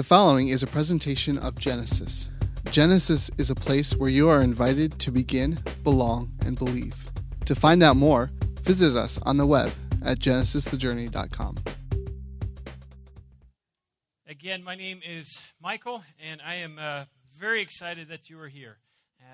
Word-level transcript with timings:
The 0.00 0.04
following 0.04 0.48
is 0.48 0.62
a 0.62 0.66
presentation 0.66 1.36
of 1.36 1.58
Genesis. 1.58 2.30
Genesis 2.70 3.30
is 3.36 3.50
a 3.50 3.54
place 3.54 3.94
where 3.94 4.08
you 4.08 4.30
are 4.30 4.40
invited 4.40 4.98
to 5.00 5.10
begin, 5.10 5.58
belong, 5.84 6.32
and 6.40 6.56
believe. 6.56 6.94
To 7.44 7.54
find 7.54 7.82
out 7.82 7.96
more, 7.96 8.30
visit 8.62 8.96
us 8.96 9.18
on 9.24 9.36
the 9.36 9.44
web 9.44 9.70
at 10.02 10.18
genesisthejourney.com. 10.18 11.56
Again, 14.26 14.64
my 14.64 14.74
name 14.74 15.00
is 15.06 15.38
Michael, 15.60 16.02
and 16.18 16.40
I 16.40 16.54
am 16.54 16.78
uh, 16.78 17.04
very 17.38 17.60
excited 17.60 18.08
that 18.08 18.30
you 18.30 18.40
are 18.40 18.48
here. 18.48 18.78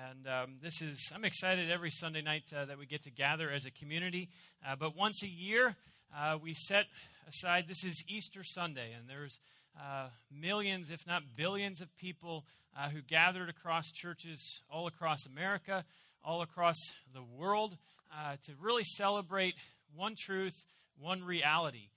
And 0.05 0.27
um, 0.27 0.57
this 0.61 0.81
is, 0.81 1.13
I'm 1.15 1.23
excited 1.23 1.71
every 1.71 1.91
Sunday 1.91 2.21
night 2.21 2.43
uh, 2.53 2.65
that 2.65 2.77
we 2.77 2.85
get 2.85 3.03
to 3.03 3.09
gather 3.09 3.49
as 3.49 3.65
a 3.65 3.71
community. 3.71 4.27
Uh, 4.67 4.75
but 4.75 4.97
once 4.97 5.23
a 5.23 5.29
year, 5.29 5.77
uh, 6.13 6.37
we 6.37 6.53
set 6.53 6.87
aside, 7.25 7.69
this 7.69 7.85
is 7.85 8.03
Easter 8.09 8.43
Sunday, 8.43 8.91
and 8.91 9.07
there's 9.07 9.39
uh, 9.79 10.09
millions, 10.31 10.89
if 10.89 11.05
not 11.05 11.23
billions, 11.35 11.81
of 11.81 11.95
people 11.97 12.45
uh, 12.77 12.89
who 12.89 13.01
gathered 13.01 13.49
across 13.49 13.91
churches 13.91 14.61
all 14.69 14.87
across 14.87 15.25
America, 15.25 15.85
all 16.23 16.41
across 16.41 16.77
the 17.13 17.23
world, 17.23 17.77
uh, 18.11 18.35
to 18.45 18.53
really 18.59 18.83
celebrate 18.83 19.55
one 19.95 20.15
truth, 20.17 20.55
one 20.99 21.23
reality. 21.23 21.89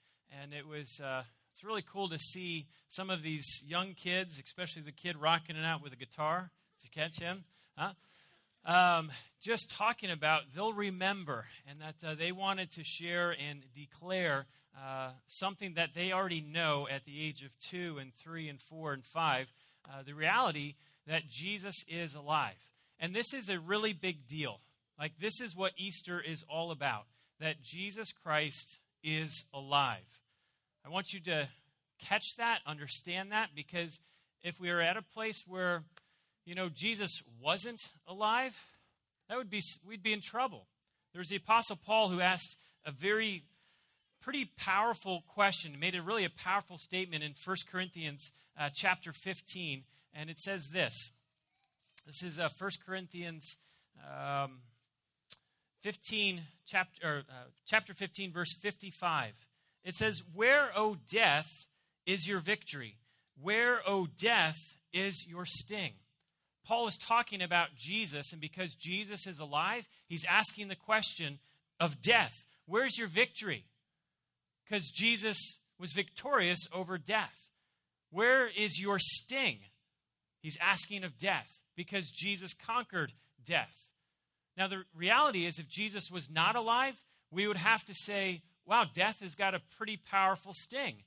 And 0.42 0.52
it 0.52 0.66
was 0.66 1.00
it's 1.60 1.64
really 1.64 1.82
cool 1.82 2.08
to 2.08 2.19
see 2.19 2.66
some 2.88 3.10
of 3.10 3.22
these 3.22 3.45
young 3.66 3.94
kids, 3.94 4.41
especially 4.42 4.83
the 4.83 4.92
kid 4.92 5.16
rocking 5.16 5.56
it 5.56 5.64
out 5.64 5.83
with 5.83 5.92
a 5.92 5.97
guitar. 5.97 6.50
Did 6.78 6.84
you 6.84 7.02
catch 7.02 7.20
him? 7.20 7.44
Huh? 7.77 7.92
Um, 8.64 9.10
just 9.42 9.70
talking 9.70 10.10
about 10.10 10.42
they'll 10.55 10.72
remember 10.72 11.47
and 11.69 11.80
that 11.80 12.06
uh, 12.06 12.14
they 12.14 12.33
wanted 12.33 12.70
to 12.72 12.84
share 12.84 13.30
and 13.30 13.64
declare 13.74 14.47
uh, 14.77 15.10
something 15.27 15.74
that 15.74 15.91
they 15.95 16.12
already 16.12 16.41
know 16.41 16.87
at 16.91 17.05
the 17.05 17.23
age 17.23 17.42
of 17.42 17.59
two 17.59 17.98
and 17.98 18.12
three 18.15 18.48
and 18.48 18.61
four 18.61 18.92
and 18.92 19.05
five 19.05 19.52
uh, 19.88 20.02
the 20.05 20.15
reality 20.15 20.74
that 21.06 21.28
Jesus 21.28 21.84
is 21.88 22.15
alive. 22.15 22.55
And 22.98 23.14
this 23.14 23.33
is 23.34 23.48
a 23.48 23.59
really 23.59 23.92
big 23.92 24.27
deal. 24.27 24.61
Like, 24.98 25.12
this 25.19 25.41
is 25.41 25.56
what 25.56 25.72
Easter 25.78 26.20
is 26.20 26.44
all 26.48 26.70
about 26.70 27.06
that 27.41 27.62
Jesus 27.62 28.12
Christ 28.12 28.78
is 29.03 29.44
alive. 29.55 30.05
I 30.84 30.91
want 30.91 31.12
you 31.12 31.20
to 31.20 31.48
catch 31.98 32.37
that, 32.37 32.61
understand 32.66 33.33
that, 33.33 33.50
because 33.55 33.98
if 34.42 34.61
we 34.61 34.70
are 34.70 34.81
at 34.81 34.97
a 34.97 35.03
place 35.03 35.44
where, 35.47 35.84
you 36.44 36.55
know, 36.55 36.69
Jesus 36.69 37.22
wasn't 37.42 37.81
alive, 38.06 38.55
that 39.28 39.39
would 39.39 39.50
be, 39.50 39.62
we'd 39.87 40.03
be 40.03 40.12
in 40.12 40.20
trouble. 40.20 40.66
There's 41.14 41.28
the 41.28 41.37
Apostle 41.37 41.78
Paul 41.84 42.11
who 42.11 42.20
asked 42.20 42.56
a 42.84 42.91
very 42.91 43.44
pretty 44.20 44.50
powerful 44.56 45.24
question, 45.26 45.78
made 45.78 45.94
a 45.94 46.02
really 46.02 46.24
a 46.24 46.30
powerful 46.30 46.78
statement 46.78 47.24
in 47.24 47.34
1 47.42 47.56
Corinthians 47.70 48.32
uh, 48.58 48.68
chapter 48.72 49.12
15, 49.12 49.84
and 50.14 50.30
it 50.30 50.38
says 50.38 50.68
this. 50.68 51.10
This 52.06 52.22
is 52.22 52.38
uh, 52.38 52.48
1 52.56 52.70
Corinthians 52.84 53.56
um, 53.98 54.60
15, 55.82 56.42
chapter, 56.66 57.24
uh, 57.28 57.48
chapter 57.66 57.94
15, 57.94 58.32
verse 58.32 58.54
55. 58.54 59.32
It 59.84 59.94
says, 59.94 60.22
Where, 60.34 60.70
O 60.76 60.96
death, 61.10 61.68
is 62.06 62.28
your 62.28 62.41
victory? 62.41 62.98
Where, 63.41 63.80
O 63.88 64.06
death, 64.06 64.76
is 64.92 65.26
your 65.26 65.46
sting? 65.46 65.92
Paul 66.66 66.86
is 66.86 66.98
talking 66.98 67.41
about 67.41 67.74
Jesus, 67.76 68.32
and 68.32 68.41
because 68.41 68.74
Jesus 68.74 69.26
is 69.26 69.41
alive, 69.41 69.88
he's 70.06 70.26
asking 70.26 70.68
the 70.68 70.76
question 70.76 71.38
of 71.78 72.02
death 72.02 72.44
Where's 72.66 72.98
your 72.98 73.08
victory? 73.08 73.64
Because 74.70 74.88
Jesus 74.90 75.58
was 75.80 75.92
victorious 75.92 76.68
over 76.72 76.96
death. 76.96 77.34
Where 78.10 78.46
is 78.46 78.78
your 78.78 78.98
sting? 79.00 79.58
He's 80.42 80.58
asking 80.60 81.02
of 81.02 81.18
death 81.18 81.50
because 81.76 82.10
Jesus 82.10 82.54
conquered 82.54 83.12
death. 83.44 83.74
Now, 84.56 84.68
the 84.68 84.84
reality 84.94 85.46
is, 85.46 85.58
if 85.58 85.68
Jesus 85.68 86.10
was 86.10 86.30
not 86.30 86.54
alive, 86.54 86.94
we 87.30 87.47
would 87.48 87.56
have 87.56 87.84
to 87.84 87.94
say, 87.94 88.42
wow, 88.64 88.84
death 88.92 89.20
has 89.20 89.34
got 89.34 89.54
a 89.54 89.62
pretty 89.76 89.97
powerful 89.97 90.53
sting. 90.54 91.03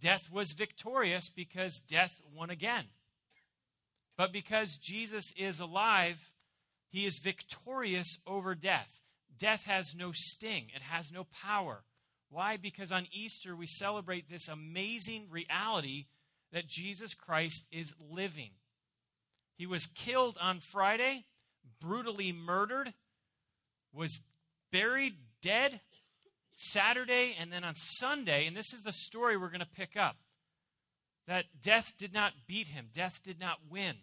Death 0.00 0.30
was 0.32 0.52
victorious 0.52 1.28
because 1.28 1.80
death 1.88 2.20
won 2.34 2.50
again. 2.50 2.84
But 4.16 4.32
because 4.32 4.76
Jesus 4.76 5.32
is 5.36 5.60
alive, 5.60 6.30
he 6.88 7.06
is 7.06 7.20
victorious 7.22 8.18
over 8.26 8.54
death. 8.54 8.90
Death 9.38 9.64
has 9.64 9.94
no 9.94 10.10
sting, 10.12 10.66
it 10.74 10.82
has 10.82 11.12
no 11.12 11.24
power. 11.24 11.84
Why? 12.30 12.56
Because 12.56 12.92
on 12.92 13.06
Easter 13.12 13.56
we 13.56 13.66
celebrate 13.66 14.28
this 14.28 14.48
amazing 14.48 15.26
reality 15.30 16.06
that 16.52 16.66
Jesus 16.66 17.14
Christ 17.14 17.66
is 17.70 17.94
living. 17.98 18.50
He 19.56 19.66
was 19.66 19.86
killed 19.86 20.36
on 20.40 20.60
Friday, 20.60 21.24
brutally 21.80 22.32
murdered, 22.32 22.94
was 23.92 24.20
buried 24.70 25.14
dead 25.42 25.80
Saturday, 26.54 27.36
and 27.38 27.52
then 27.52 27.64
on 27.64 27.74
Sunday, 27.74 28.46
and 28.46 28.56
this 28.56 28.72
is 28.72 28.82
the 28.82 28.92
story 28.92 29.36
we're 29.36 29.48
going 29.48 29.60
to 29.60 29.66
pick 29.66 29.96
up, 29.96 30.16
that 31.26 31.44
death 31.62 31.92
did 31.98 32.12
not 32.12 32.32
beat 32.46 32.68
him, 32.68 32.88
death 32.92 33.20
did 33.22 33.38
not 33.38 33.58
win. 33.70 33.96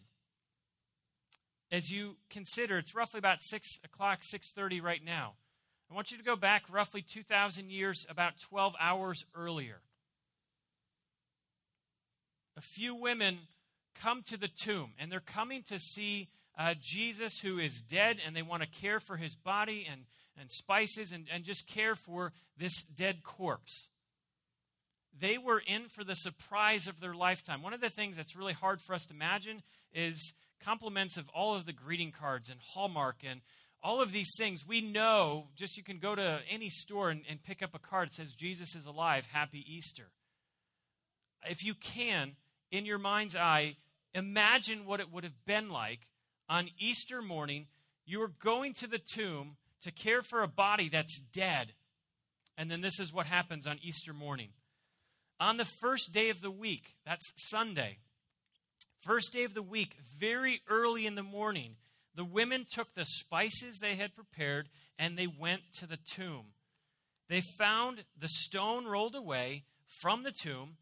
As 1.72 1.92
you 1.92 2.18
consider, 2.30 2.78
it's 2.78 2.96
roughly 2.96 3.18
about 3.18 3.42
6 3.42 3.80
o'clock, 3.84 4.22
6.30 4.22 4.82
right 4.82 5.04
now. 5.04 5.34
I 5.90 5.94
want 5.94 6.12
you 6.12 6.18
to 6.18 6.24
go 6.24 6.36
back 6.36 6.64
roughly 6.72 7.02
2,000 7.02 7.70
years, 7.70 8.06
about 8.10 8.40
12 8.40 8.74
hours 8.80 9.26
earlier. 9.36 9.82
A 12.58 12.62
few 12.62 12.96
women 12.96 13.40
come 13.94 14.24
to 14.24 14.38
the 14.38 14.48
tomb, 14.48 14.92
and 14.98 15.12
they're 15.12 15.20
coming 15.20 15.64
to 15.64 15.78
see 15.78 16.30
uh, 16.58 16.74
Jesus 16.80 17.40
who 17.40 17.60
is 17.60 17.82
dead, 17.82 18.18
and 18.26 18.36
they 18.36 18.42
want 18.42 18.64
to 18.64 18.68
care 18.68 19.00
for 19.00 19.18
his 19.18 19.36
body 19.36 19.86
and, 19.90 20.06
and 20.40 20.50
spices 20.50 21.12
and, 21.12 21.28
and 21.32 21.44
just 21.44 21.68
care 21.68 21.96
for 21.96 22.34
this 22.58 22.82
dead 22.84 23.24
corpse. 23.24 23.88
They 25.18 25.38
were 25.38 25.62
in 25.66 25.88
for 25.88 26.04
the 26.04 26.16
surprise 26.16 26.88
of 26.88 27.00
their 27.00 27.14
lifetime. 27.14 27.62
One 27.62 27.74
of 27.74 27.82
the 27.82 27.90
things 27.90 28.18
that's 28.18 28.36
really 28.36 28.54
hard 28.54 28.82
for 28.82 28.94
us 28.94 29.06
to 29.06 29.14
imagine 29.14 29.64
is 29.94 30.34
compliments 30.64 31.16
of 31.16 31.30
all 31.30 31.56
of 31.56 31.66
the 31.66 31.74
greeting 31.74 32.12
cards 32.12 32.50
and 32.50 32.60
Hallmark 32.60 33.18
and 33.26 33.42
all 33.86 34.02
of 34.02 34.12
these 34.12 34.32
things 34.36 34.66
we 34.68 34.82
know 34.82 35.46
just 35.56 35.78
you 35.78 35.84
can 35.84 36.00
go 36.00 36.16
to 36.16 36.40
any 36.50 36.72
store 36.72 37.12
and, 37.12 37.22
and 37.30 37.44
pick 37.44 37.62
up 37.62 37.76
a 37.76 37.80
card 37.80 38.10
that 38.10 38.16
says 38.16 38.34
jesus 38.34 38.76
is 38.76 38.88
alive 38.88 39.28
happy 39.32 39.64
easter. 39.68 40.10
If 41.48 41.64
you 41.64 41.76
can 41.76 42.32
in 42.72 42.88
your 42.88 42.98
mind's 42.98 43.36
eye 43.36 43.76
imagine 44.16 44.88
what 44.88 45.00
it 45.00 45.12
would 45.12 45.24
have 45.24 45.46
been 45.46 45.70
like 45.70 46.08
on 46.50 46.70
easter 46.80 47.22
morning. 47.22 47.68
You 48.08 48.20
were 48.20 48.32
going 48.40 48.74
to 48.74 48.88
the 48.88 48.98
tomb 49.00 49.58
to 49.84 49.92
care 49.92 50.24
for 50.24 50.42
a 50.42 50.48
body 50.48 50.90
that's 50.90 51.20
dead. 51.20 51.74
And 52.58 52.72
then 52.72 52.82
this 52.82 53.00
is 53.00 53.14
what 53.14 53.28
happens 53.28 53.68
on 53.68 53.80
easter 53.84 54.14
morning. 54.14 54.50
On 55.40 55.58
the 55.58 55.66
first 55.66 56.12
day 56.12 56.30
of 56.30 56.42
the 56.42 56.50
week 56.50 56.96
that's 57.06 57.32
sunday 57.36 58.00
first 59.00 59.32
day 59.32 59.44
of 59.44 59.54
the 59.54 59.62
week 59.62 59.98
very 60.18 60.62
early 60.68 61.06
in 61.06 61.14
the 61.14 61.22
morning 61.22 61.76
the 62.16 62.26
women 62.26 62.66
took 62.70 62.94
the 62.94 63.06
spices 63.06 63.80
they 63.80 63.96
had 63.96 64.16
prepared 64.16 64.70
and 64.98 65.18
they 65.18 65.28
went 65.28 65.62
to 65.80 65.88
the 65.88 65.98
tomb. 65.98 66.54
They 67.28 67.42
found 67.42 68.04
the 68.18 68.30
stone 68.30 68.86
rolled 68.86 69.16
away 69.16 69.64
from 69.88 70.24
the 70.24 70.32
tomb, 70.32 70.78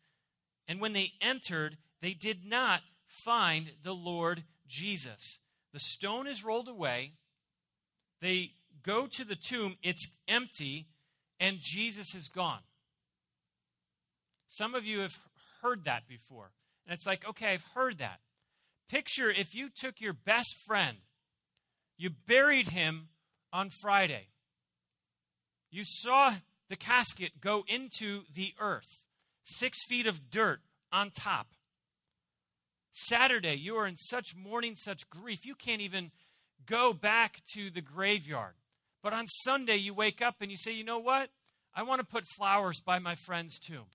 and 0.68 0.80
when 0.80 0.94
they 0.94 1.12
entered, 1.22 1.78
they 2.02 2.14
did 2.14 2.46
not 2.46 2.82
find 3.06 3.72
the 3.84 3.94
Lord 3.94 4.44
Jesus. 4.68 5.40
The 5.74 5.80
stone 5.80 6.28
is 6.28 6.44
rolled 6.44 6.68
away. 6.68 7.14
They 8.22 8.52
go 8.84 9.08
to 9.08 9.24
the 9.24 9.36
tomb, 9.36 9.78
it's 9.82 10.10
empty, 10.28 10.88
and 11.40 11.58
Jesus 11.60 12.14
is 12.14 12.28
gone. 12.28 12.62
Some 14.48 14.76
of 14.76 14.86
you 14.86 15.00
have 15.00 15.18
heard 15.62 15.86
that 15.86 16.08
before. 16.08 16.52
And 16.86 16.94
it's 16.94 17.08
like, 17.08 17.28
okay, 17.28 17.54
I've 17.54 17.66
heard 17.74 17.98
that. 18.00 18.20
Picture 18.90 19.32
if 19.32 19.56
you 19.56 19.70
took 19.70 20.00
your 20.00 20.14
best 20.14 20.56
friend 20.68 20.97
you 21.97 22.09
buried 22.09 22.69
him 22.69 23.09
on 23.51 23.69
Friday. 23.69 24.28
You 25.72 25.84
saw 25.84 26.35
the 26.69 26.75
casket 26.75 27.41
go 27.41 27.63
into 27.67 28.23
the 28.34 28.53
earth, 28.59 29.03
six 29.45 29.84
feet 29.85 30.07
of 30.07 30.29
dirt 30.29 30.61
on 30.91 31.11
top. 31.11 31.47
Saturday, 32.91 33.55
you 33.55 33.75
are 33.75 33.87
in 33.87 33.97
such 33.97 34.35
mourning, 34.35 34.75
such 34.75 35.09
grief, 35.09 35.45
you 35.45 35.55
can't 35.55 35.81
even 35.81 36.11
go 36.66 36.93
back 36.93 37.41
to 37.53 37.69
the 37.69 37.81
graveyard. 37.81 38.53
But 39.01 39.13
on 39.13 39.28
Sunday, 39.28 39.78
you 39.78 39.93
wake 39.93 40.22
up 40.22 40.35
and 40.40 40.49
you 40.49 40.57
say, 40.57 40.72
you 40.72 40.84
know 40.84 40.99
what? 40.99 41.29
I 41.75 41.84
want 41.84 41.99
to 41.99 42.05
put 42.05 42.25
flowers 42.28 42.79
by 42.79 42.99
my 42.99 43.16
friend's 43.16 43.59
tomb. 43.59 43.87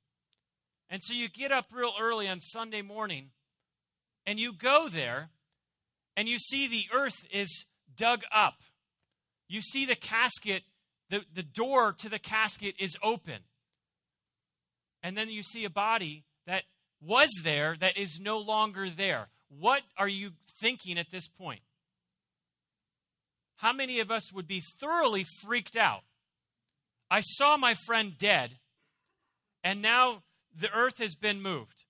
And 0.90 1.02
so 1.02 1.14
you 1.14 1.28
get 1.28 1.52
up 1.52 1.66
real 1.72 1.92
early 2.00 2.28
on 2.28 2.40
Sunday 2.40 2.82
morning 2.82 3.30
and 4.26 4.38
you 4.38 4.52
go 4.52 4.88
there 4.88 5.30
and 6.16 6.28
you 6.28 6.38
see 6.38 6.66
the 6.66 6.86
earth 6.92 7.26
is 7.32 7.66
dug 7.96 8.23
up. 8.32 8.55
You 9.49 9.62
see 9.62 9.87
the 9.87 9.94
casket, 9.94 10.62
the, 11.11 11.23
the 11.35 11.43
door 11.43 11.93
to 11.99 12.08
the 12.08 12.19
casket 12.19 12.75
is 12.79 12.96
open. 13.02 13.40
And 15.02 15.17
then 15.17 15.31
you 15.31 15.43
see 15.43 15.64
a 15.64 15.70
body 15.70 16.25
that 16.46 16.64
was 17.00 17.31
there 17.43 17.76
that 17.81 17.96
is 17.96 18.19
no 18.20 18.38
longer 18.38 18.90
there? 18.90 19.29
What 19.49 19.82
are 19.96 20.08
you 20.08 20.32
thinking 20.61 20.99
at 20.99 21.11
this 21.11 21.29
point? 21.29 21.61
How 23.56 23.73
many 23.73 24.00
of 24.00 24.11
us 24.11 24.32
would 24.32 24.46
be 24.46 24.62
thoroughly 24.81 25.25
freaked 25.43 25.76
out? 25.76 26.02
I 27.11 27.20
saw 27.20 27.56
my 27.56 27.75
friend 27.75 28.12
dead, 28.19 28.58
and 29.64 29.81
now 29.81 30.23
the 30.55 30.70
earth 30.73 30.99
has 30.99 31.14
been 31.14 31.41
moved. 31.41 31.84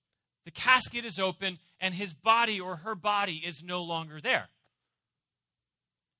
The 0.45 0.51
casket 0.51 1.05
is 1.05 1.19
open, 1.19 1.59
and 1.79 1.93
his 1.93 2.13
body 2.13 2.59
or 2.59 2.77
her 2.77 2.95
body 2.95 3.41
is 3.45 3.61
no 3.63 3.83
longer 3.83 4.19
there. 4.21 4.49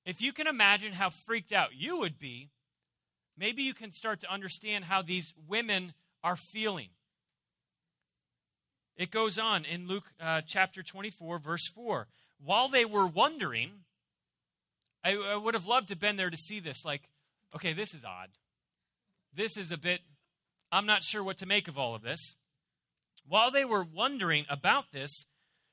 If 0.10 0.24
you 0.24 0.34
can 0.34 0.48
imagine 0.48 0.94
how 0.94 1.12
freaked 1.12 1.54
out 1.54 1.76
you 1.76 2.00
would 2.00 2.18
be, 2.18 2.50
maybe 3.38 3.62
you 3.62 3.76
can 3.76 3.92
start 3.92 4.20
to 4.22 4.34
understand 4.34 4.86
how 4.86 5.04
these 5.04 5.36
women 5.48 5.94
are 6.24 6.36
feeling. 6.36 6.88
It 8.98 9.12
goes 9.12 9.38
on 9.38 9.66
in 9.66 9.88
Luke 9.88 10.12
uh, 10.20 10.42
chapter 10.48 10.82
24, 10.82 11.38
verse 11.38 11.68
4. 11.68 12.08
While 12.44 12.70
they 12.70 12.86
were 12.86 13.06
wondering, 13.06 13.70
I, 15.04 15.14
I 15.14 15.36
would 15.36 15.54
have 15.54 15.68
loved 15.68 15.90
to 15.90 15.92
have 15.92 16.00
been 16.00 16.16
there 16.16 16.32
to 16.32 16.38
see 16.38 16.60
this. 16.60 16.84
Like, 16.84 17.04
okay, 17.54 17.74
this 17.74 17.94
is 17.94 18.04
odd. 18.04 18.30
This 19.32 19.58
is 19.58 19.72
a 19.72 19.78
bit, 19.78 20.00
I'm 20.72 20.88
not 20.88 21.04
sure 21.04 21.24
what 21.24 21.38
to 21.38 21.46
make 21.46 21.68
of 21.68 21.78
all 21.78 21.94
of 21.94 22.02
this. 22.02 22.36
While 23.28 23.52
they 23.52 23.64
were 23.64 23.84
wondering 23.84 24.48
about 24.50 24.86
this, 24.92 25.28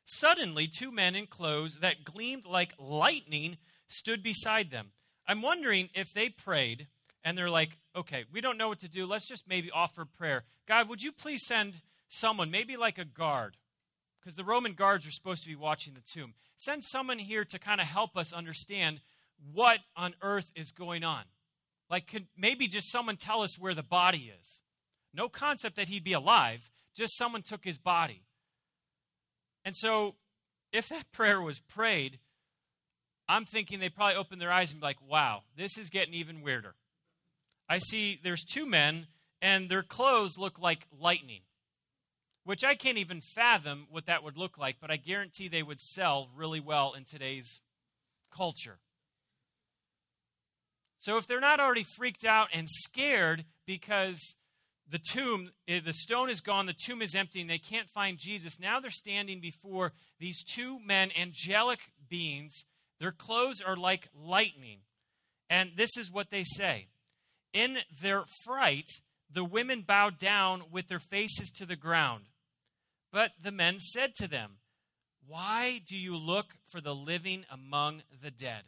suddenly 0.05 0.69
two 0.69 0.93
men 0.93 1.15
in 1.15 1.27
clothes 1.27 1.77
that 1.77 2.05
gleamed 2.05 2.45
like 2.45 2.75
lightning 2.79 3.57
stood 3.89 4.23
beside 4.23 4.71
them. 4.71 4.93
I'm 5.27 5.43
wondering 5.43 5.89
if 5.95 6.13
they 6.13 6.29
prayed 6.29 6.89
and 7.25 7.37
they're 7.37 7.51
like, 7.51 7.79
okay, 7.95 8.25
we 8.33 8.41
don't 8.41 8.59
know 8.59 8.69
what 8.69 8.79
to 8.81 8.89
do. 8.89 9.07
Let's 9.07 9.27
just 9.27 9.49
maybe 9.49 9.71
offer 9.71 10.05
prayer. 10.05 10.45
God, 10.67 10.89
would 10.89 11.03
you 11.03 11.11
please 11.13 11.45
send 11.45 11.83
someone, 12.09 12.51
maybe 12.51 12.77
like 12.77 12.99
a 12.99 13.05
guard, 13.05 13.57
because 14.21 14.37
the 14.37 14.45
Roman 14.45 14.75
guards 14.75 15.07
are 15.07 15.11
supposed 15.11 15.43
to 15.43 15.49
be 15.49 15.57
watching 15.57 15.95
the 15.95 16.01
tomb. 16.01 16.35
Send 16.57 16.85
someone 16.85 17.19
here 17.19 17.45
to 17.45 17.59
kind 17.59 17.81
of 17.81 17.87
help 17.87 18.17
us 18.17 18.33
understand 18.33 19.01
what 19.53 19.81
on 19.97 20.15
earth 20.23 20.51
is 20.55 20.73
going 20.73 21.05
on. 21.05 21.25
Like, 21.91 22.07
could 22.07 22.27
maybe 22.37 22.67
just 22.67 22.91
someone 22.91 23.17
tell 23.17 23.43
us 23.43 23.59
where 23.59 23.75
the 23.75 23.83
body 23.83 24.33
is? 24.41 24.61
No 25.15 25.29
concept 25.29 25.77
that 25.77 25.89
he'd 25.89 26.05
be 26.05 26.13
alive, 26.13 26.71
just 26.95 27.17
someone 27.17 27.43
took 27.43 27.65
his 27.65 27.79
body. 27.79 28.23
And 29.65 29.75
so, 29.75 30.15
if 30.73 30.89
that 30.89 31.11
prayer 31.13 31.41
was 31.41 31.61
prayed, 31.61 32.19
I'm 33.29 33.45
thinking 33.45 33.81
they 33.81 33.89
probably 33.89 34.17
opened 34.17 34.41
their 34.41 34.53
eyes 34.53 34.71
and 34.71 34.81
be 34.81 34.87
like, 34.87 34.99
wow, 35.07 35.43
this 35.57 35.79
is 35.79 35.91
getting 35.91 36.15
even 36.15 36.43
weirder. 36.43 36.75
I 37.69 37.79
see 37.79 38.21
there's 38.23 38.45
two 38.45 38.67
men, 38.67 39.09
and 39.43 39.69
their 39.69 39.83
clothes 39.83 40.39
look 40.39 40.59
like 40.59 40.87
lightning 40.99 41.41
which 42.47 42.63
I 42.63 42.77
can't 42.77 42.97
even 42.97 43.21
fathom 43.21 43.89
what 43.91 44.07
that 44.07 44.23
would 44.23 44.37
look 44.37 44.57
like, 44.57 44.77
but 44.81 44.89
I 44.89 44.97
guarantee 44.97 45.49
they 45.49 45.65
would 45.65 45.81
sell 45.81 46.31
really 46.35 46.61
well 46.61 46.95
in 46.97 47.05
today's 47.05 47.61
culture. 48.33 48.79
So 50.99 51.17
if 51.17 51.27
they're 51.27 51.41
not 51.41 51.59
already 51.59 51.83
freaked 51.83 52.25
out 52.25 52.49
and 52.53 52.69
scared 52.69 53.45
because 53.67 54.37
the 54.89 55.01
tomb, 55.01 55.51
eh, 55.67 55.81
the 55.85 55.93
stone 55.93 56.31
is 56.31 56.41
gone, 56.41 56.67
the 56.67 56.73
tomb 56.73 57.03
is 57.03 57.17
empty, 57.17 57.41
and 57.41 57.51
they 57.51 57.59
can't 57.59 57.91
find 57.91 58.17
Jesus, 58.17 58.61
now 58.61 58.79
they're 58.79 58.91
standing 58.93 59.41
before 59.41 59.93
these 60.21 60.45
two 60.45 60.79
men, 60.79 61.11
angelic 61.21 61.81
beings. 62.09 62.65
Their 62.99 63.13
clothes 63.13 63.61
are 63.61 63.77
like 63.77 64.09
lightning. 64.15 64.81
And 65.49 65.73
this 65.77 65.97
is 65.97 66.11
what 66.11 66.31
they 66.31 66.45
say 66.45 66.89
In 67.53 67.79
their 68.03 68.25
fright, 68.45 68.91
the 69.31 69.45
women 69.45 69.83
bowed 69.87 70.19
down 70.19 70.65
with 70.71 70.89
their 70.89 70.99
faces 70.99 71.51
to 71.57 71.67
the 71.67 71.77
ground. 71.77 72.25
But 73.13 73.33
the 73.43 73.53
men 73.53 73.79
said 73.79 74.15
to 74.17 74.29
them, 74.29 74.59
Why 75.27 75.81
do 75.87 75.97
you 75.97 76.17
look 76.17 76.57
for 76.71 76.81
the 76.81 76.95
living 76.95 77.45
among 77.51 78.03
the 78.23 78.31
dead? 78.31 78.65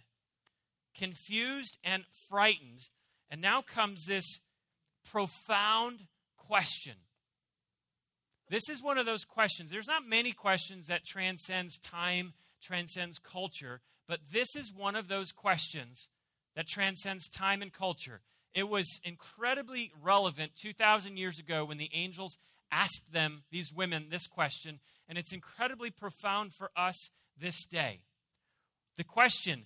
Confused 0.96 1.78
and 1.84 2.04
frightened. 2.28 2.88
And 3.30 3.40
now 3.40 3.62
comes 3.62 4.06
this 4.06 4.40
profound 5.04 6.06
question. 6.36 6.94
This 8.50 8.70
is 8.70 8.82
one 8.82 8.96
of 8.96 9.04
those 9.04 9.24
questions. 9.24 9.70
There's 9.70 9.88
not 9.88 10.08
many 10.08 10.32
questions 10.32 10.86
that 10.86 11.04
transcends 11.04 11.78
time, 11.78 12.32
transcends 12.62 13.18
culture, 13.18 13.82
but 14.08 14.20
this 14.32 14.56
is 14.56 14.72
one 14.72 14.96
of 14.96 15.08
those 15.08 15.30
questions 15.30 16.08
that 16.56 16.66
transcends 16.66 17.28
time 17.28 17.62
and 17.62 17.72
culture. 17.72 18.22
It 18.54 18.68
was 18.68 19.00
incredibly 19.04 19.92
relevant 20.02 20.52
2,000 20.60 21.16
years 21.16 21.38
ago 21.38 21.64
when 21.64 21.78
the 21.78 21.90
angels 21.92 22.38
asked 22.72 23.12
them, 23.12 23.44
these 23.52 23.72
women, 23.72 24.06
this 24.10 24.26
question, 24.26 24.80
and 25.08 25.18
it's 25.18 25.32
incredibly 25.32 25.90
profound 25.90 26.54
for 26.54 26.70
us 26.76 27.10
this 27.38 27.64
day. 27.64 28.00
The 28.96 29.04
question 29.04 29.64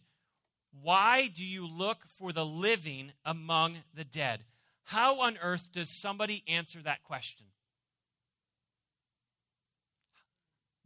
why 0.81 1.29
do 1.29 1.45
you 1.45 1.67
look 1.67 2.05
for 2.19 2.33
the 2.33 2.47
living 2.47 3.13
among 3.25 3.79
the 3.95 4.05
dead? 4.05 4.41
How 4.85 5.21
on 5.21 5.39
earth 5.43 5.71
does 5.73 6.01
somebody 6.01 6.43
answer 6.49 6.81
that 6.83 7.03
question? 7.03 7.47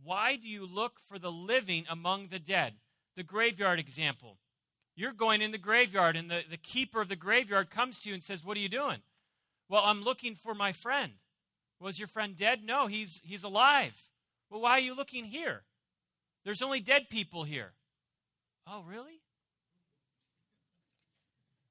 Why 0.02 0.36
do 0.36 0.48
you 0.48 0.66
look 0.66 1.00
for 1.08 1.18
the 1.18 1.32
living 1.32 1.84
among 1.88 2.28
the 2.28 2.38
dead? 2.38 2.74
The 3.16 3.22
graveyard 3.22 3.78
example. 3.78 4.38
You're 4.94 5.12
going 5.12 5.42
in 5.42 5.50
the 5.50 5.58
graveyard, 5.58 6.16
and 6.16 6.30
the, 6.30 6.42
the 6.48 6.56
keeper 6.56 7.00
of 7.00 7.08
the 7.08 7.16
graveyard 7.16 7.70
comes 7.70 7.98
to 7.98 8.08
you 8.08 8.14
and 8.14 8.22
says, 8.22 8.44
What 8.44 8.56
are 8.56 8.60
you 8.60 8.68
doing? 8.68 8.98
Well, 9.68 9.82
I'm 9.84 10.02
looking 10.02 10.34
for 10.34 10.54
my 10.54 10.72
friend. 10.72 11.12
Was 11.80 11.98
your 11.98 12.08
friend 12.08 12.36
dead? 12.36 12.60
No, 12.64 12.86
he's, 12.86 13.20
he's 13.22 13.42
alive. 13.42 13.94
Well, 14.50 14.60
why 14.62 14.72
are 14.72 14.80
you 14.80 14.94
looking 14.94 15.24
here? 15.24 15.62
There's 16.44 16.62
only 16.62 16.80
dead 16.80 17.08
people 17.10 17.44
here. 17.44 17.72
Oh, 18.66 18.82
really? 18.88 19.20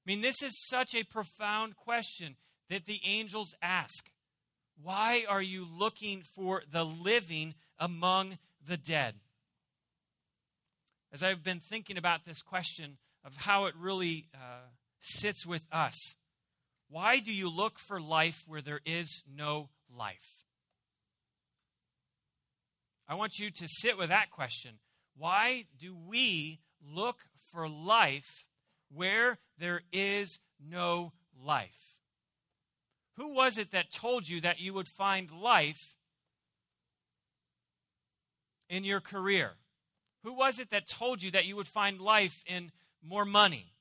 I 0.05 0.11
mean, 0.11 0.21
this 0.21 0.43
is 0.43 0.67
such 0.67 0.93
a 0.93 1.03
profound 1.03 1.75
question 1.75 2.35
that 2.69 2.85
the 2.85 2.99
angels 3.05 3.55
ask. 3.61 4.09
Why 4.81 5.23
are 5.27 5.41
you 5.41 5.65
looking 5.65 6.21
for 6.21 6.63
the 6.71 6.83
living 6.83 7.55
among 7.79 8.37
the 8.67 8.77
dead? 8.77 9.15
As 11.15 11.23
I've 11.23 11.45
been 11.45 11.61
thinking 11.61 11.97
about 11.97 12.25
this 12.25 12.41
question 12.41 12.97
of 13.23 13.37
how 13.37 13.67
it 13.67 13.73
really 13.79 14.27
uh, 14.35 14.67
sits 14.99 15.45
with 15.45 15.65
us, 15.71 15.95
why 16.89 17.19
do 17.19 17.31
you 17.31 17.49
look 17.49 17.79
for 17.79 18.01
life 18.01 18.43
where 18.45 18.61
there 18.61 18.81
is 18.85 19.23
no 19.33 19.69
life? 19.89 20.43
I 23.07 23.15
want 23.15 23.39
you 23.39 23.49
to 23.49 23.65
sit 23.65 23.97
with 23.97 24.09
that 24.09 24.29
question. 24.29 24.79
Why 25.15 25.67
do 25.79 25.95
we 25.95 26.59
look 26.85 27.19
for 27.49 27.69
life 27.69 28.43
where 28.93 29.37
there 29.57 29.83
is 29.93 30.41
no 30.59 31.13
life? 31.41 31.95
Who 33.15 33.33
was 33.33 33.57
it 33.57 33.71
that 33.71 33.85
told 33.89 34.27
you 34.27 34.41
that 34.41 34.59
you 34.59 34.73
would 34.73 34.89
find 34.89 35.31
life 35.31 35.95
in 38.67 38.83
your 38.83 38.99
career? 38.99 39.53
Who 40.25 40.33
was 40.33 40.57
it 40.57 40.71
that 40.71 40.87
told 40.87 41.21
you 41.21 41.29
that 41.31 41.45
you 41.45 41.55
would 41.55 41.67
find 41.67 42.01
life 42.01 42.43
in 42.47 42.71
more 43.07 43.25
money 43.25 43.73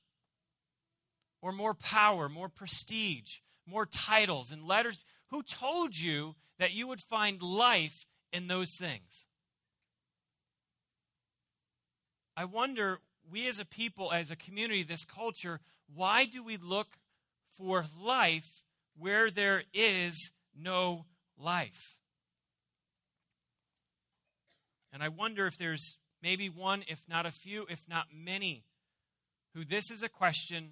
or 1.41 1.51
more 1.51 1.73
power, 1.73 2.29
more 2.29 2.49
prestige, 2.49 3.39
more 3.65 3.87
titles 3.87 4.51
and 4.51 4.63
letters? 4.63 4.99
Who 5.31 5.41
told 5.41 5.97
you 5.97 6.35
that 6.59 6.71
you 6.71 6.85
would 6.85 6.99
find 6.99 7.41
life 7.41 8.05
in 8.31 8.45
those 8.47 8.69
things? 8.79 9.25
I 12.37 12.45
wonder, 12.45 12.99
we 13.27 13.47
as 13.47 13.57
a 13.57 13.65
people, 13.65 14.11
as 14.11 14.29
a 14.29 14.35
community, 14.35 14.83
this 14.83 15.03
culture, 15.03 15.61
why 15.95 16.25
do 16.25 16.43
we 16.43 16.57
look 16.57 16.99
for 17.57 17.85
life 17.99 18.61
where 18.95 19.31
there 19.31 19.63
is 19.73 20.31
no 20.55 21.05
life? 21.39 21.97
And 24.93 25.01
I 25.01 25.09
wonder 25.09 25.47
if 25.47 25.57
there's 25.57 25.97
maybe 26.25 26.49
one, 26.49 26.83
if 26.87 27.03
not 27.07 27.27
a 27.27 27.31
few, 27.31 27.67
if 27.69 27.87
not 27.87 28.07
many, 28.11 28.65
who 29.53 29.63
this 29.63 29.91
is 29.91 30.01
a 30.01 30.09
question 30.09 30.71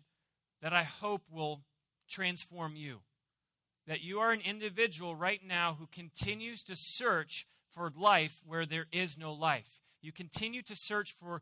that 0.64 0.74
I 0.74 0.84
hope 0.84 1.22
will 1.32 1.62
transform 2.10 2.76
you 2.76 3.02
that 3.88 4.02
you 4.02 4.20
are 4.20 4.32
an 4.32 4.42
individual 4.42 5.16
right 5.16 5.42
now 5.46 5.76
who 5.78 5.88
continues 5.88 6.64
to 6.64 6.74
search 6.76 7.46
for 7.74 7.92
life 7.98 8.42
where 8.46 8.66
there 8.66 8.86
is 8.92 9.18
no 9.18 9.34
life. 9.34 9.82
You 10.02 10.12
continue 10.12 10.62
to 10.64 10.76
search 10.76 11.16
for 11.20 11.42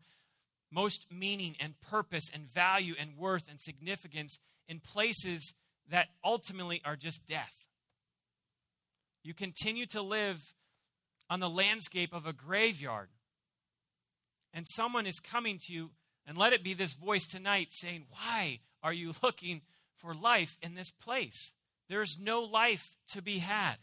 most 0.72 1.06
meaning 1.12 1.56
and 1.60 1.80
purpose 1.82 2.30
and 2.34 2.52
value 2.52 2.96
and 3.00 3.18
worth 3.18 3.44
and 3.50 3.60
significance 3.60 4.40
in 4.68 4.80
places 4.80 5.54
that 5.90 6.08
ultimately 6.24 6.82
are 6.86 6.96
just 6.96 7.28
death. 7.28 7.54
You 9.24 9.34
continue 9.34 9.86
to 9.88 10.02
live 10.02 10.54
on 11.30 11.40
the 11.40 11.50
landscape 11.50 12.14
of 12.14 12.26
a 12.26 12.34
graveyard. 12.34 13.10
And 14.54 14.66
someone 14.68 15.06
is 15.06 15.20
coming 15.20 15.58
to 15.66 15.74
you, 15.74 15.92
and 16.26 16.38
let 16.38 16.54
it 16.54 16.64
be 16.64 16.74
this 16.74 16.94
voice 16.94 17.28
tonight 17.28 17.68
saying, 17.72 18.06
Why 18.10 18.60
are 18.84 18.94
you 18.94 19.14
looking 19.24 19.62
for 19.98 20.14
life 20.14 20.58
in 20.62 20.76
this 20.76 20.92
place? 20.92 21.54
There's 21.90 22.18
no 22.20 22.42
life 22.42 22.96
to 23.12 23.22
be 23.22 23.40
had. 23.40 23.76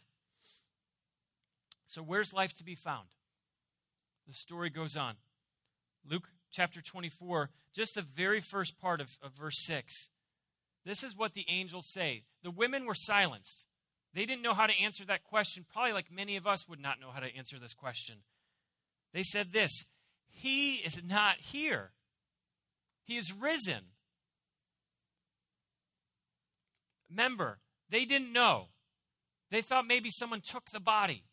So, 1.87 2.03
where's 2.03 2.33
life 2.33 2.55
to 2.55 2.65
be 2.65 2.75
found? 2.75 3.09
The 4.27 4.35
story 4.35 4.69
goes 4.69 4.97
on. 4.97 5.15
Luke 6.09 6.29
chapter 6.51 6.81
24, 6.81 7.51
just 7.75 7.95
the 7.95 8.03
very 8.03 8.41
first 8.41 8.79
part 8.79 9.01
of, 9.01 9.19
of 9.23 9.33
verse 9.33 9.65
6. 9.65 10.09
This 10.85 11.03
is 11.03 11.17
what 11.17 11.35
the 11.35 11.47
angels 11.49 11.87
say. 11.91 12.25
The 12.43 12.51
women 12.51 12.85
were 12.85 12.95
silenced. 12.95 13.67
They 14.15 14.27
didn't 14.27 14.43
know 14.43 14.55
how 14.55 14.67
to 14.67 14.83
answer 14.83 15.05
that 15.07 15.25
question, 15.25 15.67
probably 15.71 15.93
like 15.93 16.11
many 16.11 16.37
of 16.37 16.47
us 16.47 16.69
would 16.69 16.81
not 16.81 17.01
know 17.01 17.11
how 17.11 17.21
to 17.21 17.37
answer 17.37 17.59
this 17.59 17.75
question. 17.75 18.17
They 19.13 19.23
said 19.23 19.53
this 19.53 19.85
He 20.31 20.77
is 20.77 21.03
not 21.05 21.37
here, 21.37 21.93
He 23.05 23.17
is 23.17 23.33
risen. 23.33 23.85
Remember, 27.11 27.59
they 27.91 28.05
didn't 28.05 28.33
know. 28.33 28.69
They 29.51 29.63
thought 29.63 29.87
maybe 29.87 30.11
someone 30.11 30.43
took 30.45 30.71
the 30.71 30.81
body. 30.81 31.25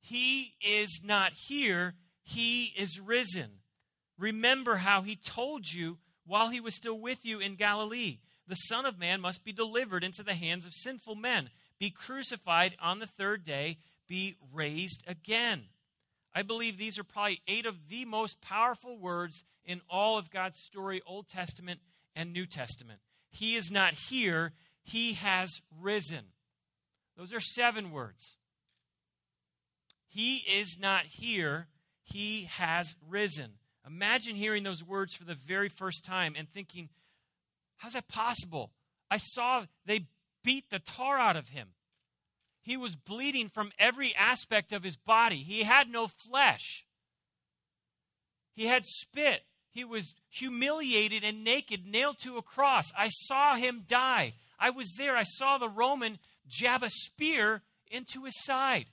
He 0.00 0.54
is 0.60 1.02
not 1.04 1.32
here, 1.48 1.94
He 2.22 2.72
is 2.76 2.98
risen. 2.98 3.60
Remember 4.18 4.76
how 4.76 5.02
He 5.02 5.16
told 5.16 5.66
you 5.70 5.98
while 6.24 6.48
He 6.48 6.60
was 6.60 6.74
still 6.74 6.98
with 6.98 7.24
you 7.26 7.38
in 7.38 7.56
Galilee 7.56 8.18
the 8.48 8.54
Son 8.54 8.86
of 8.86 8.98
Man 8.98 9.20
must 9.20 9.44
be 9.44 9.52
delivered 9.52 10.04
into 10.04 10.22
the 10.22 10.34
hands 10.34 10.66
of 10.66 10.74
sinful 10.74 11.16
men, 11.16 11.50
be 11.78 11.90
crucified 11.90 12.76
on 12.80 12.98
the 12.98 13.06
third 13.06 13.44
day, 13.44 13.78
be 14.06 14.36
raised 14.52 15.02
again. 15.06 15.64
I 16.36 16.42
believe 16.42 16.76
these 16.76 16.98
are 16.98 17.04
probably 17.04 17.40
eight 17.48 17.64
of 17.64 17.88
the 17.88 18.04
most 18.04 18.42
powerful 18.42 18.98
words 18.98 19.42
in 19.64 19.80
all 19.88 20.18
of 20.18 20.30
God's 20.30 20.58
story, 20.58 21.00
Old 21.06 21.28
Testament 21.28 21.80
and 22.14 22.30
New 22.30 22.44
Testament. 22.44 23.00
He 23.30 23.56
is 23.56 23.70
not 23.70 23.94
here, 23.94 24.52
He 24.82 25.14
has 25.14 25.62
risen. 25.80 26.26
Those 27.16 27.32
are 27.32 27.40
seven 27.40 27.90
words. 27.90 28.36
He 30.06 30.36
is 30.36 30.76
not 30.78 31.06
here, 31.06 31.68
He 32.02 32.44
has 32.44 32.94
risen. 33.08 33.52
Imagine 33.86 34.36
hearing 34.36 34.62
those 34.62 34.84
words 34.84 35.14
for 35.14 35.24
the 35.24 35.34
very 35.34 35.70
first 35.70 36.04
time 36.04 36.34
and 36.36 36.52
thinking, 36.52 36.90
How's 37.78 37.94
that 37.94 38.08
possible? 38.08 38.72
I 39.10 39.16
saw 39.16 39.64
they 39.86 40.08
beat 40.44 40.68
the 40.68 40.80
tar 40.80 41.18
out 41.18 41.36
of 41.36 41.48
him. 41.48 41.68
He 42.66 42.76
was 42.76 42.96
bleeding 42.96 43.48
from 43.48 43.70
every 43.78 44.12
aspect 44.16 44.72
of 44.72 44.82
his 44.82 44.96
body. 44.96 45.36
He 45.36 45.62
had 45.62 45.88
no 45.88 46.08
flesh. 46.08 46.84
He 48.56 48.66
had 48.66 48.84
spit. 48.84 49.44
He 49.70 49.84
was 49.84 50.16
humiliated 50.30 51.22
and 51.22 51.44
naked, 51.44 51.86
nailed 51.86 52.18
to 52.24 52.38
a 52.38 52.42
cross. 52.42 52.92
I 52.98 53.08
saw 53.08 53.54
him 53.54 53.84
die. 53.86 54.32
I 54.58 54.70
was 54.70 54.94
there. 54.98 55.16
I 55.16 55.22
saw 55.22 55.58
the 55.58 55.68
Roman 55.68 56.18
jab 56.48 56.82
a 56.82 56.90
spear 56.90 57.62
into 57.88 58.24
his 58.24 58.42
side. 58.42 58.86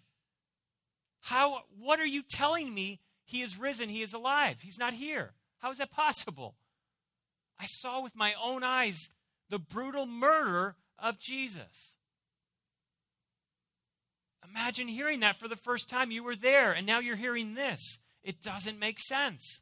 How 1.21 1.63
what 1.75 1.99
are 1.99 2.05
you 2.05 2.21
telling 2.21 2.75
me? 2.75 2.99
He 3.25 3.41
is 3.41 3.57
risen, 3.57 3.89
he 3.89 4.03
is 4.03 4.13
alive. 4.13 4.57
He's 4.61 4.77
not 4.77 4.93
here. 4.93 5.31
How 5.57 5.71
is 5.71 5.79
that 5.79 5.89
possible? 5.89 6.53
I 7.59 7.65
saw 7.65 8.03
with 8.03 8.15
my 8.15 8.35
own 8.39 8.63
eyes 8.63 9.09
the 9.49 9.57
brutal 9.57 10.05
murder 10.05 10.75
of 10.99 11.17
Jesus. 11.17 11.97
Imagine 14.49 14.87
hearing 14.87 15.21
that 15.21 15.37
for 15.37 15.47
the 15.47 15.55
first 15.55 15.89
time. 15.89 16.11
You 16.11 16.23
were 16.23 16.35
there, 16.35 16.71
and 16.71 16.85
now 16.85 16.99
you're 16.99 17.15
hearing 17.15 17.55
this. 17.55 17.99
It 18.23 18.41
doesn't 18.41 18.79
make 18.79 18.99
sense. 18.99 19.61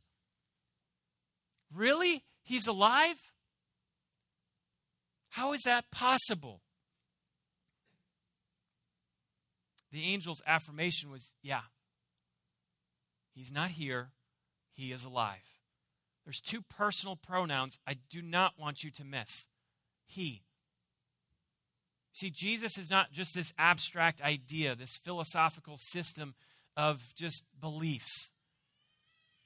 Really? 1.74 2.24
He's 2.44 2.68
alive? 2.68 3.18
How 5.30 5.54
is 5.54 5.62
that 5.64 5.92
possible? 5.92 6.62
The 9.92 10.14
angel's 10.14 10.42
affirmation 10.48 11.12
was 11.12 11.34
yeah, 11.42 11.62
he's 13.34 13.52
not 13.52 13.72
here, 13.72 14.12
he 14.74 14.92
is 14.92 15.04
alive. 15.04 15.60
There's 16.26 16.40
two 16.40 16.62
personal 16.62 17.16
pronouns 17.16 17.78
I 17.86 17.96
do 18.10 18.22
not 18.22 18.54
want 18.58 18.84
you 18.84 18.92
to 18.92 19.04
miss. 19.04 19.48
He. 20.06 20.44
See, 22.14 22.30
Jesus 22.30 22.78
is 22.78 22.90
not 22.90 23.12
just 23.12 23.34
this 23.34 23.54
abstract 23.58 24.22
idea, 24.22 24.76
this 24.76 24.98
philosophical 25.04 25.78
system 25.78 26.34
of 26.76 27.02
just 27.16 27.44
beliefs. 27.60 28.32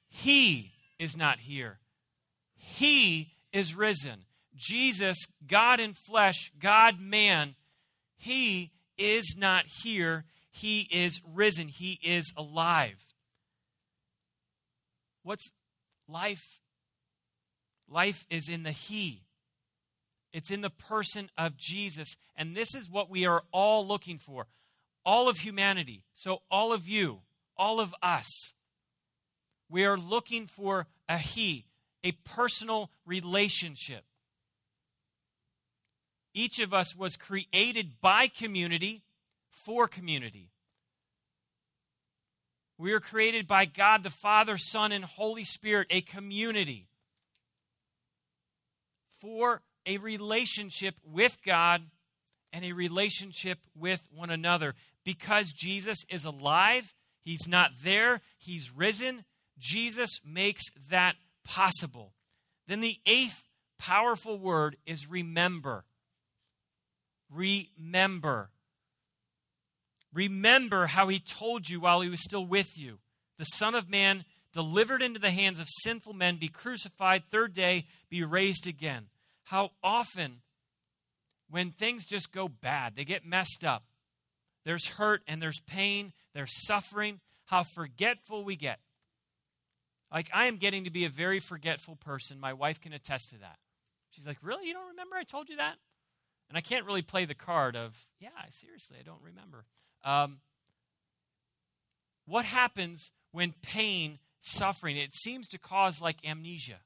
He 0.08 0.72
is 1.00 1.16
not 1.16 1.40
here. 1.40 1.80
He 2.56 3.34
is 3.54 3.76
risen. 3.76 4.26
Jesus, 4.56 5.18
God 5.46 5.80
in 5.80 5.94
flesh, 5.94 6.52
God 6.60 7.00
man, 7.00 7.56
He 8.18 8.72
is 8.98 9.36
not 9.38 9.66
here. 9.84 10.26
He 10.50 10.88
is 10.92 11.22
risen. 11.34 11.68
He 11.68 12.00
is 12.02 12.32
alive. 12.38 13.14
What's 15.24 15.50
life 16.08 16.60
Life 17.88 18.26
is 18.30 18.50
in 18.50 18.64
the 18.64 18.72
He. 18.72 19.25
It's 20.36 20.52
in 20.52 20.60
the 20.60 20.70
person 20.70 21.30
of 21.38 21.56
Jesus. 21.56 22.18
And 22.36 22.58
this 22.58 22.76
is 22.76 22.90
what 22.90 23.10
we 23.10 23.26
are 23.26 23.44
all 23.54 23.88
looking 23.88 24.18
for. 24.18 24.48
All 25.06 25.30
of 25.30 25.38
humanity. 25.38 26.04
So, 26.14 26.42
all 26.52 26.74
of 26.74 26.90
you, 26.90 27.22
all 27.56 27.80
of 27.80 27.96
us. 28.04 28.52
We 29.70 29.86
are 29.86 29.98
looking 29.98 30.46
for 30.46 30.88
a 31.08 31.20
He, 31.20 31.68
a 32.04 32.12
personal 32.12 32.92
relationship. 33.06 34.04
Each 36.34 36.60
of 36.60 36.74
us 36.74 36.94
was 36.98 37.16
created 37.16 38.02
by 38.02 38.28
community 38.28 39.04
for 39.52 39.88
community. 39.88 40.52
We 42.78 42.92
are 42.92 43.00
created 43.00 43.48
by 43.48 43.64
God 43.64 44.04
the 44.04 44.10
Father, 44.10 44.58
Son, 44.58 44.92
and 44.92 45.06
Holy 45.06 45.46
Spirit, 45.46 45.88
a 45.92 46.02
community 46.02 46.90
for 49.22 49.62
a 49.86 49.98
relationship 49.98 50.96
with 51.04 51.38
God 51.46 51.84
and 52.52 52.64
a 52.64 52.72
relationship 52.72 53.60
with 53.76 54.08
one 54.14 54.30
another. 54.30 54.76
Because 55.04 55.52
Jesus 55.52 56.06
is 56.10 56.26
alive, 56.26 56.94
He's 57.22 57.48
not 57.48 57.72
there, 57.84 58.22
He's 58.38 58.72
risen. 58.76 59.26
Jesus 59.58 60.20
makes 60.26 60.64
that 60.90 61.16
possible. 61.44 62.14
Then 62.68 62.82
the 62.82 62.98
eighth 63.06 63.44
powerful 63.78 64.40
word 64.40 64.78
is 64.86 65.10
remember. 65.10 65.86
Remember. 67.30 68.50
Remember 70.14 70.88
how 70.88 71.08
He 71.10 71.20
told 71.20 71.70
you 71.70 71.82
while 71.82 72.02
He 72.02 72.10
was 72.10 72.24
still 72.24 72.46
with 72.46 72.78
you. 72.78 73.00
The 73.38 73.46
Son 73.46 73.76
of 73.76 73.90
Man 73.90 74.24
delivered 74.54 75.02
into 75.02 75.20
the 75.20 75.32
hands 75.32 75.60
of 75.60 75.68
sinful 75.84 76.14
men, 76.14 76.38
be 76.38 76.48
crucified, 76.48 77.24
third 77.30 77.54
day, 77.54 77.86
be 78.10 78.24
raised 78.24 78.66
again. 78.66 79.08
How 79.46 79.72
often, 79.84 80.42
when 81.50 81.72
things 81.72 82.04
just 82.06 82.32
go 82.32 82.48
bad, 82.48 82.96
they 82.96 83.06
get 83.06 83.26
messed 83.26 83.64
up, 83.64 83.84
there's 84.66 84.88
hurt 84.88 85.22
and 85.28 85.42
there's 85.42 85.60
pain, 85.68 86.14
there's 86.34 86.66
suffering, 86.66 87.20
how 87.46 87.64
forgetful 87.64 88.44
we 88.44 88.56
get. 88.56 88.80
Like, 90.12 90.30
I 90.34 90.46
am 90.46 90.58
getting 90.58 90.86
to 90.86 90.90
be 90.90 91.06
a 91.06 91.10
very 91.10 91.40
forgetful 91.40 91.96
person. 91.98 92.40
My 92.40 92.54
wife 92.54 92.82
can 92.82 92.94
attest 92.94 93.30
to 93.30 93.40
that. 93.40 93.58
She's 94.12 94.26
like, 94.26 94.38
Really? 94.42 94.68
You 94.68 94.74
don't 94.74 94.90
remember 94.90 95.16
I 95.16 95.24
told 95.24 95.50
you 95.50 95.58
that? 95.58 95.76
And 96.50 96.58
I 96.58 96.62
can't 96.62 96.86
really 96.86 97.02
play 97.02 97.26
the 97.26 97.36
card 97.36 97.76
of, 97.76 97.96
Yeah, 98.20 98.30
seriously, 98.50 98.98
I 99.00 99.04
don't 99.04 99.22
remember. 99.22 99.66
Um, 100.04 100.40
what 102.26 102.46
happens 102.46 103.12
when 103.32 103.54
pain, 103.62 104.20
suffering, 104.42 104.98
it 104.98 105.16
seems 105.16 105.48
to 105.50 105.60
cause 105.60 106.02
like 106.02 106.18
amnesia? 106.26 106.80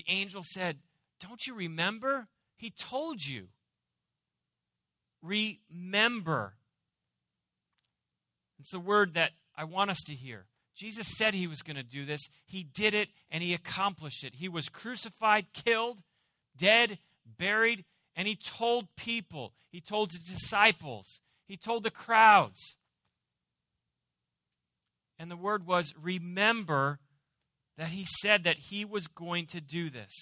The 0.00 0.12
angel 0.12 0.42
said, 0.42 0.78
Don't 1.20 1.46
you 1.46 1.52
remember? 1.52 2.28
He 2.56 2.70
told 2.70 3.22
you. 3.22 3.48
Remember. 5.22 6.54
It's 8.58 8.70
the 8.70 8.80
word 8.80 9.12
that 9.12 9.32
I 9.54 9.64
want 9.64 9.90
us 9.90 10.00
to 10.06 10.14
hear. 10.14 10.46
Jesus 10.74 11.18
said 11.18 11.34
he 11.34 11.46
was 11.46 11.60
going 11.60 11.76
to 11.76 11.82
do 11.82 12.06
this. 12.06 12.30
He 12.46 12.62
did 12.62 12.94
it 12.94 13.10
and 13.30 13.42
he 13.42 13.52
accomplished 13.52 14.24
it. 14.24 14.36
He 14.36 14.48
was 14.48 14.70
crucified, 14.70 15.52
killed, 15.52 16.00
dead, 16.56 16.98
buried, 17.26 17.84
and 18.16 18.26
he 18.26 18.36
told 18.36 18.96
people, 18.96 19.52
he 19.70 19.82
told 19.82 20.12
the 20.12 20.18
disciples, 20.18 21.20
he 21.46 21.58
told 21.58 21.82
the 21.82 21.90
crowds. 21.90 22.76
And 25.18 25.30
the 25.30 25.36
word 25.36 25.66
was 25.66 25.92
remember 26.00 27.00
that 27.80 27.88
he 27.88 28.04
said 28.20 28.44
that 28.44 28.58
he 28.58 28.84
was 28.84 29.06
going 29.06 29.46
to 29.46 29.58
do 29.58 29.88
this. 29.88 30.12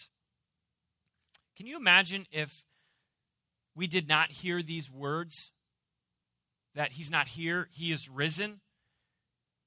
Can 1.56 1.66
you 1.66 1.76
imagine 1.76 2.24
if 2.30 2.62
we 3.74 3.88
did 3.88 4.06
not 4.06 4.30
hear 4.30 4.62
these 4.62 4.88
words? 4.88 5.50
That 6.76 6.92
he's 6.92 7.10
not 7.10 7.26
here, 7.26 7.68
he 7.72 7.90
is 7.90 8.08
risen. 8.08 8.60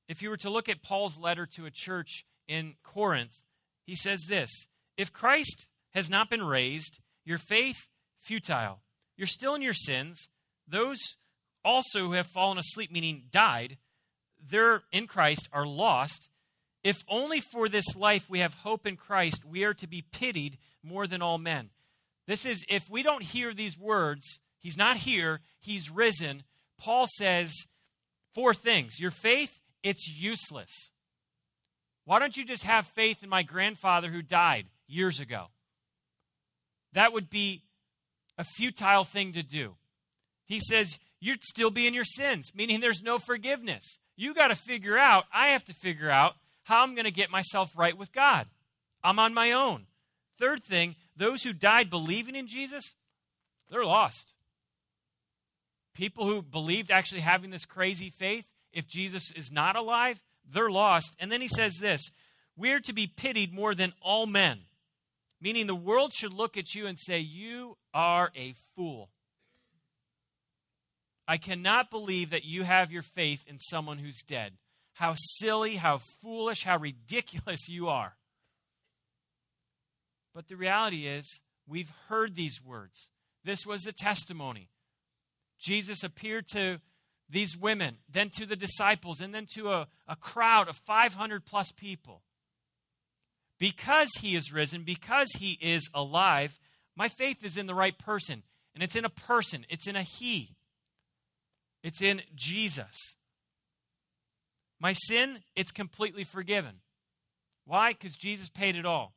If 0.07 0.21
you 0.21 0.29
were 0.29 0.38
to 0.38 0.50
look 0.50 0.69
at 0.69 0.81
Paul's 0.81 1.19
letter 1.19 1.45
to 1.57 1.65
a 1.65 1.69
church 1.69 2.24
in 2.48 2.75
Corinth, 2.81 3.41
he 3.86 3.98
says 3.98 4.21
this 4.29 4.50
If 4.95 5.12
Christ 5.12 5.67
has 5.93 6.10
not 6.10 6.29
been 6.29 6.45
raised, 6.45 7.01
your 7.25 7.39
faith 7.39 7.88
futile. 8.21 8.83
You're 9.17 9.27
still 9.27 9.53
in 9.53 9.62
your 9.62 9.74
sins. 9.74 10.29
those 10.65 11.17
also 11.65 12.00
who 12.00 12.13
have 12.13 12.27
fallen 12.27 12.57
asleep, 12.57 12.89
meaning 12.89 13.24
died, 13.31 13.79
they're 14.41 14.83
in 14.93 15.07
Christ, 15.07 15.50
are 15.51 15.65
lost. 15.65 16.29
If 16.83 17.03
only 17.07 17.39
for 17.39 17.69
this 17.69 17.95
life 17.95 18.29
we 18.29 18.39
have 18.39 18.53
hope 18.53 18.88
in 18.88 18.97
Christ, 18.97 19.45
we 19.45 19.63
are 19.63 19.73
to 19.75 19.88
be 19.88 20.01
pitied 20.01 20.57
more 20.83 21.05
than 21.05 21.21
all 21.21 21.38
men. 21.38 21.69
This 22.27 22.45
is, 22.45 22.65
if 22.69 22.89
we 22.89 23.03
don't 23.03 23.23
hear 23.23 23.53
these 23.53 23.77
words, 23.77 24.39
He's 24.59 24.77
not 24.77 24.97
here, 24.97 25.41
He's 25.59 25.89
risen. 25.89 26.43
Paul 26.77 27.05
says 27.07 27.53
four 28.33 28.53
things. 28.53 29.00
Your 29.00 29.11
faith, 29.11 29.59
it's 29.83 30.07
useless. 30.07 30.91
Why 32.05 32.19
don't 32.19 32.35
you 32.35 32.45
just 32.45 32.63
have 32.63 32.88
faith 32.88 33.23
in 33.23 33.29
my 33.29 33.43
grandfather 33.43 34.09
who 34.09 34.21
died 34.21 34.67
years 34.88 35.19
ago? 35.19 35.47
That 36.93 37.13
would 37.13 37.29
be 37.29 37.63
a 38.38 38.43
futile 38.43 39.03
thing 39.03 39.33
to 39.33 39.43
do. 39.43 39.75
He 40.45 40.59
says, 40.59 40.97
You'd 41.19 41.43
still 41.43 41.69
be 41.69 41.85
in 41.85 41.93
your 41.93 42.03
sins, 42.03 42.51
meaning 42.55 42.79
there's 42.79 43.03
no 43.03 43.19
forgiveness. 43.19 44.00
You 44.17 44.33
got 44.33 44.47
to 44.47 44.55
figure 44.55 44.97
out, 44.97 45.25
I 45.31 45.47
have 45.47 45.63
to 45.65 45.73
figure 45.73 46.09
out 46.09 46.33
how 46.63 46.84
I'm 46.84 46.96
going 46.96 47.06
to 47.06 47.12
get 47.12 47.30
myself 47.30 47.77
right 47.77 47.98
with 47.98 48.12
God. 48.12 48.48
I'm 49.03 49.20
on 49.20 49.34
my 49.34 49.51
own. 49.51 49.88
Third 50.38 50.63
thing, 50.63 50.96
those 51.15 51.44
who 51.44 51.53
died 51.53 51.89
believing 51.89 52.36
in 52.36 52.48
Jesus, 52.48 52.94
they're 53.70 53.86
lost. 53.86 54.34
People 55.94 56.25
who 56.25 56.41
believed 56.41 56.89
actually 56.89 57.22
having 57.22 57.50
this 57.51 57.65
crazy 57.65 58.10
faith, 58.10 58.46
if 58.72 58.88
Jesus 58.88 59.32
is 59.36 59.51
not 59.51 59.75
alive, 59.75 60.22
they're 60.50 60.72
lost. 60.72 61.15
And 61.20 61.32
then 61.32 61.41
he 61.41 61.48
says 61.48 61.77
this 61.80 62.12
We're 62.56 62.80
to 62.82 62.94
be 62.94 63.08
pitied 63.08 63.53
more 63.53 63.75
than 63.75 63.94
all 64.01 64.25
men, 64.25 64.62
meaning 65.41 65.68
the 65.68 65.75
world 65.75 66.13
should 66.13 66.34
look 66.34 66.58
at 66.58 66.74
you 66.74 66.88
and 66.88 66.98
say, 66.98 67.20
You 67.20 67.77
are 67.94 68.32
a 68.36 68.53
fool. 68.75 69.10
I 71.27 71.38
cannot 71.38 71.91
believe 71.91 72.30
that 72.32 72.46
you 72.46 72.63
have 72.63 72.91
your 72.91 73.03
faith 73.03 73.44
in 73.48 73.60
someone 73.60 74.00
who's 74.00 74.24
dead. 74.24 74.53
How 75.01 75.15
silly, 75.15 75.77
how 75.77 75.98
foolish, 75.98 76.63
how 76.63 76.77
ridiculous 76.77 77.67
you 77.67 77.89
are. 77.89 78.17
But 80.31 80.48
the 80.48 80.55
reality 80.55 81.08
is, 81.08 81.41
we've 81.67 81.91
heard 82.08 82.36
these 82.36 82.63
words. 82.63 83.10
This 83.43 83.65
was 83.65 83.81
the 83.81 83.93
testimony. 83.93 84.70
Jesus 85.58 86.03
appeared 86.03 86.46
to 86.51 86.81
these 87.27 87.58
women, 87.58 87.98
then 88.08 88.29
to 88.36 88.46
the 88.46 88.55
disciples, 88.55 89.22
and 89.22 89.34
then 89.34 89.48
to 89.55 89.72
a, 89.72 89.88
a 90.08 90.15
crowd 90.15 90.67
of 90.67 90.75
500 90.75 91.48
plus 91.48 91.72
people. 91.72 92.22
Because 93.58 94.12
he 94.20 94.36
is 94.36 94.53
risen, 94.53 94.84
because 94.84 95.31
he 95.39 95.58
is 95.60 95.89
alive, 95.96 96.60
my 96.96 97.08
faith 97.08 97.43
is 97.43 97.58
in 97.58 97.65
the 97.65 97.74
right 97.74 97.98
person. 97.98 98.43
And 98.75 98.84
it's 98.84 98.96
in 98.96 99.05
a 99.05 99.10
person, 99.10 99.65
it's 99.67 99.88
in 99.88 99.96
a 99.96 100.03
he, 100.03 100.58
it's 101.81 102.03
in 102.03 102.22
Jesus. 102.36 103.15
My 104.81 104.93
sin, 104.93 105.43
it's 105.55 105.71
completely 105.71 106.23
forgiven. 106.23 106.77
Why? 107.65 107.93
Because 107.93 108.15
Jesus 108.15 108.50
paid 108.50 108.75
it 108.75 108.85
all. 108.85 109.13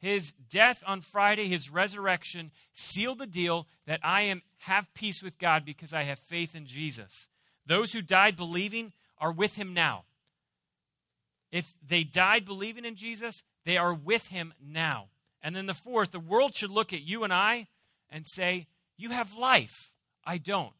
His 0.00 0.32
death 0.50 0.82
on 0.86 1.02
Friday, 1.02 1.48
his 1.48 1.70
resurrection, 1.70 2.50
sealed 2.72 3.18
the 3.18 3.26
deal 3.26 3.66
that 3.86 4.00
I 4.02 4.22
am 4.22 4.40
have 4.60 4.92
peace 4.94 5.22
with 5.22 5.38
God 5.38 5.66
because 5.66 5.92
I 5.92 6.04
have 6.04 6.18
faith 6.18 6.54
in 6.54 6.64
Jesus. 6.64 7.28
Those 7.66 7.92
who 7.92 8.00
died 8.00 8.36
believing 8.36 8.92
are 9.18 9.32
with 9.32 9.56
him 9.56 9.74
now. 9.74 10.04
If 11.52 11.74
they 11.86 12.02
died 12.02 12.46
believing 12.46 12.86
in 12.86 12.96
Jesus, 12.96 13.42
they 13.66 13.76
are 13.76 13.94
with 13.94 14.28
him 14.28 14.54
now. 14.62 15.08
And 15.42 15.54
then 15.54 15.66
the 15.66 15.74
fourth, 15.74 16.10
the 16.10 16.18
world 16.18 16.54
should 16.54 16.70
look 16.70 16.94
at 16.94 17.02
you 17.02 17.22
and 17.22 17.32
I 17.32 17.68
and 18.10 18.26
say, 18.26 18.66
You 18.96 19.10
have 19.10 19.36
life. 19.36 19.92
I 20.24 20.38
don't. 20.38 20.72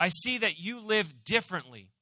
I 0.00 0.08
see 0.08 0.38
that 0.38 0.58
you 0.58 0.80
live 0.80 1.24
differently. 1.24 1.93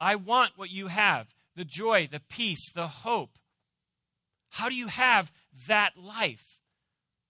I 0.00 0.16
want 0.16 0.52
what 0.56 0.70
you 0.70 0.88
have 0.88 1.28
the 1.54 1.64
joy, 1.64 2.06
the 2.10 2.20
peace, 2.20 2.70
the 2.74 2.86
hope. 2.86 3.38
How 4.50 4.68
do 4.68 4.74
you 4.74 4.88
have 4.88 5.32
that 5.68 5.92
life? 5.96 6.58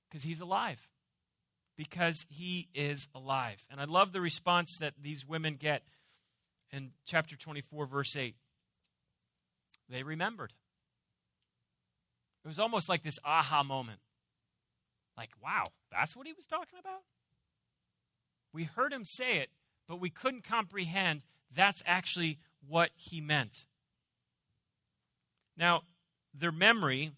Because 0.08 0.24
he's 0.24 0.40
alive. 0.40 0.88
Because 1.76 2.26
he 2.28 2.68
is 2.74 3.06
alive. 3.14 3.64
And 3.70 3.80
I 3.80 3.84
love 3.84 4.12
the 4.12 4.20
response 4.20 4.78
that 4.80 4.94
these 5.00 5.24
women 5.24 5.54
get 5.54 5.82
in 6.72 6.90
chapter 7.06 7.36
24, 7.36 7.86
verse 7.86 8.16
8. 8.16 8.34
They 9.88 10.02
remembered. 10.02 10.52
It 12.44 12.48
was 12.48 12.58
almost 12.58 12.88
like 12.88 13.04
this 13.04 13.18
aha 13.24 13.62
moment. 13.62 14.00
Like, 15.16 15.30
wow, 15.42 15.66
that's 15.92 16.16
what 16.16 16.26
he 16.26 16.32
was 16.32 16.46
talking 16.46 16.78
about? 16.80 17.02
We 18.52 18.64
heard 18.64 18.92
him 18.92 19.04
say 19.04 19.38
it, 19.38 19.50
but 19.88 20.00
we 20.00 20.10
couldn't 20.10 20.42
comprehend 20.42 21.22
that's 21.54 21.82
actually 21.86 22.38
what 22.68 22.90
he 22.96 23.20
meant. 23.20 23.66
Now, 25.56 25.82
their 26.34 26.52
memory 26.52 27.12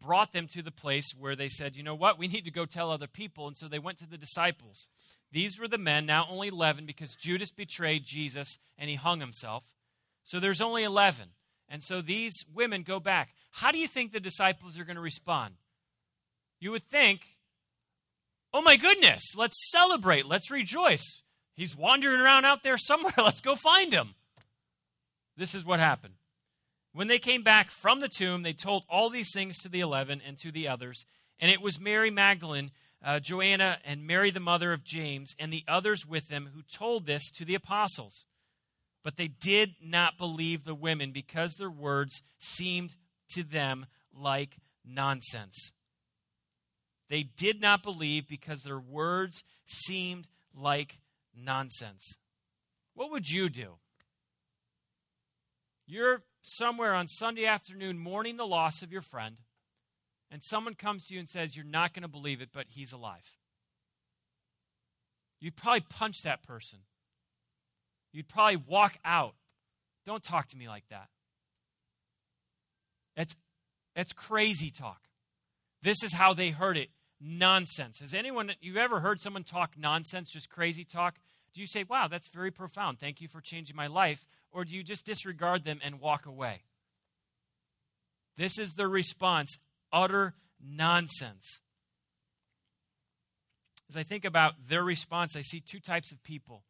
brought 0.00 0.32
them 0.32 0.46
to 0.48 0.62
the 0.62 0.70
place 0.70 1.12
where 1.18 1.36
they 1.36 1.48
said, 1.48 1.76
you 1.76 1.82
know 1.82 1.94
what, 1.94 2.18
we 2.18 2.28
need 2.28 2.44
to 2.44 2.50
go 2.50 2.64
tell 2.64 2.90
other 2.90 3.06
people. 3.06 3.46
And 3.46 3.56
so 3.56 3.68
they 3.68 3.78
went 3.78 3.98
to 3.98 4.08
the 4.08 4.16
disciples. 4.16 4.88
These 5.32 5.58
were 5.58 5.68
the 5.68 5.78
men, 5.78 6.06
now 6.06 6.26
only 6.30 6.48
11, 6.48 6.86
because 6.86 7.14
Judas 7.14 7.50
betrayed 7.50 8.02
Jesus 8.04 8.58
and 8.78 8.88
he 8.88 8.96
hung 8.96 9.20
himself. 9.20 9.64
So 10.24 10.40
there's 10.40 10.60
only 10.60 10.84
11. 10.84 11.30
And 11.68 11.82
so 11.82 12.00
these 12.00 12.34
women 12.52 12.82
go 12.82 12.98
back. 12.98 13.30
How 13.52 13.70
do 13.70 13.78
you 13.78 13.86
think 13.86 14.12
the 14.12 14.20
disciples 14.20 14.78
are 14.78 14.84
going 14.84 14.96
to 14.96 15.02
respond? 15.02 15.54
You 16.60 16.72
would 16.72 16.88
think, 16.88 17.20
oh 18.52 18.62
my 18.62 18.76
goodness, 18.76 19.22
let's 19.36 19.70
celebrate, 19.70 20.26
let's 20.26 20.50
rejoice. 20.50 21.22
He's 21.54 21.76
wandering 21.76 22.20
around 22.20 22.44
out 22.44 22.62
there 22.62 22.78
somewhere. 22.78 23.12
Let's 23.18 23.42
go 23.42 23.54
find 23.54 23.92
him. 23.92 24.14
This 25.40 25.54
is 25.54 25.64
what 25.64 25.80
happened. 25.80 26.16
When 26.92 27.08
they 27.08 27.18
came 27.18 27.42
back 27.42 27.70
from 27.70 28.00
the 28.00 28.08
tomb, 28.08 28.42
they 28.42 28.52
told 28.52 28.84
all 28.90 29.08
these 29.08 29.32
things 29.32 29.56
to 29.60 29.70
the 29.70 29.80
eleven 29.80 30.20
and 30.24 30.36
to 30.36 30.52
the 30.52 30.68
others. 30.68 31.06
And 31.40 31.50
it 31.50 31.62
was 31.62 31.80
Mary 31.80 32.10
Magdalene, 32.10 32.72
uh, 33.02 33.20
Joanna, 33.20 33.78
and 33.82 34.06
Mary, 34.06 34.30
the 34.30 34.38
mother 34.38 34.74
of 34.74 34.84
James, 34.84 35.34
and 35.38 35.50
the 35.50 35.64
others 35.66 36.04
with 36.04 36.28
them 36.28 36.50
who 36.54 36.60
told 36.60 37.06
this 37.06 37.30
to 37.30 37.46
the 37.46 37.54
apostles. 37.54 38.26
But 39.02 39.16
they 39.16 39.28
did 39.28 39.76
not 39.82 40.18
believe 40.18 40.64
the 40.64 40.74
women 40.74 41.10
because 41.10 41.54
their 41.54 41.70
words 41.70 42.20
seemed 42.38 42.96
to 43.30 43.42
them 43.42 43.86
like 44.14 44.58
nonsense. 44.84 45.72
They 47.08 47.22
did 47.22 47.62
not 47.62 47.82
believe 47.82 48.28
because 48.28 48.60
their 48.60 48.78
words 48.78 49.42
seemed 49.64 50.28
like 50.54 50.98
nonsense. 51.34 52.18
What 52.92 53.10
would 53.10 53.30
you 53.30 53.48
do? 53.48 53.76
You're 55.90 56.22
somewhere 56.42 56.94
on 56.94 57.08
Sunday 57.08 57.46
afternoon 57.46 57.98
mourning 57.98 58.36
the 58.36 58.46
loss 58.46 58.80
of 58.80 58.92
your 58.92 59.02
friend, 59.02 59.40
and 60.30 60.40
someone 60.44 60.74
comes 60.74 61.04
to 61.06 61.14
you 61.14 61.20
and 61.20 61.28
says, 61.28 61.56
You're 61.56 61.64
not 61.64 61.94
going 61.94 62.02
to 62.02 62.08
believe 62.08 62.40
it, 62.40 62.50
but 62.52 62.66
he's 62.68 62.92
alive. 62.92 63.26
You'd 65.40 65.56
probably 65.56 65.80
punch 65.80 66.22
that 66.22 66.44
person. 66.44 66.80
You'd 68.12 68.28
probably 68.28 68.56
walk 68.56 68.98
out. 69.04 69.34
Don't 70.06 70.22
talk 70.22 70.46
to 70.48 70.56
me 70.56 70.68
like 70.68 70.84
that. 70.90 71.08
That's, 73.16 73.34
it's 73.96 74.12
crazy 74.12 74.70
talk. 74.70 75.00
This 75.82 76.04
is 76.04 76.12
how 76.12 76.34
they 76.34 76.50
heard 76.50 76.76
it 76.76 76.90
nonsense. 77.20 77.98
Has 77.98 78.14
anyone, 78.14 78.52
you 78.60 78.76
ever 78.76 79.00
heard 79.00 79.20
someone 79.20 79.42
talk 79.42 79.72
nonsense, 79.76 80.30
just 80.30 80.50
crazy 80.50 80.84
talk? 80.84 81.16
Do 81.52 81.60
you 81.60 81.66
say, 81.66 81.84
wow, 81.84 82.06
that's 82.08 82.28
very 82.28 82.52
profound. 82.52 83.00
Thank 83.00 83.20
you 83.20 83.26
for 83.26 83.40
changing 83.40 83.74
my 83.74 83.88
life? 83.88 84.24
Or 84.52 84.64
do 84.64 84.74
you 84.74 84.82
just 84.82 85.06
disregard 85.06 85.64
them 85.64 85.80
and 85.82 86.00
walk 86.00 86.26
away? 86.26 86.62
This 88.36 88.58
is 88.58 88.74
the 88.74 88.88
response 88.88 89.58
utter 89.92 90.34
nonsense. 90.62 91.60
As 93.88 93.96
I 93.96 94.02
think 94.02 94.24
about 94.24 94.54
their 94.68 94.84
response, 94.84 95.36
I 95.36 95.42
see 95.42 95.60
two 95.60 95.80
types 95.80 96.12
of 96.12 96.22
people. 96.22 96.62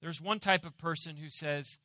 There's 0.00 0.20
one 0.20 0.38
type 0.38 0.64
of 0.64 0.78
person 0.78 1.16
who 1.16 1.28
says, 1.28 1.76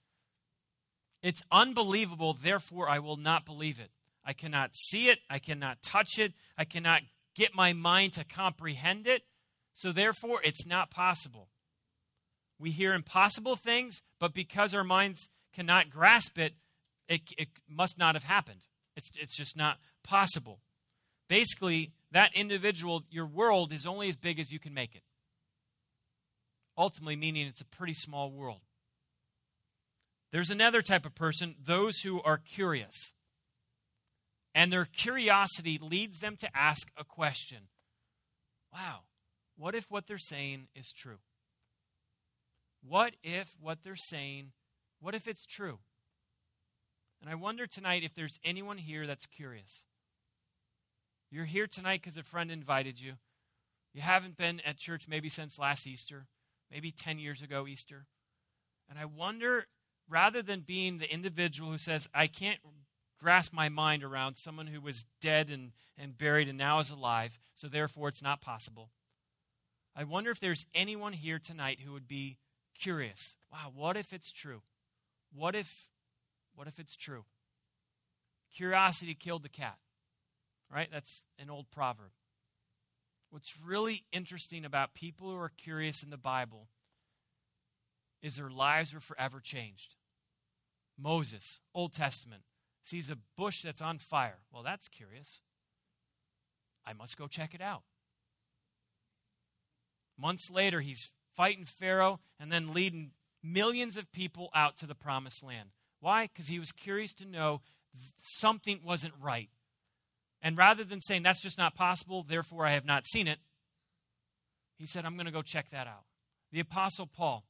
It's 1.21 1.43
unbelievable, 1.51 2.33
therefore 2.41 2.89
I 2.89 2.99
will 2.99 3.17
not 3.17 3.45
believe 3.45 3.79
it. 3.79 3.91
I 4.25 4.33
cannot 4.33 4.71
see 4.73 5.09
it, 5.09 5.19
I 5.29 5.39
cannot 5.39 5.81
touch 5.83 6.17
it, 6.17 6.33
I 6.57 6.63
cannot 6.63 7.01
get 7.36 7.53
my 7.53 7.73
mind 7.73 8.13
to 8.13 8.23
comprehend 8.23 9.05
it, 9.05 9.23
so 9.73 9.91
therefore 9.91 10.39
it's 10.43 10.65
not 10.65 10.91
possible. 10.91 11.49
We 12.63 12.71
hear 12.71 12.93
impossible 12.93 13.58
things, 13.58 14.02
but 14.19 14.34
because 14.34 14.73
our 14.73 14.86
minds 14.86 15.28
cannot 15.52 15.89
grasp 15.89 16.39
it, 16.39 16.54
it, 17.10 17.19
it 17.38 17.49
must 17.67 17.97
not 17.97 18.15
have 18.15 18.23
happened. 18.23 18.62
It's, 18.95 19.10
it's 19.19 19.36
just 19.36 19.58
not 19.58 19.80
possible. 20.02 20.62
Basically, 21.28 21.91
that 22.12 22.32
individual, 22.34 23.04
your 23.10 23.26
world 23.26 23.73
is 23.73 23.86
only 23.86 24.08
as 24.08 24.15
big 24.15 24.39
as 24.39 24.54
you 24.54 24.60
can 24.60 24.73
make 24.73 24.95
it. 24.95 25.04
Ultimately, 26.78 27.17
meaning 27.17 27.47
it's 27.47 27.60
a 27.60 27.65
pretty 27.65 27.93
small 27.93 28.32
world. 28.32 28.62
There's 30.32 30.49
another 30.49 30.82
type 30.82 31.06
of 31.06 31.13
person, 31.13 31.56
those 31.62 31.97
who 31.99 32.21
are 32.21 32.38
curious. 32.38 33.12
And 34.56 34.71
their 34.71 34.86
curiosity 34.86 35.78
leads 35.82 36.19
them 36.19 36.38
to 36.39 36.58
ask 36.58 36.88
a 36.95 37.04
question 37.04 37.67
Wow, 38.71 39.02
What 39.58 39.76
if 39.76 39.91
what 39.91 40.08
they're 40.08 40.17
saying 40.17 40.69
is 40.73 40.93
true? 40.93 41.17
What 42.86 43.15
if 43.24 43.56
what 43.62 43.80
they're 43.84 43.96
saying, 43.96 44.52
what 45.00 45.15
if 45.15 45.28
it's 45.28 45.46
true? 45.46 45.80
And 47.22 47.30
I 47.30 47.36
wonder 47.36 47.65
tonight 47.65 48.04
if 48.04 48.13
there's 48.13 48.39
anyone 48.43 48.78
here 48.78 49.08
that's 49.08 49.26
curious. 49.26 49.86
You're 51.32 51.46
here 51.46 51.67
tonight 51.67 52.02
because 52.02 52.17
a 52.17 52.24
friend 52.24 52.52
invited 52.52 53.00
you. 53.00 53.13
You 53.93 54.02
haven't 54.02 54.38
been 54.38 54.60
at 54.65 54.78
church 54.78 55.08
maybe 55.08 55.30
since 55.30 55.58
last 55.58 55.88
Easter, 55.88 56.28
maybe 56.69 56.91
10 56.91 57.19
years 57.19 57.41
ago 57.41 57.65
Easter. 57.67 58.06
And 58.89 59.00
I 59.00 59.06
wonder, 59.06 59.67
rather 60.10 60.41
than 60.41 60.62
being 60.62 60.98
the 60.98 61.12
individual 61.12 61.72
who 61.72 61.78
says, 61.78 62.10
I 62.13 62.28
can't 62.28 62.60
grasp 63.19 63.54
my 63.54 63.69
mind 63.69 64.04
around 64.04 64.36
someone 64.36 64.67
who 64.67 64.82
was 64.82 65.06
dead 65.22 65.50
and, 65.50 65.72
and 65.98 66.17
buried 66.17 66.50
and 66.50 66.58
now 66.58 66.80
is 66.80 66.91
alive, 66.91 67.39
so 67.54 67.67
therefore 67.67 68.10
it's 68.10 68.22
not 68.22 68.41
possible. 68.41 68.89
I 69.96 70.04
wonder 70.04 70.30
if 70.30 70.41
there's 70.41 70.65
anyone 70.76 71.13
here 71.13 71.39
tonight 71.39 71.80
who 71.86 71.93
would 71.93 72.08
be 72.08 72.38
curious. 72.79 73.33
Wow, 73.51 73.71
what 73.73 73.97
if 73.97 74.13
it's 74.13 74.31
true? 74.31 74.62
What 75.33 75.55
if 75.55 75.88
what 76.55 76.67
if 76.67 76.79
it's 76.79 76.95
true? 76.95 77.25
Curiosity 78.55 79.15
killed 79.15 79.43
the 79.43 79.49
cat. 79.49 79.77
Right? 80.71 80.89
That's 80.91 81.21
an 81.39 81.49
old 81.49 81.69
proverb. 81.71 82.12
What's 83.29 83.59
really 83.59 84.05
interesting 84.12 84.65
about 84.65 84.93
people 84.93 85.29
who 85.29 85.38
are 85.38 85.49
curious 85.49 86.03
in 86.03 86.09
the 86.09 86.17
Bible 86.17 86.67
is 88.21 88.36
their 88.36 88.49
lives 88.49 88.93
were 88.93 88.99
forever 88.99 89.39
changed. 89.39 89.95
Moses, 90.97 91.59
Old 91.73 91.93
Testament, 91.93 92.43
sees 92.83 93.09
a 93.09 93.17
bush 93.36 93.63
that's 93.63 93.81
on 93.81 93.97
fire. 93.97 94.39
Well, 94.51 94.63
that's 94.63 94.88
curious. 94.88 95.41
I 96.86 96.93
must 96.93 97.17
go 97.17 97.27
check 97.27 97.53
it 97.53 97.62
out. 97.62 97.83
Months 100.17 100.51
later, 100.51 100.81
he's 100.81 101.09
fighting 101.36 101.65
Pharaoh 101.65 102.19
and 102.39 102.52
then 102.52 102.74
leading 102.74 103.12
millions 103.43 103.98
of 103.98 104.12
people 104.12 104.50
out 104.56 104.78
to 104.78 104.88
the 104.88 104.96
promised 104.96 105.43
land. 105.43 105.69
Why? 106.00 106.28
Because 106.28 106.48
he 106.48 106.60
was 106.60 106.72
curious 106.72 107.13
to 107.15 107.26
know 107.26 107.62
something 108.19 108.82
wasn't 108.84 109.13
right. 109.22 109.50
And 110.41 110.58
rather 110.58 110.84
than 110.84 111.02
saying, 111.02 111.24
that's 111.24 111.41
just 111.41 111.58
not 111.58 111.76
possible, 111.76 112.26
therefore 112.28 112.65
I 112.65 112.72
have 112.72 112.86
not 112.86 113.08
seen 113.08 113.28
it, 113.28 113.39
he 114.78 114.86
said, 114.86 115.06
I'm 115.06 115.15
going 115.15 115.26
to 115.26 115.32
go 115.32 115.41
check 115.41 115.69
that 115.72 115.88
out. 115.88 116.04
The 116.52 116.60
Apostle 116.60 117.08
Paul, 117.08 117.46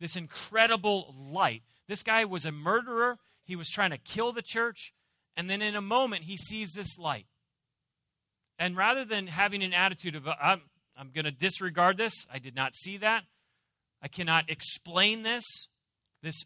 this 0.00 0.16
incredible 0.16 1.14
light. 1.30 1.62
This 1.86 2.02
guy 2.02 2.24
was 2.24 2.44
a 2.44 2.52
murderer. 2.52 3.18
He 3.44 3.56
was 3.56 3.68
trying 3.68 3.90
to 3.90 3.98
kill 3.98 4.32
the 4.32 4.42
church. 4.42 4.94
And 5.36 5.50
then 5.50 5.60
in 5.60 5.74
a 5.74 5.82
moment, 5.82 6.24
he 6.24 6.36
sees 6.36 6.72
this 6.72 6.98
light. 6.98 7.26
And 8.58 8.76
rather 8.76 9.04
than 9.04 9.26
having 9.26 9.62
an 9.62 9.74
attitude 9.74 10.16
of, 10.16 10.26
I'm, 10.26 10.62
I'm 10.98 11.10
going 11.14 11.24
to 11.24 11.30
disregard 11.30 11.96
this, 11.96 12.26
I 12.32 12.38
did 12.38 12.56
not 12.56 12.74
see 12.74 12.96
that, 12.98 13.22
I 14.02 14.08
cannot 14.08 14.50
explain 14.50 15.22
this, 15.22 15.44
this 16.22 16.44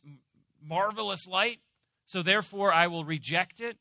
marvelous 0.63 1.27
light, 1.27 1.61
so 2.05 2.23
therefore 2.23 2.73
I 2.73 2.87
will 2.87 3.05
reject 3.05 3.61
it. 3.61 3.79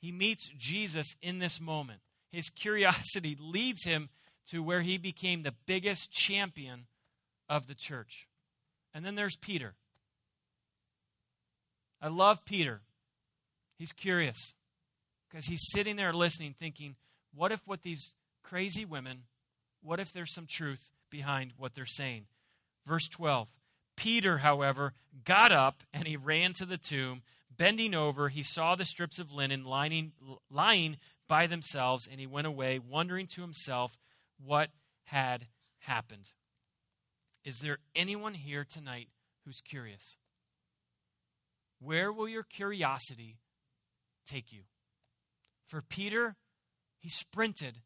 He 0.00 0.12
meets 0.12 0.48
Jesus 0.56 1.14
in 1.20 1.40
this 1.40 1.60
moment. 1.60 2.00
His 2.32 2.48
curiosity 2.48 3.36
leads 3.40 3.84
him 3.84 4.08
to 4.50 4.62
where 4.62 4.80
he 4.80 4.96
became 4.96 5.42
the 5.42 5.54
biggest 5.66 6.10
champion 6.10 6.86
of 7.48 7.66
the 7.66 7.74
church. 7.74 8.28
And 8.94 9.04
then 9.04 9.14
there's 9.14 9.36
Peter. 9.36 9.74
I 12.00 12.08
love 12.08 12.44
Peter. 12.44 12.80
He's 13.78 13.92
curious 13.92 14.54
because 15.28 15.46
he's 15.46 15.62
sitting 15.72 15.96
there 15.96 16.12
listening, 16.12 16.54
thinking, 16.58 16.96
what 17.34 17.52
if 17.52 17.60
what 17.66 17.82
these 17.82 18.14
crazy 18.50 18.84
women, 18.84 19.22
what 19.80 20.00
if 20.00 20.12
there's 20.12 20.34
some 20.34 20.46
truth 20.46 20.90
behind 21.08 21.52
what 21.56 21.74
they're 21.74 21.86
saying? 21.86 22.26
Verse 22.86 23.08
12 23.08 23.48
Peter, 23.96 24.38
however, 24.38 24.94
got 25.24 25.52
up 25.52 25.82
and 25.92 26.08
he 26.08 26.16
ran 26.16 26.52
to 26.54 26.66
the 26.66 26.78
tomb. 26.78 27.22
Bending 27.56 27.94
over, 27.94 28.28
he 28.28 28.42
saw 28.42 28.74
the 28.74 28.86
strips 28.86 29.18
of 29.18 29.30
linen 29.30 29.64
lying, 29.64 30.12
lying 30.50 30.96
by 31.28 31.46
themselves, 31.46 32.08
and 32.10 32.18
he 32.18 32.26
went 32.26 32.46
away, 32.46 32.78
wondering 32.78 33.26
to 33.26 33.42
himself 33.42 33.98
what 34.42 34.70
had 35.04 35.46
happened. 35.80 36.32
Is 37.44 37.58
there 37.58 37.78
anyone 37.94 38.34
here 38.34 38.64
tonight 38.64 39.08
who's 39.44 39.60
curious? 39.60 40.16
Where 41.78 42.10
will 42.12 42.28
your 42.28 42.44
curiosity 42.44 43.36
take 44.26 44.50
you? 44.52 44.62
For 45.66 45.82
Peter, 45.82 46.36
he 46.98 47.10
sprinted 47.10 47.80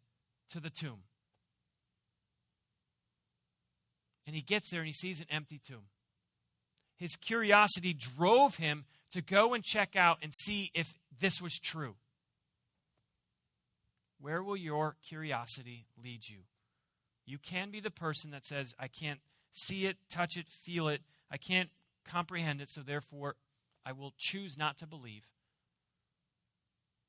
to 0.50 0.61
the 0.61 0.70
tomb. 0.70 1.02
And 4.26 4.35
he 4.35 4.42
gets 4.42 4.70
there 4.70 4.80
and 4.80 4.87
he 4.87 4.92
sees 4.92 5.20
an 5.20 5.26
empty 5.30 5.59
tomb. 5.59 5.88
His 6.96 7.16
curiosity 7.16 7.92
drove 7.92 8.57
him 8.57 8.85
to 9.12 9.20
go 9.20 9.52
and 9.54 9.62
check 9.62 9.96
out 9.96 10.18
and 10.22 10.33
see 10.35 10.70
if 10.74 10.94
this 11.20 11.42
was 11.42 11.59
true. 11.59 11.96
Where 14.20 14.42
will 14.42 14.57
your 14.57 14.96
curiosity 15.07 15.87
lead 16.02 16.28
you? 16.28 16.38
You 17.26 17.38
can 17.38 17.70
be 17.70 17.80
the 17.80 17.90
person 17.90 18.30
that 18.30 18.46
says, 18.46 18.74
I 18.78 18.88
can't 18.88 19.20
see 19.52 19.87
it, 19.87 19.96
touch 20.11 20.37
it, 20.37 20.48
feel 20.48 20.88
it. 20.88 21.02
I 21.30 21.37
can't 21.37 21.70
comprehend 22.04 22.61
it, 22.61 22.68
so 22.68 22.80
therefore 22.83 23.37
I 23.85 23.92
will 23.92 24.14
choose 24.16 24.57
not 24.57 24.78
to 24.78 24.87
believe. 24.87 25.24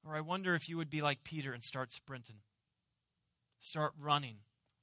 Or 0.06 0.16
I 0.16 0.22
wonder 0.22 0.56
if 0.56 0.70
you 0.70 0.78
would 0.78 0.90
be 0.90 1.02
like 1.02 1.24
Peter 1.24 1.54
and 1.54 1.64
start 1.64 1.92
sprinting, 1.92 2.38
start 3.60 3.94
running. 4.00 4.38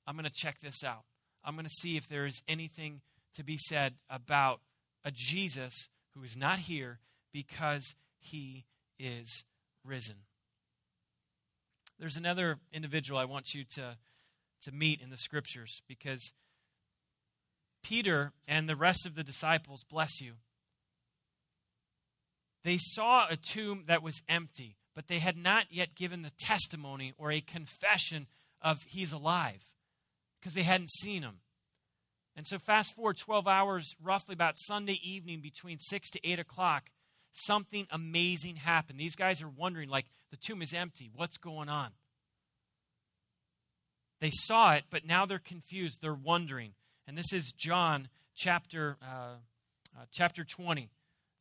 I'm 0.07 0.17
going 0.17 0.25
to 0.25 0.31
check 0.31 0.57
this 0.61 0.83
out. 0.85 1.05
I'm 1.45 1.55
going 1.55 1.67
to 1.67 1.71
see 1.71 1.97
if 1.97 2.09
there 2.09 2.27
is 2.27 2.43
anything 2.49 3.01
to 3.35 3.45
be 3.45 3.59
said 3.59 3.95
about 4.11 4.61
a 5.05 5.11
Jesus 5.13 5.89
who 6.15 6.23
is 6.23 6.37
not 6.37 6.61
here 6.61 7.01
because 7.33 7.95
he 8.19 8.67
is 8.99 9.45
risen. 9.85 10.17
There's 11.99 12.17
another 12.17 12.59
individual 12.73 13.19
I 13.19 13.25
want 13.25 13.55
you 13.55 13.65
to, 13.77 13.97
to 14.65 14.73
meet 14.73 15.01
in 15.01 15.11
the 15.11 15.17
scriptures 15.17 15.83
because 15.89 16.33
Peter 17.83 18.33
and 18.47 18.69
the 18.69 18.77
rest 18.77 19.07
of 19.07 19.15
the 19.15 19.25
disciples, 19.25 19.85
bless 19.89 20.21
you, 20.21 20.35
they 22.65 22.77
saw 22.79 23.27
a 23.29 23.37
tomb 23.37 23.85
that 23.89 24.03
was 24.03 24.23
empty, 24.29 24.77
but 24.95 25.09
they 25.09 25.19
had 25.19 25.37
not 25.37 25.67
yet 25.71 25.95
given 25.95 26.23
the 26.23 26.33
testimony 26.39 27.13
or 27.19 27.33
a 27.33 27.41
confession 27.41 28.27
of 28.63 28.83
he's 28.85 29.13
alive 29.13 29.69
because 30.41 30.55
they 30.55 30.63
hadn't 30.63 30.91
seen 30.91 31.23
him. 31.23 31.41
And 32.35 32.47
so, 32.47 32.59
fast 32.59 32.95
forward 32.95 33.19
12 33.19 33.47
hours, 33.47 33.95
roughly 34.03 34.33
about 34.33 34.55
Sunday 34.57 34.99
evening 35.03 35.41
between 35.41 35.79
6 35.79 36.11
to 36.11 36.21
8 36.25 36.39
o'clock, 36.39 36.91
something 37.33 37.87
amazing 37.91 38.57
happened. 38.57 38.99
These 38.99 39.17
guys 39.17 39.43
are 39.43 39.49
wondering, 39.49 39.89
like, 39.89 40.07
the 40.31 40.37
tomb 40.37 40.63
is 40.63 40.73
empty. 40.73 41.11
What's 41.15 41.37
going 41.37 41.69
on? 41.69 41.91
They 44.21 44.31
saw 44.31 44.75
it, 44.75 44.85
but 44.89 45.05
now 45.05 45.27
they're 45.27 45.39
confused. 45.39 46.01
They're 46.01 46.15
wondering. 46.15 46.73
And 47.07 47.19
this 47.19 47.33
is 47.33 47.53
John 47.53 48.09
chapter, 48.35 48.97
uh, 49.03 49.35
uh, 49.97 50.05
chapter 50.11 50.45
20. 50.45 50.89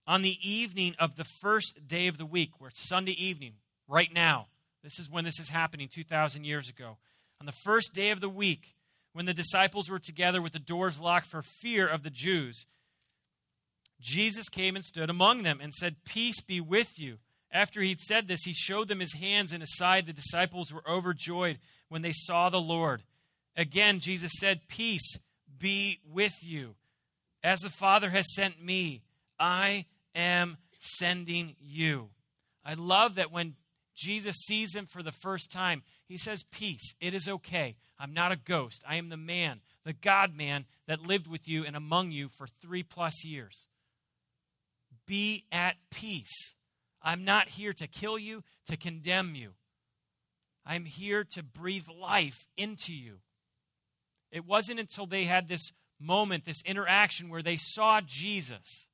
On 0.08 0.24
the 0.24 0.36
evening 0.42 0.96
of 1.00 1.16
the 1.16 1.24
first 1.24 1.88
day 1.88 2.08
of 2.08 2.18
the 2.18 2.26
week, 2.26 2.60
where 2.60 2.70
it's 2.70 2.88
Sunday 2.88 3.12
evening, 3.12 3.54
right 3.88 4.12
now, 4.14 4.48
this 4.84 5.00
is 5.00 5.10
when 5.10 5.24
this 5.24 5.40
is 5.40 5.50
happening 5.50 5.88
2,000 5.88 6.44
years 6.44 6.68
ago. 6.68 6.98
On 7.42 7.48
the 7.48 7.52
first 7.52 7.96
day 7.96 8.12
of 8.12 8.22
the 8.22 8.30
week, 8.30 8.76
when 9.14 9.26
the 9.26 9.34
disciples 9.34 9.90
were 9.90 9.98
together 9.98 10.44
with 10.44 10.54
the 10.54 10.60
doors 10.60 11.02
locked 11.02 11.26
for 11.26 11.42
fear 11.42 11.88
of 11.88 12.04
the 12.04 12.12
Jews, 12.12 12.68
Jesus 14.00 14.48
came 14.48 14.76
and 14.76 14.86
stood 14.86 15.10
among 15.10 15.42
them 15.42 15.58
and 15.60 15.74
said, 15.74 16.04
Peace 16.06 16.40
be 16.40 16.62
with 16.62 17.00
you. 17.00 17.18
After 17.52 17.82
he'd 17.82 18.00
said 18.00 18.28
this, 18.28 18.44
he 18.44 18.54
showed 18.54 18.90
them 18.90 19.00
his 19.00 19.16
hands 19.16 19.54
and 19.54 19.64
his 19.64 19.76
side. 19.76 20.06
The 20.06 20.14
disciples 20.14 20.72
were 20.72 20.88
overjoyed 20.88 21.58
when 21.90 22.04
they 22.04 22.14
saw 22.14 22.52
the 22.52 22.62
Lord. 22.62 23.02
Again, 23.58 24.02
Jesus 24.02 24.34
said, 24.38 24.68
Peace 24.68 25.18
be 25.58 26.00
with 26.08 26.44
you. 26.44 26.76
As 27.44 27.62
the 27.62 27.72
Father 27.72 28.12
has 28.12 28.36
sent 28.36 28.64
me, 28.64 29.02
I 29.40 29.86
am 30.14 30.58
sending 30.80 31.56
you. 31.60 32.10
I 32.64 32.76
love 32.76 33.16
that 33.16 33.32
when 33.32 33.56
Jesus 33.96 34.36
sees 34.46 34.76
him 34.76 34.86
for 34.86 35.02
the 35.02 35.12
first 35.12 35.52
time, 35.52 35.82
he 36.12 36.18
says, 36.18 36.44
Peace, 36.52 36.94
it 37.00 37.14
is 37.14 37.28
okay. 37.28 37.76
I'm 38.00 38.14
not 38.14 38.32
a 38.32 38.36
ghost. 38.36 38.84
I 38.88 38.96
am 38.96 39.10
the 39.10 39.18
man, 39.18 39.62
the 39.86 39.94
God 39.94 40.36
man 40.36 40.66
that 40.88 41.02
lived 41.02 41.28
with 41.28 41.48
you 41.48 41.66
and 41.66 41.76
among 41.76 42.12
you 42.12 42.30
for 42.30 42.48
three 42.48 42.84
plus 42.84 43.24
years. 43.24 43.68
Be 45.06 45.46
at 45.52 45.76
peace. 45.90 46.56
I'm 47.02 47.24
not 47.24 47.50
here 47.50 47.74
to 47.74 47.88
kill 47.88 48.18
you, 48.18 48.44
to 48.68 48.78
condemn 48.78 49.36
you. 49.36 49.52
I'm 50.66 50.86
here 50.86 51.24
to 51.32 51.44
breathe 51.44 51.88
life 51.88 52.46
into 52.58 52.94
you. 52.94 53.18
It 54.32 54.46
wasn't 54.46 54.80
until 54.80 55.06
they 55.06 55.26
had 55.26 55.48
this 55.48 55.72
moment, 56.00 56.46
this 56.46 56.62
interaction 56.66 57.30
where 57.30 57.42
they 57.42 57.58
saw 57.58 58.02
Jesus. 58.06 58.88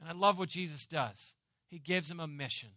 And 0.00 0.08
I 0.08 0.12
love 0.12 0.38
what 0.38 0.48
Jesus 0.48 0.86
does. 0.86 1.34
He 1.68 1.78
gives 1.78 2.08
them 2.08 2.20
a 2.20 2.26
mission. 2.26 2.70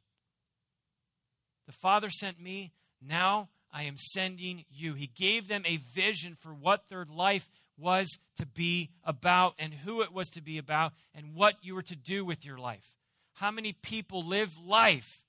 The 1.66 1.74
Father 1.74 2.10
sent 2.10 2.40
me. 2.40 2.74
Now 3.02 3.50
I 3.72 3.84
am 3.84 3.98
sending 3.98 4.66
you. 4.70 4.94
He 4.94 5.08
gave 5.08 5.48
them 5.48 5.64
a 5.66 5.78
vision 5.78 6.36
for 6.40 6.54
what 6.54 6.86
their 6.90 7.06
life 7.06 7.50
was 7.78 8.18
to 8.38 8.46
be 8.46 8.90
about 9.04 9.54
and 9.60 9.74
who 9.74 10.02
it 10.02 10.14
was 10.14 10.30
to 10.30 10.42
be 10.42 10.58
about 10.58 10.94
and 11.14 11.36
what 11.36 11.56
you 11.62 11.76
were 11.76 11.82
to 11.84 11.96
do 11.96 12.24
with 12.24 12.46
your 12.46 12.58
life. 12.58 12.92
How 13.34 13.52
many 13.52 13.74
people 13.74 14.24
live 14.24 14.58
life 14.58 15.22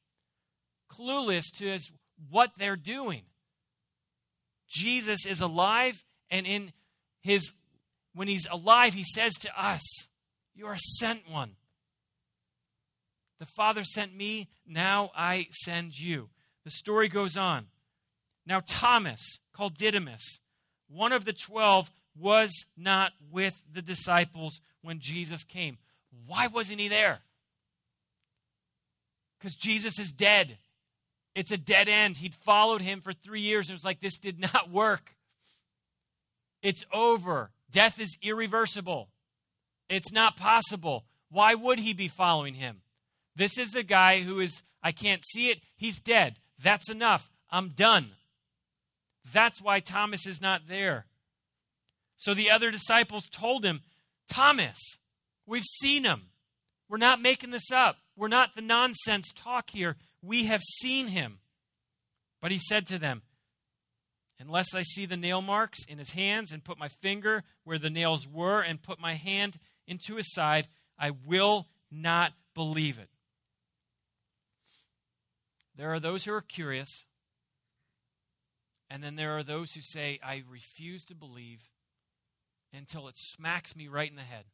clueless 0.90 1.44
to 1.56 1.70
as 1.72 1.90
what 2.30 2.52
they're 2.56 2.76
doing? 2.76 3.22
Jesus 4.68 5.26
is 5.26 5.40
alive, 5.40 6.04
and 6.30 6.46
in 6.46 6.72
his 7.20 7.52
when 8.14 8.28
he's 8.28 8.46
alive, 8.50 8.94
he 8.94 9.04
says 9.04 9.34
to 9.34 9.62
us, 9.62 9.82
You 10.54 10.66
are 10.66 10.78
sent 10.78 11.28
one. 11.30 11.52
The 13.38 13.46
Father 13.46 13.84
sent 13.84 14.16
me, 14.16 14.48
now 14.66 15.10
I 15.14 15.48
send 15.50 15.98
you. 15.98 16.30
The 16.66 16.72
story 16.72 17.06
goes 17.06 17.36
on. 17.36 17.66
Now, 18.44 18.60
Thomas, 18.66 19.38
called 19.52 19.76
Didymus, 19.76 20.40
one 20.88 21.12
of 21.12 21.24
the 21.24 21.32
twelve, 21.32 21.92
was 22.18 22.66
not 22.76 23.12
with 23.30 23.62
the 23.72 23.82
disciples 23.82 24.60
when 24.82 24.98
Jesus 24.98 25.44
came. 25.44 25.78
Why 26.26 26.48
wasn't 26.48 26.80
he 26.80 26.88
there? 26.88 27.20
Because 29.38 29.54
Jesus 29.54 30.00
is 30.00 30.10
dead. 30.10 30.58
It's 31.36 31.52
a 31.52 31.56
dead 31.56 31.88
end. 31.88 32.16
He'd 32.16 32.34
followed 32.34 32.82
him 32.82 33.00
for 33.00 33.12
three 33.12 33.42
years 33.42 33.68
and 33.68 33.74
it 33.74 33.78
was 33.78 33.84
like, 33.84 34.00
this 34.00 34.18
did 34.18 34.40
not 34.52 34.68
work. 34.68 35.14
It's 36.62 36.82
over. 36.92 37.52
Death 37.70 38.00
is 38.00 38.18
irreversible. 38.22 39.10
It's 39.88 40.10
not 40.10 40.36
possible. 40.36 41.04
Why 41.30 41.54
would 41.54 41.78
he 41.78 41.92
be 41.92 42.08
following 42.08 42.54
him? 42.54 42.80
This 43.36 43.56
is 43.56 43.70
the 43.70 43.84
guy 43.84 44.22
who 44.22 44.40
is, 44.40 44.64
I 44.82 44.90
can't 44.90 45.22
see 45.32 45.50
it. 45.50 45.60
He's 45.76 46.00
dead. 46.00 46.40
That's 46.62 46.90
enough. 46.90 47.30
I'm 47.50 47.70
done. 47.70 48.12
That's 49.32 49.60
why 49.60 49.80
Thomas 49.80 50.26
is 50.26 50.40
not 50.40 50.62
there. 50.68 51.06
So 52.16 52.34
the 52.34 52.50
other 52.50 52.70
disciples 52.70 53.28
told 53.30 53.64
him, 53.64 53.82
Thomas, 54.28 54.78
we've 55.46 55.64
seen 55.64 56.04
him. 56.04 56.28
We're 56.88 56.96
not 56.96 57.20
making 57.20 57.50
this 57.50 57.70
up. 57.70 57.98
We're 58.16 58.28
not 58.28 58.54
the 58.54 58.62
nonsense 58.62 59.32
talk 59.34 59.70
here. 59.70 59.96
We 60.22 60.46
have 60.46 60.62
seen 60.62 61.08
him. 61.08 61.38
But 62.40 62.52
he 62.52 62.58
said 62.58 62.86
to 62.88 62.98
them, 62.98 63.22
Unless 64.38 64.74
I 64.74 64.82
see 64.82 65.06
the 65.06 65.16
nail 65.16 65.40
marks 65.40 65.84
in 65.88 65.98
his 65.98 66.10
hands 66.10 66.52
and 66.52 66.64
put 66.64 66.78
my 66.78 66.88
finger 66.88 67.42
where 67.64 67.78
the 67.78 67.90
nails 67.90 68.26
were 68.26 68.60
and 68.60 68.82
put 68.82 69.00
my 69.00 69.14
hand 69.14 69.58
into 69.86 70.16
his 70.16 70.32
side, 70.32 70.68
I 70.98 71.10
will 71.10 71.68
not 71.90 72.32
believe 72.54 72.98
it. 72.98 73.08
There 75.76 75.92
are 75.92 76.00
those 76.00 76.24
who 76.24 76.32
are 76.32 76.40
curious, 76.40 77.04
and 78.90 79.02
then 79.02 79.16
there 79.16 79.36
are 79.36 79.42
those 79.42 79.72
who 79.72 79.82
say, 79.82 80.18
I 80.22 80.42
refuse 80.48 81.04
to 81.06 81.14
believe 81.14 81.60
until 82.72 83.08
it 83.08 83.16
smacks 83.16 83.76
me 83.76 83.88
right 83.88 84.08
in 84.08 84.16
the 84.16 84.22
head. 84.22 84.44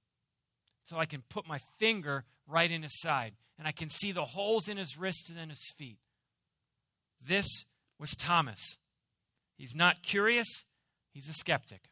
So 0.85 0.99
I 0.99 1.07
can 1.07 1.23
put 1.29 1.47
my 1.47 1.61
finger 1.79 2.25
right 2.47 2.71
in 2.71 2.83
his 2.83 3.01
side, 3.01 3.35
and 3.59 3.69
I 3.69 3.73
can 3.73 3.89
see 3.89 4.11
the 4.11 4.25
holes 4.25 4.69
in 4.69 4.77
his 4.77 4.99
wrists 4.99 5.31
and 5.31 5.39
in 5.39 5.51
his 5.51 5.73
feet. 5.79 5.99
This 7.25 7.47
was 7.99 8.17
Thomas. 8.17 8.79
He's 9.57 9.77
not 9.77 10.03
curious, 10.03 10.65
he's 11.13 11.29
a 11.29 11.33
skeptic. 11.33 11.83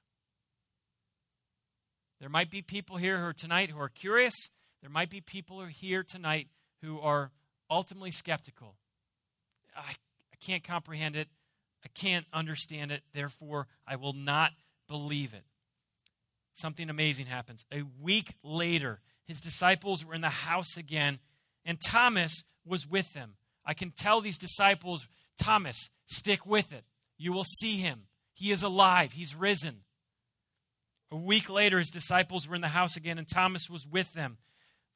There 2.19 2.29
might 2.29 2.51
be 2.51 2.62
people 2.62 2.97
here 2.97 3.19
who 3.19 3.27
are 3.27 3.33
tonight 3.33 3.71
who 3.71 3.81
are 3.81 3.88
curious. 3.88 4.35
There 4.83 4.90
might 4.90 5.09
be 5.09 5.21
people 5.21 5.59
who 5.59 5.66
are 5.66 5.69
here 5.69 6.03
tonight 6.03 6.49
who 6.83 7.01
are 7.01 7.31
ultimately 7.71 8.11
skeptical. 8.11 8.75
I, 9.76 9.90
I 9.90 10.37
can't 10.40 10.64
comprehend 10.64 11.16
it. 11.16 11.28
I 11.85 11.88
can't 11.88 12.26
understand 12.33 12.92
it. 12.92 13.02
Therefore, 13.12 13.66
I 13.87 13.96
will 13.96 14.12
not 14.12 14.52
believe 14.88 15.35
it. 15.35 15.44
Something 16.54 16.90
amazing 16.90 17.26
happens. 17.26 17.64
A 17.72 17.83
week 18.02 18.35
later, 18.42 19.00
his 19.24 19.40
disciples 19.40 20.04
were 20.04 20.14
in 20.14 20.20
the 20.20 20.28
house 20.28 20.76
again, 20.76 21.20
and 21.64 21.78
Thomas 21.80 22.44
was 22.64 22.87
with 22.87 23.12
them. 23.14 23.35
I 23.64 23.74
can 23.74 23.92
tell 23.92 24.20
these 24.20 24.38
disciples, 24.38 25.06
Thomas, 25.38 25.90
stick 26.06 26.44
with 26.44 26.72
it. 26.72 26.85
You 27.16 27.33
will 27.33 27.44
see 27.44 27.76
him. 27.76 28.02
He 28.35 28.50
is 28.50 28.62
alive, 28.62 29.12
he's 29.12 29.35
risen. 29.35 29.83
A 31.12 31.16
week 31.16 31.50
later, 31.50 31.78
his 31.78 31.90
disciples 31.90 32.46
were 32.46 32.54
in 32.54 32.61
the 32.61 32.68
house 32.68 32.96
again, 32.96 33.18
and 33.18 33.28
Thomas 33.28 33.68
was 33.68 33.87
with 33.87 34.12
them. 34.12 34.38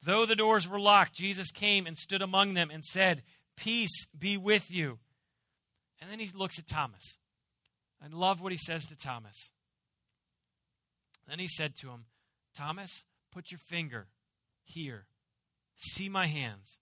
Though 0.01 0.25
the 0.25 0.35
doors 0.35 0.67
were 0.67 0.79
locked, 0.79 1.15
Jesus 1.15 1.51
came 1.51 1.85
and 1.85 1.97
stood 1.97 2.21
among 2.21 2.53
them 2.53 2.69
and 2.71 2.83
said, 2.83 3.23
Peace 3.55 4.05
be 4.17 4.37
with 4.37 4.69
you. 4.69 4.99
And 6.01 6.09
then 6.09 6.19
he 6.19 6.29
looks 6.35 6.59
at 6.59 6.67
Thomas. 6.67 7.17
I 8.03 8.07
love 8.11 8.41
what 8.41 8.51
he 8.51 8.57
says 8.57 8.85
to 8.87 8.97
Thomas. 8.97 9.51
Then 11.27 11.39
he 11.39 11.47
said 11.47 11.75
to 11.77 11.89
him, 11.89 12.05
Thomas, 12.55 13.03
put 13.31 13.51
your 13.51 13.59
finger 13.59 14.07
here. 14.63 15.07
See 15.77 16.09
my 16.09 16.27
hands. 16.27 16.79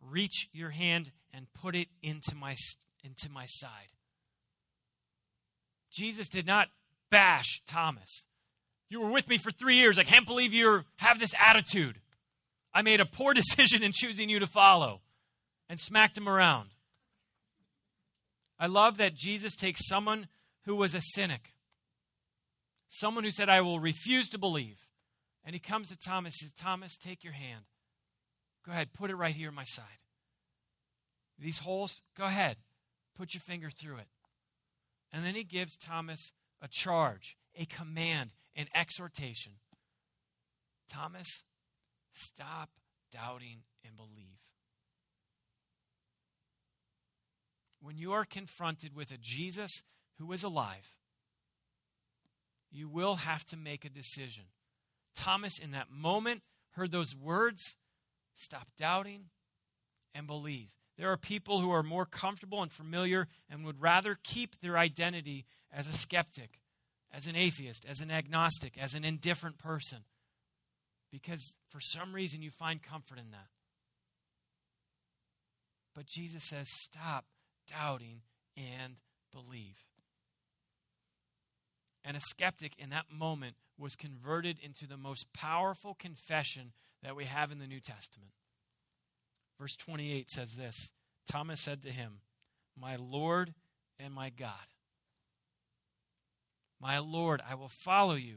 Reach 0.00 0.48
your 0.52 0.70
hand 0.70 1.12
and 1.32 1.46
put 1.54 1.74
it 1.74 1.88
into 2.02 2.34
my, 2.34 2.54
into 3.02 3.30
my 3.30 3.46
side. 3.46 3.92
Jesus 5.90 6.28
did 6.28 6.46
not 6.46 6.68
bash 7.10 7.62
Thomas. 7.66 8.26
You 8.88 9.00
were 9.00 9.10
with 9.10 9.28
me 9.28 9.38
for 9.38 9.50
three 9.50 9.76
years. 9.76 9.98
I 9.98 10.04
can't 10.04 10.26
believe 10.26 10.52
you 10.52 10.82
have 10.96 11.18
this 11.18 11.34
attitude. 11.40 12.00
I 12.74 12.82
made 12.82 13.00
a 13.00 13.06
poor 13.06 13.32
decision 13.34 13.82
in 13.82 13.92
choosing 13.92 14.28
you 14.28 14.38
to 14.40 14.46
follow 14.46 15.00
and 15.68 15.80
smacked 15.80 16.16
him 16.16 16.28
around. 16.28 16.70
I 18.58 18.66
love 18.66 18.96
that 18.96 19.14
Jesus 19.14 19.54
takes 19.54 19.86
someone 19.86 20.28
who 20.64 20.74
was 20.74 20.94
a 20.94 21.02
cynic, 21.02 21.54
someone 22.88 23.24
who 23.24 23.30
said, 23.30 23.48
I 23.48 23.60
will 23.60 23.80
refuse 23.80 24.28
to 24.30 24.38
believe. 24.38 24.78
And 25.44 25.54
he 25.54 25.60
comes 25.60 25.88
to 25.88 25.96
Thomas 25.96 26.40
and 26.40 26.48
says, 26.48 26.54
Thomas, 26.56 26.96
take 26.96 27.22
your 27.22 27.34
hand. 27.34 27.64
Go 28.64 28.72
ahead, 28.72 28.92
put 28.92 29.10
it 29.10 29.16
right 29.16 29.34
here 29.34 29.48
on 29.48 29.54
my 29.54 29.64
side. 29.64 29.84
These 31.38 31.58
holes, 31.58 32.00
go 32.16 32.24
ahead, 32.24 32.56
put 33.16 33.34
your 33.34 33.42
finger 33.42 33.70
through 33.70 33.98
it. 33.98 34.08
And 35.12 35.24
then 35.24 35.34
he 35.34 35.44
gives 35.44 35.76
Thomas 35.76 36.32
a 36.60 36.68
charge, 36.68 37.36
a 37.54 37.66
command, 37.66 38.30
an 38.56 38.66
exhortation. 38.74 39.52
Thomas, 40.88 41.44
stop 42.12 42.70
doubting 43.12 43.58
and 43.84 43.96
believe. 43.96 44.40
When 47.86 47.96
you 47.96 48.12
are 48.12 48.24
confronted 48.24 48.96
with 48.96 49.12
a 49.12 49.16
Jesus 49.16 49.84
who 50.18 50.32
is 50.32 50.42
alive, 50.42 50.96
you 52.68 52.88
will 52.88 53.14
have 53.14 53.44
to 53.44 53.56
make 53.56 53.84
a 53.84 53.88
decision. 53.88 54.42
Thomas, 55.14 55.60
in 55.60 55.70
that 55.70 55.88
moment, 55.88 56.42
heard 56.72 56.90
those 56.90 57.14
words 57.14 57.76
stop 58.34 58.66
doubting 58.76 59.26
and 60.16 60.26
believe. 60.26 60.74
There 60.98 61.12
are 61.12 61.16
people 61.16 61.60
who 61.60 61.70
are 61.70 61.84
more 61.84 62.06
comfortable 62.06 62.60
and 62.60 62.72
familiar 62.72 63.28
and 63.48 63.64
would 63.64 63.80
rather 63.80 64.18
keep 64.20 64.60
their 64.60 64.76
identity 64.76 65.46
as 65.72 65.86
a 65.86 65.92
skeptic, 65.92 66.58
as 67.14 67.28
an 67.28 67.36
atheist, 67.36 67.86
as 67.88 68.00
an 68.00 68.10
agnostic, 68.10 68.76
as 68.76 68.96
an 68.96 69.04
indifferent 69.04 69.58
person, 69.58 69.98
because 71.12 71.54
for 71.70 71.78
some 71.78 72.12
reason 72.12 72.42
you 72.42 72.50
find 72.50 72.82
comfort 72.82 73.20
in 73.20 73.30
that. 73.30 73.46
But 75.94 76.06
Jesus 76.06 76.42
says, 76.42 76.68
stop 76.68 77.26
doubting, 77.66 78.22
and 78.56 78.96
believe. 79.32 79.84
And 82.04 82.16
a 82.16 82.20
skeptic 82.20 82.72
in 82.78 82.90
that 82.90 83.06
moment 83.12 83.56
was 83.78 83.96
converted 83.96 84.58
into 84.62 84.86
the 84.86 84.96
most 84.96 85.32
powerful 85.32 85.94
confession 85.94 86.72
that 87.02 87.16
we 87.16 87.24
have 87.24 87.50
in 87.50 87.58
the 87.58 87.66
New 87.66 87.80
Testament. 87.80 88.30
Verse 89.60 89.76
28 89.76 90.30
says 90.30 90.52
this 90.56 90.90
Thomas 91.30 91.60
said 91.60 91.82
to 91.82 91.90
him, 91.90 92.20
My 92.78 92.96
Lord 92.96 93.54
and 93.98 94.14
my 94.14 94.30
God. 94.30 94.52
My 96.80 96.98
Lord, 96.98 97.42
I 97.48 97.54
will 97.54 97.70
follow 97.70 98.14
you. 98.14 98.36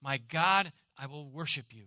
My 0.00 0.16
God, 0.16 0.72
I 0.98 1.06
will 1.06 1.28
worship 1.28 1.66
you. 1.70 1.86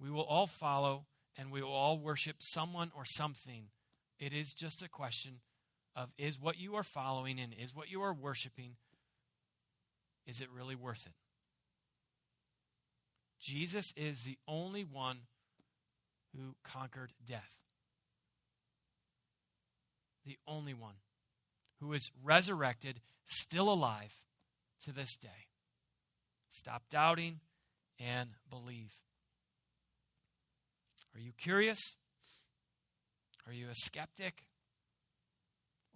We 0.00 0.10
will 0.10 0.22
all 0.22 0.46
follow 0.46 1.06
and 1.36 1.50
we 1.50 1.62
will 1.62 1.72
all 1.72 1.98
worship 1.98 2.36
someone 2.40 2.92
or 2.96 3.04
something 3.04 3.68
it 4.18 4.32
is 4.32 4.54
just 4.54 4.82
a 4.82 4.88
question 4.88 5.40
of 5.94 6.10
is 6.18 6.40
what 6.40 6.58
you 6.58 6.74
are 6.76 6.82
following 6.82 7.38
and 7.38 7.52
is 7.52 7.74
what 7.74 7.90
you 7.90 8.02
are 8.02 8.14
worshiping, 8.14 8.72
is 10.26 10.40
it 10.40 10.48
really 10.54 10.74
worth 10.74 11.06
it? 11.06 11.14
Jesus 13.40 13.92
is 13.96 14.24
the 14.24 14.38
only 14.46 14.84
one 14.84 15.20
who 16.36 16.56
conquered 16.64 17.12
death. 17.26 17.62
The 20.26 20.38
only 20.46 20.74
one 20.74 20.94
who 21.80 21.92
is 21.92 22.10
resurrected, 22.22 23.00
still 23.24 23.70
alive 23.70 24.14
to 24.84 24.92
this 24.92 25.16
day. 25.16 25.46
Stop 26.50 26.82
doubting 26.90 27.40
and 27.98 28.30
believe. 28.50 28.92
Are 31.14 31.20
you 31.20 31.32
curious? 31.36 31.94
Are 33.48 33.54
you 33.54 33.68
a 33.68 33.74
skeptic? 33.74 34.44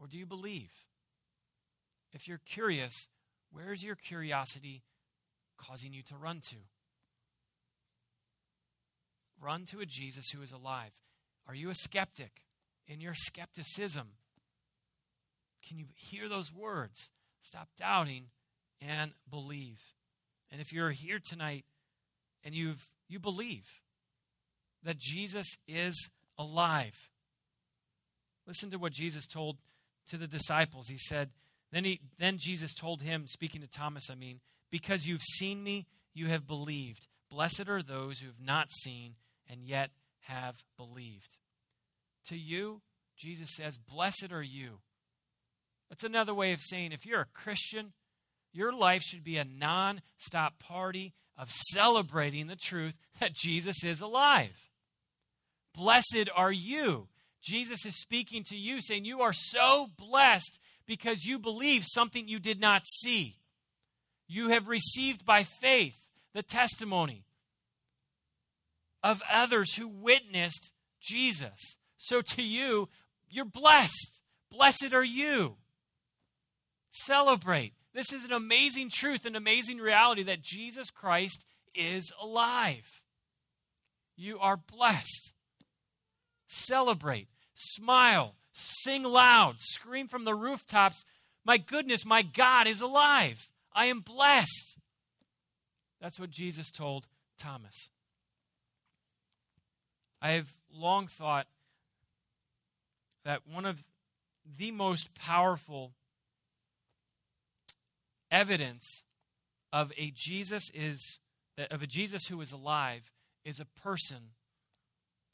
or 0.03 0.09
do 0.09 0.19
you 0.19 0.27
believe? 0.27 0.73
If 2.13 2.27
you're 2.27 2.41
curious, 2.45 3.07
where 3.53 3.73
is 3.73 3.85
your 3.85 3.95
curiosity 3.95 4.83
causing 5.57 5.93
you 5.93 6.03
to 6.05 6.17
run 6.17 6.41
to? 6.51 6.57
Run 9.41 9.65
to 9.71 9.81
a 9.81 9.87
Jesus 9.87 10.31
who 10.31 10.43
is 10.43 10.51
alive. 10.51 10.91
Are 11.47 11.55
you 11.55 11.71
a 11.71 11.75
skeptic 11.75 12.43
in 12.87 13.01
your 13.01 13.15
skepticism? 13.15 14.09
Can 15.67 15.79
you 15.79 15.87
hear 15.95 16.29
those 16.29 16.53
words? 16.53 17.11
Stop 17.41 17.69
doubting 17.79 18.27
and 18.81 19.13
believe. 19.31 19.81
And 20.51 20.61
if 20.61 20.73
you're 20.73 20.91
here 20.91 21.21
tonight 21.25 21.65
and 22.45 22.55
you've 22.55 22.91
you 23.09 23.21
believe 23.21 23.67
that 24.83 24.99
Jesus 24.99 25.47
is 25.69 26.11
alive. 26.37 27.12
Listen 28.47 28.71
to 28.71 28.79
what 28.79 28.93
Jesus 28.93 29.27
told 29.27 29.59
to 30.09 30.17
the 30.17 30.27
disciples. 30.27 30.89
He 30.89 30.99
said, 30.99 31.31
then 31.73 31.85
he 31.85 32.01
then 32.19 32.37
Jesus 32.39 32.75
told 32.75 33.01
him, 33.01 33.27
speaking 33.27 33.63
to 33.63 33.67
Thomas, 33.67 34.11
I 34.11 34.15
mean, 34.15 34.41
because 34.71 35.07
you've 35.07 35.23
seen 35.23 35.63
me, 35.63 35.87
you 36.15 36.27
have 36.29 36.47
believed. 36.47 37.09
Blessed 37.31 37.69
are 37.69 37.83
those 37.83 38.21
who 38.21 38.27
have 38.27 38.41
not 38.41 38.71
seen 38.71 39.15
and 39.49 39.65
yet 39.65 39.91
have 40.21 40.63
believed. 40.77 41.39
To 42.29 42.37
you, 42.37 42.83
Jesus 43.17 43.57
says, 43.57 43.79
Blessed 43.79 44.33
are 44.33 44.43
you. 44.43 44.81
That's 45.89 46.05
another 46.05 46.35
way 46.35 46.53
of 46.53 46.61
saying 46.61 46.93
if 46.93 47.07
you're 47.07 47.23
a 47.23 47.27
Christian, 47.33 47.93
your 48.53 48.73
life 48.73 49.03
should 49.03 49.25
be 49.25 49.39
a 49.39 49.45
non 49.45 50.03
stop 50.19 50.59
party 50.59 51.15
of 51.39 51.51
celebrating 51.51 52.47
the 52.47 52.57
truth 52.57 52.99
that 53.21 53.35
Jesus 53.35 53.83
is 53.83 54.03
alive. 54.03 54.71
Blessed 55.75 56.29
are 56.35 56.53
you. 56.53 57.09
Jesus 57.43 57.85
is 57.85 58.01
speaking 58.01 58.45
to 58.45 58.57
you, 58.57 58.81
saying, 58.81 59.05
You 59.05 59.21
are 59.21 59.33
so 59.33 59.89
blessed 59.99 60.59
because 60.87 61.25
you 61.25 61.39
believe 61.39 61.85
something 61.85 62.29
you 62.29 62.39
did 62.39 62.61
not 62.61 62.83
see. 62.87 63.37
You 64.29 64.49
have 64.49 64.69
received 64.69 65.25
by 65.25 65.43
faith 65.43 65.99
the 66.35 66.43
testimony 66.43 67.25
of 69.03 69.23
others 69.31 69.75
who 69.75 69.89
witnessed 69.89 70.71
Jesus. 71.01 71.77
So 71.99 72.23
to 72.23 72.43
you, 72.43 72.89
you're 73.29 73.45
blessed. 73.45 74.21
Blessed 74.51 74.93
are 74.93 75.05
you. 75.05 75.57
Celebrate. 76.91 77.75
This 77.95 78.13
is 78.13 78.25
an 78.25 78.33
amazing 78.33 78.91
truth, 78.91 79.25
an 79.25 79.37
amazing 79.37 79.79
reality 79.79 80.23
that 80.25 80.43
Jesus 80.43 80.91
Christ 80.91 81.45
is 81.75 82.13
alive. 82.21 83.03
You 84.17 84.39
are 84.39 84.57
blessed. 84.57 85.33
Celebrate, 86.47 87.29
smile, 87.63 88.35
sing 88.53 89.03
loud, 89.03 89.57
scream 89.59 90.09
from 90.09 90.25
the 90.25 90.35
rooftops, 90.35 91.05
My 91.45 91.59
goodness, 91.59 92.05
my 92.05 92.23
God 92.23 92.67
is 92.67 92.81
alive. 92.81 93.49
I 93.75 93.87
am 93.87 94.01
blessed. 94.01 94.77
That's 96.01 96.21
what 96.21 96.31
Jesus 96.31 96.71
told 96.71 97.07
Thomas. 97.39 97.91
I 100.21 100.33
have 100.33 100.55
long 100.73 101.07
thought 101.07 101.47
that 103.25 103.43
one 103.47 103.65
of 103.65 103.85
the 104.59 104.71
most 104.71 105.15
powerful 105.15 105.93
evidence 108.31 109.05
of 109.73 109.93
a 109.97 110.13
Jesus 110.15 110.71
is 110.75 111.19
of 111.71 111.83
a 111.83 111.87
Jesus 111.87 112.27
who 112.27 112.41
is 112.41 112.53
alive 112.53 113.13
is 113.45 113.61
a 113.61 113.65
person 113.65 114.31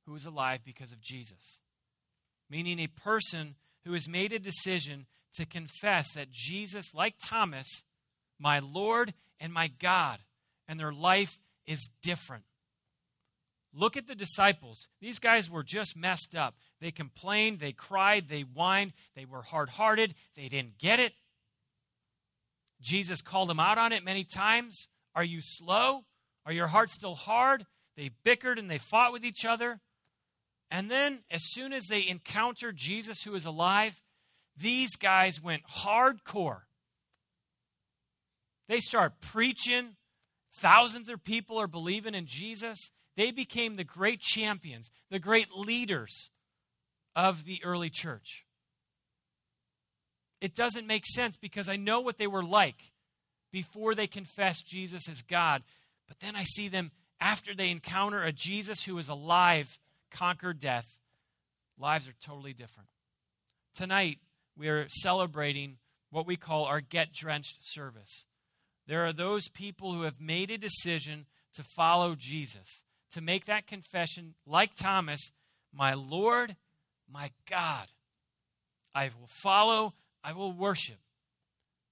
who 0.07 0.14
is 0.14 0.25
alive 0.27 0.61
because 0.64 0.93
of 0.93 1.01
Jesus. 1.01 1.59
Meaning 2.51 2.79
a 2.79 2.87
person 2.87 3.57
who 3.85 3.93
has 3.93 4.09
made 4.09 4.33
a 4.33 4.39
decision 4.39 5.07
to 5.35 5.47
confess 5.47 6.13
that 6.13 6.31
Jesus, 6.31 6.95
like 6.95 7.15
Thomas, 7.23 7.83
my 8.39 8.59
Lord 8.59 9.15
and 9.39 9.53
my 9.53 9.69
God, 9.69 10.21
and 10.67 10.79
their 10.79 10.93
life 10.93 11.39
is 11.67 11.91
different. 12.03 12.45
Look 13.75 13.97
at 13.97 14.07
the 14.07 14.15
disciples. 14.15 14.89
These 15.01 15.19
guys 15.19 15.51
were 15.51 15.63
just 15.63 15.97
messed 15.97 16.35
up. 16.35 16.55
They 16.81 16.91
complained, 16.91 17.61
they 17.61 17.73
cried, 17.73 18.29
they 18.29 18.41
whined, 18.41 18.93
they 19.15 19.25
were 19.25 19.43
hard 19.43 19.69
hearted, 19.69 20.15
they 20.37 20.49
didn't 20.49 20.79
get 20.79 20.99
it. 20.99 21.13
Jesus 22.81 23.21
called 23.21 23.49
them 23.49 23.61
out 23.61 23.79
on 23.79 23.93
it 23.93 24.05
many 24.05 24.25
times. 24.25 24.89
Are 25.15 25.25
you 25.25 25.41
slow? 25.43 26.05
Are 26.47 26.53
your 26.53 26.69
hearts 26.69 26.95
still 26.95 27.15
hard? 27.15 27.67
They 27.97 28.11
bickered 28.25 28.59
and 28.59 28.71
they 28.71 28.79
fought 28.79 29.13
with 29.13 29.25
each 29.25 29.45
other. 29.45 29.81
And 30.70 30.90
then, 30.90 31.20
as 31.31 31.42
soon 31.44 31.72
as 31.72 31.87
they 31.87 32.07
encountered 32.07 32.76
Jesus 32.76 33.22
who 33.22 33.35
is 33.35 33.46
alive, 33.46 34.02
these 34.57 34.96
guys 34.96 35.42
went 35.42 35.62
hardcore. 35.66 36.62
They 38.68 38.81
start 38.81 39.20
preaching. 39.20 39.96
Thousands 40.54 41.09
of 41.09 41.24
people 41.24 41.59
are 41.59 41.66
believing 41.66 42.14
in 42.14 42.26
Jesus. 42.26 42.90
They 43.16 43.31
became 43.31 43.76
the 43.76 43.85
great 43.85 44.20
champions, 44.20 44.90
the 45.11 45.18
great 45.18 45.48
leaders 45.57 46.31
of 47.16 47.44
the 47.44 47.61
early 47.64 47.90
church. 47.90 48.44
It 50.40 50.54
doesn't 50.54 50.87
make 50.87 51.04
sense 51.07 51.37
because 51.37 51.68
I 51.68 51.76
know 51.76 52.00
what 52.00 52.18
they 52.18 52.26
were 52.26 52.44
like 52.44 52.92
before 53.50 53.94
they 53.94 54.07
confessed 54.07 54.66
Jesus 54.66 55.09
as 55.09 55.22
God. 55.22 55.62
But 56.07 56.20
then 56.20 56.37
I 56.37 56.44
see 56.44 56.68
them 56.68 56.92
after 57.20 57.54
they 57.54 57.70
encounter 57.70 58.22
a 58.22 58.33
Jesus 58.33 58.85
who 58.85 58.96
is 58.98 59.09
alive, 59.09 59.78
conquered 60.11 60.59
death. 60.59 60.87
Lives 61.79 62.09
are 62.09 62.14
totally 62.25 62.53
different. 62.53 62.88
Tonight, 63.75 64.18
we 64.57 64.68
are 64.68 64.88
celebrating 64.88 65.77
what 66.11 66.27
we 66.27 66.37
call 66.37 66.64
our 66.64 66.81
Get 66.81 67.12
Drenched 67.12 67.59
service. 67.61 68.27
There 68.87 69.07
are 69.07 69.12
those 69.12 69.49
people 69.49 69.92
who 69.92 70.03
have 70.03 70.21
made 70.21 70.51
a 70.51 70.59
decision 70.59 71.27
to 71.55 71.62
follow 71.62 72.14
Jesus, 72.16 72.83
to 73.12 73.21
make 73.21 73.44
that 73.44 73.66
confession, 73.66 74.35
like 74.47 74.75
Thomas, 74.75 75.33
my 75.73 75.94
Lord, 75.94 76.57
my 77.11 77.31
God. 77.49 77.88
I 78.94 79.05
will 79.21 79.29
follow, 79.42 79.94
I 80.25 80.33
will 80.33 80.53
worship. 80.53 80.99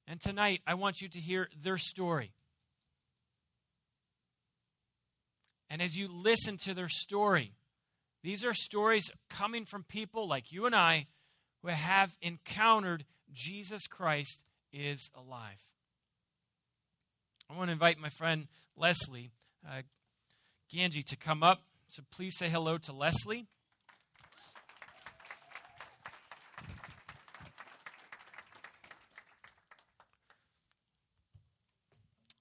And 0.09 0.21
tonight, 0.21 0.61
I 0.67 0.75
want 0.75 1.01
you 1.01 1.09
to 1.09 1.21
hear 1.21 1.49
their 1.63 1.79
story. 1.79 2.33
And 5.69 5.83
as 5.83 5.97
you 5.97 6.09
listen 6.09 6.57
to 6.65 6.75
their 6.75 6.89
story, 6.89 7.53
these 8.27 8.45
are 8.45 8.53
stories 8.53 9.09
coming 9.31 9.65
from 9.65 9.85
people 9.85 10.29
like 10.29 10.51
you 10.51 10.67
and 10.67 10.75
I 10.75 11.07
who 11.63 11.69
have 11.69 12.17
encountered 12.21 13.05
Jesus 13.33 13.87
Christ 13.87 14.41
is 14.73 15.11
alive. 15.15 15.63
I 17.49 17.57
want 17.57 17.69
to 17.69 17.73
invite 17.73 18.01
my 18.01 18.09
friend 18.09 18.49
Leslie 18.77 19.31
uh, 19.65 19.83
Ganji 20.75 21.05
to 21.07 21.17
come 21.17 21.45
up. 21.45 21.61
So 21.87 22.03
please 22.11 22.37
say 22.37 22.49
hello 22.49 22.79
to 22.79 22.93
Leslie. 22.93 23.47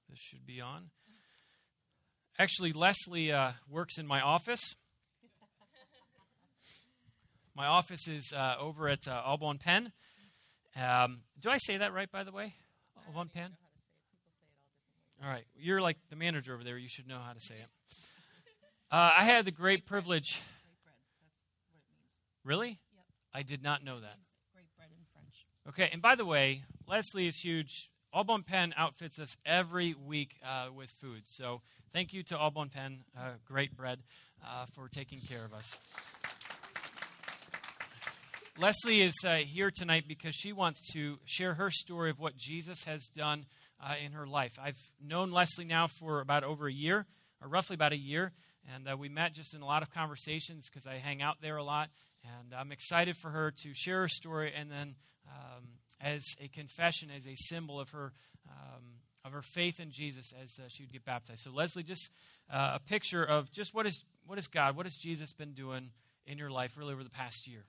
This 0.09 0.17
should 0.17 0.47
be 0.47 0.59
on. 0.59 0.89
Actually, 2.39 2.73
Leslie 2.73 3.31
uh, 3.31 3.51
works 3.69 3.99
in 3.99 4.07
my 4.07 4.19
office. 4.19 4.75
My 7.55 7.67
office 7.67 8.09
is 8.09 8.33
uh, 8.33 8.55
over 8.59 8.89
at 8.89 9.07
uh, 9.07 9.21
Au 9.25 9.37
Bon 9.37 9.57
Pain. 9.57 9.93
Um, 10.75 11.21
do 11.39 11.49
I 11.49 11.57
say 11.57 11.77
that 11.77 11.93
right, 11.93 12.11
by 12.11 12.25
the 12.25 12.33
way? 12.33 12.53
Au 13.07 13.13
Bon 13.13 13.29
Pain? 13.29 13.49
All 15.23 15.29
right. 15.29 15.45
You're 15.57 15.79
like 15.79 15.97
the 16.09 16.17
manager 16.17 16.53
over 16.53 16.65
there. 16.65 16.77
You 16.77 16.89
should 16.89 17.07
know 17.07 17.19
how 17.25 17.31
to 17.31 17.39
say 17.39 17.55
it. 17.55 17.95
Uh, 18.91 19.11
I 19.17 19.23
had 19.23 19.45
the 19.45 19.51
great 19.51 19.85
privilege. 19.85 20.41
Really? 22.43 22.67
Yep. 22.93 23.05
I 23.34 23.41
did 23.41 23.63
not 23.63 23.86
know 23.86 24.01
that. 24.01 24.17
Great 24.53 24.67
bread 24.75 24.89
in 24.91 25.05
French. 25.13 25.45
Okay, 25.69 25.89
and 25.93 26.01
by 26.01 26.15
the 26.15 26.25
way, 26.25 26.63
Leslie 26.86 27.27
is 27.27 27.38
huge. 27.38 27.89
Au 28.13 28.25
Bon 28.25 28.43
Pain 28.43 28.73
outfits 28.77 29.17
us 29.17 29.38
every 29.45 29.93
week 29.93 30.36
uh, 30.45 30.67
with 30.75 30.91
food. 30.91 31.21
So 31.23 31.61
thank 31.93 32.13
you 32.13 32.21
to 32.23 32.38
Au 32.38 32.49
Bon 32.49 32.67
Pain, 32.67 33.05
uh, 33.17 33.32
great 33.45 33.77
bread, 33.77 33.99
uh, 34.45 34.65
for 34.73 34.89
taking 34.89 35.21
care 35.21 35.45
of 35.45 35.53
us. 35.53 35.80
Leslie 38.58 39.01
is 39.01 39.14
uh, 39.28 39.39
here 39.45 39.70
tonight 39.70 40.06
because 40.08 40.34
she 40.34 40.53
wants 40.53 40.93
to 40.93 41.18
share 41.26 41.56
her 41.56 41.70
story 41.70 42.10
of 42.10 42.20
what 42.20 42.38
Jesus 42.38 42.86
has 42.86 43.10
done 43.14 43.47
uh, 43.84 43.95
in 44.01 44.14
her 44.14 44.26
life. 44.26 44.53
I've 44.58 44.80
known 45.06 45.32
Leslie 45.32 45.66
now 45.66 45.88
for 45.88 46.22
about 46.22 46.45
over 46.45 46.66
a 46.68 46.74
year, 46.74 47.06
or 47.41 47.49
roughly 47.49 47.74
about 47.74 47.91
a 47.91 47.97
year, 47.97 48.32
and 48.74 48.88
uh, 48.88 48.95
we 48.95 49.10
met 49.10 49.34
just 49.34 49.53
in 49.53 49.62
a 49.62 49.66
lot 49.66 49.84
of 49.84 49.91
conversations 49.91 50.70
because 50.70 50.88
I 50.88 50.99
hang 50.99 51.22
out 51.22 51.41
there 51.41 51.58
a 51.58 51.66
lot. 51.66 51.89
And 52.24 52.56
I'm 52.58 52.72
excited 52.72 53.18
for 53.18 53.30
her 53.30 53.51
to 53.51 53.74
share 53.74 54.01
her 54.01 54.08
story 54.08 54.53
and 54.58 54.72
then 54.72 54.95
um, 55.28 55.66
as 55.99 56.24
a 56.39 56.47
confession, 56.47 57.10
as 57.14 57.28
a 57.28 57.36
symbol 57.36 57.78
of 57.78 57.89
her, 57.89 58.14
um, 58.49 58.84
of 59.26 59.34
her 59.34 59.41
faith 59.41 59.82
in 59.82 59.91
Jesus 59.91 60.32
as 60.41 60.58
uh, 60.60 60.70
she 60.70 60.84
would 60.84 60.93
get 60.93 61.03
baptized. 61.03 61.41
So, 61.41 61.51
Leslie, 61.51 61.84
just 61.84 62.10
uh, 62.49 62.72
a 62.76 62.80
picture 62.80 63.24
of 63.24 63.51
just 63.51 63.74
what 63.74 63.86
is, 63.86 63.99
what 64.26 64.39
is 64.39 64.47
God, 64.47 64.78
what 64.78 64.86
has 64.86 64.95
Jesus 64.95 65.34
been 65.34 65.51
doing 65.51 65.91
in 66.26 66.38
your 66.38 66.49
life 66.49 66.78
really 66.78 66.93
over 66.93 67.03
the 67.03 67.10
past 67.10 67.47
year? 67.49 67.66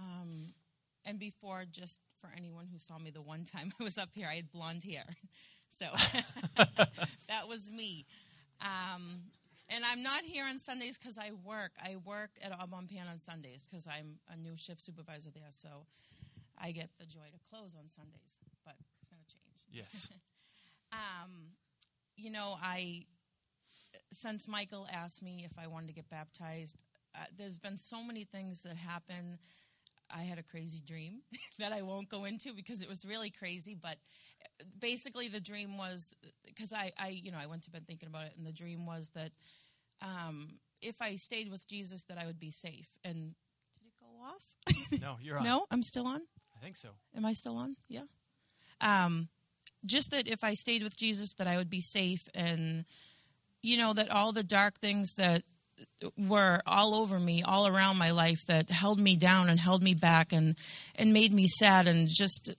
Um, 0.00 0.54
and 1.04 1.18
before, 1.18 1.64
just 1.70 2.00
for 2.20 2.30
anyone 2.36 2.66
who 2.72 2.78
saw 2.78 2.98
me 2.98 3.10
the 3.10 3.22
one 3.22 3.44
time 3.44 3.72
I 3.80 3.84
was 3.84 3.98
up 3.98 4.10
here, 4.14 4.28
I 4.30 4.36
had 4.36 4.50
blonde 4.50 4.84
hair. 4.84 5.04
So 5.72 5.86
that 6.56 7.46
was 7.46 7.70
me. 7.70 8.04
Um, 8.60 9.22
and 9.68 9.84
I'm 9.84 10.02
not 10.02 10.24
here 10.24 10.44
on 10.44 10.58
Sundays 10.58 10.98
because 10.98 11.16
I 11.16 11.30
work. 11.44 11.70
I 11.80 11.94
work 12.04 12.30
at 12.42 12.50
Au 12.50 12.66
Bon 12.66 12.88
Pain 12.88 13.04
on 13.08 13.20
Sundays 13.20 13.68
because 13.70 13.86
I'm 13.86 14.18
a 14.28 14.36
new 14.36 14.56
shift 14.56 14.82
supervisor 14.82 15.30
there. 15.30 15.44
So 15.50 15.86
I 16.60 16.72
get 16.72 16.90
the 16.98 17.06
joy 17.06 17.26
to 17.32 17.38
close 17.48 17.76
on 17.78 17.88
Sundays, 17.88 18.40
but 18.64 18.74
it's 19.00 19.08
going 19.10 19.22
to 19.22 19.32
change. 19.32 19.60
Yes. 19.70 20.10
Um, 20.92 21.52
you 22.16 22.30
know, 22.30 22.58
I 22.60 23.06
since 24.12 24.48
Michael 24.48 24.86
asked 24.92 25.22
me 25.22 25.44
if 25.44 25.52
I 25.58 25.66
wanted 25.66 25.88
to 25.88 25.94
get 25.94 26.10
baptized, 26.10 26.82
uh, 27.14 27.24
there's 27.36 27.58
been 27.58 27.76
so 27.76 28.02
many 28.02 28.24
things 28.24 28.62
that 28.64 28.76
happen. 28.76 29.38
I 30.14 30.22
had 30.22 30.38
a 30.38 30.42
crazy 30.42 30.80
dream 30.84 31.20
that 31.58 31.72
I 31.72 31.82
won't 31.82 32.08
go 32.08 32.24
into 32.24 32.52
because 32.52 32.82
it 32.82 32.88
was 32.88 33.04
really 33.04 33.30
crazy. 33.30 33.76
But 33.80 33.96
basically, 34.78 35.28
the 35.28 35.40
dream 35.40 35.78
was 35.78 36.14
because 36.46 36.72
I, 36.72 36.92
I, 36.98 37.08
you 37.08 37.30
know, 37.30 37.38
I 37.40 37.46
went 37.46 37.62
to 37.64 37.70
bed 37.70 37.86
thinking 37.86 38.08
about 38.08 38.26
it, 38.26 38.34
and 38.36 38.46
the 38.46 38.52
dream 38.52 38.86
was 38.86 39.10
that 39.14 39.30
um, 40.02 40.48
if 40.82 41.00
I 41.00 41.16
stayed 41.16 41.50
with 41.50 41.66
Jesus, 41.66 42.04
that 42.04 42.18
I 42.18 42.26
would 42.26 42.40
be 42.40 42.50
safe. 42.50 42.88
And 43.04 43.34
did 43.74 43.86
it 43.86 43.94
go 44.00 44.06
off? 44.24 45.00
No, 45.00 45.16
you're 45.20 45.38
on. 45.38 45.44
no, 45.50 45.66
I'm 45.70 45.82
still 45.82 46.06
on. 46.06 46.22
I 46.56 46.62
think 46.62 46.76
so. 46.76 46.88
Am 47.16 47.24
I 47.24 47.32
still 47.32 47.56
on? 47.56 47.76
Yeah. 47.88 48.02
Um, 48.80 49.28
just 49.84 50.10
that 50.10 50.28
if 50.28 50.44
I 50.44 50.54
stayed 50.54 50.82
with 50.82 50.96
Jesus, 50.96 51.34
that 51.34 51.46
I 51.46 51.56
would 51.56 51.70
be 51.70 51.80
safe, 51.80 52.28
and 52.34 52.84
you 53.62 53.76
know 53.76 53.92
that 53.94 54.10
all 54.10 54.32
the 54.32 54.42
dark 54.42 54.78
things 54.78 55.14
that 55.14 55.42
were 56.16 56.60
all 56.66 56.94
over 56.94 57.18
me, 57.18 57.42
all 57.42 57.66
around 57.66 57.98
my 57.98 58.10
life, 58.10 58.40
that 58.46 58.70
held 58.70 59.00
me 59.00 59.16
down 59.16 59.48
and 59.48 59.60
held 59.60 59.82
me 59.82 59.94
back, 59.94 60.32
and 60.32 60.56
and 60.94 61.12
made 61.12 61.32
me 61.32 61.46
sad 61.46 61.88
and 61.88 62.08
just 62.08 62.50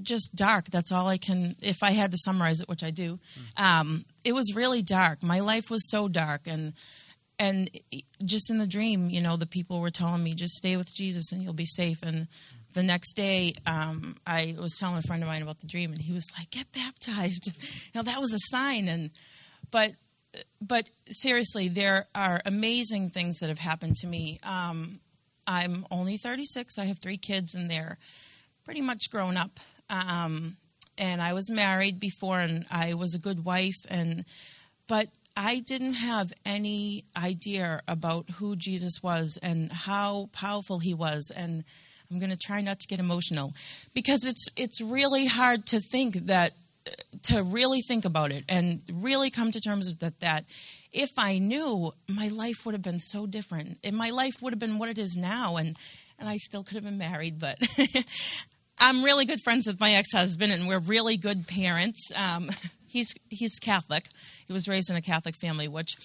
just 0.00 0.34
dark. 0.34 0.66
That's 0.70 0.92
all 0.92 1.08
I 1.08 1.18
can. 1.18 1.56
If 1.62 1.82
I 1.82 1.90
had 1.92 2.10
to 2.12 2.18
summarize 2.18 2.60
it, 2.60 2.68
which 2.68 2.82
I 2.82 2.90
do, 2.90 3.18
um, 3.56 4.04
it 4.24 4.32
was 4.32 4.54
really 4.54 4.82
dark. 4.82 5.22
My 5.22 5.40
life 5.40 5.70
was 5.70 5.90
so 5.90 6.08
dark, 6.08 6.46
and 6.46 6.74
and 7.38 7.70
just 8.24 8.50
in 8.50 8.58
the 8.58 8.66
dream, 8.66 9.10
you 9.10 9.20
know, 9.20 9.36
the 9.36 9.46
people 9.46 9.80
were 9.80 9.90
telling 9.90 10.22
me 10.22 10.34
just 10.34 10.54
stay 10.54 10.76
with 10.76 10.94
Jesus 10.94 11.32
and 11.32 11.42
you'll 11.42 11.52
be 11.52 11.66
safe. 11.66 12.02
And 12.02 12.28
the 12.72 12.82
next 12.82 13.14
day, 13.14 13.54
um, 13.66 14.16
I 14.26 14.54
was 14.58 14.76
telling 14.78 14.96
a 14.96 15.02
friend 15.02 15.22
of 15.22 15.28
mine 15.28 15.42
about 15.42 15.58
the 15.58 15.66
dream, 15.66 15.92
and 15.92 16.00
he 16.00 16.12
was 16.12 16.26
like, 16.38 16.50
"Get 16.50 16.72
baptized." 16.72 17.52
You 17.92 18.02
know, 18.02 18.10
that 18.10 18.20
was 18.20 18.34
a 18.34 18.38
sign. 18.50 18.88
And 18.88 19.10
but 19.70 19.92
but 20.60 20.88
seriously, 21.10 21.68
there 21.68 22.08
are 22.14 22.40
amazing 22.44 23.10
things 23.10 23.38
that 23.38 23.48
have 23.48 23.58
happened 23.58 23.96
to 23.96 24.06
me. 24.06 24.40
Um, 24.42 25.00
I'm 25.46 25.86
only 25.90 26.16
36. 26.16 26.78
I 26.78 26.84
have 26.84 26.98
three 26.98 27.18
kids, 27.18 27.54
and 27.54 27.70
they're 27.70 27.98
pretty 28.64 28.80
much 28.80 29.10
grown 29.10 29.36
up. 29.36 29.60
Um, 29.88 30.56
and 30.98 31.22
I 31.22 31.32
was 31.32 31.50
married 31.50 32.00
before, 32.00 32.40
and 32.40 32.66
I 32.70 32.94
was 32.94 33.14
a 33.14 33.18
good 33.18 33.44
wife, 33.44 33.86
and 33.88 34.24
but 34.88 35.08
I 35.36 35.60
didn't 35.60 35.94
have 35.94 36.32
any 36.44 37.04
idea 37.16 37.82
about 37.86 38.30
who 38.36 38.56
Jesus 38.56 39.02
was 39.02 39.38
and 39.42 39.70
how 39.70 40.30
powerful 40.32 40.78
he 40.78 40.94
was. 40.94 41.30
And 41.34 41.64
I'm 42.10 42.18
going 42.18 42.30
to 42.30 42.36
try 42.36 42.62
not 42.62 42.80
to 42.80 42.86
get 42.86 43.00
emotional 43.00 43.52
because 43.94 44.24
it's 44.24 44.46
it's 44.56 44.80
really 44.80 45.26
hard 45.26 45.66
to 45.66 45.80
think 45.80 46.26
that 46.26 46.52
to 47.22 47.42
really 47.42 47.82
think 47.82 48.04
about 48.04 48.32
it 48.32 48.44
and 48.48 48.82
really 48.92 49.30
come 49.30 49.50
to 49.50 49.60
terms 49.60 49.88
with 49.88 50.00
that 50.00 50.20
that 50.20 50.44
if 50.92 51.10
I 51.18 51.38
knew 51.38 51.92
my 52.08 52.28
life 52.28 52.64
would 52.64 52.72
have 52.72 52.82
been 52.82 53.00
so 53.00 53.26
different. 53.26 53.78
And 53.84 53.96
my 53.96 54.10
life 54.10 54.40
would 54.40 54.52
have 54.52 54.58
been 54.58 54.78
what 54.78 54.88
it 54.88 54.98
is 54.98 55.16
now 55.16 55.56
and 55.56 55.76
and 56.18 56.28
I 56.28 56.38
still 56.38 56.64
could 56.64 56.76
have 56.76 56.84
been 56.84 56.98
married 56.98 57.38
but 57.38 57.58
I'm 58.78 59.02
really 59.02 59.24
good 59.24 59.40
friends 59.40 59.66
with 59.66 59.80
my 59.80 59.92
ex-husband 59.92 60.52
and 60.52 60.66
we're 60.68 60.78
really 60.78 61.16
good 61.16 61.46
parents. 61.46 62.10
Um, 62.14 62.50
he's 62.86 63.14
he's 63.28 63.58
Catholic. 63.58 64.06
He 64.46 64.52
was 64.52 64.68
raised 64.68 64.90
in 64.90 64.96
a 64.96 65.02
Catholic 65.02 65.36
family 65.36 65.68
which 65.68 65.96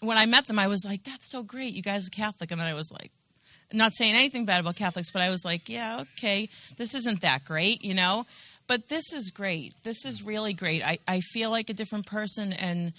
when 0.00 0.18
I 0.18 0.26
met 0.26 0.46
them 0.46 0.58
I 0.58 0.66
was 0.66 0.84
like 0.84 1.04
that's 1.04 1.30
so 1.30 1.42
great. 1.42 1.74
You 1.74 1.82
guys 1.82 2.06
are 2.06 2.10
Catholic. 2.10 2.50
And 2.50 2.60
then 2.60 2.68
I 2.68 2.74
was 2.74 2.90
like 2.92 3.12
not 3.72 3.92
saying 3.92 4.14
anything 4.14 4.44
bad 4.44 4.60
about 4.60 4.76
Catholics 4.76 5.10
but 5.10 5.22
I 5.22 5.30
was 5.30 5.44
like 5.44 5.68
yeah 5.68 6.00
okay. 6.18 6.48
This 6.76 6.94
isn't 6.94 7.20
that 7.20 7.44
great 7.44 7.84
you 7.84 7.94
know 7.94 8.26
but 8.66 8.88
this 8.88 9.12
is 9.12 9.30
great. 9.30 9.74
This 9.82 10.04
is 10.04 10.22
really 10.22 10.52
great. 10.52 10.82
I, 10.84 10.98
I 11.06 11.20
feel 11.20 11.50
like 11.50 11.70
a 11.70 11.74
different 11.74 12.06
person 12.06 12.52
and 12.52 12.92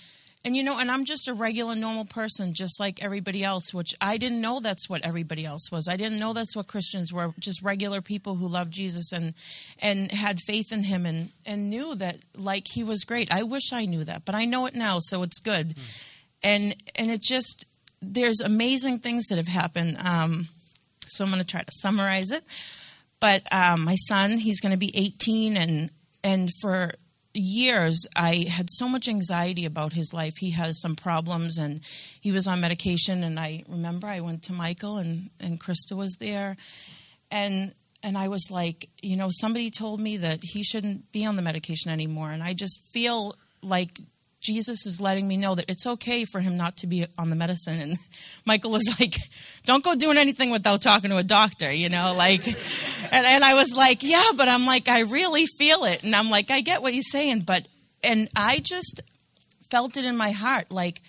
and 0.45 0.55
you 0.55 0.61
know, 0.61 0.77
and 0.77 0.91
I'm 0.91 1.05
just 1.05 1.27
a 1.27 1.33
regular 1.33 1.73
normal 1.73 2.05
person 2.05 2.53
just 2.53 2.79
like 2.79 3.01
everybody 3.01 3.43
else, 3.43 3.73
which 3.73 3.95
I 3.99 4.17
didn't 4.17 4.41
know 4.41 4.59
that's 4.59 4.87
what 4.87 5.03
everybody 5.03 5.43
else 5.43 5.71
was. 5.71 5.87
I 5.87 5.97
didn't 5.97 6.19
know 6.19 6.33
that's 6.33 6.55
what 6.55 6.67
Christians 6.67 7.11
were, 7.11 7.33
just 7.39 7.63
regular 7.63 7.99
people 7.99 8.35
who 8.35 8.47
loved 8.47 8.71
Jesus 8.71 9.11
and 9.11 9.33
and 9.81 10.11
had 10.11 10.39
faith 10.39 10.71
in 10.71 10.83
him 10.83 11.07
and 11.07 11.29
and 11.47 11.71
knew 11.71 11.95
that 11.95 12.19
like 12.37 12.67
he 12.67 12.83
was 12.83 13.03
great. 13.05 13.31
I 13.33 13.41
wish 13.41 13.73
I 13.73 13.85
knew 13.85 14.03
that, 14.03 14.23
but 14.23 14.35
I 14.35 14.45
know 14.45 14.67
it 14.67 14.75
now, 14.75 14.99
so 14.99 15.23
it's 15.23 15.39
good. 15.39 15.69
Mm. 15.69 16.03
And 16.43 16.75
and 16.95 17.09
it 17.09 17.23
just 17.23 17.65
there's 18.03 18.39
amazing 18.39 18.99
things 18.99 19.25
that 19.27 19.37
have 19.37 19.47
happened. 19.47 19.97
Um, 19.99 20.49
so 21.07 21.23
I'm 21.23 21.31
going 21.31 21.41
to 21.41 21.47
try 21.47 21.63
to 21.63 21.71
summarize 21.71 22.29
it. 22.29 22.43
But 23.19 23.43
um, 23.51 23.83
my 23.83 23.95
son, 23.95 24.37
he's 24.37 24.59
going 24.59 24.71
to 24.71 24.77
be 24.77 24.95
18, 24.95 25.57
and 25.57 25.89
and 26.23 26.49
for 26.61 26.91
years 27.33 28.05
I 28.15 28.47
had 28.49 28.69
so 28.69 28.87
much 28.87 29.07
anxiety 29.07 29.65
about 29.65 29.93
his 29.93 30.13
life. 30.13 30.37
He 30.37 30.51
has 30.51 30.81
some 30.81 30.95
problems, 30.95 31.57
and 31.57 31.81
he 32.19 32.31
was 32.31 32.47
on 32.47 32.61
medication. 32.61 33.23
And 33.23 33.39
I 33.39 33.63
remember 33.67 34.07
I 34.07 34.21
went 34.21 34.43
to 34.43 34.53
Michael, 34.53 34.97
and 34.97 35.29
and 35.39 35.59
Krista 35.59 35.95
was 35.95 36.15
there, 36.19 36.57
and 37.31 37.73
and 38.03 38.17
I 38.17 38.27
was 38.27 38.51
like, 38.51 38.89
you 39.01 39.17
know, 39.17 39.29
somebody 39.31 39.71
told 39.71 39.99
me 39.99 40.17
that 40.17 40.43
he 40.43 40.63
shouldn't 40.63 41.11
be 41.11 41.25
on 41.25 41.35
the 41.35 41.41
medication 41.41 41.91
anymore, 41.91 42.31
and 42.31 42.43
I 42.43 42.53
just 42.53 42.81
feel 42.91 43.35
like 43.61 43.99
Jesus 44.45 44.85
is 44.85 45.01
letting 45.01 45.27
me 45.27 45.37
know 45.37 45.55
that 45.55 45.65
it's 45.67 45.87
okay 45.87 46.25
for 46.25 46.39
him 46.39 46.57
not 46.57 46.77
to 46.77 46.87
be 46.87 47.05
on 47.17 47.29
the 47.29 47.35
medicine. 47.35 47.81
And 47.81 47.97
Michael 48.45 48.71
was 48.71 48.83
like, 48.99 49.17
don't 49.65 49.83
go 49.83 49.95
doing 49.95 50.17
anything 50.17 50.51
without 50.51 50.81
talking 50.81 51.09
to 51.09 51.17
a 51.17 51.23
doctor, 51.23 51.71
you 51.71 51.89
know, 51.89 52.13
like, 52.13 52.45
and, 52.47 53.25
and 53.25 53.43
I 53.43 53.55
was 53.55 53.75
like, 53.75 54.03
yeah, 54.03 54.31
but 54.35 54.47
I'm 54.47 54.65
like, 54.65 54.87
I 54.87 54.99
really 54.99 55.45
feel 55.45 55.85
it. 55.85 56.03
And 56.03 56.15
I'm 56.15 56.29
like, 56.29 56.51
I 56.51 56.61
get 56.61 56.81
what 56.81 56.93
you're 56.93 57.03
saying, 57.03 57.41
but, 57.41 57.67
and 58.03 58.29
I 58.35 58.59
just 58.59 59.01
felt 59.71 59.97
it 59.97 60.05
in 60.05 60.15
my 60.15 60.31
heart. 60.31 60.71
Like, 60.71 61.01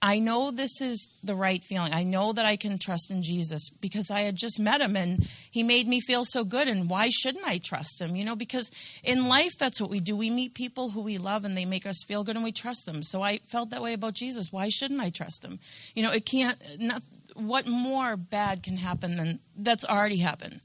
I 0.00 0.20
know 0.20 0.52
this 0.52 0.80
is 0.80 1.08
the 1.24 1.34
right 1.34 1.62
feeling. 1.62 1.92
I 1.92 2.04
know 2.04 2.32
that 2.32 2.46
I 2.46 2.56
can 2.56 2.78
trust 2.78 3.10
in 3.10 3.22
Jesus 3.22 3.68
because 3.68 4.10
I 4.10 4.20
had 4.20 4.36
just 4.36 4.60
met 4.60 4.80
him 4.80 4.96
and 4.96 5.28
he 5.50 5.64
made 5.64 5.88
me 5.88 6.00
feel 6.00 6.24
so 6.24 6.44
good. 6.44 6.68
And 6.68 6.88
why 6.88 7.08
shouldn't 7.08 7.46
I 7.46 7.58
trust 7.58 8.00
him? 8.00 8.14
You 8.14 8.24
know, 8.24 8.36
because 8.36 8.70
in 9.02 9.26
life, 9.26 9.58
that's 9.58 9.80
what 9.80 9.90
we 9.90 9.98
do. 9.98 10.16
We 10.16 10.30
meet 10.30 10.54
people 10.54 10.90
who 10.90 11.00
we 11.00 11.18
love 11.18 11.44
and 11.44 11.56
they 11.56 11.64
make 11.64 11.84
us 11.84 12.04
feel 12.06 12.22
good 12.22 12.36
and 12.36 12.44
we 12.44 12.52
trust 12.52 12.86
them. 12.86 13.02
So 13.02 13.22
I 13.22 13.38
felt 13.48 13.70
that 13.70 13.82
way 13.82 13.92
about 13.92 14.14
Jesus. 14.14 14.52
Why 14.52 14.68
shouldn't 14.68 15.00
I 15.00 15.10
trust 15.10 15.44
him? 15.44 15.58
You 15.94 16.04
know, 16.04 16.12
it 16.12 16.24
can't, 16.24 16.62
not, 16.78 17.02
what 17.34 17.66
more 17.66 18.16
bad 18.16 18.62
can 18.62 18.76
happen 18.76 19.16
than 19.16 19.40
that's 19.56 19.84
already 19.84 20.18
happened? 20.18 20.60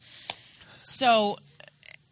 So, 0.81 1.39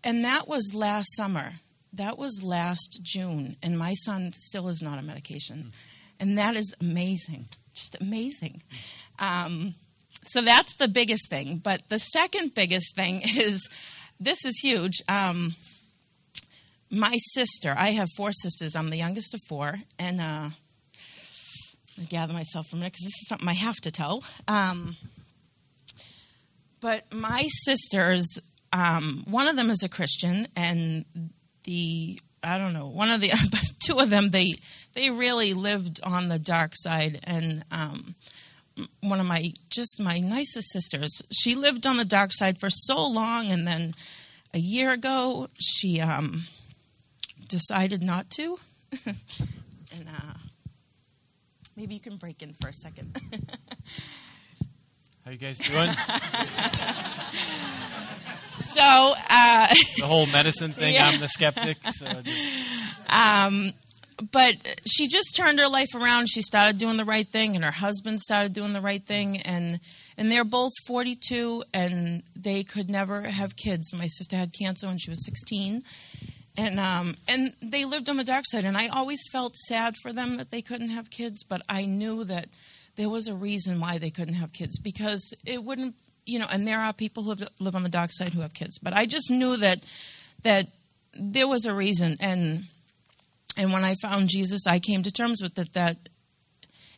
and 0.04 0.26
that 0.26 0.48
was 0.48 0.74
last 0.74 1.16
summer. 1.16 1.54
That 1.94 2.18
was 2.18 2.42
last 2.44 3.02
June. 3.04 3.58
And 3.62 3.78
my 3.78 3.94
son 3.94 4.32
still 4.34 4.70
is 4.70 4.82
not 4.82 4.98
on 4.98 5.06
medication. 5.06 5.66
Mm 5.70 5.91
and 6.22 6.38
that 6.38 6.56
is 6.56 6.74
amazing, 6.80 7.48
just 7.74 7.98
amazing. 8.00 8.62
Um, 9.20 9.74
so 10.24 10.42
that's 10.42 10.76
the 10.76 10.88
biggest 10.88 11.30
thing. 11.30 11.58
But 11.58 11.82
the 11.90 11.98
second 11.98 12.54
biggest 12.54 12.96
thing 12.96 13.22
is 13.26 13.68
this 14.20 14.46
is 14.46 14.58
huge. 14.60 15.02
Um, 15.10 15.56
my 16.92 17.18
sister, 17.34 17.74
I 17.76 17.92
have 17.92 18.10
four 18.16 18.32
sisters. 18.32 18.76
I'm 18.76 18.92
the 18.92 18.98
youngest 18.98 19.34
of 19.34 19.42
four, 19.48 19.78
and 19.98 20.22
uh, 20.22 20.50
I 22.00 22.04
gather 22.08 22.34
myself 22.34 22.68
for 22.68 22.76
a 22.76 22.80
minute 22.80 22.94
because 22.94 23.06
this 23.06 23.22
is 23.22 23.28
something 23.28 23.48
I 23.48 23.54
have 23.54 23.78
to 23.78 23.92
tell. 23.92 24.24
Um, 24.48 24.98
but 26.82 27.12
my 27.14 27.48
sisters, 27.64 28.40
um, 28.74 29.24
one 29.28 29.48
of 29.48 29.56
them 29.56 29.70
is 29.70 29.84
a 29.84 29.90
Christian, 29.90 30.48
and 30.56 31.06
the 31.64 32.20
I 32.44 32.58
don't 32.58 32.74
know, 32.74 32.88
one 32.88 33.10
of 33.10 33.22
the, 33.22 33.32
two 33.80 34.00
of 34.00 34.10
them, 34.10 34.30
they 34.30 34.56
they 34.94 35.10
really 35.10 35.54
lived 35.54 36.00
on 36.04 36.28
the 36.28 36.40
dark 36.40 36.74
side. 36.76 37.20
And 37.24 37.64
um, 37.72 38.16
one 39.02 39.20
of 39.20 39.26
my, 39.26 39.54
just 39.70 40.00
my 40.00 40.20
nicest 40.20 40.72
sisters, 40.72 41.22
she 41.32 41.56
lived 41.56 41.88
on 41.88 41.98
the 41.98 42.06
dark 42.06 42.34
side 42.34 42.60
for 42.60 42.70
so 42.70 43.06
long. 43.08 43.52
And 43.52 43.68
then 43.68 43.94
a 44.54 44.60
year 44.60 44.92
ago, 44.92 45.50
she 45.60 46.02
um, 46.02 46.44
decided 47.48 48.04
not 48.04 48.30
to. 48.32 48.58
and 49.06 50.08
uh, 50.08 50.34
maybe 51.76 51.94
you 51.94 52.02
can 52.02 52.18
break 52.18 52.42
in 52.42 52.54
for 52.60 52.68
a 52.68 52.74
second. 52.74 53.18
How 55.26 55.32
you 55.32 55.38
guys 55.38 55.60
doing? 55.60 55.92
so 58.58 59.14
uh, 59.30 59.68
the 59.98 60.06
whole 60.06 60.26
medicine 60.28 60.72
thing. 60.72 60.96
Yeah. 60.96 61.08
I'm 61.08 61.20
the 61.20 61.28
skeptic. 61.28 61.78
So 61.92 62.08
um, 63.08 63.74
but 64.32 64.56
she 64.88 65.08
just 65.08 65.36
turned 65.36 65.60
her 65.60 65.68
life 65.68 65.96
around. 65.96 66.30
She 66.30 66.42
started 66.42 66.78
doing 66.78 66.98
the 66.98 67.06
right 67.06 67.28
thing, 67.28 67.56
and 67.56 67.64
her 67.64 67.72
husband 67.72 68.20
started 68.20 68.54
doing 68.54 68.74
the 68.74 68.82
right 68.82 69.06
thing, 69.06 69.38
and 69.38 69.80
and 70.18 70.32
they're 70.32 70.44
both 70.44 70.74
42, 70.88 71.64
and 71.74 72.24
they 72.36 72.64
could 72.64 72.90
never 72.90 73.22
have 73.22 73.56
kids. 73.56 73.94
My 73.94 74.08
sister 74.08 74.36
had 74.36 74.54
cancer 74.54 74.88
when 74.88 74.98
she 74.98 75.10
was 75.10 75.24
16, 75.26 75.84
and 76.58 76.80
um, 76.80 77.16
and 77.28 77.54
they 77.62 77.86
lived 77.86 78.10
on 78.10 78.18
the 78.18 78.24
dark 78.24 78.46
side. 78.48 78.66
And 78.66 78.78
I 78.78 78.88
always 78.88 79.22
felt 79.32 79.56
sad 79.56 79.96
for 80.02 80.12
them 80.12 80.38
that 80.38 80.50
they 80.50 80.62
couldn't 80.62 80.90
have 80.90 81.10
kids, 81.10 81.44
but 81.44 81.62
I 81.70 81.86
knew 81.86 82.24
that 82.26 82.48
there 82.96 83.10
was 83.10 83.28
a 83.28 83.34
reason 83.34 83.80
why 83.80 83.98
they 83.98 84.10
couldn't 84.10 84.36
have 84.36 84.52
kids 84.52 84.80
because 84.80 85.34
it 85.46 85.64
wouldn't, 85.64 85.96
you 86.26 86.40
know. 86.40 86.48
And 86.50 86.68
there 86.68 86.80
are 86.80 86.94
people 86.94 87.24
who 87.24 87.36
live 87.60 87.76
on 87.76 87.84
the 87.84 87.90
dark 87.90 88.12
side 88.12 88.34
who 88.34 88.42
have 88.42 88.54
kids, 88.54 88.78
but 88.80 88.94
I 88.94 89.06
just 89.06 89.30
knew 89.30 89.58
that 89.58 89.86
that 90.44 90.68
there 91.14 91.48
was 91.48 91.66
a 91.66 91.74
reason 91.74 92.18
and 92.20 92.66
and 93.58 93.74
when 93.74 93.84
I 93.84 93.96
found 93.96 94.30
Jesus, 94.30 94.66
I 94.66 94.80
came 94.80 95.04
to 95.04 95.12
terms 95.12 95.42
with 95.42 95.58
it 95.60 95.74
that 95.74 95.98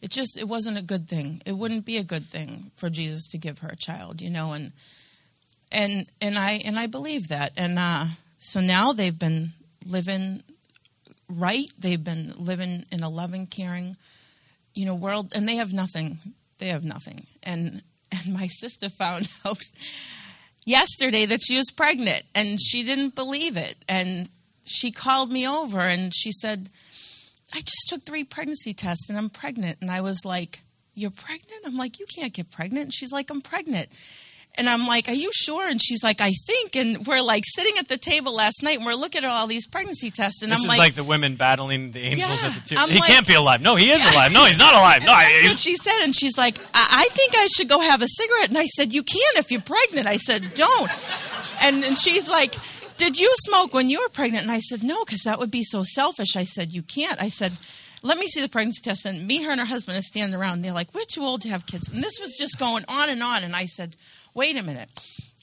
it 0.01 0.11
just 0.11 0.37
it 0.37 0.47
wasn't 0.47 0.77
a 0.77 0.81
good 0.81 1.07
thing. 1.07 1.41
It 1.45 1.53
wouldn't 1.53 1.85
be 1.85 1.97
a 1.97 2.03
good 2.03 2.25
thing 2.25 2.71
for 2.75 2.89
Jesus 2.89 3.27
to 3.29 3.37
give 3.37 3.59
her 3.59 3.69
a 3.69 3.75
child, 3.75 4.21
you 4.21 4.29
know, 4.29 4.53
and 4.53 4.73
and 5.71 6.07
and 6.21 6.37
I 6.37 6.61
and 6.65 6.77
I 6.77 6.87
believe 6.87 7.29
that. 7.29 7.53
And 7.57 7.79
uh, 7.79 8.05
so 8.37 8.59
now 8.59 8.93
they've 8.93 9.17
been 9.17 9.53
living 9.85 10.43
right. 11.29 11.71
They've 11.79 12.03
been 12.03 12.33
living 12.37 12.85
in 12.91 13.01
a 13.01 13.09
loving, 13.09 13.47
caring, 13.47 13.97
you 14.73 14.85
know, 14.85 14.95
world, 14.95 15.33
and 15.35 15.47
they 15.47 15.55
have 15.55 15.73
nothing. 15.73 16.19
They 16.57 16.67
have 16.67 16.83
nothing. 16.83 17.25
And 17.41 17.81
and 18.11 18.33
my 18.33 18.47
sister 18.47 18.89
found 18.89 19.29
out 19.45 19.63
yesterday 20.65 21.25
that 21.25 21.41
she 21.45 21.57
was 21.57 21.71
pregnant, 21.71 22.23
and 22.33 22.59
she 22.61 22.83
didn't 22.83 23.15
believe 23.15 23.57
it, 23.57 23.75
and 23.87 24.29
she 24.65 24.91
called 24.91 25.31
me 25.31 25.47
over 25.47 25.81
and 25.81 26.13
she 26.15 26.31
said, 26.31 26.69
I 27.53 27.59
just 27.59 27.87
took 27.87 28.03
three 28.03 28.23
pregnancy 28.23 28.73
tests 28.73 29.09
and 29.09 29.17
I'm 29.17 29.29
pregnant. 29.29 29.79
And 29.81 29.91
I 29.91 30.01
was 30.01 30.25
like, 30.25 30.61
You're 30.95 31.11
pregnant? 31.11 31.65
I'm 31.65 31.77
like, 31.77 31.99
You 31.99 32.05
can't 32.17 32.33
get 32.33 32.49
pregnant. 32.49 32.85
And 32.85 32.93
she's 32.93 33.11
like, 33.11 33.29
I'm 33.29 33.41
pregnant. 33.41 33.89
And 34.55 34.69
I'm 34.69 34.85
like, 34.85 35.09
Are 35.09 35.13
you 35.13 35.31
sure? 35.33 35.67
And 35.67 35.81
she's 35.81 36.03
like, 36.03 36.21
I 36.21 36.31
think. 36.45 36.75
And 36.75 37.07
we're 37.07 37.21
like 37.21 37.43
sitting 37.45 37.73
at 37.79 37.87
the 37.87 37.97
table 37.97 38.33
last 38.35 38.61
night 38.61 38.77
and 38.77 38.85
we're 38.85 38.93
looking 38.93 39.23
at 39.23 39.29
all 39.31 39.47
these 39.47 39.65
pregnancy 39.65 40.11
tests. 40.11 40.43
And 40.43 40.51
this 40.51 40.59
I'm 40.59 40.65
is 40.65 40.69
like, 40.69 40.77
like 40.79 40.95
the 40.95 41.03
women 41.03 41.35
battling 41.35 41.91
the 41.91 42.01
angels 42.01 42.41
Yeah. 42.43 42.49
at 42.49 42.53
the 42.63 42.75
tomb. 42.75 42.89
He 42.89 42.99
like- 42.99 43.09
can't 43.09 43.25
be 43.27 43.33
alive. 43.33 43.61
No, 43.61 43.75
he 43.75 43.91
is 43.91 44.05
alive. 44.05 44.31
No, 44.31 44.45
he's 44.45 44.59
not 44.59 44.73
alive. 44.75 45.01
No, 45.03 45.11
I, 45.15 45.47
what 45.47 45.57
she 45.57 45.75
said. 45.75 46.03
And 46.03 46.15
she's 46.15 46.37
like, 46.37 46.59
I-, 46.75 47.05
I 47.05 47.07
think 47.13 47.33
I 47.35 47.47
should 47.47 47.67
go 47.67 47.79
have 47.81 48.01
a 48.03 48.07
cigarette. 48.07 48.49
And 48.49 48.57
I 48.59 48.65
said, 48.67 48.93
You 48.93 49.01
can 49.01 49.21
if 49.37 49.51
you're 49.51 49.61
pregnant. 49.61 50.05
I 50.05 50.17
said, 50.17 50.53
Don't. 50.53 50.91
And, 51.61 51.83
and 51.83 51.97
she's 51.97 52.29
like, 52.29 52.55
Did 52.97 53.19
you 53.19 53.33
smoke 53.45 53.73
when 53.73 53.89
you 53.89 54.01
were 54.01 54.09
pregnant? 54.09 54.43
And 54.43 54.51
I 54.51 54.59
said, 54.59 54.83
No, 54.83 55.03
because 55.03 55.21
that 55.21 55.39
would 55.39 55.49
be 55.51 55.63
so 55.63 55.83
selfish. 55.83 56.35
I 56.35 56.43
said, 56.43 56.71
You 56.73 56.83
can't. 56.83 57.19
I 57.21 57.29
said, 57.29 57.53
let 58.05 58.17
me 58.17 58.27
see 58.27 58.41
the 58.41 58.49
pregnancy 58.49 58.81
test. 58.83 59.05
And 59.05 59.25
me, 59.25 59.43
her, 59.43 59.51
and 59.51 59.61
her 59.61 59.65
husband 59.65 59.97
are 59.97 60.01
standing 60.01 60.37
around. 60.37 60.61
They're 60.61 60.73
like, 60.73 60.93
We're 60.93 61.05
too 61.09 61.23
old 61.23 61.41
to 61.41 61.49
have 61.49 61.65
kids. 61.65 61.89
And 61.89 62.03
this 62.03 62.19
was 62.19 62.35
just 62.37 62.59
going 62.59 62.83
on 62.89 63.09
and 63.09 63.23
on. 63.23 63.43
And 63.45 63.55
I 63.55 63.65
said, 63.65 63.95
Wait 64.33 64.57
a 64.57 64.63
minute. 64.63 64.89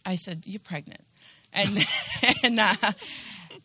I 0.04 0.14
said, 0.16 0.44
You're 0.46 0.60
pregnant. 0.60 1.04
And, 1.52 1.78
and, 2.42 2.60
uh, 2.60 2.74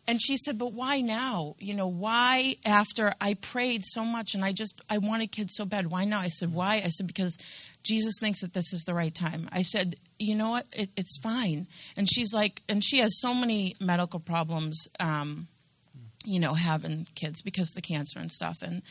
and 0.08 0.22
she 0.22 0.36
said, 0.36 0.58
But 0.58 0.72
why 0.72 1.00
now? 1.00 1.56
You 1.58 1.74
know, 1.74 1.88
why 1.88 2.56
after 2.64 3.14
I 3.20 3.34
prayed 3.34 3.82
so 3.84 4.04
much 4.04 4.34
and 4.34 4.44
I 4.44 4.52
just, 4.52 4.80
I 4.88 4.98
wanted 4.98 5.32
kids 5.32 5.54
so 5.54 5.64
bad? 5.64 5.90
Why 5.90 6.04
now? 6.04 6.20
I 6.20 6.28
said, 6.28 6.52
Why? 6.52 6.82
I 6.84 6.88
said, 6.88 7.06
Because 7.06 7.36
Jesus 7.82 8.14
thinks 8.20 8.40
that 8.40 8.52
this 8.52 8.72
is 8.72 8.84
the 8.84 8.94
right 8.94 9.14
time. 9.14 9.48
I 9.52 9.62
said, 9.62 9.96
You 10.18 10.36
know 10.36 10.50
what? 10.50 10.66
It, 10.72 10.90
it's 10.96 11.18
fine. 11.18 11.66
And 11.96 12.08
she's 12.08 12.32
like, 12.32 12.62
and 12.68 12.84
she 12.84 12.98
has 12.98 13.20
so 13.20 13.34
many 13.34 13.74
medical 13.80 14.20
problems, 14.20 14.86
um, 15.00 15.48
you 16.24 16.38
know, 16.40 16.54
having 16.54 17.06
kids 17.14 17.42
because 17.42 17.70
of 17.70 17.74
the 17.74 17.82
cancer 17.82 18.18
and 18.18 18.30
stuff. 18.30 18.62
And, 18.62 18.82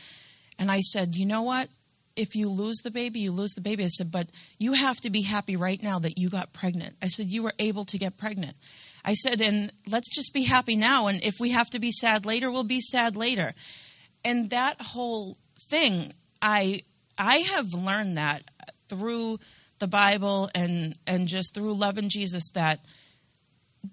and 0.58 0.70
I 0.70 0.80
said, 0.80 1.14
You 1.14 1.26
know 1.26 1.42
what? 1.42 1.68
If 2.16 2.34
you 2.34 2.48
lose 2.48 2.78
the 2.82 2.90
baby, 2.90 3.20
you 3.20 3.32
lose 3.32 3.52
the 3.52 3.60
baby. 3.60 3.84
I 3.84 3.88
said, 3.88 4.10
but 4.10 4.28
you 4.58 4.72
have 4.72 4.96
to 5.02 5.10
be 5.10 5.22
happy 5.22 5.54
right 5.54 5.82
now 5.82 5.98
that 5.98 6.18
you 6.18 6.30
got 6.30 6.52
pregnant. 6.52 6.96
I 7.02 7.08
said, 7.08 7.28
you 7.28 7.42
were 7.42 7.54
able 7.58 7.84
to 7.84 7.98
get 7.98 8.16
pregnant. 8.16 8.56
I 9.04 9.14
said, 9.14 9.40
and 9.40 9.70
let's 9.88 10.12
just 10.14 10.32
be 10.34 10.42
happy 10.42 10.74
now. 10.74 11.06
And 11.06 11.22
if 11.22 11.34
we 11.38 11.50
have 11.50 11.70
to 11.70 11.78
be 11.78 11.92
sad 11.92 12.26
later, 12.26 12.50
we'll 12.50 12.64
be 12.64 12.80
sad 12.80 13.14
later. 13.16 13.54
And 14.24 14.50
that 14.50 14.80
whole 14.80 15.38
thing, 15.70 16.12
I 16.42 16.82
I 17.18 17.38
have 17.38 17.72
learned 17.72 18.16
that 18.16 18.42
through 18.88 19.38
the 19.78 19.86
Bible 19.86 20.50
and 20.54 20.98
and 21.06 21.28
just 21.28 21.54
through 21.54 21.74
loving 21.74 22.08
Jesus 22.08 22.50
that 22.54 22.80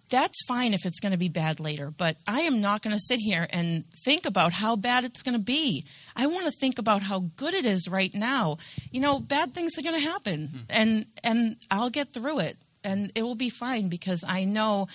that's 0.10 0.44
fine 0.46 0.74
if 0.74 0.86
it's 0.86 1.00
going 1.00 1.12
to 1.12 1.18
be 1.18 1.30
bad 1.30 1.60
later, 1.60 1.92
but 1.92 2.18
I 2.28 2.42
am 2.42 2.62
not 2.62 2.82
going 2.82 2.96
to 2.96 3.00
sit 3.00 3.20
here 3.20 3.48
and 3.50 3.84
think 4.06 4.26
about 4.26 4.54
how 4.54 4.76
bad 4.76 5.04
it's 5.04 5.22
going 5.22 5.38
to 5.38 5.44
be. 5.44 5.86
I 6.16 6.28
want 6.28 6.46
to 6.46 6.52
think 6.52 6.80
about 6.80 7.02
how 7.04 7.32
good 7.36 7.54
it 7.54 7.66
is 7.66 7.88
right 7.88 8.14
now. 8.14 8.58
You 8.92 9.02
know, 9.02 9.20
bad 9.20 9.54
things 9.54 9.78
are 9.78 9.82
going 9.82 10.00
to 10.00 10.08
happen, 10.08 10.48
hmm. 10.48 10.58
and 10.70 11.06
and 11.24 11.58
I'll 11.72 11.90
get 11.90 12.14
through 12.14 12.40
it, 12.40 12.58
and 12.84 13.12
it 13.16 13.24
will 13.24 13.36
be 13.36 13.50
fine 13.50 13.90
because 13.90 14.24
I 14.28 14.44
know 14.44 14.88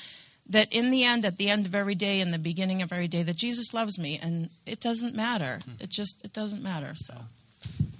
that 0.51 0.72
in 0.72 0.90
the 0.90 1.05
end, 1.05 1.24
at 1.24 1.36
the 1.36 1.51
end 1.51 1.66
of 1.66 1.74
every 1.74 1.94
day, 1.94 2.20
in 2.20 2.30
the 2.30 2.38
beginning 2.38 2.80
of 2.80 2.92
every 2.92 3.09
day, 3.09 3.22
that 3.22 3.36
Jesus 3.36 3.74
loves 3.74 3.99
me, 3.99 4.18
and 4.20 4.51
it 4.66 4.80
doesn't 4.80 5.14
matter. 5.14 5.61
Hmm. 5.64 5.72
It 5.80 5.90
just 5.90 6.24
it 6.24 6.32
doesn't 6.32 6.62
matter. 6.62 6.92
So. 6.96 7.14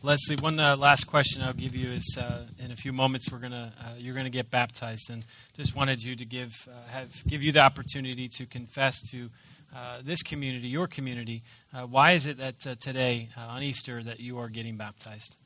Leslie, 0.01 0.37
one 0.37 0.61
uh, 0.61 0.77
last 0.77 1.09
question 1.09 1.43
I'll 1.43 1.53
give 1.53 1.75
you 1.75 1.91
is 1.91 2.17
uh, 2.17 2.45
in 2.61 2.71
a 2.71 2.77
few 2.77 2.93
moments 2.93 3.33
we're 3.33 3.41
gonna 3.41 3.73
uh, 3.81 3.95
you're 3.99 4.15
gonna 4.15 4.31
get 4.31 4.49
baptized, 4.49 5.11
and 5.11 5.25
just 5.57 5.75
wanted 5.75 6.01
you 6.01 6.15
to 6.15 6.25
give 6.25 6.53
uh, 6.69 6.89
have 6.89 7.11
give 7.27 7.43
you 7.43 7.51
the 7.51 7.59
opportunity 7.59 8.29
to 8.37 8.47
confess 8.47 9.01
to 9.11 9.29
uh, 9.75 9.99
this 10.01 10.23
community, 10.23 10.69
your 10.69 10.87
community. 10.87 11.43
Uh, 11.75 11.83
why 11.83 12.13
is 12.13 12.27
it 12.27 12.39
that 12.39 12.61
today 12.79 13.29
on 13.37 13.65
Easter 13.65 14.01
that 14.05 14.21
you 14.21 14.39
are 14.39 14.49
getting 14.49 14.77
baptized? 14.77 15.37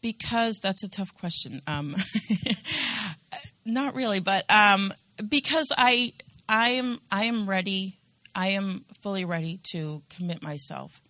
Because 0.00 0.60
that's 0.62 0.84
a 0.84 0.88
tough 0.88 1.12
question. 1.18 1.60
Um, 1.66 1.96
not 3.64 3.96
really, 3.96 4.20
but 4.20 4.48
um, 4.48 4.92
because 5.28 5.72
I 5.76 6.12
I 6.48 6.68
am 6.70 7.00
I 7.10 7.24
am 7.24 7.48
ready. 7.48 7.98
I 8.32 8.50
am 8.50 8.84
fully 9.02 9.24
ready 9.24 9.58
to 9.72 10.02
commit 10.08 10.40
myself 10.40 11.02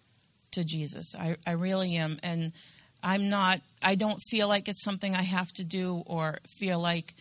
to 0.59 0.65
Jesus. 0.65 1.15
I, 1.19 1.37
I 1.47 1.53
really 1.53 1.97
am, 1.97 2.19
and 2.23 2.53
I'm 3.03 3.31
not. 3.31 3.61
I 3.83 3.95
don't 3.95 4.21
feel 4.31 4.49
like 4.49 4.69
it's 4.69 4.83
something 4.83 5.15
I 5.15 5.23
have 5.23 5.53
to 5.55 5.65
do 5.65 6.03
or 6.07 6.39
feel 6.59 6.79
like 6.81 7.15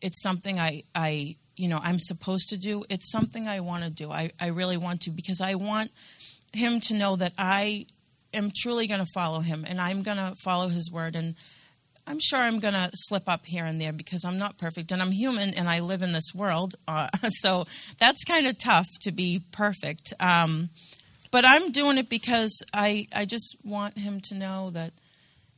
it's 0.00 0.22
something 0.22 0.58
I 0.58 0.84
I 0.94 1.36
you 1.56 1.68
know 1.68 1.80
I'm 1.82 1.98
supposed 1.98 2.48
to 2.50 2.56
do. 2.56 2.84
It's 2.88 3.10
something 3.10 3.48
I 3.48 3.60
want 3.60 3.84
to 3.84 3.90
do. 3.90 4.10
I, 4.10 4.30
I 4.40 4.48
really 4.48 4.76
want 4.76 5.02
to 5.02 5.10
because 5.10 5.40
I 5.40 5.54
want 5.54 5.90
him 6.52 6.80
to 6.82 6.94
know 6.94 7.16
that 7.16 7.32
I 7.36 7.86
am 8.32 8.50
truly 8.56 8.86
going 8.86 9.00
to 9.00 9.10
follow 9.14 9.40
him 9.40 9.64
and 9.66 9.80
I'm 9.80 10.02
going 10.02 10.16
to 10.16 10.34
follow 10.42 10.68
his 10.68 10.90
word 10.90 11.16
and 11.16 11.34
I'm 12.06 12.18
sure 12.20 12.38
I'm 12.38 12.58
going 12.58 12.74
to 12.74 12.90
slip 12.94 13.28
up 13.28 13.46
here 13.46 13.64
and 13.64 13.80
there 13.80 13.92
because 13.92 14.24
I'm 14.24 14.36
not 14.36 14.58
perfect 14.58 14.92
and 14.92 15.00
I'm 15.00 15.10
human 15.10 15.54
and 15.54 15.68
I 15.68 15.80
live 15.80 16.02
in 16.02 16.12
this 16.12 16.34
world. 16.34 16.74
Uh, 16.86 17.08
so 17.28 17.66
that's 17.98 18.24
kind 18.24 18.46
of 18.46 18.58
tough 18.58 18.86
to 19.02 19.12
be 19.12 19.42
perfect. 19.52 20.12
Um, 20.20 20.70
but 21.34 21.44
I'm 21.44 21.72
doing 21.72 21.98
it 21.98 22.08
because 22.08 22.62
I, 22.72 23.08
I 23.12 23.24
just 23.24 23.56
want 23.64 23.98
him 23.98 24.20
to 24.28 24.36
know 24.36 24.70
that, 24.70 24.92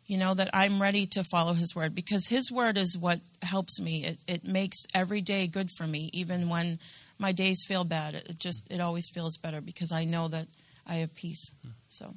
you 0.06 0.16
know, 0.16 0.32
that 0.32 0.48
I'm 0.54 0.80
ready 0.80 1.04
to 1.08 1.22
follow 1.22 1.52
his 1.52 1.76
word 1.76 1.94
because 1.94 2.28
his 2.28 2.50
word 2.50 2.78
is 2.78 2.96
what 2.96 3.20
helps 3.42 3.78
me. 3.78 4.02
It, 4.06 4.18
it 4.26 4.42
makes 4.42 4.78
every 4.94 5.20
day 5.20 5.46
good 5.46 5.68
for 5.76 5.86
me, 5.86 6.08
even 6.14 6.48
when 6.48 6.78
my 7.18 7.32
days 7.32 7.62
feel 7.68 7.84
bad. 7.84 8.14
It, 8.14 8.38
just, 8.38 8.66
it 8.70 8.80
always 8.80 9.10
feels 9.10 9.36
better 9.36 9.60
because 9.60 9.92
I 9.92 10.06
know 10.06 10.28
that 10.28 10.46
I 10.86 10.94
have 10.94 11.14
peace. 11.14 11.52
So. 11.88 12.14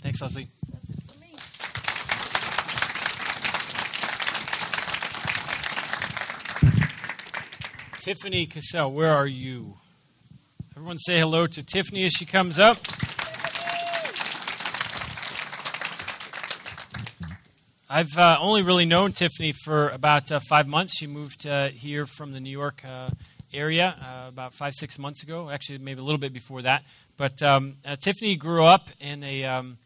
Thanks, 0.00 0.22
Leslie. 0.22 0.46
That's 0.70 0.90
it 0.90 1.02
for 1.02 1.18
me. 1.18 1.34
Tiffany 7.98 8.46
Cassell, 8.46 8.92
where 8.92 9.12
are 9.12 9.26
you? 9.26 9.78
Everyone 10.74 10.96
say 10.96 11.18
hello 11.18 11.46
to 11.46 11.62
Tiffany 11.62 12.06
as 12.06 12.12
she 12.12 12.24
comes 12.24 12.58
up. 12.58 12.78
I've 17.90 18.16
uh, 18.16 18.38
only 18.40 18.62
really 18.62 18.86
known 18.86 19.12
Tiffany 19.12 19.52
for 19.52 19.90
about 19.90 20.32
uh, 20.32 20.40
five 20.48 20.66
months. 20.66 20.96
She 20.96 21.06
moved 21.06 21.46
uh, 21.46 21.68
here 21.68 22.06
from 22.06 22.32
the 22.32 22.40
New 22.40 22.50
York 22.50 22.82
uh, 22.86 23.10
area 23.52 23.94
uh, 24.00 24.28
about 24.28 24.54
five, 24.54 24.72
six 24.74 24.98
months 24.98 25.22
ago. 25.22 25.50
Actually, 25.50 25.76
maybe 25.76 26.00
a 26.00 26.04
little 26.04 26.18
bit 26.18 26.32
before 26.32 26.62
that. 26.62 26.84
But 27.18 27.42
um, 27.42 27.76
uh, 27.84 27.96
Tiffany 27.96 28.34
grew 28.36 28.64
up 28.64 28.88
in 28.98 29.22
a 29.24 29.44
um, 29.44 29.76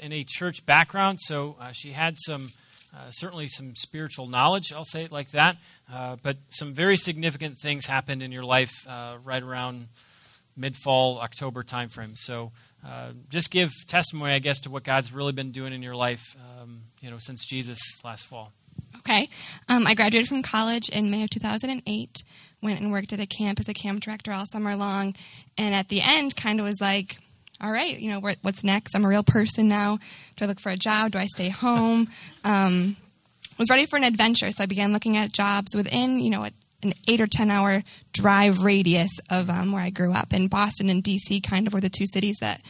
in 0.00 0.12
a 0.12 0.24
church 0.26 0.66
background, 0.66 1.20
so 1.20 1.56
she 1.72 1.92
had 1.92 2.16
some 2.18 2.50
certainly 3.10 3.46
some 3.46 3.76
spiritual 3.76 4.26
knowledge. 4.26 4.72
I'll 4.72 4.84
say 4.84 5.04
it 5.04 5.12
like 5.12 5.30
that. 5.30 5.56
But 5.88 6.38
some 6.48 6.74
very 6.74 6.96
significant 6.96 7.60
things 7.60 7.86
happened 7.86 8.24
in 8.24 8.32
your 8.32 8.44
life 8.44 8.72
right 9.24 9.42
around 9.42 9.86
mid 10.56 10.76
fall 10.76 11.18
October 11.18 11.62
timeframe. 11.62 12.16
So 12.16 12.52
uh, 12.86 13.10
just 13.28 13.50
give 13.50 13.70
testimony, 13.86 14.32
I 14.32 14.38
guess, 14.38 14.60
to 14.60 14.70
what 14.70 14.84
God's 14.84 15.12
really 15.12 15.32
been 15.32 15.52
doing 15.52 15.72
in 15.72 15.82
your 15.82 15.96
life, 15.96 16.36
um, 16.60 16.82
you 17.00 17.10
know, 17.10 17.18
since 17.18 17.44
Jesus 17.46 17.78
last 18.04 18.26
fall. 18.26 18.52
Okay. 18.98 19.28
Um, 19.68 19.86
I 19.86 19.94
graduated 19.94 20.28
from 20.28 20.42
college 20.42 20.88
in 20.88 21.10
May 21.10 21.22
of 21.24 21.30
2008 21.30 22.22
went 22.62 22.80
and 22.80 22.90
worked 22.90 23.12
at 23.12 23.20
a 23.20 23.26
camp 23.26 23.60
as 23.60 23.68
a 23.68 23.74
camp 23.74 24.00
director 24.00 24.32
all 24.32 24.46
summer 24.46 24.76
long. 24.76 25.14
And 25.58 25.74
at 25.74 25.88
the 25.88 26.00
end, 26.02 26.36
kind 26.36 26.60
of 26.60 26.66
was 26.66 26.80
like, 26.80 27.18
all 27.60 27.70
right, 27.70 27.98
you 27.98 28.10
know, 28.10 28.20
what's 28.20 28.64
next? 28.64 28.94
I'm 28.94 29.04
a 29.04 29.08
real 29.08 29.22
person 29.22 29.68
now. 29.68 29.98
Do 30.36 30.44
I 30.44 30.48
look 30.48 30.60
for 30.60 30.70
a 30.70 30.76
job? 30.76 31.12
Do 31.12 31.18
I 31.18 31.26
stay 31.26 31.48
home? 31.48 32.08
Um, 32.44 32.96
was 33.58 33.70
ready 33.70 33.86
for 33.86 33.96
an 33.96 34.04
adventure, 34.04 34.52
so 34.52 34.62
I 34.62 34.66
began 34.66 34.92
looking 34.92 35.16
at 35.16 35.32
jobs 35.32 35.74
within, 35.74 36.20
you 36.20 36.30
know, 36.30 36.44
a, 36.44 36.50
an 36.86 36.94
eight 37.08 37.20
or 37.20 37.26
ten 37.26 37.50
hour 37.50 37.82
drive 38.12 38.62
radius 38.62 39.10
of 39.30 39.50
um, 39.50 39.72
where 39.72 39.82
I 39.82 39.90
grew 39.90 40.12
up. 40.12 40.32
And 40.32 40.50
Boston 40.50 40.88
and 40.90 41.02
DC 41.02 41.42
kind 41.42 41.66
of 41.66 41.72
were 41.72 41.80
the 41.80 41.90
two 41.90 42.06
cities 42.06 42.36
that 42.40 42.60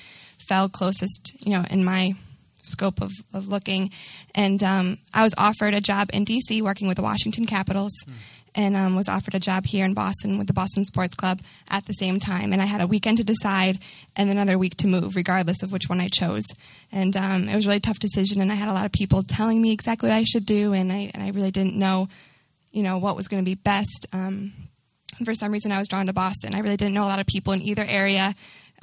fell 0.49 0.69
closest, 0.69 1.35
you 1.41 1.53
know, 1.53 1.65
in 1.71 1.85
my 1.85 2.15
scope 2.59 3.01
of, 3.01 3.13
of 3.33 3.49
looking. 3.49 3.91
And 4.35 4.63
um, 4.63 4.99
I 5.15 5.23
was 5.23 5.35
offered 5.39 5.75
a 5.75 5.81
job 5.81 6.11
in 6.13 6.25
DC 6.25 6.61
working 6.63 6.89
with 6.89 6.97
the 6.97 7.03
Washington 7.03 7.47
Capitals. 7.47 7.93
Mm 8.07 8.15
and 8.57 8.75
um, 8.75 8.97
was 8.97 9.09
offered 9.09 9.35
a 9.35 9.39
job 9.39 9.67
here 9.67 9.85
in 9.85 9.93
Boston 9.95 10.39
with 10.39 10.47
the 10.47 10.53
Boston 10.53 10.85
Sports 10.85 11.15
Club 11.15 11.41
at 11.69 11.85
the 11.85 11.93
same 11.93 12.19
time. 12.19 12.53
And 12.53 12.63
I 12.63 12.65
had 12.65 12.81
a 12.81 12.87
weekend 12.87 13.19
to 13.19 13.25
decide 13.25 13.79
and 14.17 14.31
another 14.31 14.57
week 14.57 14.77
to 14.79 14.89
move, 14.89 15.15
regardless 15.15 15.63
of 15.63 15.71
which 15.71 15.89
one 15.89 16.01
I 16.01 16.09
chose. 16.09 16.47
And 16.91 17.15
um, 17.17 17.49
it 17.49 17.55
was 17.55 17.67
a 17.67 17.69
really 17.69 17.81
tough 17.81 17.99
decision, 17.99 18.41
and 18.41 18.51
I 18.51 18.55
had 18.55 18.71
a 18.71 18.73
lot 18.73 18.87
of 18.87 18.93
people 18.93 19.23
telling 19.23 19.61
me 19.61 19.73
exactly 19.73 20.09
what 20.09 20.17
I 20.17 20.25
should 20.25 20.47
do, 20.47 20.73
and 20.73 20.91
I 20.91 21.11
and 21.13 21.23
I 21.23 21.31
really 21.31 21.51
didn't 21.51 21.77
know, 21.77 22.09
you 22.77 22.83
know, 22.83 22.99
what 22.99 23.17
was 23.17 23.27
going 23.27 23.43
to 23.43 23.49
be 23.49 23.55
best. 23.55 24.07
Um, 24.13 24.53
for 25.25 25.35
some 25.35 25.51
reason, 25.51 25.73
I 25.73 25.79
was 25.79 25.89
drawn 25.89 26.05
to 26.07 26.13
Boston. 26.13 26.55
I 26.55 26.59
really 26.59 26.77
didn't 26.77 26.93
know 26.93 27.05
a 27.05 27.09
lot 27.09 27.19
of 27.19 27.27
people 27.27 27.55
in 27.55 27.63
either 27.63 27.83
area, 27.83 28.35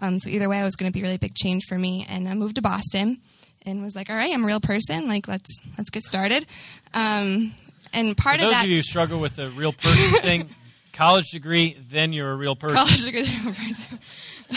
um, 0.01 0.17
so 0.17 0.31
either 0.31 0.49
way, 0.49 0.59
it 0.59 0.63
was 0.63 0.75
going 0.75 0.91
to 0.91 0.93
be 0.93 1.01
a 1.01 1.03
really 1.03 1.17
big 1.17 1.35
change 1.35 1.65
for 1.69 1.77
me. 1.77 2.07
And 2.09 2.27
I 2.27 2.33
moved 2.33 2.55
to 2.55 2.61
Boston 2.63 3.21
and 3.67 3.83
was 3.83 3.95
like, 3.95 4.09
all 4.09 4.15
right, 4.15 4.33
I'm 4.33 4.43
a 4.43 4.47
real 4.47 4.59
person. 4.59 5.07
Like, 5.07 5.27
let's 5.27 5.59
let's 5.77 5.91
get 5.91 6.01
started. 6.01 6.47
Um, 6.95 7.53
and 7.93 8.17
part 8.17 8.37
For 8.37 8.41
of 8.41 8.45
those 8.47 8.53
that, 8.53 8.63
of 8.63 8.69
you 8.71 8.77
who 8.77 8.81
struggle 8.81 9.19
with 9.19 9.35
the 9.35 9.49
real 9.51 9.73
person 9.73 10.19
thing, 10.21 10.49
college 10.91 11.29
degree, 11.31 11.77
then 11.91 12.13
you're 12.13 12.31
a 12.31 12.35
real 12.35 12.55
person. 12.55 12.77
College 12.77 13.05
degree, 13.05 13.25
then 13.25 13.45
real 13.45 13.53
person. 13.53 13.99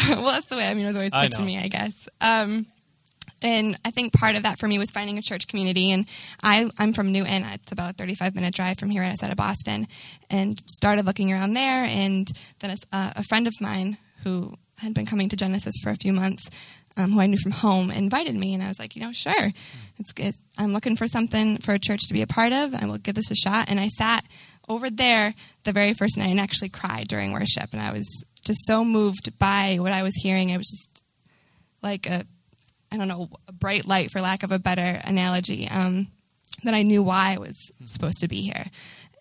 well, 0.09 0.32
that's 0.32 0.47
the 0.47 0.57
way 0.57 0.66
I 0.66 0.72
mean 0.72 0.84
it 0.84 0.89
was 0.89 0.97
always 0.97 1.12
put 1.12 1.32
to 1.32 1.43
me, 1.43 1.59
I 1.59 1.68
guess. 1.68 1.93
Um, 2.22 2.66
and 3.43 3.76
I 3.84 3.91
think 3.91 4.12
part 4.12 4.37
of 4.37 4.43
that 4.45 4.59
for 4.59 4.66
me 4.66 4.78
was 4.78 4.91
finding 4.91 5.18
a 5.18 5.22
church 5.22 5.47
community. 5.47 5.91
And 5.91 6.07
I, 6.43 6.68
I'm 6.78 6.93
from 6.93 7.12
Newton. 7.12 7.45
It's 7.45 7.72
about 7.72 7.91
a 7.91 7.95
35 7.95 8.34
minute 8.34 8.55
drive 8.55 8.78
from 8.78 8.91
here 8.91 9.03
right 9.03 9.12
outside 9.12 9.30
of 9.30 9.37
Boston. 9.37 9.89
And 10.30 10.61
started 10.66 11.07
looking 11.07 11.32
around 11.32 11.55
there. 11.55 11.84
And 11.84 12.30
then 12.61 12.74
a, 12.93 13.12
a 13.16 13.22
friend 13.24 13.47
of 13.47 13.55
mine 13.61 13.99
who 14.24 14.55
had 14.78 14.95
been 14.95 15.07
coming 15.07 15.28
to 15.28 15.37
Genesis 15.37 15.74
for 15.82 15.91
a 15.91 15.97
few 15.97 16.12
months 16.12 16.49
um, 16.97 17.12
who 17.12 17.20
I 17.20 17.26
knew 17.26 17.39
from 17.39 17.53
home, 17.53 17.91
invited 17.91 18.34
me, 18.34 18.55
and 18.55 18.62
I 18.62 18.68
was 18.68 18.78
like, 18.78 18.97
you 18.97 19.03
know, 19.03 19.12
sure, 19.12 19.53
it's 19.99 20.12
good. 20.12 20.34
I'm 20.59 20.72
looking 20.72 20.97
for 20.97 21.07
something 21.07 21.59
for 21.59 21.74
a 21.74 21.78
church 21.78 22.01
to 22.09 22.14
be 22.14 22.22
a 22.22 22.26
part 22.26 22.53
of. 22.53 22.74
I 22.74 22.87
will 22.87 22.99
give 22.99 23.14
this 23.14 23.30
a 23.30 23.34
shot. 23.34 23.68
And 23.68 23.78
I 23.78 23.89
sat 23.89 24.24
over 24.68 24.89
there 24.89 25.34
the 25.64 25.72
very 25.72 25.93
first 25.93 26.16
night 26.16 26.30
and 26.30 26.41
actually 26.41 26.70
cried 26.70 27.09
during 27.09 27.32
worship, 27.32 27.68
and 27.72 27.82
I 27.82 27.93
was 27.93 28.07
just 28.45 28.61
so 28.66 28.84
moved 28.84 29.39
by 29.39 29.76
what 29.80 29.93
I 29.93 30.03
was 30.03 30.14
hearing. 30.16 30.51
It 30.51 30.57
was 30.57 30.68
just 30.68 31.05
like 31.82 32.07
a, 32.09 32.24
I 32.93 32.97
don't 32.97 33.09
know, 33.09 33.28
a 33.49 33.53
bright 33.53 33.87
light, 33.87 34.11
for 34.11 34.20
lack 34.20 34.43
of 34.43 34.53
a 34.53 34.59
better 34.59 35.01
analogy, 35.05 35.68
um, 35.68 36.09
that 36.64 36.74
I 36.74 36.82
knew 36.82 37.03
why 37.03 37.34
I 37.34 37.39
was 37.39 37.57
supposed 37.84 38.20
to 38.20 38.28
be 38.28 38.43
here, 38.43 38.66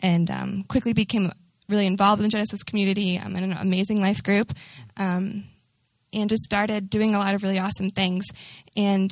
and 0.01 0.29
um, 0.29 0.63
quickly 0.63 0.93
became 0.93 1.31
really 1.67 1.87
involved 1.87 2.21
in 2.21 2.23
the 2.23 2.29
Genesis 2.29 2.63
community. 2.63 3.19
I'm 3.19 3.35
in 3.35 3.43
an 3.43 3.53
amazing 3.53 4.01
life 4.01 4.21
group. 4.23 4.53
Um, 4.97 5.45
and 6.15 6.29
just 6.29 6.43
started 6.43 6.89
doing 6.89 7.13
a 7.13 7.19
lot 7.19 7.35
of 7.35 7.43
really 7.43 7.59
awesome 7.59 7.89
things. 7.89 8.25
And 8.75 9.11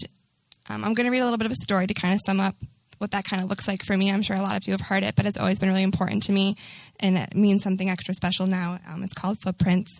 um, 0.70 0.84
I'm 0.84 0.94
going 0.94 1.06
to 1.06 1.12
read 1.12 1.20
a 1.20 1.26
little 1.26 1.38
bit 1.38 1.46
of 1.46 1.52
a 1.52 1.64
story 1.64 1.86
to 1.86 1.94
kind 1.94 2.14
of 2.14 2.22
sum 2.26 2.40
up 2.40 2.56
what 2.98 3.12
that 3.12 3.26
kind 3.26 3.44
of 3.44 3.50
looks 3.50 3.68
like 3.68 3.84
for 3.84 3.98
me. 3.98 4.12
I'm 4.12 4.22
sure 4.22 4.38
a 4.38 4.42
lot 4.42 4.56
of 4.56 4.66
you 4.66 4.72
have 4.72 4.82
heard 4.82 5.04
it, 5.04 5.16
but 5.16 5.26
it's 5.26 5.38
always 5.38 5.60
been 5.60 5.70
really 5.70 5.84
important 5.84 6.24
to 6.24 6.32
me, 6.32 6.56
and 7.00 7.18
it 7.18 7.36
means 7.36 7.62
something 7.62 7.90
extra 7.90 8.14
special 8.14 8.48
now. 8.48 8.80
Um, 8.88 9.04
it's 9.04 9.14
called 9.14 9.38
Footprints. 9.42 10.00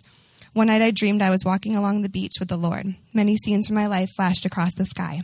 One 0.54 0.68
night 0.68 0.82
I 0.82 0.92
dreamed 0.92 1.20
I 1.20 1.30
was 1.30 1.44
walking 1.44 1.74
along 1.74 2.02
the 2.02 2.08
beach 2.08 2.34
with 2.38 2.48
the 2.48 2.56
Lord. 2.56 2.94
Many 3.12 3.36
scenes 3.36 3.66
from 3.66 3.74
my 3.74 3.88
life 3.88 4.10
flashed 4.14 4.46
across 4.46 4.72
the 4.72 4.84
sky. 4.84 5.22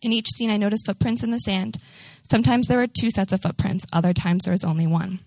In 0.00 0.14
each 0.14 0.30
scene, 0.30 0.50
I 0.50 0.56
noticed 0.56 0.86
footprints 0.86 1.22
in 1.22 1.30
the 1.30 1.40
sand. 1.40 1.76
Sometimes 2.30 2.66
there 2.66 2.78
were 2.78 2.86
two 2.86 3.10
sets 3.10 3.34
of 3.34 3.42
footprints, 3.42 3.84
other 3.92 4.14
times 4.14 4.44
there 4.44 4.52
was 4.52 4.64
only 4.64 4.86
one. 4.86 5.20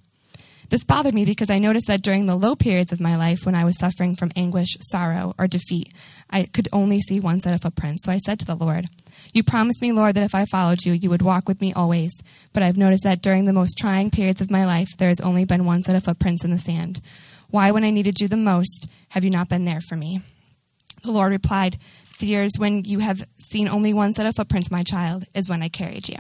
This 0.70 0.84
bothered 0.84 1.14
me 1.14 1.26
because 1.26 1.52
I 1.52 1.60
noticed 1.60 1.86
that 1.88 2.02
during 2.02 2.26
the 2.26 2.36
low 2.36 2.56
periods 2.56 2.92
of 2.92 3.00
my 3.00 3.16
life 3.16 3.46
when 3.46 3.54
I 3.54 3.66
was 3.66 3.78
suffering 3.78 4.16
from 4.16 4.32
anguish, 4.36 4.78
sorrow, 4.82 5.36
or 5.38 5.48
defeat, 5.48 5.94
I 6.32 6.46
could 6.52 6.68
only 6.74 7.00
see 7.00 7.20
one 7.20 7.40
set 7.40 7.54
of 7.54 7.62
footprints. 7.62 8.06
So 8.06 8.12
I 8.12 8.18
said 8.18 8.40
to 8.40 8.46
the 8.48 8.56
Lord, 8.56 8.88
You 9.32 9.44
promised 9.44 9.84
me, 9.84 9.92
Lord, 9.92 10.16
that 10.16 10.24
if 10.24 10.34
I 10.34 10.46
followed 10.46 10.86
you, 10.86 10.94
you 10.94 11.12
would 11.12 11.22
walk 11.22 11.48
with 11.48 11.62
me 11.62 11.72
always. 11.72 12.12
But 12.52 12.64
I've 12.64 12.78
noticed 12.78 13.04
that 13.04 13.22
during 13.22 13.46
the 13.46 13.54
most 13.54 13.78
trying 13.78 14.10
periods 14.10 14.42
of 14.42 14.50
my 14.50 14.66
life, 14.66 14.90
there 14.98 15.10
has 15.10 15.22
only 15.22 15.46
been 15.46 15.66
one 15.66 15.84
set 15.84 15.96
of 15.96 16.04
footprints 16.04 16.44
in 16.44 16.50
the 16.50 16.58
sand. 16.58 17.00
Why, 17.52 17.72
when 17.72 17.84
I 17.84 17.90
needed 17.90 18.20
you 18.20 18.28
the 18.28 18.38
most, 18.38 18.88
have 19.10 19.24
you 19.24 19.30
not 19.30 19.50
been 19.50 19.66
there 19.66 19.82
for 19.82 19.96
me? 19.96 20.22
The 21.04 21.12
Lord 21.12 21.32
replied, 21.32 21.80
The 22.20 22.28
years 22.28 22.52
when 22.58 22.84
you 22.84 23.00
have 23.00 23.26
seen 23.50 23.68
only 23.68 23.94
one 23.94 24.14
set 24.14 24.26
of 24.26 24.36
footprints, 24.36 24.70
my 24.72 24.84
child, 24.84 25.24
is 25.34 25.50
when 25.50 25.64
I 25.64 25.70
carried 25.70 26.08
you. 26.10 26.18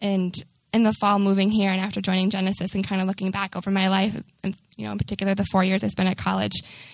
And 0.00 0.34
in 0.72 0.82
the 0.82 0.92
fall 0.92 1.18
moving 1.18 1.48
here 1.48 1.70
and 1.70 1.80
after 1.80 2.00
joining 2.00 2.28
Genesis 2.28 2.74
and 2.74 2.86
kind 2.86 3.00
of 3.00 3.08
looking 3.08 3.30
back 3.30 3.56
over 3.56 3.70
my 3.70 3.88
life, 3.88 4.22
and 4.44 4.54
you 4.76 4.84
know, 4.84 4.92
in 4.92 4.98
particular 4.98 5.34
the 5.34 5.46
four 5.46 5.64
years 5.64 5.82
I 5.82 5.88
spent 5.88 6.08
at 6.08 6.18
college, 6.18 6.52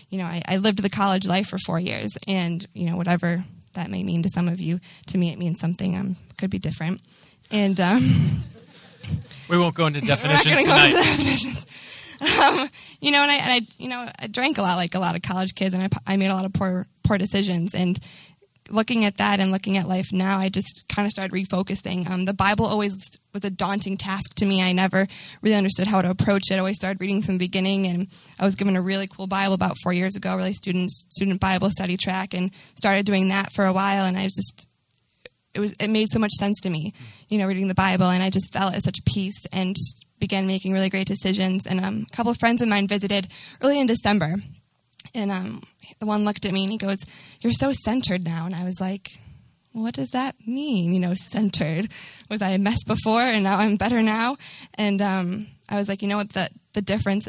you 0.09 0.19
know, 0.19 0.25
I, 0.25 0.43
I 0.47 0.57
lived 0.59 0.83
the 0.83 0.89
college 0.89 1.27
life 1.27 1.49
for 1.49 1.59
four 1.67 1.81
years, 1.81 2.11
and 2.29 2.67
you 2.75 2.87
know, 2.87 2.97
whatever 2.97 3.45
that 3.75 3.91
may 3.91 4.05
mean 4.05 4.23
to 4.23 4.29
some 4.33 4.49
of 4.49 4.61
you, 4.61 4.79
to 5.09 5.19
me 5.19 5.33
it 5.33 5.39
means 5.39 5.59
something. 5.59 5.97
Um, 5.97 6.17
could 6.39 6.51
be 6.51 6.59
different, 6.59 7.01
and 7.51 7.79
um, 7.81 8.45
we 9.51 9.59
won't 9.59 9.75
go 9.75 9.87
into 9.87 10.01
definitions 10.07 10.63
tonight. 10.63 10.91
Into 10.91 11.03
definitions. 11.03 11.67
Um, 12.23 12.69
you 13.01 13.11
know, 13.11 13.23
and 13.23 13.31
I, 13.31 13.35
and 13.35 13.53
I, 13.53 13.67
you 13.79 13.89
know, 13.89 14.09
I 14.21 14.27
drank 14.29 14.59
a 14.59 14.63
lot 14.63 14.77
like 14.77 14.95
a 14.95 15.01
lot 15.01 15.17
of 15.17 15.23
college 15.23 15.55
kids, 15.55 15.75
and 15.75 15.83
I, 15.83 16.13
I 16.13 16.17
made 16.17 16.29
a 16.29 16.35
lot 16.35 16.45
of 16.45 16.53
poor, 16.53 16.87
poor 17.03 17.19
decisions, 17.19 17.75
and 17.75 17.99
looking 18.71 19.05
at 19.05 19.19
that 19.19 19.41
and 19.41 19.51
looking 19.51 19.77
at 19.77 19.89
life 19.89 20.13
now, 20.13 20.39
I 20.39 20.49
just 20.49 20.85
kind 20.89 21.07
of 21.07 21.13
started 21.13 21.33
refocusing. 21.33 22.09
Um, 22.09 22.25
the 22.25 22.35
Bible 22.35 22.67
always 22.67 22.97
was 23.33 23.45
a 23.45 23.51
daunting 23.51 23.97
task 23.97 24.35
to 24.37 24.47
me. 24.47 24.63
I 24.63 24.73
never 24.73 25.07
really 25.43 25.57
understood 25.57 25.87
how 25.87 26.03
to 26.03 26.11
approach 26.11 26.51
it. 26.51 26.55
I 26.55 26.59
always 26.59 26.77
started 26.77 27.01
reading 27.01 27.23
from 27.23 27.35
the 27.35 27.45
beginning, 27.45 27.87
and 27.87 28.09
I 28.39 28.45
was 28.45 28.55
given 28.55 28.77
a 28.77 28.83
really 28.83 29.07
cool 29.07 29.27
Bible 29.27 29.55
about 29.55 29.77
four 29.83 29.93
years 29.93 30.17
ago, 30.17 30.37
really 30.37 30.55
student 30.55 30.91
student 30.91 31.41
Bible 31.41 31.71
study 31.71 31.97
track, 31.97 32.35
and 32.35 32.51
started 32.77 33.07
doing 33.07 33.29
that 33.29 33.53
for 33.53 33.67
a 33.67 33.73
while. 33.73 34.05
And 34.05 34.17
I 34.17 34.25
just 34.25 34.69
it 35.55 35.61
was 35.61 35.75
it 35.79 35.89
made 35.89 36.09
so 36.11 36.19
much 36.19 36.33
sense 36.33 36.61
to 36.61 36.71
me, 36.71 36.93
you 37.29 37.39
know, 37.39 37.47
reading 37.47 37.69
the 37.69 37.75
Bible, 37.75 38.07
and 38.07 38.23
I 38.23 38.31
just 38.31 38.53
felt 38.53 38.75
at 38.75 38.85
such 38.85 39.05
peace 39.05 39.45
and 39.53 39.77
began 40.23 40.47
making 40.47 40.73
really 40.73 40.89
great 40.89 41.07
decisions. 41.07 41.67
And 41.67 41.81
um, 41.81 42.07
a 42.11 42.17
couple 42.17 42.31
of 42.31 42.39
friends 42.39 42.63
of 42.63 42.69
mine 42.69 42.87
visited 42.87 43.29
early 43.61 43.81
in 43.81 43.89
December, 43.89 44.37
and 45.15 45.31
um, 45.31 45.63
the 45.99 46.07
one 46.07 46.25
looked 46.25 46.47
at 46.47 46.53
me 46.53 46.63
and 46.63 46.73
he 46.73 46.79
goes, 46.79 46.99
You're 47.41 47.53
so 47.53 47.73
centered 47.85 48.25
now. 48.25 48.47
And 48.47 48.55
I 48.55 48.65
was 48.65 48.81
like, 48.81 49.09
what 49.73 49.95
does 49.95 50.11
that 50.11 50.37
mean? 50.47 50.95
You 50.95 51.01
know, 51.01 51.15
centered. 51.15 51.91
Was 52.31 52.43
I 52.43 52.51
a 52.51 52.59
mess 52.59 52.85
before 52.85 53.23
and 53.23 53.43
now 53.43 53.57
I'm 53.57 53.77
better 53.77 54.03
now? 54.03 54.37
And 54.75 55.01
um, 55.01 55.47
I 55.69 55.77
was 55.77 55.89
like, 55.89 56.03
you 56.03 56.09
know 56.09 56.19
what? 56.19 56.33
The 56.33 56.51
the 56.75 56.83
difference 56.83 57.29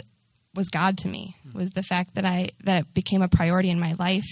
was 0.54 0.70
God 0.70 0.98
to 1.00 1.08
me. 1.08 1.36
Was 1.54 1.72
the 1.72 1.84
fact 1.84 2.16
that 2.16 2.26
I 2.26 2.50
that 2.66 2.82
it 2.82 2.94
became 2.94 3.22
a 3.22 3.28
priority 3.28 3.70
in 3.70 3.80
my 3.80 3.94
life. 3.98 4.28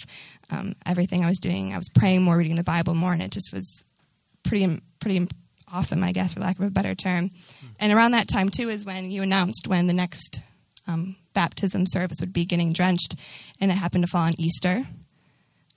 Um, 0.51 0.73
everything 0.85 1.23
I 1.23 1.29
was 1.29 1.39
doing, 1.39 1.73
I 1.73 1.77
was 1.77 1.87
praying 1.87 2.23
more, 2.23 2.37
reading 2.37 2.57
the 2.57 2.63
Bible 2.63 2.93
more, 2.93 3.13
and 3.13 3.21
it 3.21 3.31
just 3.31 3.53
was 3.53 3.85
pretty 4.43 4.81
pretty 4.99 5.27
awesome, 5.73 6.03
I 6.03 6.11
guess, 6.11 6.33
for 6.33 6.39
lack 6.39 6.59
of 6.59 6.65
a 6.65 6.69
better 6.69 6.95
term. 6.95 7.31
And 7.79 7.91
around 7.91 8.11
that 8.11 8.27
time 8.27 8.49
too 8.49 8.69
is 8.69 8.85
when 8.85 9.11
you 9.11 9.23
announced 9.23 9.67
when 9.67 9.87
the 9.87 9.93
next 9.93 10.41
um, 10.87 11.15
baptism 11.33 11.85
service 11.87 12.17
would 12.19 12.33
be 12.33 12.45
getting 12.45 12.73
drenched, 12.73 13.15
and 13.59 13.71
it 13.71 13.75
happened 13.75 14.03
to 14.03 14.09
fall 14.09 14.23
on 14.23 14.39
Easter 14.39 14.83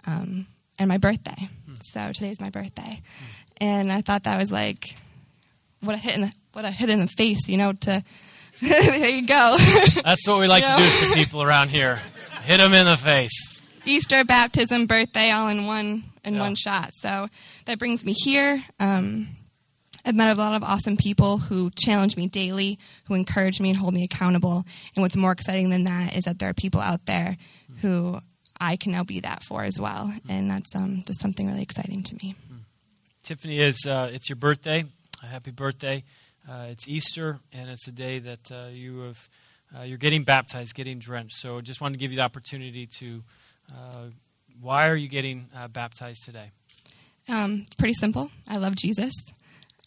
um, 0.07 0.47
and 0.79 0.89
my 0.89 0.99
birthday. 0.99 1.49
Hmm. 1.67 1.75
So 1.83 2.13
today's 2.13 2.41
my 2.41 2.51
birthday, 2.51 3.01
and 3.59 3.93
I 3.93 4.01
thought 4.01 4.25
that 4.25 4.39
was 4.39 4.51
like 4.51 4.97
what 5.81 5.95
a 5.95 5.99
hit 5.99 6.15
in 6.15 6.23
the, 6.23 6.33
what 6.53 6.65
a 6.65 6.71
hit 6.71 6.91
in 6.91 7.01
the 7.01 7.07
face, 7.07 7.49
you 7.49 7.57
know. 7.57 7.73
To 7.73 8.03
there 8.61 9.09
you 9.09 9.27
go. 9.27 9.57
That's 10.05 10.27
what 10.27 10.41
we 10.41 10.49
like 10.49 10.63
you 10.65 10.71
know? 10.71 10.79
to 10.79 11.01
do 11.01 11.09
to 11.09 11.15
people 11.15 11.43
around 11.43 11.71
here. 11.71 12.01
Hit 12.45 12.59
them 12.59 12.75
in 12.75 12.87
the 12.87 12.97
face. 12.97 13.63
Easter, 13.87 14.25
baptism, 14.25 14.87
birthday, 14.87 15.31
all 15.31 15.49
in 15.49 15.67
one 15.67 16.05
in 16.25 16.35
yeah. 16.35 16.41
one 16.41 16.55
shot. 16.55 16.93
So 16.95 17.29
that 17.67 17.79
brings 17.79 18.05
me 18.05 18.13
here. 18.13 18.65
Um, 18.81 19.29
I've 20.05 20.15
met 20.15 20.31
a 20.31 20.35
lot 20.35 20.55
of 20.55 20.63
awesome 20.63 20.97
people 20.97 21.39
who 21.39 21.71
challenge 21.71 22.17
me 22.17 22.27
daily, 22.27 22.79
who 23.07 23.15
encourage 23.15 23.61
me 23.61 23.71
and 23.71 23.79
hold 23.79 23.95
me 23.95 24.05
accountable. 24.05 24.65
And 24.95 25.03
what's 25.03 25.17
more 25.17 25.33
exciting 25.33 25.71
than 25.71 25.85
that 25.85 26.17
is 26.17 26.25
that 26.25 26.39
there 26.39 26.51
are 26.51 26.55
people 26.55 26.81
out 26.81 27.07
there 27.07 27.37
who 27.81 28.21
I 28.61 28.77
can 28.77 28.93
now 28.93 29.03
be 29.03 29.21
that 29.21 29.43
for 29.43 29.65
as 29.65 29.81
well. 29.81 30.13
And 30.29 30.51
that's 30.51 30.77
um, 30.77 31.03
just 31.07 31.21
something 31.21 31.47
really 31.47 31.63
exciting 31.63 32.03
to 32.03 32.15
me. 32.17 32.35
Tiffany, 33.23 33.59
is 33.59 33.87
uh, 33.87 34.11
it's 34.13 34.29
your 34.29 34.37
birthday. 34.37 34.85
happy 35.23 35.51
birthday. 35.51 36.05
Uh, 36.47 36.67
it's 36.69 36.87
Easter, 36.87 37.39
and 37.55 37.71
it's 37.71 37.89
a 37.89 37.93
day 37.93 38.19
that 38.19 38.53
uh, 38.53 38.67
you 38.71 39.01
have, 39.01 39.29
uh, 39.75 39.83
you're 39.83 39.97
getting 39.97 40.25
baptized, 40.25 40.75
getting 40.75 40.99
drenched. 40.99 41.37
So 41.37 41.57
I 41.57 41.61
just 41.63 41.81
wanted 41.81 41.95
to 41.95 41.99
give 41.99 42.11
you 42.11 42.17
the 42.17 42.23
opportunity 42.23 42.87
to, 42.99 43.23
uh, 43.71 44.11
why 44.61 44.91
are 44.91 44.97
you 44.97 45.09
getting 45.09 45.49
uh, 45.57 45.69
baptized 45.69 46.25
today? 46.25 46.51
Um, 47.31 47.65
pretty 47.79 47.95
simple. 47.95 48.31
I 48.47 48.59
love 48.59 48.77
Jesus. 48.77 49.15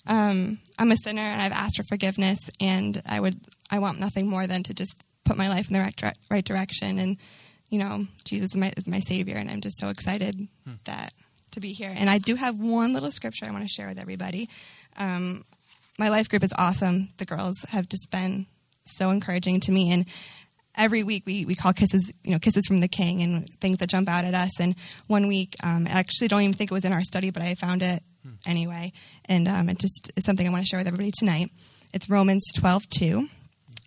Um, 0.07 0.59
I'm 0.79 0.91
a 0.91 0.97
sinner 0.97 1.21
and 1.21 1.41
I've 1.41 1.51
asked 1.51 1.77
for 1.77 1.83
forgiveness, 1.83 2.39
and 2.59 3.01
I 3.05 3.19
would 3.19 3.39
I 3.69 3.79
want 3.79 3.99
nothing 3.99 4.29
more 4.29 4.47
than 4.47 4.63
to 4.63 4.73
just 4.73 4.97
put 5.27 5.37
my 5.37 5.49
life 5.49 5.67
in 5.67 5.73
the 5.73 5.79
right, 5.79 6.17
right 6.31 6.45
direction. 6.45 6.97
And, 6.97 7.17
you 7.69 7.79
know, 7.79 8.05
Jesus 8.23 8.51
is 8.51 8.57
my, 8.57 8.73
is 8.77 8.87
my 8.87 8.99
savior. 9.01 9.35
And 9.35 9.49
I'm 9.49 9.61
just 9.61 9.77
so 9.77 9.89
excited 9.89 10.35
hmm. 10.65 10.73
that 10.85 11.13
to 11.51 11.59
be 11.59 11.73
here. 11.73 11.93
And 11.95 12.09
I 12.09 12.17
do 12.17 12.35
have 12.35 12.57
one 12.59 12.93
little 12.93 13.11
scripture 13.11 13.45
I 13.45 13.51
want 13.51 13.63
to 13.63 13.67
share 13.67 13.87
with 13.87 13.99
everybody. 13.99 14.49
Um, 14.97 15.43
my 15.99 16.09
life 16.09 16.29
group 16.29 16.43
is 16.43 16.53
awesome. 16.57 17.09
The 17.17 17.25
girls 17.25 17.57
have 17.69 17.89
just 17.89 18.09
been 18.09 18.45
so 18.85 19.09
encouraging 19.09 19.59
to 19.61 19.71
me. 19.71 19.91
And 19.91 20.05
every 20.77 21.03
week 21.03 21.23
we, 21.25 21.45
we 21.45 21.55
call 21.55 21.73
kisses, 21.73 22.13
you 22.23 22.31
know, 22.31 22.39
kisses 22.39 22.65
from 22.67 22.77
the 22.77 22.87
king 22.87 23.21
and 23.21 23.49
things 23.59 23.77
that 23.77 23.89
jump 23.89 24.07
out 24.07 24.23
at 24.23 24.33
us. 24.33 24.59
And 24.59 24.75
one 25.07 25.27
week, 25.27 25.55
um, 25.63 25.87
I 25.87 25.99
actually 25.99 26.27
don't 26.27 26.41
even 26.41 26.53
think 26.53 26.71
it 26.71 26.73
was 26.73 26.85
in 26.85 26.93
our 26.93 27.03
study, 27.03 27.31
but 27.31 27.41
I 27.41 27.55
found 27.55 27.81
it 27.81 28.03
hmm. 28.23 28.33
anyway. 28.45 28.93
And 29.25 29.47
um, 29.47 29.69
it 29.69 29.79
just 29.79 30.11
is 30.15 30.23
something 30.23 30.47
I 30.47 30.51
want 30.51 30.63
to 30.63 30.67
share 30.67 30.79
with 30.79 30.87
everybody 30.87 31.11
tonight. 31.17 31.51
It's 31.93 32.09
Romans 32.09 32.45
12, 32.55 32.87
2. 32.89 33.27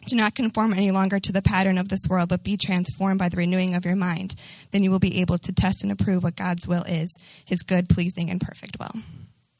Do 0.06 0.16
not 0.16 0.34
conform 0.34 0.72
any 0.72 0.90
longer 0.90 1.20
to 1.20 1.32
the 1.32 1.42
pattern 1.42 1.76
of 1.76 1.88
this 1.88 2.00
world, 2.08 2.30
but 2.30 2.42
be 2.42 2.56
transformed 2.56 3.18
by 3.18 3.28
the 3.28 3.36
renewing 3.36 3.74
of 3.74 3.84
your 3.84 3.96
mind. 3.96 4.34
Then 4.70 4.82
you 4.82 4.90
will 4.90 4.98
be 4.98 5.20
able 5.20 5.38
to 5.38 5.52
test 5.52 5.82
and 5.82 5.92
approve 5.92 6.22
what 6.22 6.36
God's 6.36 6.66
will 6.66 6.84
is, 6.84 7.14
his 7.44 7.62
good, 7.62 7.88
pleasing, 7.88 8.30
and 8.30 8.40
perfect 8.40 8.78
will. 8.78 9.02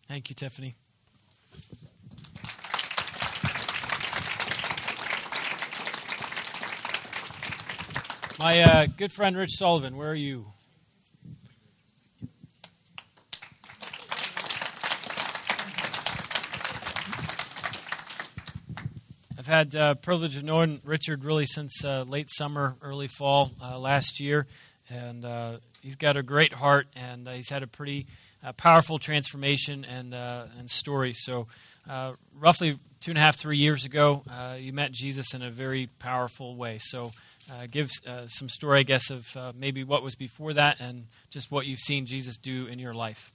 Thank 0.08 0.30
you, 0.30 0.34
Tiffany. 0.34 0.74
My 8.40 8.62
uh, 8.62 8.86
good 8.96 9.12
friend 9.12 9.36
Rich 9.36 9.58
Sullivan, 9.58 9.98
where 9.98 10.08
are 10.08 10.14
you? 10.14 10.46
I've 19.38 19.46
had 19.46 19.76
uh, 19.76 19.94
privilege 19.96 20.38
of 20.38 20.44
knowing 20.44 20.80
Richard 20.84 21.22
really 21.22 21.44
since 21.44 21.84
uh, 21.84 22.06
late 22.08 22.30
summer, 22.30 22.76
early 22.80 23.08
fall 23.08 23.50
uh, 23.62 23.78
last 23.78 24.20
year, 24.20 24.46
and 24.88 25.22
uh, 25.22 25.58
he's 25.82 25.96
got 25.96 26.16
a 26.16 26.22
great 26.22 26.54
heart, 26.54 26.86
and 26.96 27.28
uh, 27.28 27.32
he's 27.32 27.50
had 27.50 27.62
a 27.62 27.66
pretty 27.66 28.06
powerful 28.56 28.98
transformation 28.98 29.84
and 29.84 30.14
and 30.14 30.70
story. 30.70 31.12
So, 31.12 31.46
roughly 32.34 32.78
two 33.00 33.10
and 33.10 33.18
a 33.18 33.20
half, 33.20 33.36
three 33.36 33.58
years 33.58 33.84
ago, 33.84 34.22
you 34.58 34.72
met 34.72 34.92
Jesus 34.92 35.34
in 35.34 35.42
a 35.42 35.50
very 35.50 35.90
powerful 35.98 36.56
way. 36.56 36.78
So 36.80 37.12
uh, 37.50 37.66
give 37.70 37.90
uh, 38.06 38.26
some 38.26 38.48
story, 38.48 38.80
I 38.80 38.82
guess, 38.82 39.10
of 39.10 39.36
uh, 39.36 39.52
maybe 39.54 39.84
what 39.84 40.02
was 40.02 40.14
before 40.14 40.52
that 40.54 40.80
and 40.80 41.06
just 41.30 41.50
what 41.50 41.66
you've 41.66 41.80
seen 41.80 42.06
Jesus 42.06 42.36
do 42.36 42.66
in 42.66 42.78
your 42.78 42.94
life. 42.94 43.32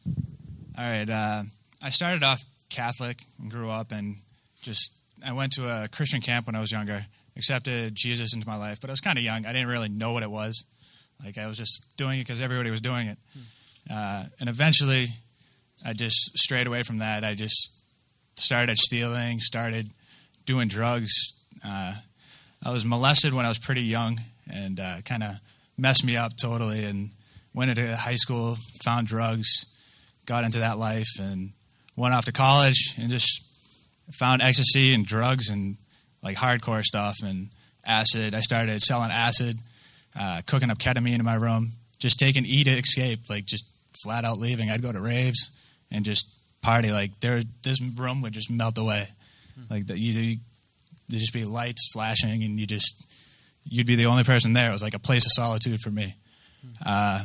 All 0.77 0.83
right. 0.83 1.09
Uh, 1.09 1.43
I 1.83 1.89
started 1.89 2.23
off 2.23 2.41
Catholic 2.69 3.23
and 3.39 3.51
grew 3.51 3.69
up, 3.69 3.91
and 3.91 4.17
just 4.61 4.93
I 5.25 5.33
went 5.33 5.53
to 5.53 5.67
a 5.67 5.87
Christian 5.87 6.21
camp 6.21 6.47
when 6.47 6.55
I 6.55 6.61
was 6.61 6.71
younger, 6.71 7.05
accepted 7.35 7.95
Jesus 7.95 8.33
into 8.33 8.47
my 8.47 8.57
life, 8.57 8.79
but 8.81 8.89
I 8.89 8.93
was 8.93 9.01
kind 9.01 9.17
of 9.17 9.23
young. 9.23 9.45
I 9.45 9.53
didn't 9.53 9.67
really 9.67 9.89
know 9.89 10.13
what 10.13 10.23
it 10.23 10.31
was. 10.31 10.65
Like 11.23 11.37
I 11.37 11.47
was 11.47 11.57
just 11.57 11.85
doing 11.97 12.19
it 12.19 12.23
because 12.23 12.41
everybody 12.41 12.71
was 12.71 12.81
doing 12.81 13.07
it, 13.07 13.17
hmm. 13.33 13.41
Uh, 13.89 14.23
and 14.39 14.49
eventually, 14.49 15.09
I 15.85 15.93
just 15.93 16.35
strayed 16.37 16.65
away 16.65 16.81
from 16.81 16.97
that. 16.97 17.23
I 17.23 17.35
just 17.35 17.71
started 18.35 18.77
stealing, 18.77 19.39
started 19.39 19.89
doing 20.45 20.67
drugs. 20.67 21.33
I 22.65 22.71
was 22.71 22.83
molested 22.83 23.31
when 23.31 23.45
I 23.45 23.49
was 23.49 23.59
pretty 23.59 23.83
young 23.83 24.19
and 24.51 24.79
uh, 24.79 25.01
kind 25.05 25.21
of 25.21 25.35
messed 25.77 26.03
me 26.03 26.17
up 26.17 26.35
totally. 26.35 26.83
And 26.83 27.11
went 27.53 27.69
into 27.69 27.95
high 27.95 28.15
school, 28.15 28.57
found 28.83 29.07
drugs, 29.07 29.65
got 30.25 30.43
into 30.43 30.59
that 30.59 30.79
life, 30.79 31.19
and 31.19 31.51
went 31.95 32.15
off 32.15 32.25
to 32.25 32.31
college 32.31 32.95
and 32.97 33.09
just 33.09 33.43
found 34.11 34.41
ecstasy 34.41 34.93
and 34.93 35.05
drugs 35.05 35.49
and 35.49 35.77
like 36.23 36.37
hardcore 36.37 36.83
stuff 36.83 37.15
and 37.23 37.49
acid. 37.85 38.33
I 38.33 38.41
started 38.41 38.81
selling 38.81 39.11
acid, 39.11 39.57
uh, 40.19 40.41
cooking 40.47 40.71
up 40.71 40.79
ketamine 40.79 41.19
in 41.19 41.25
my 41.25 41.35
room, 41.35 41.73
just 41.99 42.17
taking 42.17 42.45
E 42.45 42.63
to 42.63 42.71
escape, 42.71 43.29
like 43.29 43.45
just 43.45 43.63
flat 44.03 44.25
out 44.25 44.39
leaving. 44.39 44.71
I'd 44.71 44.81
go 44.81 44.91
to 44.91 45.01
raves 45.01 45.51
and 45.91 46.03
just 46.03 46.27
party. 46.61 46.91
Like 46.91 47.19
there, 47.19 47.41
this 47.63 47.79
room 47.81 48.21
would 48.23 48.33
just 48.33 48.49
melt 48.49 48.77
away. 48.79 49.07
Like 49.69 49.87
that, 49.87 49.99
you, 49.99 50.37
there'd 51.07 51.21
just 51.21 51.33
be 51.33 51.43
lights 51.43 51.89
flashing, 51.93 52.43
and 52.43 52.59
you 52.59 52.65
just 52.65 53.03
you'd 53.63 53.87
be 53.87 53.95
the 53.95 54.05
only 54.05 54.23
person 54.23 54.53
there. 54.53 54.69
It 54.69 54.73
was 54.73 54.83
like 54.83 54.93
a 54.93 54.99
place 54.99 55.25
of 55.25 55.31
solitude 55.31 55.81
for 55.81 55.91
me. 55.91 56.15
Uh, 56.85 57.23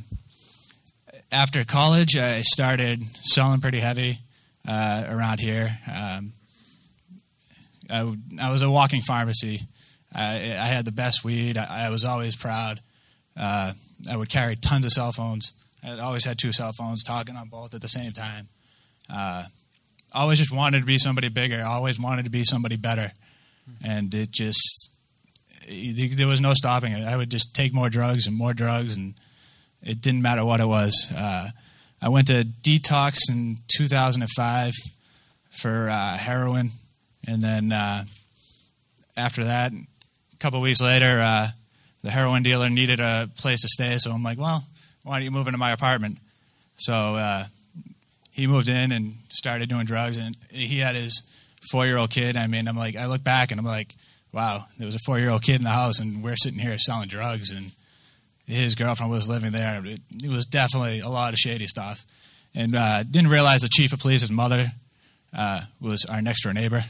after 1.33 1.64
college, 1.64 2.16
I 2.16 2.43
started 2.43 3.03
selling 3.22 3.61
pretty 3.61 3.81
heavy 3.81 4.20
uh, 4.66 5.05
around 5.09 5.41
here. 5.41 5.78
Um, 5.91 6.33
I, 7.89 8.14
I, 8.41 8.51
was 8.51 8.62
a 8.62 8.70
walking 8.70 9.01
pharmacy. 9.01 9.62
I, 10.14 10.35
I 10.35 10.66
had 10.66 10.85
the 10.85 10.93
best 10.93 11.24
weed. 11.24 11.57
I, 11.57 11.87
I 11.87 11.91
was 11.91 12.05
always 12.05 12.37
proud. 12.37 12.81
Uh, 13.37 13.72
I 14.11 14.16
would 14.16 14.28
carry 14.28 14.57
tons 14.57 14.85
of 14.85 14.93
cell 14.93 15.12
phones. 15.12 15.53
I 15.83 15.99
always 15.99 16.24
had 16.24 16.39
two 16.39 16.53
cell 16.53 16.72
phones, 16.72 17.03
talking 17.03 17.37
on 17.37 17.49
both 17.49 17.74
at 17.74 17.81
the 17.81 17.89
same 17.89 18.12
time. 18.12 18.49
Uh, 19.12 19.45
always 20.14 20.39
just 20.39 20.53
wanted 20.53 20.81
to 20.81 20.87
be 20.87 20.99
somebody 20.99 21.28
bigger. 21.28 21.64
Always 21.64 21.99
wanted 21.99 22.24
to 22.24 22.31
be 22.31 22.45
somebody 22.45 22.76
better 22.76 23.12
and 23.83 24.14
it 24.14 24.31
just 24.31 24.91
there 25.68 26.27
was 26.27 26.41
no 26.41 26.55
stopping 26.55 26.93
it. 26.93 27.07
I 27.07 27.16
would 27.16 27.31
just 27.31 27.55
take 27.55 27.73
more 27.73 27.91
drugs 27.91 28.27
and 28.27 28.37
more 28.37 28.53
drugs, 28.55 28.97
and 28.97 29.14
it 29.83 30.01
didn't 30.01 30.23
matter 30.23 30.45
what 30.45 30.61
it 30.61 30.66
was. 30.66 31.12
Uh, 31.16 31.49
I 32.03 32.09
went 32.09 32.29
to 32.29 32.45
detox 32.62 33.29
in 33.29 33.59
2005 33.77 34.75
for 35.51 35.89
uh, 35.89 36.16
heroin, 36.16 36.71
and 37.27 37.43
then 37.43 37.73
uh, 37.73 38.05
after 39.16 39.45
that, 39.45 39.73
a 39.73 40.37
couple 40.39 40.61
weeks 40.61 40.81
later, 40.81 41.21
uh, 41.21 41.49
the 42.03 42.11
heroin 42.11 42.43
dealer 42.43 42.71
needed 42.71 43.01
a 43.01 43.31
place 43.37 43.61
to 43.61 43.68
stay. 43.68 43.99
So 43.99 44.12
I'm 44.12 44.23
like, 44.23 44.39
well, 44.39 44.64
why 45.03 45.16
don't 45.16 45.25
you 45.25 45.31
move 45.31 45.47
into 45.47 45.59
my 45.59 45.73
apartment? 45.73 46.18
So 46.77 46.95
uh, 46.95 47.45
he 48.31 48.47
moved 48.47 48.68
in 48.68 48.93
and 48.93 49.16
started 49.29 49.68
doing 49.68 49.85
drugs, 49.85 50.16
and 50.16 50.37
he 50.51 50.79
had 50.79 50.97
his 50.97 51.23
four 51.71 51.87
year 51.87 51.97
old 51.97 52.11
kid. 52.11 52.37
I 52.37 52.47
mean, 52.47 52.69
I'm 52.69 52.77
like, 52.77 52.97
I 52.97 53.07
look 53.07 53.23
back 53.23 53.51
and 53.51 53.61
I'm 53.61 53.67
like, 53.67 53.95
wow, 54.33 54.67
there 54.79 54.87
was 54.87 54.95
a 54.95 55.01
four 55.05 55.19
year 55.19 55.31
old 55.31 55.43
kid 55.43 55.57
in 55.57 55.65
the 55.65 55.71
house, 55.71 55.99
and 55.99 56.23
we're 56.23 56.37
sitting 56.37 56.59
here 56.59 56.77
selling 56.79 57.09
drugs, 57.09 57.51
and 57.51 57.73
his 58.47 58.75
girlfriend 58.75 59.11
was 59.11 59.29
living 59.29 59.53
there. 59.53 59.85
It, 59.85 60.01
it 60.23 60.31
was 60.31 60.47
definitely 60.47 61.01
a 61.01 61.09
lot 61.09 61.33
of 61.33 61.39
shady 61.39 61.67
stuff, 61.67 62.05
and 62.55 62.75
uh, 62.75 63.03
didn't 63.03 63.31
realize 63.31 63.63
the 63.63 63.69
chief 63.69 63.93
of 63.93 64.01
police's 64.01 64.31
mother 64.31 64.73
uh, 65.37 65.63
was 65.81 66.05
our 66.07 66.23
next 66.23 66.43
door 66.43 66.53
neighbor, 66.53 66.85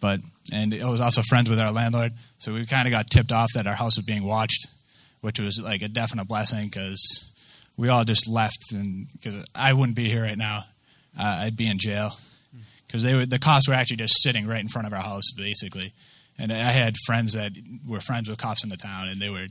but 0.00 0.20
and 0.52 0.72
it 0.72 0.84
was 0.84 1.00
also 1.00 1.22
friends 1.22 1.50
with 1.50 1.60
our 1.60 1.72
landlord. 1.72 2.12
So 2.38 2.54
we 2.54 2.64
kind 2.64 2.88
of 2.88 2.92
got 2.92 3.10
tipped 3.10 3.32
off 3.32 3.50
that 3.54 3.66
our 3.66 3.74
house 3.74 3.96
was 3.96 4.04
being 4.04 4.24
watched, 4.24 4.66
which 5.20 5.38
was 5.38 5.60
like 5.60 5.82
a 5.82 5.88
definite 5.88 6.26
blessing 6.26 6.66
because 6.66 7.32
we 7.76 7.88
all 7.88 8.04
just 8.04 8.28
left, 8.28 8.72
and 8.72 9.08
because 9.12 9.44
I 9.54 9.72
wouldn't 9.72 9.96
be 9.96 10.08
here 10.08 10.22
right 10.22 10.38
now, 10.38 10.64
uh, 11.18 11.40
I'd 11.42 11.56
be 11.56 11.68
in 11.68 11.78
jail 11.78 12.16
because 12.88 13.02
they 13.02 13.14
were 13.14 13.26
the 13.26 13.38
cops 13.38 13.68
were 13.68 13.74
actually 13.74 13.98
just 13.98 14.20
sitting 14.22 14.46
right 14.46 14.60
in 14.60 14.68
front 14.68 14.86
of 14.86 14.92
our 14.92 15.02
house, 15.02 15.30
basically. 15.36 15.92
And 16.38 16.52
I 16.52 16.56
had 16.56 16.96
friends 17.06 17.34
that 17.34 17.52
were 17.86 18.00
friends 18.00 18.28
with 18.28 18.38
cops 18.38 18.64
in 18.64 18.70
the 18.70 18.76
town, 18.76 19.08
and 19.08 19.20
they 19.20 19.28
were 19.28 19.46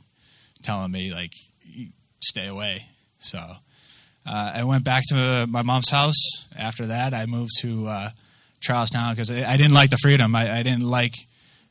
telling 0.63 0.91
me 0.91 1.13
like, 1.13 1.31
"Stay 2.21 2.47
away." 2.47 2.85
So 3.19 3.39
uh, 4.25 4.51
I 4.55 4.63
went 4.63 4.83
back 4.83 5.03
to 5.09 5.45
my 5.47 5.61
mom's 5.61 5.89
house. 5.89 6.47
After 6.57 6.87
that, 6.87 7.13
I 7.13 7.27
moved 7.27 7.51
to 7.61 7.87
uh, 7.87 8.09
Charlestown 8.59 9.13
because 9.13 9.31
I, 9.31 9.55
didn't 9.57 9.73
like 9.73 9.91
the 9.91 9.97
freedom. 9.97 10.35
I, 10.35 10.59
I, 10.59 10.63
didn't 10.63 10.85
like 10.85 11.13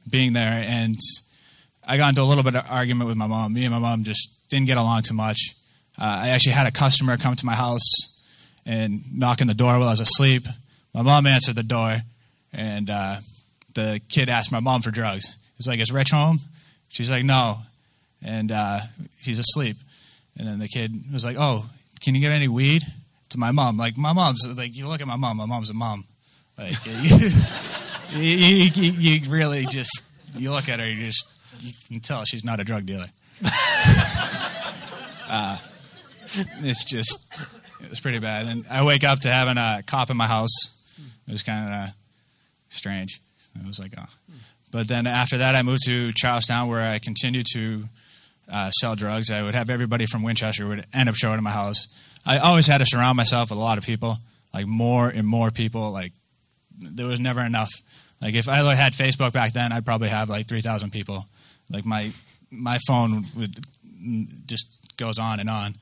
being 0.08 0.32
there, 0.32 0.64
and 0.66 0.94
I 1.86 1.96
got 1.96 2.10
into 2.10 2.22
a 2.22 2.24
little 2.24 2.44
bit 2.44 2.54
of 2.54 2.64
argument 2.68 3.08
with 3.08 3.16
my 3.16 3.26
mom. 3.26 3.52
Me 3.52 3.64
and 3.64 3.72
my 3.72 3.80
mom 3.80 4.04
just 4.04 4.30
didn't 4.48 4.66
get 4.66 4.78
along 4.78 5.02
too 5.02 5.14
much. 5.14 5.54
Uh, 5.98 6.04
I 6.24 6.28
actually 6.28 6.52
had 6.52 6.66
a 6.66 6.70
customer 6.70 7.16
come 7.16 7.34
to 7.36 7.46
my 7.46 7.54
house 7.54 7.84
and 8.64 9.02
knock 9.12 9.40
on 9.40 9.46
the 9.46 9.54
door 9.54 9.78
while 9.78 9.88
I 9.88 9.92
was 9.92 10.00
asleep 10.00 10.46
my 10.96 11.02
mom 11.02 11.26
answered 11.26 11.56
the 11.56 11.62
door, 11.62 11.98
and 12.54 12.88
uh, 12.88 13.16
the 13.74 14.00
kid 14.08 14.30
asked 14.30 14.50
my 14.50 14.60
mom 14.60 14.80
for 14.80 14.90
drugs. 14.90 15.36
He's 15.58 15.66
like, 15.66 15.78
"Is 15.78 15.92
Rich 15.92 16.10
home?" 16.10 16.40
She's 16.88 17.10
like, 17.10 17.22
"No," 17.22 17.58
and 18.24 18.50
uh, 18.50 18.80
he's 19.20 19.38
asleep. 19.38 19.76
And 20.38 20.48
then 20.48 20.58
the 20.58 20.68
kid 20.68 21.12
was 21.12 21.22
like, 21.22 21.36
"Oh, 21.38 21.68
can 22.00 22.14
you 22.14 22.22
get 22.22 22.32
any 22.32 22.48
weed?" 22.48 22.82
To 23.30 23.38
my 23.38 23.50
mom, 23.50 23.76
like 23.76 23.98
my 23.98 24.12
mom's 24.14 24.46
like, 24.56 24.74
you 24.74 24.86
look 24.88 25.00
at 25.02 25.06
my 25.06 25.16
mom. 25.16 25.36
My 25.36 25.46
mom's 25.46 25.68
a 25.68 25.74
mom. 25.74 26.04
Like 26.56 26.76
you, 26.86 27.30
you, 28.14 28.70
you, 28.72 28.92
you 28.92 29.30
really 29.30 29.66
just 29.66 30.00
you 30.34 30.50
look 30.50 30.68
at 30.70 30.80
her, 30.80 30.88
you 30.88 31.04
just 31.04 31.26
you 31.60 31.72
can 31.88 32.00
tell 32.00 32.24
she's 32.24 32.44
not 32.44 32.58
a 32.58 32.64
drug 32.64 32.86
dealer. 32.86 33.08
uh, 35.28 35.58
it's 36.62 36.84
just 36.84 37.34
it 37.82 37.90
was 37.90 38.00
pretty 38.00 38.20
bad. 38.20 38.46
And 38.46 38.64
I 38.70 38.82
wake 38.84 39.04
up 39.04 39.20
to 39.20 39.28
having 39.28 39.58
a 39.58 39.82
cop 39.84 40.08
in 40.08 40.16
my 40.16 40.28
house 40.28 40.75
it 41.26 41.32
was 41.32 41.42
kind 41.42 41.66
of 41.66 41.72
uh, 41.72 41.86
strange. 42.68 43.20
It 43.60 43.66
was 43.66 43.78
like, 43.78 43.92
oh. 43.96 44.06
But 44.70 44.88
then 44.88 45.06
after 45.06 45.38
that, 45.38 45.54
I 45.54 45.62
moved 45.62 45.84
to 45.86 46.12
Charlestown, 46.12 46.68
where 46.68 46.90
I 46.90 46.98
continued 46.98 47.46
to 47.52 47.84
uh, 48.50 48.70
sell 48.70 48.94
drugs. 48.94 49.30
I 49.30 49.42
would 49.42 49.54
have 49.54 49.70
everybody 49.70 50.06
from 50.06 50.22
Winchester 50.22 50.66
would 50.66 50.84
end 50.92 51.08
up 51.08 51.14
showing 51.14 51.36
at 51.36 51.42
my 51.42 51.50
house. 51.50 51.86
I 52.24 52.38
always 52.38 52.66
had 52.66 52.78
to 52.78 52.86
surround 52.86 53.16
myself 53.16 53.50
with 53.50 53.58
a 53.58 53.62
lot 53.62 53.78
of 53.78 53.84
people, 53.84 54.18
like 54.52 54.66
more 54.66 55.08
and 55.08 55.26
more 55.26 55.50
people. 55.50 55.92
Like 55.92 56.12
there 56.78 57.06
was 57.06 57.20
never 57.20 57.40
enough. 57.40 57.70
Like 58.20 58.34
if 58.34 58.48
I 58.48 58.74
had 58.74 58.92
Facebook 58.92 59.32
back 59.32 59.52
then, 59.52 59.72
I'd 59.72 59.86
probably 59.86 60.08
have 60.08 60.28
like 60.28 60.48
three 60.48 60.62
thousand 60.62 60.90
people. 60.90 61.26
Like 61.70 61.84
my 61.84 62.10
my 62.50 62.78
phone 62.86 63.26
would 63.36 63.64
just 64.46 64.68
goes 64.96 65.18
on 65.18 65.40
and 65.40 65.48
on. 65.48 65.76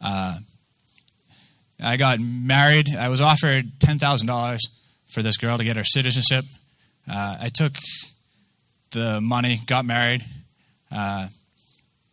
Uh, 0.00 0.38
I 1.82 1.96
got 1.96 2.20
married. 2.20 2.88
I 2.96 3.08
was 3.08 3.20
offered 3.20 3.72
ten 3.80 3.98
thousand 3.98 4.28
dollars 4.28 4.60
for 5.12 5.22
this 5.22 5.36
girl 5.36 5.58
to 5.58 5.64
get 5.64 5.76
her 5.76 5.84
citizenship. 5.84 6.44
Uh, 7.10 7.38
I 7.40 7.50
took 7.52 7.72
the 8.92 9.20
money, 9.20 9.60
got 9.66 9.84
married. 9.84 10.24
Uh, 10.90 11.28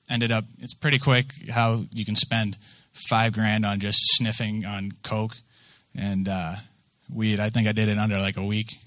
ended 0.10 0.32
up. 0.32 0.45
It's 0.60 0.74
pretty 0.74 1.00
quick 1.00 1.32
how 1.50 1.84
you 1.93 2.06
can 2.06 2.16
spend 2.16 2.58
five 3.10 3.34
grand 3.34 3.66
on 3.66 3.80
just 3.80 4.00
sniffing 4.16 4.66
on 4.66 4.91
coke 5.04 5.38
and 5.95 6.28
uh, 6.28 6.56
weed. 7.14 7.39
I 7.39 7.50
think 7.50 7.68
I 7.68 7.72
did 7.72 7.89
it 7.89 7.98
under 7.98 8.18
like 8.20 8.38
a 8.38 8.45
week 8.45 8.78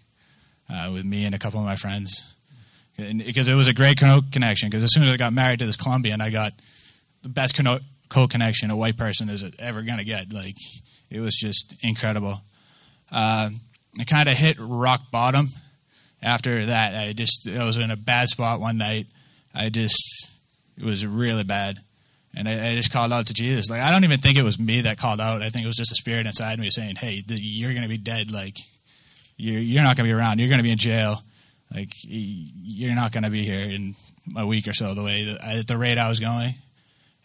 uh, 0.68 0.90
with 0.92 1.04
me 1.04 1.24
and 1.24 1.34
a 1.34 1.38
couple 1.38 1.60
of 1.60 1.66
my 1.66 1.76
friends 1.76 2.34
because 2.96 3.48
it 3.48 3.54
was 3.54 3.66
a 3.66 3.74
great 3.74 3.98
coke 3.98 4.30
connection. 4.30 4.68
Because 4.68 4.84
as 4.84 4.92
soon 4.92 5.04
as 5.04 5.10
I 5.10 5.16
got 5.16 5.32
married 5.32 5.58
to 5.60 5.66
this 5.66 5.76
Colombian, 5.76 6.20
I 6.20 6.30
got 6.30 6.52
the 7.22 7.28
best 7.28 7.58
coke 8.08 8.30
connection 8.30 8.70
a 8.70 8.76
white 8.76 8.96
person 8.96 9.28
is 9.28 9.44
ever 9.58 9.82
gonna 9.82 10.04
get. 10.04 10.32
Like 10.32 10.56
it 11.10 11.20
was 11.20 11.34
just 11.34 11.74
incredible. 11.82 12.42
I 13.98 14.04
kind 14.04 14.28
of 14.28 14.36
hit 14.36 14.56
rock 14.58 15.10
bottom 15.10 15.48
after 16.22 16.66
that. 16.66 16.94
I 16.94 17.12
just 17.12 17.48
I 17.48 17.64
was 17.64 17.76
in 17.76 17.90
a 17.90 17.96
bad 17.96 18.28
spot 18.28 18.60
one 18.60 18.78
night. 18.78 19.06
I 19.54 19.68
just 19.68 20.30
it 20.78 20.84
was 20.84 21.04
really 21.04 21.44
bad. 21.44 21.78
And 22.34 22.48
I, 22.48 22.70
I, 22.70 22.74
just 22.76 22.92
called 22.92 23.12
out 23.12 23.26
to 23.26 23.34
Jesus. 23.34 23.70
Like, 23.70 23.80
I 23.80 23.90
don't 23.90 24.04
even 24.04 24.20
think 24.20 24.38
it 24.38 24.44
was 24.44 24.56
me 24.56 24.82
that 24.82 24.98
called 24.98 25.20
out. 25.20 25.42
I 25.42 25.50
think 25.50 25.64
it 25.64 25.66
was 25.66 25.76
just 25.76 25.90
a 25.90 25.96
spirit 25.96 26.26
inside 26.26 26.60
me 26.60 26.70
saying, 26.70 26.94
hey, 26.94 27.24
the, 27.26 27.34
you're 27.34 27.72
going 27.72 27.82
to 27.82 27.88
be 27.88 27.98
dead. 27.98 28.30
Like, 28.30 28.56
you're, 29.36 29.60
you're 29.60 29.82
not 29.82 29.96
going 29.96 30.06
to 30.06 30.12
be 30.12 30.16
around. 30.16 30.38
You're 30.38 30.48
going 30.48 30.60
to 30.60 30.64
be 30.64 30.70
in 30.70 30.78
jail. 30.78 31.22
Like, 31.74 31.92
you're 32.04 32.94
not 32.94 33.10
going 33.10 33.24
to 33.24 33.30
be 33.30 33.44
here 33.44 33.68
in 33.68 33.96
a 34.36 34.46
week 34.46 34.68
or 34.68 34.72
so, 34.72 34.94
the 34.94 35.02
way, 35.02 35.36
at 35.42 35.66
the 35.66 35.76
rate 35.76 35.98
I 35.98 36.08
was 36.08 36.20
going. 36.20 36.54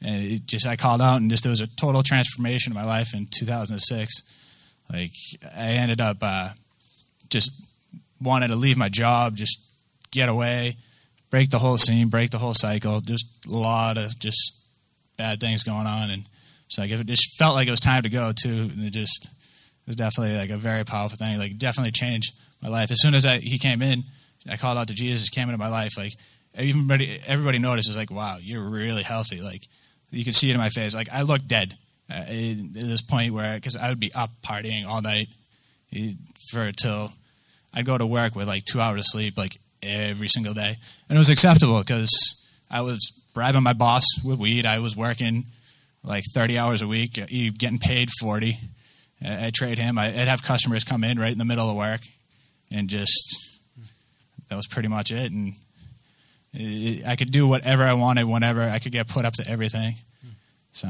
And 0.01 0.24
it 0.24 0.47
just, 0.47 0.66
I 0.66 0.76
called 0.76 1.01
out, 1.01 1.22
and 1.22 1.30
just, 1.30 1.43
there 1.43 1.51
was 1.51 1.61
a 1.61 1.68
total 1.68 2.01
transformation 2.01 2.74
in 2.74 2.76
my 2.76 2.86
life 2.86 3.13
in 3.13 3.28
2006. 3.28 4.24
Like, 4.92 5.12
I 5.44 5.72
ended 5.72 6.02
up 6.02 6.18
uh, 6.22 6.50
just 7.30 7.52
wanted 8.22 8.48
to 8.50 8.56
leave 8.56 8.78
my 8.78 8.90
job, 8.90 9.36
just 9.36 9.60
get 10.12 10.30
away, 10.30 10.78
break 11.30 11.50
the 11.50 11.60
whole 11.60 11.78
scene, 11.78 12.10
break 12.10 12.32
the 12.32 12.38
whole 12.38 12.54
cycle. 12.54 13.02
Just 13.02 13.28
a 13.48 13.52
lot 13.52 13.98
of 13.98 14.18
just 14.20 14.56
bad 15.18 15.40
things 15.40 15.64
going 15.64 15.88
on, 15.88 16.10
and 16.10 16.28
it's 16.68 16.78
like 16.78 16.92
it 16.92 17.06
just 17.06 17.38
felt 17.38 17.56
like 17.56 17.68
it 17.68 17.72
was 17.72 17.80
time 17.80 18.04
to 18.04 18.10
go 18.10 18.32
too. 18.32 18.70
And 18.72 18.84
it 18.84 18.92
just 18.92 19.26
it 19.26 19.88
was 19.88 19.96
definitely 19.96 20.38
like 20.38 20.50
a 20.50 20.58
very 20.58 20.84
powerful 20.84 21.18
thing. 21.18 21.38
Like 21.38 21.58
definitely 21.58 21.92
changed 21.92 22.34
my 22.62 22.70
life. 22.70 22.92
As 22.92 23.02
soon 23.02 23.16
as 23.16 23.26
I, 23.26 23.38
he 23.38 23.60
came 23.60 23.82
in, 23.82 24.04
I 24.50 24.58
called 24.58 24.78
out 24.78 24.88
to 24.88 24.94
Jesus. 24.94 25.30
Came 25.30 25.50
into 25.50 25.58
my 25.58 25.70
life. 25.70 25.98
Like 25.98 26.16
everybody, 26.54 27.20
everybody 27.26 27.60
noticed. 27.60 27.90
Is 27.90 27.98
like, 27.98 28.12
wow, 28.12 28.38
you're 28.40 28.68
really 28.68 29.04
healthy. 29.04 29.42
Like 29.42 29.64
you 30.12 30.24
can 30.24 30.34
see 30.34 30.50
it 30.50 30.54
in 30.54 30.60
my 30.60 30.70
face. 30.70 30.96
Like 30.96 31.10
I 31.12 31.24
look 31.24 31.46
dead 31.48 31.78
uh, 32.10 32.14
at 32.14 32.74
this 32.74 33.01
point 33.01 33.34
where 33.34 33.56
because 33.56 33.76
I 33.76 33.89
would 33.89 33.99
be 33.99 34.14
up 34.14 34.32
partying 34.43 34.86
all 34.86 35.01
night 35.01 35.28
for 36.51 36.72
till 36.72 37.12
I'd 37.74 37.86
go 37.86 37.97
to 37.97 38.06
work 38.06 38.36
with 38.36 38.47
like 38.47 38.64
two 38.66 38.82
hours 38.82 38.99
of 38.99 39.06
sleep, 39.08 39.38
like 39.38 39.60
every 39.82 40.28
single 40.28 40.53
day, 40.53 40.76
and 41.10 41.16
it 41.16 41.20
was 41.20 41.30
acceptable 41.30 41.80
because 41.80 42.12
I 42.70 42.82
was 42.82 43.12
bribing 43.34 43.64
my 43.64 43.74
boss 43.74 44.06
with 44.24 44.39
weed. 44.39 44.66
I 44.66 44.80
was 44.80 44.95
working 44.95 45.45
like 46.03 46.24
30 46.34 46.58
hours 46.58 46.82
a 46.82 46.88
week, 46.88 47.20
uh, 47.20 47.26
getting 47.58 47.80
paid 47.80 48.10
40. 48.20 48.58
I'd 49.24 49.53
trade 49.53 49.78
him. 49.78 49.97
I'd 49.97 50.14
have 50.14 50.43
customers 50.43 50.84
come 50.84 51.03
in 51.03 51.18
right 51.20 51.32
in 51.32 51.38
the 51.38 51.45
middle 51.45 51.70
of 51.70 51.76
work, 51.76 52.01
and 52.70 52.88
just 52.88 53.38
that 54.49 54.56
was 54.56 54.68
pretty 54.68 54.89
much 54.89 55.12
it. 55.12 55.32
And 55.32 55.53
I 57.06 57.16
could 57.18 57.32
do 57.32 57.47
whatever 57.47 57.84
I 57.84 57.93
wanted, 57.93 58.26
whenever 58.26 58.62
I 58.62 58.80
could 58.80 58.91
get 58.91 59.08
put 59.08 59.26
up 59.26 59.34
to 59.36 59.49
everything. 59.49 59.95
So 60.72 60.88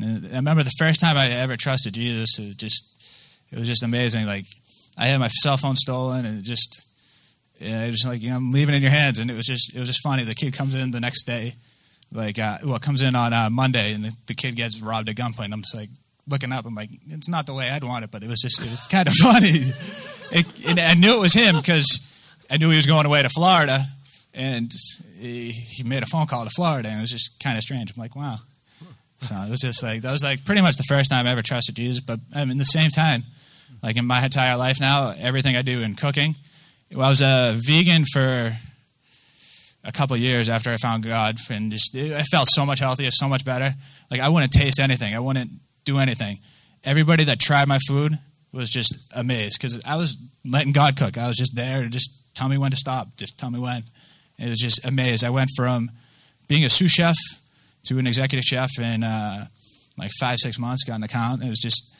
I 0.00 0.36
remember 0.36 0.62
the 0.62 0.72
first 0.78 1.00
time 1.00 1.16
I 1.16 1.30
ever 1.30 1.56
trusted 1.56 1.94
Jesus. 1.94 2.38
It 2.38 2.46
was 2.46 2.54
just 2.54 2.96
it 3.50 3.58
was 3.58 3.68
just 3.68 3.82
amazing. 3.82 4.26
Like 4.26 4.44
I 4.96 5.06
had 5.06 5.18
my 5.18 5.28
cell 5.28 5.56
phone 5.56 5.76
stolen, 5.76 6.26
and 6.26 6.38
it 6.38 6.42
just 6.42 6.84
yeah, 7.58 7.84
it 7.84 7.90
was 7.90 8.04
like 8.06 8.22
you 8.22 8.30
know, 8.30 8.36
I'm 8.36 8.50
leaving 8.50 8.74
in 8.74 8.82
your 8.82 8.90
hands, 8.90 9.18
and 9.18 9.30
it 9.30 9.36
was 9.36 9.46
just 9.46 9.74
it 9.74 9.78
was 9.78 9.88
just 9.88 10.02
funny. 10.02 10.24
The 10.24 10.34
kid 10.34 10.52
comes 10.52 10.74
in 10.74 10.90
the 10.90 11.00
next 11.00 11.24
day, 11.24 11.54
like 12.12 12.38
uh, 12.38 12.58
well, 12.64 12.78
comes 12.78 13.02
in 13.02 13.14
on 13.14 13.32
uh, 13.32 13.50
Monday, 13.50 13.92
and 13.92 14.04
the, 14.04 14.12
the, 14.26 14.34
kid 14.34 14.56
gets 14.56 14.80
robbed 14.80 15.08
at 15.08 15.16
gunpoint. 15.16 15.52
I'm 15.52 15.62
just 15.62 15.74
like 15.74 15.88
looking 16.28 16.52
up. 16.52 16.66
I'm 16.66 16.74
like, 16.74 16.90
it's 17.08 17.28
not 17.28 17.46
the 17.46 17.54
way 17.54 17.70
I'd 17.70 17.84
want 17.84 18.04
it, 18.04 18.10
but 18.10 18.22
it 18.22 18.28
was 18.28 18.40
just 18.40 18.60
it 18.60 18.70
was 18.70 18.80
kind 18.86 19.08
of 19.08 19.14
funny. 19.22 19.72
It, 20.30 20.46
and 20.66 20.78
I 20.78 20.94
knew 20.94 21.16
it 21.16 21.20
was 21.20 21.32
him 21.32 21.56
because 21.56 22.00
I 22.50 22.58
knew 22.58 22.70
he 22.70 22.76
was 22.76 22.86
going 22.86 23.06
away 23.06 23.22
to 23.22 23.28
Florida, 23.30 23.84
and 24.34 24.70
he, 25.18 25.50
he 25.50 25.82
made 25.82 26.02
a 26.02 26.06
phone 26.06 26.26
call 26.26 26.44
to 26.44 26.50
Florida, 26.50 26.88
and 26.88 26.98
it 26.98 27.00
was 27.00 27.10
just 27.10 27.40
kind 27.42 27.56
of 27.56 27.62
strange. 27.62 27.92
I'm 27.96 28.00
like, 28.00 28.14
wow. 28.14 28.38
So 29.18 29.34
it 29.34 29.50
was 29.50 29.60
just 29.60 29.82
like 29.82 30.02
that 30.02 30.12
was 30.12 30.22
like 30.22 30.44
pretty 30.44 30.62
much 30.62 30.76
the 30.76 30.84
first 30.88 31.10
time 31.10 31.26
I 31.26 31.30
ever 31.30 31.42
trusted 31.42 31.76
Jesus. 31.76 32.00
But 32.00 32.20
I 32.34 32.44
mean, 32.44 32.58
the 32.58 32.64
same 32.64 32.90
time, 32.90 33.22
like 33.82 33.96
in 33.96 34.06
my 34.06 34.22
entire 34.22 34.56
life 34.56 34.80
now, 34.80 35.14
everything 35.18 35.56
I 35.56 35.62
do 35.62 35.80
in 35.80 35.94
cooking 35.94 36.36
I 36.94 36.98
was 36.98 37.20
a 37.20 37.52
vegan 37.54 38.04
for 38.04 38.56
a 39.84 39.92
couple 39.92 40.16
years 40.16 40.48
after 40.48 40.70
I 40.70 40.76
found 40.76 41.04
God, 41.04 41.36
and 41.50 41.70
just 41.70 41.94
I 41.96 42.22
felt 42.22 42.48
so 42.48 42.64
much 42.64 42.78
healthier, 42.78 43.10
so 43.10 43.28
much 43.28 43.44
better. 43.44 43.74
Like 44.10 44.20
I 44.20 44.28
wouldn't 44.28 44.52
taste 44.52 44.78
anything, 44.78 45.14
I 45.14 45.20
wouldn't 45.20 45.50
do 45.84 45.98
anything. 45.98 46.40
Everybody 46.84 47.24
that 47.24 47.40
tried 47.40 47.66
my 47.66 47.78
food 47.86 48.12
was 48.52 48.70
just 48.70 48.96
amazed 49.14 49.58
because 49.58 49.82
I 49.84 49.96
was 49.96 50.16
letting 50.44 50.72
God 50.72 50.96
cook. 50.96 51.18
I 51.18 51.28
was 51.28 51.36
just 51.36 51.56
there 51.56 51.82
to 51.82 51.88
just 51.88 52.10
tell 52.34 52.48
me 52.48 52.56
when 52.56 52.70
to 52.70 52.76
stop, 52.76 53.16
just 53.16 53.38
tell 53.38 53.50
me 53.50 53.58
when. 53.58 53.84
It 54.38 54.48
was 54.48 54.60
just 54.60 54.84
amazed. 54.84 55.24
I 55.24 55.30
went 55.30 55.50
from 55.56 55.90
being 56.46 56.64
a 56.64 56.70
sous 56.70 56.90
chef 56.90 57.16
to 57.86 57.98
an 57.98 58.06
executive 58.06 58.44
chef 58.44 58.70
in 58.78 59.02
uh, 59.02 59.46
like 59.98 60.10
five, 60.20 60.38
six 60.38 60.58
months, 60.58 60.84
got 60.84 60.96
an 60.96 61.02
account. 61.02 61.42
It 61.42 61.48
was 61.48 61.60
just 61.60 61.94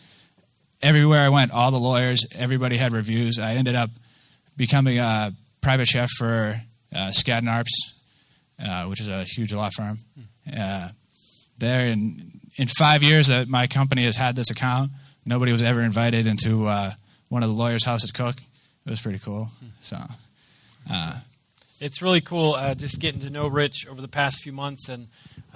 everywhere 0.83 1.23
I 1.23 1.29
went, 1.29 1.53
all 1.53 1.71
the 1.71 1.79
lawyers, 1.79 2.25
everybody 2.35 2.77
had 2.77 2.93
reviews. 2.93 3.39
I 3.39 3.55
ended 3.55 3.75
up 3.75 3.91
becoming 4.57 4.99
a 4.99 5.33
private 5.61 5.87
chef 5.87 6.11
for 6.19 6.61
uh, 6.95 7.11
Skadden 7.11 7.45
Arps, 7.45 7.95
uh, 8.65 8.89
which 8.89 9.01
is 9.01 9.09
a 9.09 9.25
huge 9.25 9.53
law 9.53 9.71
firm. 9.75 9.99
Uh, 10.57 10.91
there, 11.59 11.87
in 11.87 12.41
in 12.57 12.69
five 12.69 13.03
years 13.03 13.27
that 13.27 13.49
my 13.49 13.67
company 13.67 14.05
has 14.05 14.17
had 14.17 14.37
this 14.37 14.51
account, 14.51 14.91
nobody 15.25 15.53
was 15.53 15.63
ever 15.63 15.81
invited 15.81 16.27
into 16.27 16.67
uh, 16.67 16.93
one 17.29 17.43
of 17.43 17.49
the 17.49 17.55
lawyers' 17.55 17.85
house 17.85 18.03
to 18.03 18.13
cook. 18.13 18.37
It 18.87 18.91
was 18.91 19.01
pretty 19.01 19.19
cool. 19.19 19.51
So. 19.81 19.99
Uh, 20.89 21.19
it's 21.81 22.01
really 22.01 22.21
cool 22.21 22.55
uh, 22.55 22.75
just 22.75 23.01
getting 23.01 23.21
to 23.21 23.31
know 23.31 23.49
Rich 23.49 23.87
over 23.87 24.01
the 24.01 24.09
past 24.09 24.41
few 24.41 24.53
months, 24.53 24.89
and 24.89 25.09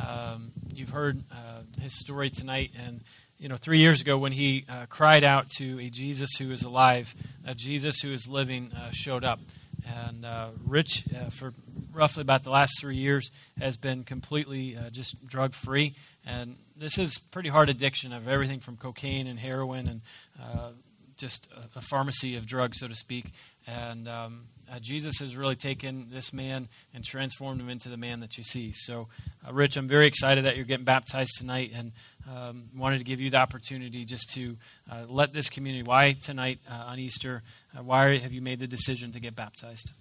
um, 0.06 0.52
you've 0.72 0.90
heard 0.90 1.22
uh, 1.30 1.62
his 1.80 1.98
story 1.98 2.30
tonight. 2.30 2.70
And 2.78 3.00
you 3.38 3.48
know, 3.48 3.56
three 3.56 3.78
years 3.78 4.00
ago 4.00 4.18
when 4.18 4.32
he 4.32 4.66
uh, 4.68 4.86
cried 4.88 5.24
out 5.24 5.48
to 5.56 5.80
a 5.80 5.88
Jesus 5.88 6.30
who 6.38 6.50
is 6.50 6.62
alive, 6.62 7.14
a 7.46 7.54
Jesus 7.54 8.00
who 8.00 8.12
is 8.12 8.28
living, 8.28 8.72
uh, 8.72 8.90
showed 8.92 9.24
up. 9.24 9.40
And 9.86 10.26
uh, 10.26 10.50
Rich, 10.66 11.04
uh, 11.14 11.30
for 11.30 11.54
roughly 11.92 12.20
about 12.20 12.44
the 12.44 12.50
last 12.50 12.74
three 12.80 12.96
years, 12.96 13.30
has 13.58 13.76
been 13.76 14.04
completely 14.04 14.76
uh, 14.76 14.90
just 14.90 15.26
drug 15.26 15.54
free. 15.54 15.94
And 16.26 16.56
this 16.76 16.98
is 16.98 17.18
pretty 17.30 17.48
hard 17.48 17.68
addiction 17.68 18.12
of 18.12 18.28
everything 18.28 18.60
from 18.60 18.76
cocaine 18.76 19.26
and 19.26 19.38
heroin 19.38 19.88
and 19.88 20.00
uh, 20.40 20.70
just 21.16 21.48
a, 21.56 21.78
a, 21.78 21.82
pharmacy 21.82 22.36
of 22.36 22.46
drugs, 22.46 22.78
so 22.78 22.88
to 22.88 22.94
speak. 22.94 23.32
And 23.66 24.08
um, 24.08 24.44
uh, 24.70 24.78
Jesus 24.80 25.18
has 25.18 25.36
really 25.36 25.56
taken 25.56 26.08
this 26.10 26.32
man 26.32 26.68
and 26.94 27.04
transformed 27.04 27.60
him 27.60 27.68
into 27.68 27.88
the 27.88 27.96
man 27.96 28.20
that 28.20 28.38
you 28.38 28.44
see. 28.44 28.72
So, 28.72 29.08
uh, 29.46 29.52
Rich, 29.52 29.76
I'm 29.76 29.88
very 29.88 30.06
excited 30.06 30.44
that 30.44 30.56
you're 30.56 30.64
getting 30.64 30.84
baptized 30.84 31.36
tonight 31.38 31.72
and 31.74 31.92
um, 32.30 32.64
wanted 32.76 32.98
to 32.98 33.04
give 33.04 33.20
you 33.20 33.30
the 33.30 33.38
opportunity 33.38 34.04
just 34.04 34.30
to 34.34 34.56
uh, 34.90 35.04
let 35.08 35.32
this 35.32 35.50
community, 35.50 35.82
why 35.82 36.12
tonight 36.12 36.60
uh, 36.70 36.84
on 36.86 36.98
Easter, 36.98 37.42
uh, 37.76 37.82
why 37.82 38.18
have 38.18 38.32
you 38.32 38.40
made 38.40 38.60
the 38.60 38.66
decision 38.66 39.10
to 39.12 39.20
get 39.20 39.34
baptized? 39.34 39.92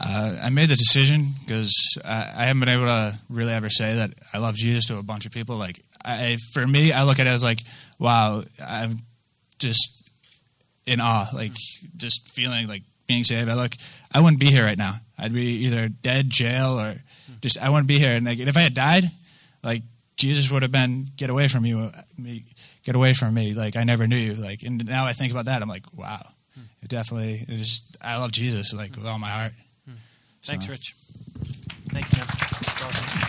Uh, 0.00 0.38
I 0.42 0.50
made 0.50 0.68
the 0.68 0.76
decision 0.76 1.26
because 1.44 1.74
I, 2.04 2.30
I, 2.36 2.44
haven't 2.44 2.60
been 2.60 2.68
able 2.68 2.86
to 2.86 3.18
really 3.28 3.52
ever 3.52 3.68
say 3.68 3.96
that 3.96 4.12
I 4.32 4.38
love 4.38 4.54
Jesus 4.54 4.84
to 4.86 4.98
a 4.98 5.02
bunch 5.02 5.26
of 5.26 5.32
people. 5.32 5.56
Like, 5.56 5.80
I, 6.04 6.36
for 6.52 6.64
me, 6.64 6.92
I 6.92 7.02
look 7.02 7.18
at 7.18 7.26
it 7.26 7.30
as 7.30 7.42
like, 7.42 7.62
wow, 7.98 8.44
I'm 8.64 9.00
just 9.58 10.08
in 10.86 11.00
awe, 11.00 11.28
like 11.34 11.52
just 11.96 12.32
feeling 12.32 12.68
like 12.68 12.82
being 13.08 13.24
saved. 13.24 13.48
I 13.48 13.54
look, 13.54 13.74
I 14.12 14.20
wouldn't 14.20 14.38
be 14.38 14.46
here 14.46 14.64
right 14.64 14.78
now. 14.78 15.00
I'd 15.18 15.32
be 15.32 15.64
either 15.64 15.88
dead, 15.88 16.30
jail, 16.30 16.78
or 16.78 17.02
just 17.40 17.58
I 17.58 17.68
wouldn't 17.70 17.88
be 17.88 17.98
here. 17.98 18.14
And 18.14 18.24
like, 18.24 18.38
if 18.38 18.56
I 18.56 18.60
had 18.60 18.74
died, 18.74 19.04
like 19.64 19.82
Jesus 20.16 20.48
would 20.52 20.62
have 20.62 20.70
been, 20.70 21.08
get 21.16 21.30
away 21.30 21.48
from 21.48 21.66
you, 21.66 21.90
me, 22.16 22.44
get 22.84 22.94
away 22.94 23.14
from 23.14 23.34
me. 23.34 23.54
Like 23.54 23.74
I 23.74 23.82
never 23.82 24.06
knew 24.06 24.16
you. 24.16 24.34
Like, 24.34 24.62
and 24.62 24.86
now 24.86 25.06
I 25.06 25.12
think 25.12 25.32
about 25.32 25.46
that, 25.46 25.60
I'm 25.60 25.68
like, 25.68 25.86
wow, 25.92 26.22
hmm. 26.54 26.62
it 26.82 26.88
definitely. 26.88 27.44
It 27.48 27.56
just, 27.56 27.96
I 28.00 28.18
love 28.18 28.30
Jesus 28.30 28.72
like 28.72 28.94
with 28.94 29.06
all 29.06 29.18
my 29.18 29.30
heart. 29.30 29.52
Hmm. 29.84 29.94
Thanks. 30.42 30.68
Rich. 30.68 30.94
Thank 31.88 32.12
you. 32.14 32.22
Awesome. 32.22 33.28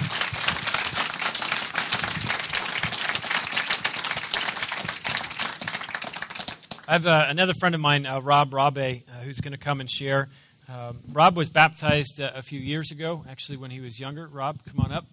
I 6.89 6.93
have 6.93 7.05
uh, 7.05 7.27
another 7.29 7.53
friend 7.53 7.75
of 7.75 7.81
mine, 7.81 8.07
uh, 8.07 8.19
Rob 8.19 8.49
Rabe, 8.49 9.03
uh, 9.07 9.08
who's 9.19 9.39
going 9.39 9.51
to 9.53 9.57
come 9.57 9.79
and 9.79 9.89
share 9.89 10.29
Um, 10.67 10.99
Rob 11.11 11.35
was 11.35 11.49
baptized 11.49 12.21
uh, 12.21 12.31
a 12.35 12.43
few 12.43 12.59
years 12.59 12.91
ago, 12.91 13.23
actually, 13.27 13.57
when 13.57 13.71
he 13.71 13.79
was 13.79 13.99
younger. 13.99 14.27
Rob, 14.27 14.59
come 14.67 14.79
on 14.79 14.91
up. 14.91 15.05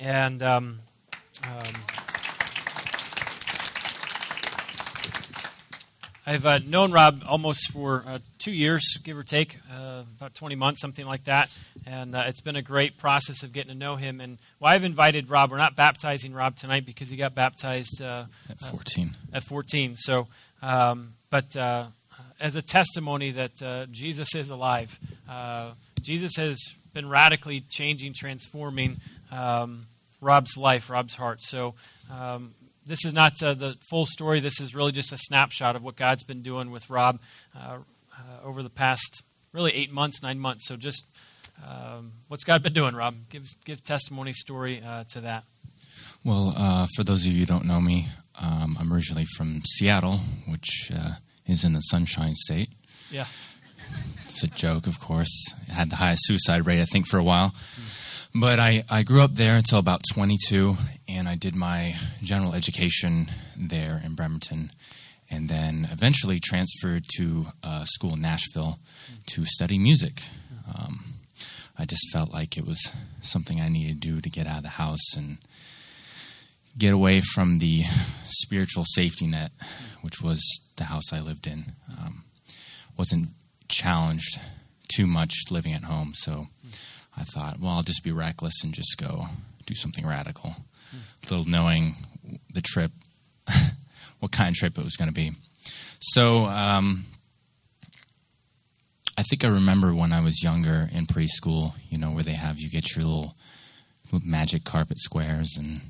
And 0.00 0.42
um, 0.42 0.78
um, 1.44 1.74
I've 6.28 6.44
uh, 6.44 6.58
known 6.58 6.90
Rob 6.90 7.22
almost 7.24 7.70
for 7.70 8.02
uh, 8.04 8.18
two 8.40 8.50
years, 8.50 8.98
give 9.04 9.16
or 9.16 9.22
take, 9.22 9.58
uh, 9.72 10.02
about 10.16 10.34
20 10.34 10.56
months, 10.56 10.80
something 10.80 11.06
like 11.06 11.22
that. 11.24 11.50
And 11.86 12.16
uh, 12.16 12.24
it's 12.26 12.40
been 12.40 12.56
a 12.56 12.62
great 12.62 12.98
process 12.98 13.44
of 13.44 13.52
getting 13.52 13.68
to 13.68 13.78
know 13.78 13.94
him. 13.94 14.20
And 14.20 14.38
why 14.58 14.74
I've 14.74 14.82
invited 14.82 15.30
Rob. 15.30 15.52
We're 15.52 15.58
not 15.58 15.76
baptizing 15.76 16.34
Rob 16.34 16.56
tonight 16.56 16.84
because 16.84 17.10
he 17.10 17.16
got 17.16 17.36
baptized 17.36 18.02
uh, 18.02 18.24
at 18.50 18.58
14. 18.58 19.16
at 19.32 19.44
14. 19.44 19.94
So, 19.94 20.26
um, 20.62 21.14
but 21.30 21.56
uh, 21.56 21.86
as 22.40 22.56
a 22.56 22.62
testimony 22.62 23.30
that 23.32 23.88
Jesus 23.90 24.34
is 24.34 24.50
alive, 24.50 24.98
Jesus 26.02 26.36
has 26.36 26.58
been 26.96 27.08
radically 27.08 27.60
changing, 27.68 28.14
transforming 28.14 28.96
um, 29.30 29.86
Rob's 30.20 30.56
life, 30.56 30.88
Rob's 30.88 31.14
heart. 31.14 31.42
So, 31.42 31.74
um, 32.10 32.54
this 32.86 33.04
is 33.04 33.12
not 33.12 33.42
uh, 33.42 33.52
the 33.52 33.76
full 33.90 34.06
story. 34.06 34.40
This 34.40 34.60
is 34.60 34.74
really 34.74 34.92
just 34.92 35.12
a 35.12 35.18
snapshot 35.18 35.76
of 35.76 35.82
what 35.82 35.96
God's 35.96 36.22
been 36.22 36.40
doing 36.40 36.70
with 36.70 36.88
Rob 36.88 37.18
uh, 37.54 37.78
uh, 38.12 38.44
over 38.44 38.62
the 38.62 38.70
past 38.70 39.22
really 39.52 39.74
eight 39.74 39.92
months, 39.92 40.22
nine 40.22 40.38
months. 40.38 40.68
So 40.68 40.76
just 40.76 41.04
um, 41.66 42.12
what's 42.28 42.44
God 42.44 42.62
been 42.62 42.72
doing, 42.72 42.94
Rob? 42.94 43.16
Give 43.28 43.46
give 43.64 43.82
testimony 43.82 44.32
story 44.32 44.82
uh, 44.86 45.04
to 45.10 45.20
that. 45.22 45.44
Well, 46.24 46.54
uh, 46.56 46.86
for 46.94 47.04
those 47.04 47.26
of 47.26 47.32
you 47.32 47.40
who 47.40 47.46
don't 47.46 47.64
know 47.64 47.80
me, 47.80 48.08
um, 48.40 48.76
I'm 48.80 48.92
originally 48.92 49.26
from 49.36 49.62
Seattle, 49.66 50.20
which 50.46 50.90
uh, 50.94 51.16
is 51.46 51.64
in 51.64 51.72
the 51.72 51.80
Sunshine 51.80 52.34
State. 52.34 52.70
Yeah. 53.10 53.26
It's 54.28 54.42
a 54.42 54.48
joke, 54.48 54.86
of 54.86 55.00
course. 55.00 55.52
It 55.68 55.72
had 55.72 55.90
the 55.90 55.96
highest 55.96 56.26
suicide 56.26 56.66
rate, 56.66 56.80
I 56.80 56.84
think, 56.84 57.06
for 57.06 57.18
a 57.18 57.24
while. 57.24 57.50
Mm. 57.50 58.40
But 58.40 58.58
I, 58.58 58.84
I 58.90 59.02
grew 59.02 59.22
up 59.22 59.34
there 59.34 59.56
until 59.56 59.78
about 59.78 60.02
22, 60.12 60.76
and 61.08 61.26
I 61.26 61.36
did 61.36 61.54
my 61.54 61.94
general 62.22 62.54
education 62.54 63.28
there 63.56 64.02
in 64.04 64.14
Bremerton, 64.14 64.72
and 65.30 65.48
then 65.48 65.88
eventually 65.90 66.38
transferred 66.38 67.04
to 67.16 67.46
a 67.62 67.86
school 67.86 68.14
in 68.14 68.20
Nashville 68.20 68.78
to 69.28 69.46
study 69.46 69.78
music. 69.78 70.22
Um, 70.68 71.04
I 71.78 71.86
just 71.86 72.10
felt 72.12 72.30
like 72.30 72.58
it 72.58 72.66
was 72.66 72.90
something 73.22 73.60
I 73.60 73.68
needed 73.68 74.02
to 74.02 74.08
do 74.08 74.20
to 74.20 74.28
get 74.28 74.46
out 74.46 74.58
of 74.58 74.62
the 74.64 74.68
house 74.70 75.16
and 75.16 75.38
get 76.78 76.92
away 76.92 77.20
from 77.34 77.58
the 77.58 77.84
spiritual 78.24 78.84
safety 78.84 79.26
net, 79.26 79.52
which 80.02 80.20
was 80.20 80.42
the 80.76 80.84
house 80.84 81.12
I 81.12 81.20
lived 81.20 81.46
in. 81.46 81.72
Um, 81.90 82.24
wasn't 82.96 83.30
challenged 83.68 84.38
too 84.88 85.06
much 85.06 85.34
living 85.50 85.72
at 85.72 85.84
home, 85.84 86.12
so 86.14 86.48
I 87.16 87.24
thought, 87.24 87.58
well, 87.60 87.72
I'll 87.72 87.82
just 87.82 88.04
be 88.04 88.12
reckless 88.12 88.62
and 88.62 88.74
just 88.74 88.96
go 88.98 89.26
do 89.64 89.74
something 89.74 90.06
radical, 90.06 90.54
little 91.30 91.44
knowing 91.44 91.96
the 92.52 92.60
trip, 92.60 92.92
what 94.20 94.32
kind 94.32 94.50
of 94.50 94.54
trip 94.54 94.78
it 94.78 94.84
was 94.84 94.96
going 94.96 95.08
to 95.08 95.14
be. 95.14 95.32
So 95.98 96.44
um, 96.44 97.06
I 99.18 99.22
think 99.22 99.44
I 99.44 99.48
remember 99.48 99.94
when 99.94 100.12
I 100.12 100.20
was 100.20 100.42
younger 100.42 100.88
in 100.92 101.06
preschool, 101.06 101.74
you 101.88 101.98
know, 101.98 102.10
where 102.10 102.22
they 102.22 102.34
have 102.34 102.60
you 102.60 102.70
get 102.70 102.94
your 102.94 103.04
little, 103.04 103.34
little 104.12 104.28
magic 104.28 104.64
carpet 104.64 105.00
squares 105.00 105.56
and 105.58 105.80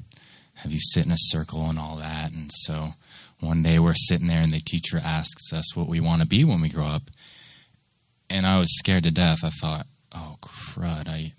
have 0.67 0.73
you 0.73 0.81
sit 0.81 1.07
in 1.07 1.13
a 1.13 1.17
circle 1.17 1.71
and 1.71 1.79
all 1.79 1.95
that. 1.95 2.33
And 2.33 2.51
so 2.53 2.95
one 3.39 3.63
day 3.63 3.79
we're 3.79 3.95
sitting 3.95 4.27
there 4.27 4.41
and 4.41 4.51
the 4.51 4.59
teacher 4.59 5.01
asks 5.03 5.53
us 5.53 5.77
what 5.77 5.87
we 5.87 6.01
want 6.01 6.23
to 6.23 6.27
be 6.27 6.43
when 6.43 6.61
we 6.61 6.69
grow 6.69 6.87
up. 6.87 7.05
And 8.29 8.45
I 8.45 8.59
was 8.59 8.77
scared 8.77 9.05
to 9.05 9.13
death. 9.13 9.45
I 9.45 9.51
thought, 9.51 9.87
oh 10.13 10.39
crud, 10.43 11.09
I 11.09 11.35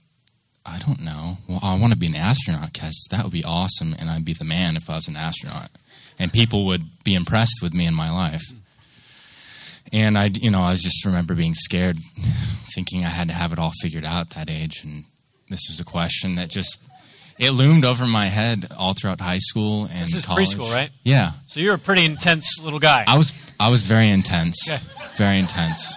I 0.65 0.79
don't 0.79 1.03
know. 1.03 1.39
Well, 1.47 1.59
I 1.61 1.77
want 1.77 1.91
to 1.91 1.99
be 1.99 2.07
an 2.07 2.15
astronaut 2.15 2.71
because 2.71 3.07
that 3.11 3.23
would 3.23 3.33
be 3.33 3.43
awesome, 3.43 3.95
and 3.97 4.09
I'd 4.09 4.25
be 4.25 4.33
the 4.33 4.43
man 4.43 4.75
if 4.75 4.89
I 4.89 4.95
was 4.95 5.07
an 5.07 5.15
astronaut, 5.15 5.69
and 6.19 6.31
people 6.33 6.65
would 6.65 6.83
be 7.05 7.15
impressed 7.15 7.59
with 7.61 7.73
me 7.73 7.85
in 7.85 7.93
my 7.93 8.11
life. 8.11 8.43
And 9.93 10.17
I, 10.17 10.25
you 10.25 10.51
know, 10.51 10.61
I 10.61 10.73
just 10.73 11.05
remember 11.05 11.35
being 11.35 11.53
scared, 11.53 11.97
thinking 12.75 13.05
I 13.05 13.09
had 13.09 13.29
to 13.29 13.33
have 13.33 13.53
it 13.53 13.59
all 13.59 13.71
figured 13.81 14.03
out 14.03 14.21
at 14.21 14.29
that 14.31 14.49
age, 14.49 14.83
and 14.83 15.05
this 15.49 15.67
was 15.69 15.79
a 15.79 15.85
question 15.85 16.35
that 16.35 16.49
just 16.49 16.83
it 17.39 17.51
loomed 17.51 17.85
over 17.85 18.05
my 18.05 18.27
head 18.27 18.71
all 18.77 18.93
throughout 18.93 19.21
high 19.21 19.37
school 19.37 19.85
and 19.85 20.07
this 20.07 20.15
is 20.15 20.25
college. 20.25 20.49
preschool, 20.49 20.73
right? 20.73 20.89
Yeah. 21.03 21.31
So 21.47 21.59
you're 21.59 21.75
a 21.75 21.79
pretty 21.79 22.05
intense 22.05 22.59
little 22.59 22.79
guy. 22.79 23.05
I 23.07 23.17
was. 23.17 23.33
I 23.59 23.69
was 23.69 23.83
very 23.83 24.09
intense. 24.09 24.57
Okay. 24.69 24.81
Very 25.15 25.39
intense. 25.39 25.93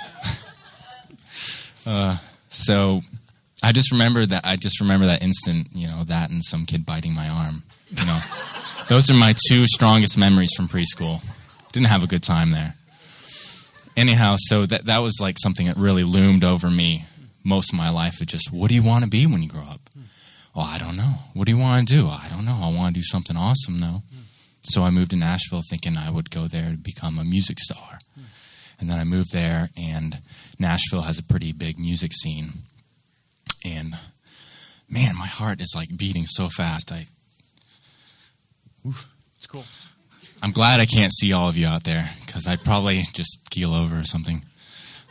uh, 1.86 2.16
so 2.48 3.02
I 3.62 3.72
just 3.72 3.90
remember 3.92 4.24
that. 4.26 4.42
I 4.44 4.56
just 4.56 4.80
remember 4.80 5.06
that 5.06 5.22
instant. 5.22 5.68
You 5.72 5.88
know 5.88 6.04
that 6.04 6.30
and 6.30 6.44
some 6.44 6.66
kid 6.66 6.86
biting 6.86 7.14
my 7.14 7.28
arm. 7.28 7.62
You 7.90 8.06
know, 8.06 8.20
those 8.88 9.10
are 9.10 9.14
my 9.14 9.34
two 9.48 9.66
strongest 9.66 10.16
memories 10.18 10.50
from 10.56 10.68
preschool. 10.68 11.22
Didn't 11.72 11.86
have 11.86 12.02
a 12.02 12.06
good 12.06 12.22
time 12.22 12.50
there. 12.50 12.74
Anyhow, 13.96 14.36
so 14.38 14.66
that 14.66 14.86
that 14.86 15.02
was 15.02 15.18
like 15.20 15.36
something 15.38 15.66
that 15.66 15.76
really 15.76 16.04
loomed 16.04 16.44
over 16.44 16.70
me 16.70 17.04
most 17.44 17.72
of 17.72 17.78
my 17.78 17.90
life. 17.90 18.20
Of 18.20 18.28
just, 18.28 18.52
what 18.52 18.68
do 18.68 18.74
you 18.74 18.82
want 18.82 19.04
to 19.04 19.10
be 19.10 19.26
when 19.26 19.42
you 19.42 19.48
grow 19.48 19.62
up? 19.62 19.80
Oh, 20.54 20.60
I 20.62 20.78
don't 20.78 20.96
know. 20.96 21.14
What 21.34 21.46
do 21.46 21.52
you 21.52 21.58
want 21.58 21.88
to 21.88 21.94
do? 21.94 22.08
I 22.08 22.26
don't 22.28 22.44
know. 22.44 22.58
I 22.60 22.72
want 22.74 22.94
to 22.94 23.00
do 23.00 23.04
something 23.04 23.36
awesome 23.36 23.80
though. 23.80 24.02
So 24.62 24.82
I 24.82 24.90
moved 24.90 25.10
to 25.12 25.16
Nashville 25.16 25.62
thinking 25.70 25.96
I 25.96 26.10
would 26.10 26.30
go 26.30 26.46
there 26.46 26.70
to 26.70 26.76
become 26.76 27.18
a 27.18 27.24
music 27.24 27.58
star. 27.60 27.98
And 28.78 28.90
then 28.90 28.98
I 28.98 29.04
moved 29.04 29.32
there, 29.32 29.68
and 29.76 30.20
Nashville 30.58 31.02
has 31.02 31.18
a 31.18 31.22
pretty 31.22 31.52
big 31.52 31.78
music 31.78 32.12
scene. 32.14 32.52
And 33.62 33.94
man, 34.88 35.16
my 35.16 35.26
heart 35.26 35.60
is 35.60 35.72
like 35.76 35.94
beating 35.96 36.24
so 36.26 36.48
fast. 36.48 36.90
I, 36.90 37.06
oof, 38.86 39.06
it's 39.36 39.46
cool. 39.46 39.64
I'm 40.42 40.52
glad 40.52 40.80
I 40.80 40.86
can't 40.86 41.12
see 41.12 41.32
all 41.32 41.50
of 41.50 41.58
you 41.58 41.66
out 41.66 41.84
there 41.84 42.10
because 42.24 42.48
I'd 42.48 42.64
probably 42.64 43.02
just 43.12 43.50
keel 43.50 43.74
over 43.74 43.98
or 43.98 44.04
something. 44.04 44.42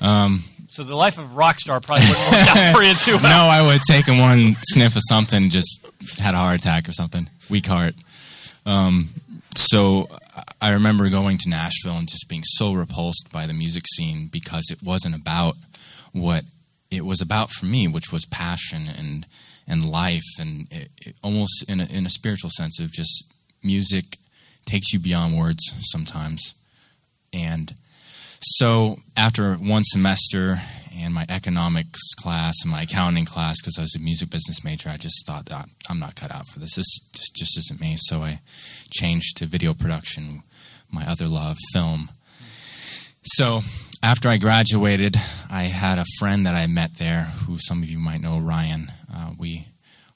Um, 0.01 0.43
so 0.79 0.85
the 0.85 0.95
life 0.95 1.17
of 1.17 1.35
rock 1.35 1.59
star 1.59 1.81
probably 1.81 2.07
wouldn't 2.07 2.31
work 2.31 2.55
out 2.55 2.73
for 2.73 2.81
you 2.81 2.93
too 2.93 3.11
well. 3.21 3.23
No, 3.23 3.51
I 3.51 3.61
would 3.61 3.73
have 3.73 3.81
taken 3.85 4.17
one 4.17 4.55
sniff 4.69 4.95
of 4.95 5.01
something, 5.09 5.49
just 5.49 5.85
had 6.19 6.33
a 6.33 6.37
heart 6.37 6.61
attack 6.61 6.87
or 6.87 6.93
something, 6.93 7.29
weak 7.49 7.67
heart. 7.67 7.95
Um, 8.65 9.09
so 9.57 10.07
I 10.61 10.71
remember 10.71 11.09
going 11.09 11.37
to 11.39 11.49
Nashville 11.49 11.97
and 11.97 12.07
just 12.07 12.29
being 12.29 12.43
so 12.45 12.71
repulsed 12.71 13.29
by 13.29 13.45
the 13.45 13.51
music 13.51 13.83
scene 13.93 14.29
because 14.31 14.69
it 14.71 14.81
wasn't 14.81 15.15
about 15.15 15.57
what 16.13 16.45
it 16.89 17.03
was 17.03 17.19
about 17.19 17.51
for 17.51 17.65
me, 17.65 17.89
which 17.89 18.13
was 18.13 18.25
passion 18.25 18.87
and 18.87 19.25
and 19.67 19.91
life, 19.91 20.23
and 20.39 20.71
it, 20.71 20.91
it 21.01 21.15
almost 21.21 21.65
in 21.67 21.81
a, 21.81 21.85
in 21.87 22.05
a 22.05 22.09
spiritual 22.09 22.51
sense 22.51 22.79
of 22.79 22.93
just 22.93 23.25
music 23.61 24.17
takes 24.65 24.93
you 24.93 24.99
beyond 24.99 25.37
words 25.37 25.61
sometimes. 25.81 26.55
And 27.33 27.75
so 28.41 28.97
after 29.17 29.55
one 29.55 29.83
semester 29.83 30.61
and 30.95 31.13
my 31.13 31.25
economics 31.29 32.13
class 32.15 32.55
and 32.63 32.71
my 32.71 32.83
accounting 32.83 33.25
class, 33.25 33.57
because 33.61 33.77
I 33.77 33.81
was 33.81 33.95
a 33.95 33.99
music 33.99 34.29
business 34.29 34.63
major, 34.63 34.89
I 34.89 34.97
just 34.97 35.25
thought 35.25 35.49
I'm 35.89 35.99
not 35.99 36.15
cut 36.15 36.33
out 36.33 36.47
for 36.47 36.59
this. 36.59 36.75
This 36.75 36.99
just, 37.13 37.35
just 37.35 37.57
isn't 37.57 37.81
me. 37.81 37.95
So 37.97 38.23
I 38.23 38.41
changed 38.91 39.37
to 39.37 39.45
video 39.45 39.73
production, 39.73 40.43
my 40.89 41.05
other 41.05 41.27
love, 41.27 41.57
film. 41.73 42.11
So 43.23 43.61
after 44.01 44.29
I 44.29 44.37
graduated, 44.37 45.17
I 45.49 45.63
had 45.63 45.99
a 45.99 46.05
friend 46.17 46.45
that 46.45 46.55
I 46.55 46.67
met 46.67 46.97
there, 46.97 47.23
who 47.45 47.57
some 47.59 47.83
of 47.83 47.89
you 47.89 47.99
might 47.99 48.21
know, 48.21 48.39
Ryan. 48.39 48.91
Uh, 49.13 49.31
we 49.37 49.67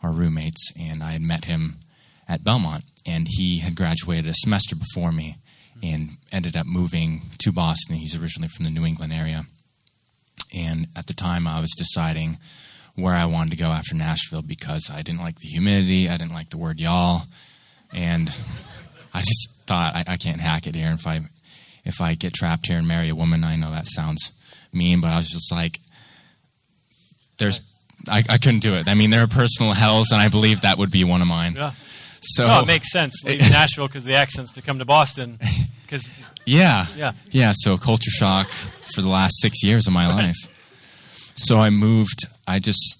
are 0.01 0.11
roommates, 0.11 0.71
and 0.79 1.03
I 1.03 1.11
had 1.11 1.21
met 1.21 1.45
him 1.45 1.79
at 2.27 2.43
Belmont, 2.43 2.85
and 3.05 3.27
he 3.29 3.59
had 3.59 3.75
graduated 3.75 4.27
a 4.27 4.33
semester 4.33 4.75
before 4.75 5.11
me 5.11 5.37
and 5.83 6.17
ended 6.31 6.55
up 6.55 6.65
moving 6.65 7.23
to 7.39 7.51
Boston. 7.51 7.97
He's 7.97 8.15
originally 8.15 8.47
from 8.47 8.63
the 8.63 8.71
New 8.71 8.85
England 8.85 9.11
area. 9.11 9.45
And 10.55 10.87
at 10.95 11.07
the 11.07 11.13
time, 11.13 11.45
I 11.45 11.59
was 11.59 11.71
deciding 11.77 12.37
where 12.95 13.15
I 13.15 13.25
wanted 13.25 13.49
to 13.51 13.57
go 13.57 13.69
after 13.69 13.93
Nashville 13.93 14.43
because 14.43 14.89
I 14.91 15.01
didn't 15.01 15.19
like 15.19 15.39
the 15.39 15.47
humidity, 15.47 16.07
I 16.07 16.17
didn't 16.17 16.33
like 16.33 16.51
the 16.51 16.57
word 16.57 16.79
y'all, 16.79 17.23
and 17.91 18.29
I 19.13 19.21
just 19.21 19.63
thought 19.65 19.95
I, 19.95 20.03
I 20.07 20.17
can't 20.17 20.39
hack 20.39 20.67
it 20.67 20.75
here. 20.75 20.91
If 20.91 21.05
I 21.05 21.21
if 21.85 21.99
I 21.99 22.13
get 22.13 22.33
trapped 22.33 22.67
here 22.67 22.77
and 22.77 22.87
marry 22.87 23.09
a 23.09 23.15
woman, 23.15 23.43
I 23.43 23.55
know 23.55 23.71
that 23.71 23.87
sounds 23.87 24.31
mean, 24.71 25.01
but 25.01 25.07
I 25.07 25.17
was 25.17 25.29
just 25.29 25.51
like, 25.51 25.79
there's 27.39 27.61
I, 28.07 28.23
I 28.29 28.37
couldn't 28.37 28.59
do 28.59 28.75
it. 28.75 28.87
I 28.87 28.93
mean, 28.93 29.09
there 29.09 29.23
are 29.23 29.27
personal 29.27 29.73
hells, 29.73 30.11
and 30.11 30.21
I 30.21 30.29
believe 30.29 30.61
that 30.61 30.77
would 30.77 30.91
be 30.91 31.03
one 31.03 31.21
of 31.21 31.27
mine. 31.27 31.55
Yeah. 31.55 31.71
So 32.21 32.47
no, 32.47 32.61
it 32.61 32.67
makes 32.67 32.91
sense 32.91 33.23
leaving 33.25 33.49
Nashville 33.51 33.87
because 33.87 34.05
the 34.05 34.15
accents 34.15 34.53
to 34.53 34.61
come 34.61 34.79
to 34.79 34.85
Boston. 34.85 35.39
Because 35.93 36.25
yeah, 36.45 36.87
yeah, 36.95 37.11
yeah. 37.31 37.51
So 37.55 37.77
culture 37.77 38.11
shock 38.11 38.47
for 38.93 39.01
the 39.01 39.09
last 39.09 39.33
six 39.41 39.63
years 39.63 39.87
of 39.87 39.93
my 39.93 40.07
life. 40.07 40.35
So 41.35 41.59
I 41.59 41.69
moved. 41.69 42.25
I 42.47 42.59
just 42.59 42.99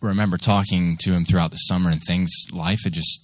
remember 0.00 0.36
talking 0.36 0.96
to 1.00 1.12
him 1.12 1.24
throughout 1.24 1.50
the 1.50 1.56
summer, 1.56 1.90
and 1.90 2.00
things 2.02 2.30
life 2.52 2.80
had 2.84 2.92
just 2.92 3.22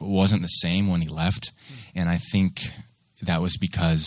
wasn't 0.00 0.42
the 0.42 0.48
same 0.48 0.88
when 0.88 1.00
he 1.00 1.08
left. 1.08 1.52
Hmm. 1.68 1.98
And 2.00 2.08
I 2.08 2.18
think 2.32 2.60
that 3.22 3.40
was 3.40 3.56
because, 3.56 4.06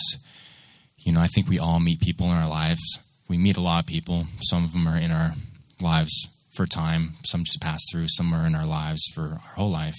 you 0.98 1.12
know, 1.12 1.20
I 1.20 1.26
think 1.26 1.48
we 1.48 1.58
all 1.58 1.80
meet 1.80 2.00
people 2.00 2.26
in 2.26 2.36
our 2.36 2.48
lives 2.48 2.98
we 3.28 3.36
meet 3.38 3.56
a 3.56 3.60
lot 3.60 3.80
of 3.80 3.86
people. 3.86 4.26
Some 4.40 4.64
of 4.64 4.72
them 4.72 4.88
are 4.88 4.96
in 4.96 5.10
our 5.10 5.34
lives 5.80 6.28
for 6.54 6.66
time, 6.66 7.14
some 7.24 7.44
just 7.44 7.60
pass 7.60 7.80
through, 7.90 8.06
some 8.08 8.32
are 8.32 8.46
in 8.46 8.54
our 8.54 8.66
lives 8.66 9.02
for 9.14 9.22
our 9.22 9.54
whole 9.56 9.70
life. 9.70 9.94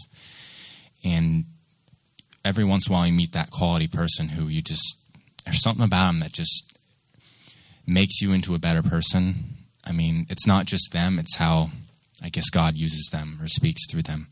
And 1.03 1.45
every 2.43 2.63
once 2.63 2.87
in 2.87 2.93
a 2.93 2.97
while, 2.97 3.07
you 3.07 3.13
meet 3.13 3.33
that 3.33 3.51
quality 3.51 3.87
person 3.87 4.29
who 4.29 4.47
you 4.47 4.61
just, 4.61 4.97
there's 5.45 5.61
something 5.61 5.85
about 5.85 6.07
them 6.07 6.19
that 6.19 6.33
just 6.33 6.77
makes 7.85 8.21
you 8.21 8.31
into 8.31 8.55
a 8.55 8.59
better 8.59 8.83
person. 8.83 9.57
I 9.83 9.91
mean, 9.91 10.25
it's 10.29 10.45
not 10.45 10.65
just 10.65 10.91
them, 10.91 11.19
it's 11.19 11.37
how 11.37 11.71
I 12.21 12.29
guess 12.29 12.49
God 12.49 12.77
uses 12.77 13.09
them 13.11 13.39
or 13.41 13.47
speaks 13.47 13.81
through 13.89 14.03
them. 14.03 14.27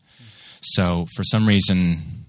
So 0.61 1.07
for 1.15 1.23
some 1.23 1.47
reason, 1.47 2.25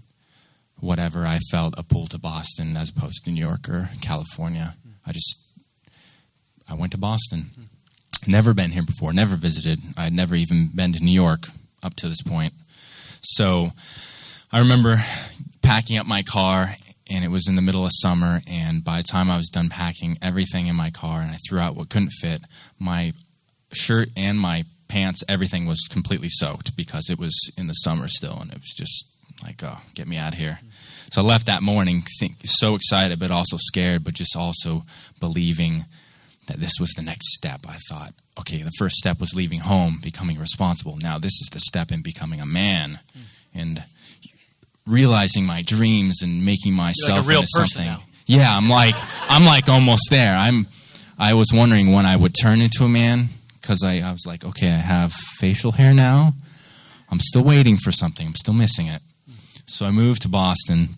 whatever, 0.81 1.27
I 1.27 1.39
felt 1.51 1.75
a 1.77 1.83
pull 1.83 2.07
to 2.09 2.19
Boston 2.19 2.77
as 2.77 2.91
opposed 2.91 3.25
to 3.25 3.31
New 3.31 3.41
York 3.41 3.69
or 3.69 3.91
California. 4.01 4.77
I 5.07 5.13
just, 5.13 5.39
I 6.69 6.75
went 6.75 6.93
to 6.93 6.99
Boston. 6.99 7.51
Never 8.27 8.53
been 8.53 8.73
here 8.73 8.83
before, 8.83 9.13
never 9.13 9.37
visited. 9.37 9.81
I 9.97 10.05
had 10.05 10.13
never 10.13 10.35
even 10.35 10.71
been 10.75 10.93
to 10.93 11.01
New 11.01 11.13
York 11.13 11.49
up 11.83 11.95
to 11.97 12.09
this 12.09 12.23
point. 12.23 12.53
So 13.23 13.73
I 14.53 14.59
remember 14.59 15.03
packing 15.69 15.99
up 15.99 16.07
my 16.07 16.23
car, 16.23 16.77
and 17.11 17.25
it 17.25 17.29
was 17.29 17.47
in 17.47 17.55
the 17.55 17.63
middle 17.63 17.85
of 17.85 17.93
summer. 17.95 18.41
And 18.47 18.83
by 18.83 18.99
the 18.99 19.03
time 19.03 19.31
I 19.31 19.37
was 19.37 19.49
done 19.49 19.69
packing 19.69 20.17
everything 20.23 20.67
in 20.67 20.77
my 20.77 20.91
car, 20.91 21.21
and 21.21 21.31
I 21.31 21.39
threw 21.47 21.59
out 21.61 21.77
what 21.77 21.91
couldn't 21.91 22.13
fit, 22.21 22.41
my 22.79 23.13
shirt 23.73 24.09
and 24.17 24.41
my 24.41 24.65
pants, 24.89 25.23
everything 25.29 25.67
was 25.67 25.87
completely 25.91 26.29
soaked 26.31 26.75
because 26.75 27.11
it 27.11 27.19
was 27.19 27.35
in 27.59 27.67
the 27.67 27.75
summer 27.75 28.09
still, 28.09 28.39
and 28.41 28.51
it 28.51 28.59
was 28.59 28.75
just 28.75 29.07
like, 29.43 29.63
oh, 29.63 29.81
get 29.95 30.09
me 30.09 30.17
out 30.17 30.33
of 30.33 30.39
here. 30.39 30.61
So 31.13 31.23
I 31.23 31.25
left 31.25 31.47
that 31.47 31.63
morning, 31.63 32.03
think, 32.19 32.37
so 32.45 32.75
excited, 32.75 33.19
but 33.19 33.31
also 33.31 33.57
scared, 33.59 34.05
but 34.05 34.15
just 34.15 34.37
also 34.37 34.85
believing 35.21 35.85
that 36.47 36.61
this 36.61 36.73
was 36.81 36.91
the 36.93 37.03
next 37.03 37.35
step. 37.35 37.61
I 37.69 37.77
thought, 37.91 38.15
okay, 38.39 38.63
the 38.63 38.73
first 38.79 38.97
step 38.97 39.21
was 39.21 39.35
leaving 39.35 39.61
home, 39.61 40.01
becoming 40.03 40.39
responsible. 40.39 40.97
Now 40.97 41.19
this 41.19 41.33
is 41.43 41.49
the 41.53 41.61
step 41.61 41.93
in 41.93 42.03
becoming 42.03 42.41
a 42.41 42.47
man, 42.47 43.01
mm. 43.17 43.23
and 43.55 43.85
realizing 44.89 45.45
my 45.45 45.63
dreams 45.63 46.23
and 46.23 46.45
making 46.45 46.73
myself 46.73 47.27
like 47.27 47.37
into 47.37 47.47
something. 47.49 47.87
Now. 47.87 48.03
Yeah, 48.27 48.57
I'm 48.57 48.69
like, 48.69 48.95
I'm 49.29 49.45
like 49.45 49.69
almost 49.69 50.09
there. 50.11 50.37
I'm. 50.37 50.67
I 51.21 51.35
was 51.35 51.49
wondering 51.53 51.93
when 51.93 52.07
I 52.07 52.15
would 52.17 52.33
turn 52.41 52.61
into 52.61 52.85
a 52.85 52.89
man 52.89 53.29
because 53.61 53.83
I, 53.83 53.99
I 53.99 54.13
was 54.13 54.25
like, 54.25 54.45
okay, 54.45 54.69
I 54.69 54.79
have 54.79 55.13
facial 55.13 55.73
hair 55.73 55.93
now. 55.93 56.35
I'm 57.11 57.19
still 57.19 57.43
waiting 57.43 57.77
for 57.77 57.91
something. 57.91 58.27
I'm 58.27 58.35
still 58.37 58.55
missing 58.55 58.87
it. 58.87 59.03
So 59.67 59.85
I 59.87 59.91
moved 59.91 60.23
to 60.23 60.29
Boston 60.29 60.91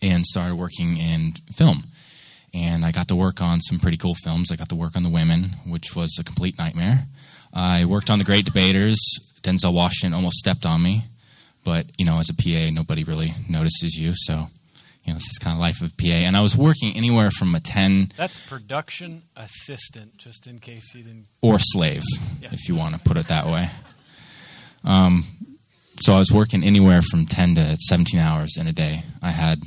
and 0.00 0.24
started 0.24 0.54
working 0.54 0.96
in 0.96 1.32
film. 1.54 1.84
And 2.54 2.84
I 2.84 2.92
got 2.92 3.08
to 3.08 3.16
work 3.16 3.42
on 3.42 3.60
some 3.60 3.78
pretty 3.78 3.96
cool 3.96 4.14
films. 4.14 4.50
I 4.50 4.56
got 4.56 4.68
to 4.70 4.76
work 4.76 4.96
on 4.96 5.02
The 5.02 5.10
Women, 5.10 5.50
which 5.66 5.94
was 5.96 6.16
a 6.18 6.24
complete 6.24 6.56
nightmare. 6.56 7.06
I 7.52 7.84
worked 7.84 8.10
on 8.10 8.18
The 8.18 8.24
Great 8.24 8.44
Debaters. 8.44 8.98
Denzel 9.42 9.74
Washington 9.74 10.14
almost 10.14 10.36
stepped 10.36 10.64
on 10.64 10.82
me. 10.82 11.04
But, 11.66 11.86
you 11.98 12.04
know, 12.04 12.20
as 12.20 12.30
a 12.30 12.34
PA, 12.34 12.70
nobody 12.70 13.02
really 13.02 13.34
notices 13.48 13.98
you. 13.98 14.12
So 14.14 14.46
you 15.02 15.12
know, 15.12 15.18
this 15.18 15.24
is 15.24 15.38
kind 15.40 15.54
of 15.54 15.60
life 15.60 15.82
of 15.82 15.96
PA. 15.96 16.06
And 16.06 16.36
I 16.36 16.40
was 16.40 16.56
working 16.56 16.96
anywhere 16.96 17.30
from 17.32 17.54
a 17.56 17.60
10. 17.60 18.12
That's 18.16 18.44
production 18.48 19.24
assistant, 19.36 20.16
just 20.16 20.46
in 20.46 20.60
case 20.60 20.94
you 20.94 21.02
didn't. 21.02 21.26
Or 21.42 21.58
slave, 21.58 22.04
yeah. 22.40 22.50
if 22.52 22.68
you 22.68 22.76
want 22.76 22.94
to 22.94 23.00
put 23.00 23.16
it 23.16 23.26
that 23.26 23.46
way. 23.46 23.70
Um, 24.84 25.24
so 26.00 26.14
I 26.14 26.20
was 26.20 26.30
working 26.32 26.62
anywhere 26.62 27.02
from 27.02 27.26
10 27.26 27.56
to 27.56 27.76
17 27.76 28.18
hours 28.18 28.56
in 28.56 28.68
a 28.68 28.72
day. 28.72 29.02
I 29.20 29.30
had, 29.30 29.60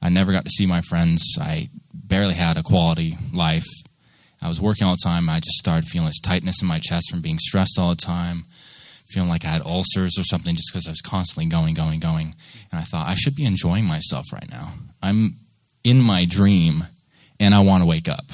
I 0.00 0.08
never 0.08 0.32
got 0.32 0.46
to 0.46 0.50
see 0.50 0.64
my 0.64 0.80
friends. 0.80 1.22
I 1.38 1.68
barely 1.92 2.34
had 2.34 2.56
a 2.56 2.62
quality 2.62 3.18
life. 3.34 3.66
I 4.40 4.48
was 4.48 4.62
working 4.62 4.86
all 4.86 4.94
the 4.94 5.04
time. 5.04 5.28
I 5.28 5.40
just 5.40 5.58
started 5.58 5.86
feeling 5.86 6.08
this 6.08 6.20
tightness 6.20 6.62
in 6.62 6.68
my 6.68 6.78
chest 6.78 7.10
from 7.10 7.20
being 7.20 7.38
stressed 7.38 7.78
all 7.78 7.90
the 7.90 7.96
time 7.96 8.46
feeling 9.12 9.28
like 9.28 9.44
I 9.44 9.48
had 9.48 9.62
ulcers 9.62 10.18
or 10.18 10.24
something 10.24 10.56
just 10.56 10.70
because 10.72 10.86
I 10.86 10.90
was 10.90 11.00
constantly 11.00 11.46
going, 11.46 11.74
going, 11.74 12.00
going. 12.00 12.34
And 12.70 12.80
I 12.80 12.84
thought, 12.84 13.08
I 13.08 13.14
should 13.14 13.36
be 13.36 13.44
enjoying 13.44 13.86
myself 13.86 14.26
right 14.32 14.48
now. 14.50 14.72
I'm 15.02 15.36
in 15.84 16.00
my 16.00 16.24
dream 16.24 16.86
and 17.38 17.54
I 17.54 17.60
want 17.60 17.82
to 17.82 17.86
wake 17.86 18.08
up. 18.08 18.26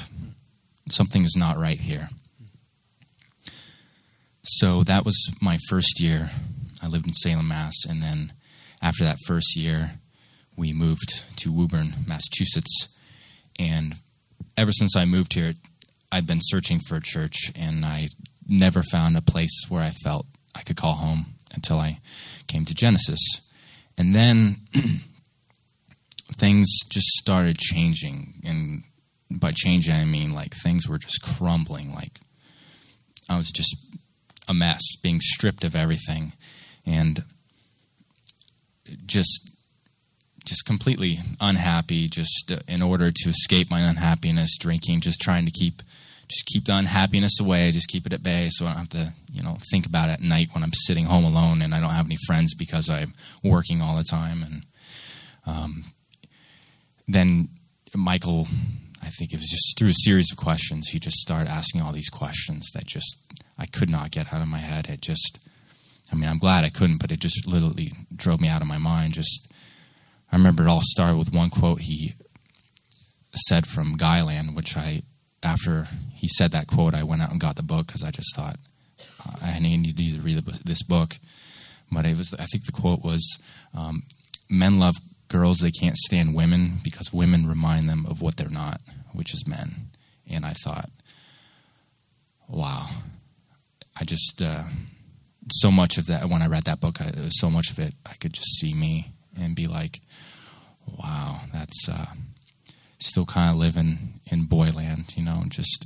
Something's 0.89 1.35
not 1.35 1.57
right 1.57 1.79
here. 1.79 2.09
So 4.43 4.83
that 4.83 5.05
was 5.05 5.31
my 5.41 5.57
first 5.67 5.99
year. 5.99 6.31
I 6.81 6.87
lived 6.87 7.07
in 7.07 7.13
Salem, 7.13 7.47
Mass. 7.47 7.75
And 7.87 8.01
then 8.01 8.33
after 8.81 9.03
that 9.03 9.17
first 9.25 9.55
year, 9.55 9.99
we 10.55 10.73
moved 10.73 11.23
to 11.37 11.51
Woburn, 11.51 11.93
Massachusetts. 12.07 12.89
And 13.57 13.95
ever 14.57 14.71
since 14.71 14.95
I 14.95 15.05
moved 15.05 15.33
here, 15.33 15.53
I've 16.11 16.25
been 16.25 16.39
searching 16.41 16.79
for 16.79 16.95
a 16.95 17.01
church 17.01 17.51
and 17.55 17.85
I 17.85 18.09
never 18.47 18.81
found 18.81 19.15
a 19.15 19.21
place 19.21 19.65
where 19.69 19.83
I 19.83 19.91
felt 19.91 20.25
I 20.55 20.61
could 20.61 20.77
call 20.77 20.93
home 20.93 21.35
until 21.53 21.77
I 21.79 21.99
came 22.47 22.65
to 22.65 22.73
Genesis. 22.73 23.19
And 23.97 24.15
then 24.15 24.67
things 26.35 26.67
just 26.89 27.07
started 27.17 27.57
changing. 27.57 28.41
And 28.45 28.83
by 29.29 29.51
changing, 29.51 29.95
I 29.95 30.05
mean 30.05 30.33
like 30.33 30.53
things 30.53 30.87
were 30.87 30.97
just 30.97 31.21
crumbling. 31.21 31.93
Like 31.93 32.19
I 33.27 33.37
was 33.37 33.51
just 33.51 33.75
a 34.47 34.53
mess, 34.53 34.81
being 35.01 35.19
stripped 35.21 35.63
of 35.63 35.75
everything. 35.75 36.33
And 36.85 37.23
just 39.05 39.51
just 40.45 40.65
completely 40.65 41.19
unhappy 41.39 42.07
just 42.07 42.51
uh, 42.51 42.59
in 42.67 42.81
order 42.81 43.11
to 43.13 43.29
escape 43.29 43.69
my 43.69 43.81
unhappiness 43.81 44.57
drinking 44.57 44.99
just 44.99 45.21
trying 45.21 45.45
to 45.45 45.51
keep 45.51 45.83
just 46.29 46.45
keep 46.45 46.65
the 46.65 46.75
unhappiness 46.75 47.39
away, 47.39 47.71
just 47.71 47.89
keep 47.89 48.05
it 48.05 48.13
at 48.13 48.21
bay 48.21 48.49
so 48.51 48.65
I 48.65 48.69
don't 48.69 48.77
have 48.77 48.89
to, 48.89 49.13
you 49.31 49.41
know, 49.41 49.57
think 49.71 49.85
about 49.87 50.09
it 50.09 50.13
at 50.13 50.21
night 50.21 50.49
when 50.53 50.63
I'm 50.63 50.73
sitting 50.73 51.05
home 51.05 51.23
alone 51.25 51.61
and 51.61 51.73
I 51.73 51.79
don't 51.79 51.89
have 51.89 52.05
any 52.05 52.17
friends 52.27 52.53
because 52.53 52.89
I'm 52.89 53.13
working 53.43 53.81
all 53.81 53.97
the 53.97 54.03
time. 54.03 54.43
And 54.43 54.65
um, 55.47 55.85
then 57.07 57.49
Michael, 57.95 58.47
I 59.01 59.09
think 59.09 59.33
it 59.33 59.37
was 59.37 59.49
just 59.49 59.75
through 59.77 59.89
a 59.89 60.03
series 60.05 60.31
of 60.31 60.37
questions, 60.37 60.89
he 60.89 60.99
just 60.99 61.17
started 61.17 61.49
asking 61.49 61.81
all 61.81 61.91
these 61.91 62.09
questions 62.09 62.69
that 62.75 62.85
just 62.85 63.17
I 63.57 63.65
could 63.65 63.89
not 63.89 64.11
get 64.11 64.31
out 64.31 64.41
of 64.41 64.47
my 64.47 64.59
head. 64.59 64.87
It 64.87 65.01
just, 65.01 65.39
I 66.11 66.15
mean, 66.15 66.29
I'm 66.29 66.37
glad 66.37 66.63
I 66.63 66.69
couldn't, 66.69 66.99
but 66.99 67.11
it 67.11 67.19
just 67.19 67.47
literally 67.47 67.91
drove 68.15 68.39
me 68.39 68.49
out 68.49 68.61
of 68.61 68.67
my 68.67 68.77
mind. 68.77 69.13
Just, 69.13 69.51
I 70.31 70.35
remember 70.35 70.63
it 70.63 70.69
all 70.69 70.81
started 70.83 71.17
with 71.17 71.33
one 71.33 71.49
quote 71.49 71.81
he 71.81 72.13
said 73.47 73.65
from 73.65 73.97
Guyland, 73.97 74.55
which 74.55 74.77
I 74.77 75.01
after 75.41 75.87
he 76.13 76.27
said 76.27 76.51
that 76.51 76.67
quote, 76.67 76.93
I 76.93 77.03
went 77.03 77.21
out 77.21 77.31
and 77.31 77.39
got 77.39 77.55
the 77.55 77.63
book 77.63 77.87
because 77.87 78.03
I 78.03 78.11
just 78.11 78.35
thought 78.35 78.57
uh, 79.25 79.35
I 79.41 79.59
needed 79.59 79.97
to 79.97 80.21
read 80.21 80.43
this 80.65 80.83
book. 80.83 81.17
But 81.91 82.05
it 82.05 82.17
was, 82.17 82.33
I 82.33 82.45
think 82.45 82.65
the 82.65 82.71
quote 82.71 83.03
was, 83.03 83.39
um, 83.73 84.03
"Men 84.49 84.79
love 84.79 84.95
girls 85.27 85.59
they 85.59 85.71
can't 85.71 85.97
stand 85.97 86.35
women 86.35 86.79
because 86.83 87.13
women 87.13 87.47
remind 87.47 87.89
them 87.89 88.05
of 88.05 88.21
what 88.21 88.37
they're 88.37 88.49
not, 88.49 88.81
which 89.13 89.33
is 89.33 89.47
men." 89.47 89.89
And 90.29 90.45
I 90.45 90.53
thought, 90.53 90.91
wow, 92.47 92.89
I 93.99 94.03
just 94.03 94.41
uh, 94.43 94.65
so 95.51 95.71
much 95.71 95.97
of 95.97 96.05
that 96.07 96.29
when 96.29 96.43
I 96.43 96.47
read 96.47 96.65
that 96.65 96.79
book, 96.79 97.01
I, 97.01 97.11
so 97.29 97.49
much 97.49 97.71
of 97.71 97.79
it 97.79 97.93
I 98.05 98.13
could 98.13 98.33
just 98.33 98.59
see 98.59 98.73
me 98.73 99.13
and 99.39 99.55
be 99.55 99.67
like, 99.67 100.01
wow, 100.85 101.41
that's. 101.51 101.87
Uh, 101.89 102.07
still 102.99 103.25
kind 103.25 103.51
of 103.51 103.57
living 103.57 104.19
in 104.25 104.45
boyland, 104.45 105.15
you 105.15 105.23
know, 105.23 105.43
just 105.47 105.85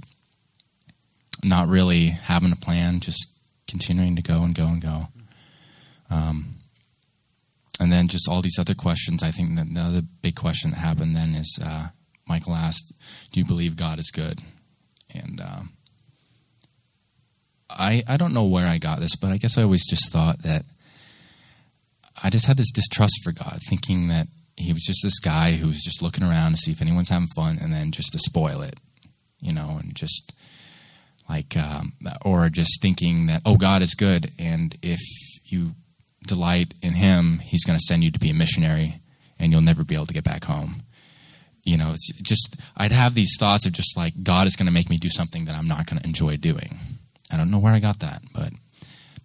not 1.44 1.68
really 1.68 2.08
having 2.08 2.52
a 2.52 2.56
plan, 2.56 3.00
just 3.00 3.28
continuing 3.68 4.16
to 4.16 4.22
go 4.22 4.44
and 4.44 4.56
go 4.56 4.66
and 4.66 4.82
go. 4.82 5.08
Um, 6.10 6.56
and 7.80 7.92
then 7.92 8.08
just 8.08 8.28
all 8.30 8.42
these 8.42 8.60
other 8.60 8.76
questions. 8.76 9.24
I 9.24 9.32
think 9.32 9.56
that 9.56 9.74
the 9.74 9.80
other 9.80 10.02
big 10.22 10.36
question 10.36 10.72
that 10.72 10.78
happened 10.78 11.16
then 11.16 11.34
is 11.36 11.60
uh, 11.64 11.88
Michael 12.28 12.56
asked, 12.56 12.94
"Do 13.32 13.40
you 13.40 13.46
believe 13.46 13.76
God 13.76 14.00
is 14.00 14.12
good?" 14.12 14.40
And 15.14 15.42
um, 15.42 15.74
I 17.70 18.04
I 18.08 18.18
don't 18.18 18.34
know 18.34 18.46
where 18.46 18.68
I 18.68 18.78
got 18.78 19.00
this, 19.00 19.16
but 19.16 19.32
I 19.32 19.38
guess 19.38 19.58
I 19.58 19.64
always 19.64 19.88
just 19.90 20.12
thought 20.12 20.44
that 20.44 20.66
I 22.22 22.30
just 22.30 22.46
had 22.46 22.58
this 22.58 22.72
distrust 22.72 23.20
for 23.24 23.32
God, 23.32 23.60
thinking 23.68 24.08
that 24.10 24.28
he 24.56 24.74
was 24.74 24.84
just 24.84 25.02
this 25.04 25.20
guy 25.20 25.54
who 25.54 25.68
was 25.68 25.82
just 25.82 26.02
looking 26.02 26.24
around 26.24 26.52
to 26.52 26.58
see 26.58 26.72
if 26.72 26.82
anyone's 26.82 27.10
having 27.10 27.28
fun 27.36 27.58
and 27.62 27.74
then 27.74 27.92
just 27.92 28.12
to 28.12 28.20
spoil 28.20 28.62
it, 28.62 28.80
you 29.40 29.54
know, 29.54 29.78
and 29.80 29.96
just 29.96 30.34
like, 31.30 31.58
um, 31.58 31.94
or 32.24 32.50
just 32.50 32.82
thinking 32.82 33.28
that, 33.28 33.42
oh, 33.46 33.56
God 33.56 33.82
is 33.82 33.96
good. 33.96 34.32
And 34.38 34.78
if 34.82 35.00
you 35.46 35.72
delight 36.28 36.74
in 36.82 36.94
him, 36.94 37.40
he's 37.40 37.64
going 37.64 37.78
to 37.78 37.86
send 37.88 38.04
you 38.04 38.12
to 38.12 38.20
be 38.20 38.30
a 38.30 38.34
missionary 38.34 39.02
and 39.40 39.52
you'll 39.52 39.62
never 39.62 39.84
be 39.84 39.96
able 39.96 40.06
to 40.06 40.14
get 40.14 40.24
back 40.24 40.46
home. 40.46 40.84
You 41.64 41.78
know, 41.78 41.92
it's 41.92 42.12
just, 42.22 42.58
I'd 42.76 42.92
have 42.92 43.16
these 43.16 43.36
thoughts 43.40 43.66
of 43.66 43.72
just 43.72 43.96
like, 43.96 44.22
God 44.22 44.48
is 44.48 44.56
going 44.56 44.66
to 44.66 44.72
make 44.72 44.90
me 44.90 44.98
do 44.98 45.10
something 45.10 45.46
that 45.46 45.56
I'm 45.56 45.68
not 45.68 45.86
going 45.88 46.00
to 46.00 46.08
enjoy 46.08 46.38
doing. 46.38 46.78
I 47.32 47.38
don't 47.38 47.50
know 47.50 47.58
where 47.60 47.74
I 47.74 47.80
got 47.80 48.00
that, 48.00 48.22
but 48.34 48.52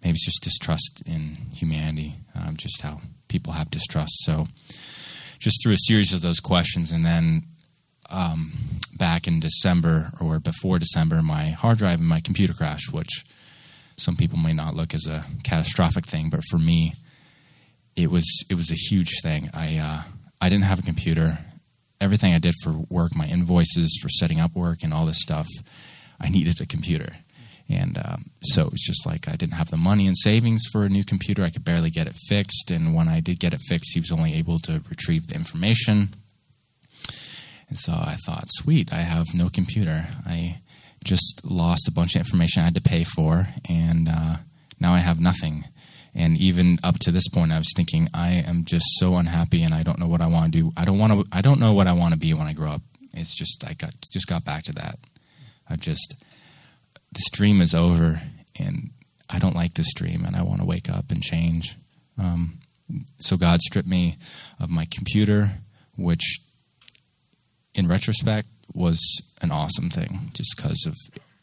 maybe 0.01 0.13
it's 0.13 0.25
just 0.25 0.41
distrust 0.41 1.03
in 1.05 1.35
humanity, 1.53 2.15
um, 2.33 2.55
just 2.55 2.81
how 2.81 3.01
people 3.27 3.53
have 3.53 3.69
distrust. 3.69 4.13
So, 4.23 4.47
just 5.39 5.61
through 5.63 5.73
a 5.73 5.87
series 5.87 6.13
of 6.13 6.21
those 6.21 6.39
questions, 6.39 6.91
and 6.91 7.05
then 7.05 7.43
um, 8.09 8.51
back 8.97 9.27
in 9.27 9.39
December 9.39 10.11
or 10.19 10.39
before 10.39 10.79
December, 10.79 11.21
my 11.21 11.49
hard 11.49 11.77
drive 11.77 11.99
and 11.99 12.07
my 12.07 12.19
computer 12.19 12.53
crashed, 12.53 12.91
which 12.91 13.23
some 13.97 14.15
people 14.15 14.37
may 14.37 14.53
not 14.53 14.75
look 14.75 14.93
as 14.93 15.05
a 15.07 15.25
catastrophic 15.43 16.05
thing, 16.05 16.29
but 16.29 16.43
for 16.49 16.57
me, 16.57 16.93
it 17.95 18.09
was 18.09 18.25
it 18.49 18.55
was 18.55 18.71
a 18.71 18.75
huge 18.75 19.21
thing. 19.21 19.49
I 19.53 19.77
uh, 19.77 20.01
I 20.41 20.49
didn't 20.49 20.65
have 20.65 20.79
a 20.79 20.83
computer. 20.83 21.39
Everything 22.01 22.33
I 22.33 22.39
did 22.39 22.55
for 22.63 22.71
work, 22.89 23.13
my 23.13 23.27
invoices 23.27 23.99
for 24.01 24.07
setting 24.07 24.39
up 24.39 24.55
work 24.55 24.83
and 24.83 24.93
all 24.93 25.05
this 25.05 25.21
stuff, 25.21 25.47
I 26.19 26.29
needed 26.29 26.61
a 26.61 26.65
computer. 26.65 27.11
And 27.69 27.99
um, 28.03 28.31
so 28.41 28.63
it 28.65 28.71
was 28.71 28.81
just 28.81 29.05
like 29.05 29.27
I 29.27 29.35
didn't 29.35 29.53
have 29.53 29.69
the 29.69 29.77
money 29.77 30.07
and 30.07 30.17
savings 30.17 30.63
for 30.71 30.83
a 30.83 30.89
new 30.89 31.03
computer. 31.03 31.43
I 31.43 31.51
could 31.51 31.63
barely 31.63 31.91
get 31.91 32.07
it 32.07 32.15
fixed. 32.27 32.71
And 32.71 32.95
when 32.95 33.07
I 33.07 33.19
did 33.19 33.39
get 33.39 33.53
it 33.53 33.61
fixed, 33.67 33.91
he 33.93 33.99
was 33.99 34.11
only 34.11 34.33
able 34.33 34.59
to 34.59 34.81
retrieve 34.89 35.27
the 35.27 35.35
information. 35.35 36.09
And 37.69 37.77
so 37.77 37.93
I 37.93 38.17
thought, 38.25 38.45
sweet, 38.47 38.91
I 38.91 39.01
have 39.01 39.27
no 39.35 39.49
computer. 39.49 40.07
I 40.25 40.61
just 41.03 41.41
lost 41.43 41.87
a 41.87 41.91
bunch 41.91 42.15
of 42.15 42.19
information 42.19 42.61
I 42.61 42.65
had 42.65 42.75
to 42.75 42.81
pay 42.81 43.03
for, 43.03 43.47
and 43.69 44.09
uh, 44.09 44.37
now 44.79 44.93
I 44.93 44.99
have 44.99 45.19
nothing. 45.19 45.65
And 46.15 46.35
even 46.37 46.79
up 46.83 46.97
to 46.99 47.11
this 47.11 47.27
point, 47.29 47.51
I 47.51 47.59
was 47.59 47.71
thinking, 47.75 48.09
I 48.13 48.31
am 48.31 48.65
just 48.65 48.85
so 48.97 49.15
unhappy, 49.15 49.63
and 49.63 49.73
I 49.73 49.83
don't 49.83 49.99
know 49.99 50.07
what 50.07 50.21
I 50.21 50.27
want 50.27 50.51
to 50.51 50.59
do. 50.59 50.71
I 50.75 50.83
don't 50.83 50.97
want 50.97 51.13
to. 51.13 51.25
I 51.31 51.41
don't 51.41 51.59
know 51.59 51.73
what 51.73 51.87
I 51.87 51.93
want 51.93 52.13
to 52.13 52.19
be 52.19 52.33
when 52.33 52.47
I 52.47 52.53
grow 52.53 52.71
up. 52.71 52.81
It's 53.13 53.35
just 53.35 53.63
I 53.65 53.73
got 53.73 53.93
just 54.11 54.27
got 54.27 54.43
back 54.43 54.63
to 54.63 54.73
that. 54.73 54.97
I 55.69 55.75
just 55.75 56.15
this 57.11 57.29
dream 57.31 57.61
is 57.61 57.73
over, 57.73 58.21
and 58.57 58.91
I 59.29 59.39
don't 59.39 59.55
like 59.55 59.75
this 59.75 59.93
dream, 59.93 60.25
and 60.25 60.35
I 60.35 60.43
want 60.43 60.61
to 60.61 60.67
wake 60.67 60.89
up 60.89 61.11
and 61.11 61.21
change. 61.21 61.75
Um, 62.17 62.59
so 63.19 63.37
God 63.37 63.61
stripped 63.61 63.87
me 63.87 64.17
of 64.59 64.69
my 64.69 64.85
computer, 64.89 65.59
which 65.95 66.39
in 67.73 67.87
retrospect, 67.87 68.47
was 68.73 68.99
an 69.41 69.51
awesome 69.51 69.89
thing 69.89 70.31
just 70.33 70.55
because 70.55 70.85
of 70.85 70.95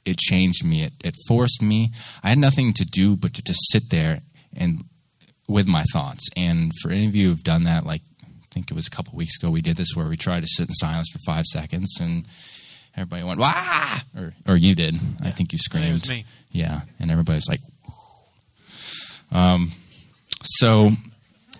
it 0.04 0.18
changed 0.18 0.64
me. 0.64 0.84
It, 0.84 0.92
it 1.04 1.14
forced 1.26 1.62
me. 1.62 1.90
I 2.22 2.28
had 2.28 2.38
nothing 2.38 2.72
to 2.74 2.84
do 2.84 3.16
but 3.16 3.34
to 3.34 3.42
just 3.42 3.60
sit 3.70 3.84
there 3.90 4.20
and 4.54 4.84
with 5.48 5.66
my 5.66 5.84
thoughts. 5.92 6.28
And 6.36 6.72
for 6.80 6.90
any 6.90 7.06
of 7.06 7.16
you 7.16 7.28
who've 7.28 7.42
done 7.42 7.64
that, 7.64 7.86
like 7.86 8.02
I 8.22 8.28
think 8.50 8.70
it 8.70 8.74
was 8.74 8.86
a 8.86 8.90
couple 8.90 9.16
weeks 9.16 9.36
ago, 9.38 9.50
we 9.50 9.62
did 9.62 9.76
this 9.76 9.94
where 9.94 10.08
we 10.08 10.16
tried 10.16 10.40
to 10.40 10.46
sit 10.46 10.68
in 10.68 10.74
silence 10.74 11.08
for 11.12 11.18
five 11.26 11.44
seconds 11.46 11.96
and 12.00 12.26
everybody 12.96 13.22
went 13.22 13.40
wah 13.40 14.00
or 14.16 14.34
or 14.46 14.56
you 14.56 14.74
did. 14.74 14.94
Yeah. 14.94 15.00
I 15.22 15.30
think 15.30 15.52
you 15.52 15.58
screamed. 15.58 16.08
me. 16.08 16.24
Yeah, 16.50 16.82
and 16.98 17.10
everybody 17.10 17.36
was 17.36 17.48
like. 17.48 17.60
Um, 19.32 19.72
so 20.42 20.90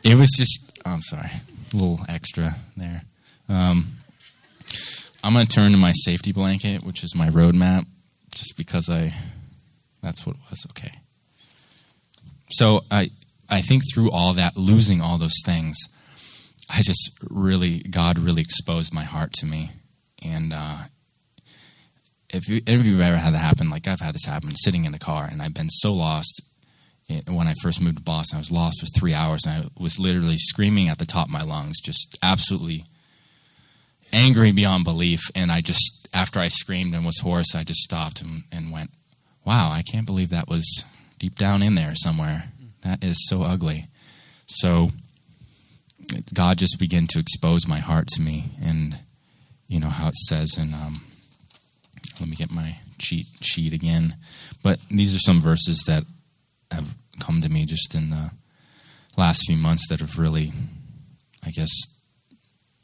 it 0.02 0.14
was 0.16 0.30
just. 0.36 0.80
Oh, 0.84 0.92
I'm 0.92 1.02
sorry, 1.02 1.30
a 1.72 1.76
little 1.76 2.00
extra 2.08 2.54
there. 2.76 3.02
Um, 3.48 3.86
I'm 5.22 5.32
going 5.32 5.46
to 5.46 5.52
turn 5.52 5.72
to 5.72 5.78
my 5.78 5.92
safety 5.92 6.32
blanket, 6.32 6.84
which 6.84 7.02
is 7.02 7.14
my 7.14 7.28
roadmap, 7.30 7.86
just 8.30 8.56
because 8.56 8.88
I. 8.88 9.12
That's 10.02 10.24
what 10.24 10.36
it 10.36 10.42
was. 10.50 10.64
Okay. 10.70 10.92
So 12.50 12.84
I, 12.90 13.10
I 13.48 13.60
think 13.60 13.82
through 13.92 14.10
all 14.10 14.32
that, 14.34 14.56
losing 14.56 15.00
all 15.00 15.18
those 15.18 15.42
things, 15.44 15.76
I 16.70 16.82
just 16.82 17.10
really, 17.28 17.80
God 17.80 18.18
really 18.18 18.42
exposed 18.42 18.94
my 18.94 19.04
heart 19.04 19.32
to 19.34 19.46
me, 19.46 19.72
and 20.22 20.52
uh, 20.52 20.78
if 22.30 22.48
you, 22.48 22.60
if 22.66 22.84
you've 22.84 23.00
ever 23.00 23.16
had 23.16 23.34
that 23.34 23.38
happen, 23.38 23.70
like 23.70 23.86
I've 23.86 24.00
had 24.00 24.14
this 24.14 24.24
happen, 24.24 24.54
sitting 24.56 24.84
in 24.84 24.94
a 24.94 24.98
car, 24.98 25.28
and 25.30 25.40
I've 25.40 25.54
been 25.54 25.70
so 25.70 25.92
lost. 25.92 26.42
When 27.26 27.46
I 27.46 27.54
first 27.62 27.80
moved 27.80 27.98
to 27.98 28.02
Boston, 28.02 28.36
I 28.36 28.40
was 28.40 28.50
lost 28.50 28.80
for 28.80 28.86
three 28.86 29.14
hours, 29.14 29.42
and 29.46 29.64
I 29.64 29.68
was 29.80 29.98
literally 29.98 30.38
screaming 30.38 30.88
at 30.88 30.98
the 30.98 31.06
top 31.06 31.28
of 31.28 31.32
my 31.32 31.42
lungs, 31.42 31.80
just 31.80 32.18
absolutely 32.20 32.84
angry 34.12 34.50
beyond 34.50 34.84
belief. 34.84 35.20
And 35.34 35.52
I 35.52 35.60
just, 35.60 36.08
after 36.12 36.40
I 36.40 36.48
screamed 36.48 36.94
and 36.94 37.06
was 37.06 37.20
hoarse, 37.20 37.54
I 37.54 37.62
just 37.62 37.80
stopped 37.80 38.22
and, 38.22 38.42
and 38.50 38.72
went, 38.72 38.90
wow, 39.44 39.70
I 39.70 39.82
can't 39.82 40.06
believe 40.06 40.30
that 40.30 40.48
was 40.48 40.84
deep 41.18 41.36
down 41.36 41.62
in 41.62 41.76
there 41.76 41.94
somewhere. 41.94 42.50
That 42.82 43.04
is 43.04 43.24
so 43.28 43.42
ugly. 43.42 43.86
So 44.46 44.90
God 46.34 46.58
just 46.58 46.78
began 46.78 47.06
to 47.08 47.20
expose 47.20 47.68
my 47.68 47.78
heart 47.78 48.08
to 48.08 48.20
me. 48.20 48.50
And, 48.60 48.98
you 49.68 49.78
know, 49.78 49.90
how 49.90 50.08
it 50.08 50.16
says 50.16 50.58
in, 50.58 50.74
um, 50.74 51.02
let 52.20 52.28
me 52.28 52.36
get 52.36 52.50
my 52.50 52.78
cheat 52.98 53.26
sheet 53.40 53.72
again. 53.72 54.16
But 54.62 54.78
these 54.90 55.14
are 55.14 55.20
some 55.20 55.40
verses 55.40 55.82
that 55.86 56.04
have 56.70 56.94
come 57.20 57.40
to 57.40 57.48
me 57.48 57.64
just 57.64 57.94
in 57.94 58.10
the 58.10 58.30
last 59.16 59.42
few 59.46 59.56
months 59.56 59.88
that 59.88 60.00
have 60.00 60.18
really, 60.18 60.52
I 61.44 61.50
guess, 61.50 61.70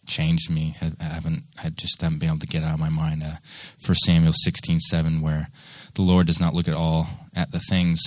changed 0.07 0.51
me. 0.51 0.77
I 0.81 1.05
haven't, 1.05 1.45
I 1.63 1.71
just 1.71 2.01
haven't 2.01 2.19
been 2.19 2.29
able 2.29 2.39
to 2.41 2.47
get 2.47 2.65
out 2.65 2.75
of 2.75 2.81
my 2.81 2.89
mind. 2.89 3.23
Uh, 3.23 3.37
Samuel 4.05 4.33
sixteen 4.35 4.81
seven, 4.81 5.21
where 5.21 5.49
the 5.95 6.03
Lord 6.03 6.27
does 6.27 6.41
not 6.41 6.55
look 6.55 6.69
at 6.69 6.75
all 6.75 7.09
at 7.35 7.51
the 7.53 7.61
things 7.71 8.03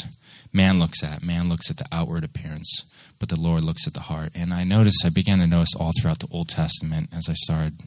man 0.51 0.79
looks 0.79 1.03
at. 1.03 1.23
Man 1.23 1.49
looks 1.49 1.69
at 1.69 1.77
the 1.77 1.85
outward 1.91 2.23
appearance, 2.23 2.85
but 3.19 3.29
the 3.29 3.39
Lord 3.39 3.63
looks 3.63 3.87
at 3.87 3.93
the 3.93 4.01
heart. 4.01 4.31
And 4.33 4.53
I 4.53 4.63
noticed, 4.63 5.03
I 5.05 5.09
began 5.09 5.39
to 5.39 5.47
notice 5.47 5.75
all 5.75 5.91
throughout 5.99 6.19
the 6.19 6.29
Old 6.31 6.49
Testament 6.49 7.09
as 7.13 7.27
I 7.29 7.33
started 7.33 7.81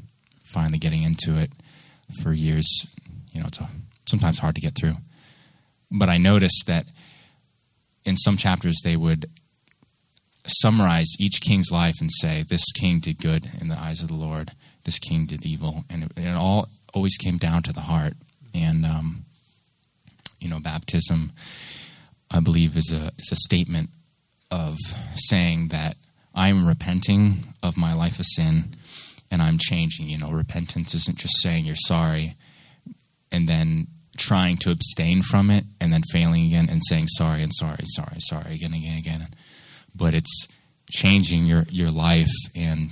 finally 0.52 0.78
getting 0.78 1.02
into 1.02 1.36
it 1.36 1.50
for 2.22 2.32
years. 2.32 2.66
You 3.32 3.40
know, 3.40 3.46
it's 3.46 3.60
a, 3.60 3.68
sometimes 4.08 4.38
hard 4.38 4.54
to 4.56 4.60
get 4.60 4.74
through. 4.74 4.96
But 5.90 6.08
I 6.08 6.18
noticed 6.18 6.64
that 6.66 6.86
in 8.04 8.16
some 8.16 8.36
chapters 8.36 8.80
they 8.82 8.96
would 8.96 9.30
summarize 10.46 11.08
each 11.18 11.40
king's 11.40 11.70
life 11.70 11.96
and 12.00 12.10
say, 12.20 12.44
this 12.48 12.72
king 12.72 13.00
did 13.00 13.18
good 13.18 13.50
in 13.60 13.68
the 13.68 13.78
eyes 13.78 14.00
of 14.00 14.08
the 14.08 14.14
Lord, 14.14 14.52
this 14.84 14.98
king 14.98 15.26
did 15.26 15.44
evil. 15.44 15.84
And 15.90 16.04
it, 16.04 16.12
it 16.16 16.34
all 16.34 16.68
always 16.94 17.16
came 17.16 17.36
down 17.36 17.62
to 17.64 17.72
the 17.72 17.82
heart. 17.82 18.14
And, 18.54 18.86
um, 18.86 19.24
you 20.38 20.48
know, 20.48 20.58
baptism, 20.58 21.32
I 22.30 22.40
believe, 22.40 22.76
is 22.76 22.92
a, 22.92 23.12
is 23.18 23.30
a 23.30 23.36
statement 23.36 23.90
of 24.50 24.78
saying 25.14 25.68
that 25.68 25.96
I'm 26.34 26.66
repenting 26.66 27.54
of 27.62 27.76
my 27.76 27.92
life 27.92 28.18
of 28.18 28.26
sin 28.26 28.76
and 29.30 29.42
I'm 29.42 29.58
changing. 29.58 30.08
You 30.08 30.18
know, 30.18 30.30
repentance 30.30 30.94
isn't 30.94 31.18
just 31.18 31.42
saying 31.42 31.66
you're 31.66 31.76
sorry 31.76 32.36
and 33.30 33.48
then 33.48 33.86
trying 34.16 34.56
to 34.56 34.70
abstain 34.70 35.22
from 35.22 35.50
it 35.50 35.64
and 35.80 35.92
then 35.92 36.02
failing 36.12 36.46
again 36.46 36.68
and 36.68 36.82
saying 36.88 37.06
sorry 37.08 37.42
and 37.42 37.52
sorry, 37.54 37.76
and 37.78 37.88
sorry, 37.88 38.12
and 38.12 38.22
sorry 38.22 38.54
again, 38.54 38.74
and 38.74 38.82
again, 38.82 38.96
and 38.96 39.06
again 39.06 39.28
but 39.98 40.14
it's 40.14 40.48
changing 40.90 41.44
your, 41.44 41.64
your 41.68 41.90
life. 41.90 42.30
And 42.54 42.90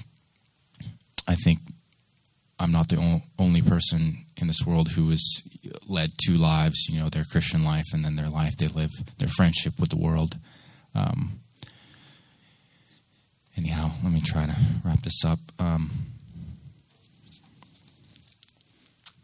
I 1.27 1.37
think 1.37 1.61
I'm 2.59 2.73
not 2.73 2.89
the 2.89 3.23
only 3.39 3.63
person 3.63 4.27
in 4.37 4.49
this 4.49 4.67
world 4.67 4.93
who 4.93 5.09
has 5.11 5.25
led 5.89 6.13
two 6.27 6.37
lives, 6.37 6.87
you 6.91 7.01
know, 7.01 7.09
their 7.09 7.25
Christian 7.25 7.65
life 7.65 7.87
and 7.93 8.05
then 8.05 8.17
their 8.17 8.29
life 8.29 8.57
they 8.59 8.67
live, 8.67 8.91
their 9.19 9.29
friendship 9.29 9.75
with 9.79 9.91
the 9.91 9.99
world. 9.99 10.37
Um, 10.95 11.41
anyhow, 13.57 13.93
let 14.03 14.13
me 14.13 14.21
try 14.21 14.47
to 14.47 14.57
wrap 14.85 15.03
this 15.03 15.25
up. 15.25 15.39
Um, 15.59 15.91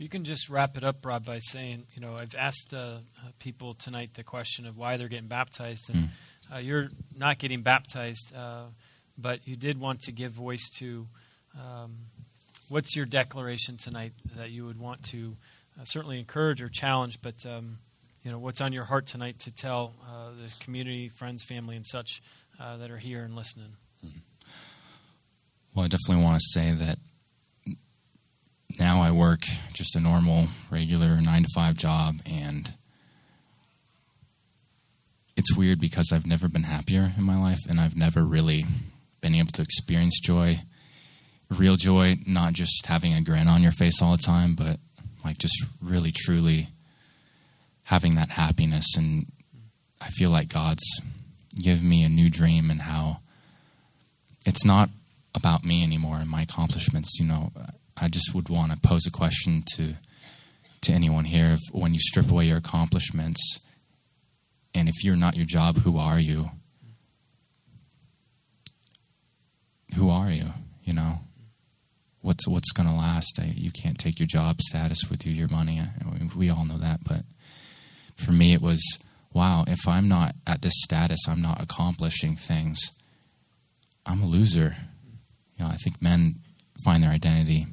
you 0.03 0.09
can 0.09 0.25
just 0.25 0.49
wrap 0.49 0.77
it 0.77 0.83
up, 0.83 1.07
Rob, 1.07 1.25
by 1.25 1.39
saying, 1.39 1.87
you 1.95 2.01
know, 2.01 2.17
I've 2.17 2.35
asked 2.35 2.75
uh, 2.75 2.77
uh 2.77 2.99
people 3.39 3.75
tonight 3.75 4.15
the 4.15 4.25
question 4.25 4.67
of 4.67 4.77
why 4.77 4.97
they're 4.97 5.09
getting 5.09 5.29
baptized, 5.29 5.89
and 5.89 5.99
mm 5.99 6.09
uh, 6.53 6.59
you're 6.59 6.91
not 7.17 7.39
getting 7.39 7.63
baptized, 7.63 8.35
uh, 8.37 8.65
but 9.17 9.47
you 9.47 9.57
did 9.57 9.81
want 9.81 10.01
to 10.03 10.13
give 10.13 10.33
voice 10.33 10.69
to. 10.69 11.07
Um, 11.55 11.97
what's 12.69 12.95
your 12.95 13.07
declaration 13.07 13.79
tonight 13.79 14.13
that 14.37 14.51
you 14.51 14.67
would 14.67 14.79
want 14.79 15.03
to 15.05 15.37
uh, 15.81 15.85
certainly 15.85 16.19
encourage 16.19 16.61
or 16.61 16.69
challenge, 16.69 17.23
but 17.23 17.47
um, 17.47 17.79
you 18.23 18.31
know 18.31 18.39
what's 18.39 18.61
on 18.61 18.75
your 18.75 18.85
heart 18.85 19.07
tonight 19.07 19.39
to 19.39 19.51
tell 19.51 19.95
uh, 20.07 20.31
the 20.31 20.53
community, 20.63 21.09
friends, 21.09 21.43
family, 21.43 21.77
and 21.77 21.87
such 21.87 22.21
uh, 22.61 22.77
that 22.77 22.91
are 22.91 22.99
here 22.99 23.23
and 23.25 23.35
listening? 23.35 23.77
Mm-hmm. 24.05 24.19
Well, 25.75 25.85
I 25.87 25.89
definitely 25.89 26.23
want 26.23 26.39
to 26.39 26.47
say 26.51 26.73
that 26.73 26.99
now 28.79 29.01
I 29.01 29.11
work 29.11 29.41
just 29.73 29.97
a 29.97 30.01
normal, 30.01 30.49
regular 30.71 31.21
nine 31.21 31.43
to 31.43 31.49
five 31.55 31.77
job, 31.77 32.17
and 32.27 32.73
it's 35.37 35.57
weird 35.57 35.81
because 35.81 36.13
I've 36.13 36.27
never 36.27 36.49
been 36.49 36.65
happier 36.65 37.13
in 37.17 37.25
my 37.25 37.39
life, 37.41 37.61
and 37.69 37.81
I've 37.81 37.97
never 37.97 38.23
really 38.23 38.67
been 39.21 39.35
able 39.35 39.53
to 39.53 39.63
experience 39.63 40.21
joy, 40.21 40.63
real 41.49 41.77
joy, 41.77 42.17
not 42.27 42.53
just 42.53 42.87
having 42.87 43.15
a 43.15 43.23
grin 43.23 43.49
on 43.49 43.63
your 43.63 43.73
face 43.73 44.03
all 44.03 44.17
the 44.17 44.23
time, 44.23 44.55
but 44.55 44.79
like 45.25 45.39
just 45.39 45.65
really 45.81 46.13
truly 46.15 46.69
having 47.85 48.15
that 48.17 48.31
happiness. 48.31 48.97
And 48.97 49.27
I 50.01 50.09
feel 50.09 50.31
like 50.31 50.49
God's 50.49 50.85
given 51.55 51.89
me 51.89 52.03
a 52.03 52.09
new 52.09 52.29
dream 52.29 52.71
and 52.71 52.83
how 52.83 53.19
it's 54.45 54.65
not 54.65 54.91
about 55.35 55.65
me 55.65 55.83
anymore 55.83 56.17
and 56.17 56.29
my 56.29 56.43
accomplishments. 56.43 57.19
You 57.19 57.27
know, 57.27 57.53
I 57.97 58.09
just 58.09 58.35
would 58.35 58.49
want 58.49 58.73
to 58.73 58.79
pose 58.79 59.07
a 59.07 59.11
question 59.11 59.65
to 59.75 59.95
to 60.83 60.93
anyone 60.93 61.25
here: 61.25 61.53
if, 61.53 61.61
when 61.73 61.95
you 61.95 62.01
strip 62.01 62.31
away 62.31 62.47
your 62.47 62.59
accomplishments 62.59 63.61
and 64.75 64.89
if 64.89 65.05
you're 65.05 65.17
not 65.17 65.37
your 65.37 65.47
job, 65.47 65.79
who 65.79 65.99
are 65.99 66.19
you? 66.19 66.51
Who 69.95 70.09
are 70.11 70.31
you? 70.31 70.47
You 70.83 70.95
know? 70.95 71.19
what's 72.23 72.49
what's 72.49 72.73
going 72.73 72.89
to 72.89 72.95
last. 72.95 73.39
I, 73.41 73.53
you 73.55 73.71
can't 73.71 73.99
take 73.99 74.19
your 74.19 74.27
job 74.27 74.61
status 74.63 75.11
with 75.11 75.27
you, 75.27 75.33
your 75.33 75.49
money. 75.49 75.81
I, 75.81 75.89
we 76.35 76.49
all 76.49 76.65
know 76.65 76.79
that, 76.79 77.01
but 77.05 77.25
for 78.17 78.33
me, 78.33 78.55
it 78.55 78.63
was 78.63 78.81
wow. 79.33 79.65
If 79.67 79.87
I'm 79.87 80.09
not 80.09 80.35
at 80.47 80.63
this 80.63 80.75
status, 80.77 81.21
I'm 81.29 81.43
not 81.43 81.61
accomplishing 81.61 82.37
things. 82.37 82.93
I'm 84.07 84.23
a 84.23 84.27
loser. 84.27 84.77
You 85.57 85.65
know, 85.65 85.71
I 85.71 85.77
think 85.77 86.01
men 86.01 86.37
find 86.85 87.03
their 87.03 87.11
identity 87.11 87.67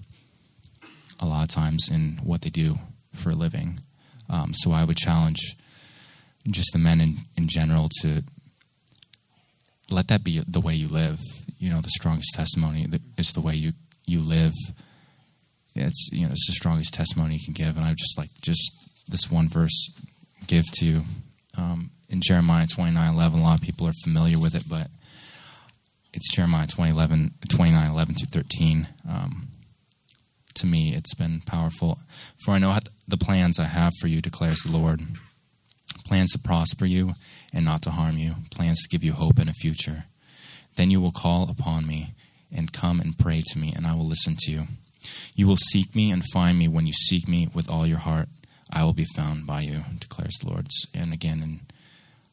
a 1.19 1.25
lot 1.25 1.43
of 1.43 1.49
times 1.49 1.89
in 1.91 2.19
what 2.23 2.41
they 2.41 2.49
do 2.49 2.79
for 3.13 3.31
a 3.31 3.35
living. 3.35 3.79
Um, 4.29 4.53
so 4.53 4.71
I 4.71 4.83
would 4.83 4.97
challenge 4.97 5.55
just 6.49 6.71
the 6.73 6.79
men 6.79 7.01
in, 7.01 7.17
in 7.35 7.47
general 7.47 7.89
to 8.01 8.23
let 9.89 10.07
that 10.07 10.23
be 10.23 10.41
the 10.47 10.61
way 10.61 10.73
you 10.73 10.87
live. 10.87 11.19
You 11.57 11.69
know, 11.69 11.81
the 11.81 11.89
strongest 11.89 12.33
testimony 12.33 12.87
is 13.17 13.33
the 13.33 13.41
way 13.41 13.55
you, 13.55 13.73
you 14.05 14.21
live. 14.21 14.53
It's 15.75 16.09
you 16.11 16.25
know 16.25 16.31
it's 16.31 16.47
the 16.47 16.53
strongest 16.53 16.93
testimony 16.93 17.35
you 17.35 17.45
can 17.45 17.53
give, 17.53 17.77
and 17.77 17.85
I 17.85 17.89
would 17.89 17.97
just 17.97 18.17
like 18.17 18.31
just 18.41 18.71
this 19.07 19.31
one 19.31 19.47
verse 19.47 19.91
give 20.47 20.65
to 20.79 21.01
um, 21.57 21.91
in 22.09 22.21
Jeremiah 22.21 22.67
twenty 22.67 22.91
nine 22.91 23.13
eleven. 23.13 23.39
A 23.39 23.43
lot 23.43 23.59
of 23.59 23.63
people 23.63 23.87
are 23.87 23.93
familiar 24.03 24.39
with 24.39 24.55
it, 24.55 24.63
but 24.67 24.87
it's 26.13 26.33
Jeremiah 26.33 26.67
20, 26.67 26.91
11, 26.91 27.35
29 27.49 27.91
11 27.91 28.15
through 28.15 28.41
13. 28.41 28.87
Um, 29.07 29.47
to 30.59 30.67
me, 30.67 30.95
it's 30.95 31.13
been 31.13 31.41
powerful. 31.45 31.99
For 32.43 32.51
I 32.51 32.59
know 32.59 32.77
the 33.07 33.17
plans 33.17 33.59
I 33.59 33.65
have 33.65 33.93
for 33.99 34.07
you, 34.07 34.21
declares 34.21 34.61
the 34.61 34.71
Lord 34.71 35.01
plans 36.05 36.31
to 36.31 36.39
prosper 36.39 36.85
you 36.85 37.13
and 37.53 37.65
not 37.65 37.81
to 37.83 37.91
harm 37.91 38.17
you, 38.17 38.35
plans 38.51 38.81
to 38.81 38.89
give 38.89 39.03
you 39.03 39.13
hope 39.13 39.39
and 39.39 39.49
a 39.49 39.53
future. 39.53 40.05
Then 40.75 40.89
you 40.89 41.01
will 41.01 41.11
call 41.11 41.49
upon 41.49 41.87
me 41.87 42.13
and 42.51 42.73
come 42.73 42.99
and 42.99 43.17
pray 43.17 43.41
to 43.45 43.59
me, 43.59 43.73
and 43.75 43.85
I 43.85 43.93
will 43.93 44.07
listen 44.07 44.35
to 44.39 44.51
you. 44.51 44.67
You 45.35 45.47
will 45.47 45.57
seek 45.57 45.95
me 45.95 46.11
and 46.11 46.23
find 46.33 46.57
me 46.57 46.67
when 46.67 46.85
you 46.85 46.93
seek 46.93 47.27
me 47.27 47.47
with 47.53 47.69
all 47.69 47.85
your 47.85 47.99
heart. 47.99 48.27
I 48.71 48.83
will 48.83 48.93
be 48.93 49.05
found 49.15 49.47
by 49.47 49.61
you, 49.61 49.83
declares 49.99 50.35
the 50.41 50.49
Lord. 50.49 50.67
And 50.93 51.13
again 51.13 51.41
in 51.41 51.61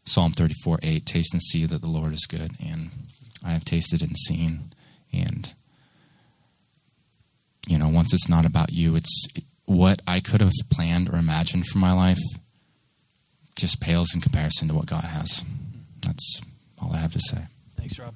Psalm 0.05 0.33
34 0.33 0.81
8, 0.83 1.07
taste 1.07 1.33
and 1.33 1.43
see 1.43 1.67
that 1.67 1.81
the 1.81 1.89
Lord 1.89 2.13
is 2.13 2.27
good. 2.29 2.53
And 2.65 2.91
I 3.45 3.51
have 3.51 3.65
tasted 3.65 4.03
and 4.03 4.17
seen. 4.17 4.73
And, 5.13 5.55
you 7.67 7.79
know, 7.79 7.89
once 7.89 8.15
it's 8.15 8.29
not 8.29 8.47
about 8.47 8.73
you, 8.73 8.97
it's 8.97 9.27
what 9.65 10.01
I 10.07 10.21
could 10.21 10.41
have 10.41 10.53
planned 10.71 11.09
or 11.09 11.17
imagined 11.17 11.67
for 11.67 11.79
my 11.79 11.93
life 11.93 12.21
just 13.57 13.81
pales 13.81 14.15
in 14.15 14.21
comparison 14.21 14.69
to 14.69 14.75
what 14.75 14.87
God 14.87 15.05
has. 15.05 15.43
That's 16.03 16.41
all 16.81 16.93
I 16.93 16.99
have 16.99 17.13
to 17.13 17.21
say. 17.21 17.47
Thanks, 17.77 17.99
Rob. 17.99 18.15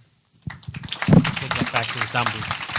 Take 0.51 1.55
that 1.55 1.71
back 1.73 1.87
to 1.87 1.99
the 1.99 2.07
sound 2.07 2.29
booth. 2.33 2.71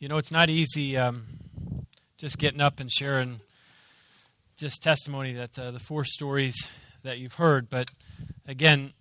You 0.00 0.08
know, 0.08 0.16
it's 0.16 0.30
not 0.30 0.48
easy 0.48 0.96
um, 0.96 1.26
just 2.16 2.38
getting 2.38 2.60
up 2.60 2.80
and 2.80 2.90
sharing 2.90 3.40
just 4.56 4.82
testimony 4.82 5.32
that 5.34 5.58
uh, 5.58 5.70
the 5.70 5.78
four 5.80 6.04
stories 6.04 6.68
that 7.02 7.18
you've 7.18 7.34
heard. 7.34 7.68
But 7.68 7.90
again, 8.46 8.92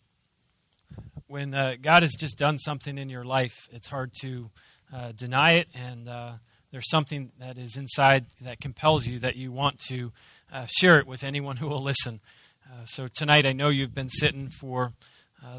when 1.28 1.54
uh, 1.54 1.76
God 1.82 2.04
has 2.04 2.14
just 2.18 2.38
done 2.38 2.58
something 2.58 2.98
in 2.98 3.10
your 3.10 3.24
life, 3.24 3.68
it's 3.72 3.90
hard 3.90 4.12
to 4.22 4.50
uh, 4.94 5.12
deny 5.12 5.54
it 5.54 5.68
and 5.74 6.08
uh, 6.08 6.34
there's 6.72 6.90
something 6.90 7.32
that 7.40 7.58
is 7.58 7.78
inside 7.78 8.26
that 8.42 8.60
compels 8.60 9.08
you 9.08 9.20
that 9.20 9.36
you 9.36 9.52
want 9.52 9.80
to 9.88 10.12
uh, 10.52 10.66
share 10.68 11.00
it 11.00 11.08
with 11.08 11.24
anyone 11.24 11.58
who 11.58 11.68
will 11.68 11.84
listen. 11.84 12.22
Uh, 12.66 12.86
so 12.86 13.08
tonight, 13.14 13.46
I 13.46 13.54
know 13.54 13.70
you've 13.70 13.96
been 13.96 14.10
sitting 14.10 14.50
for 14.50 14.94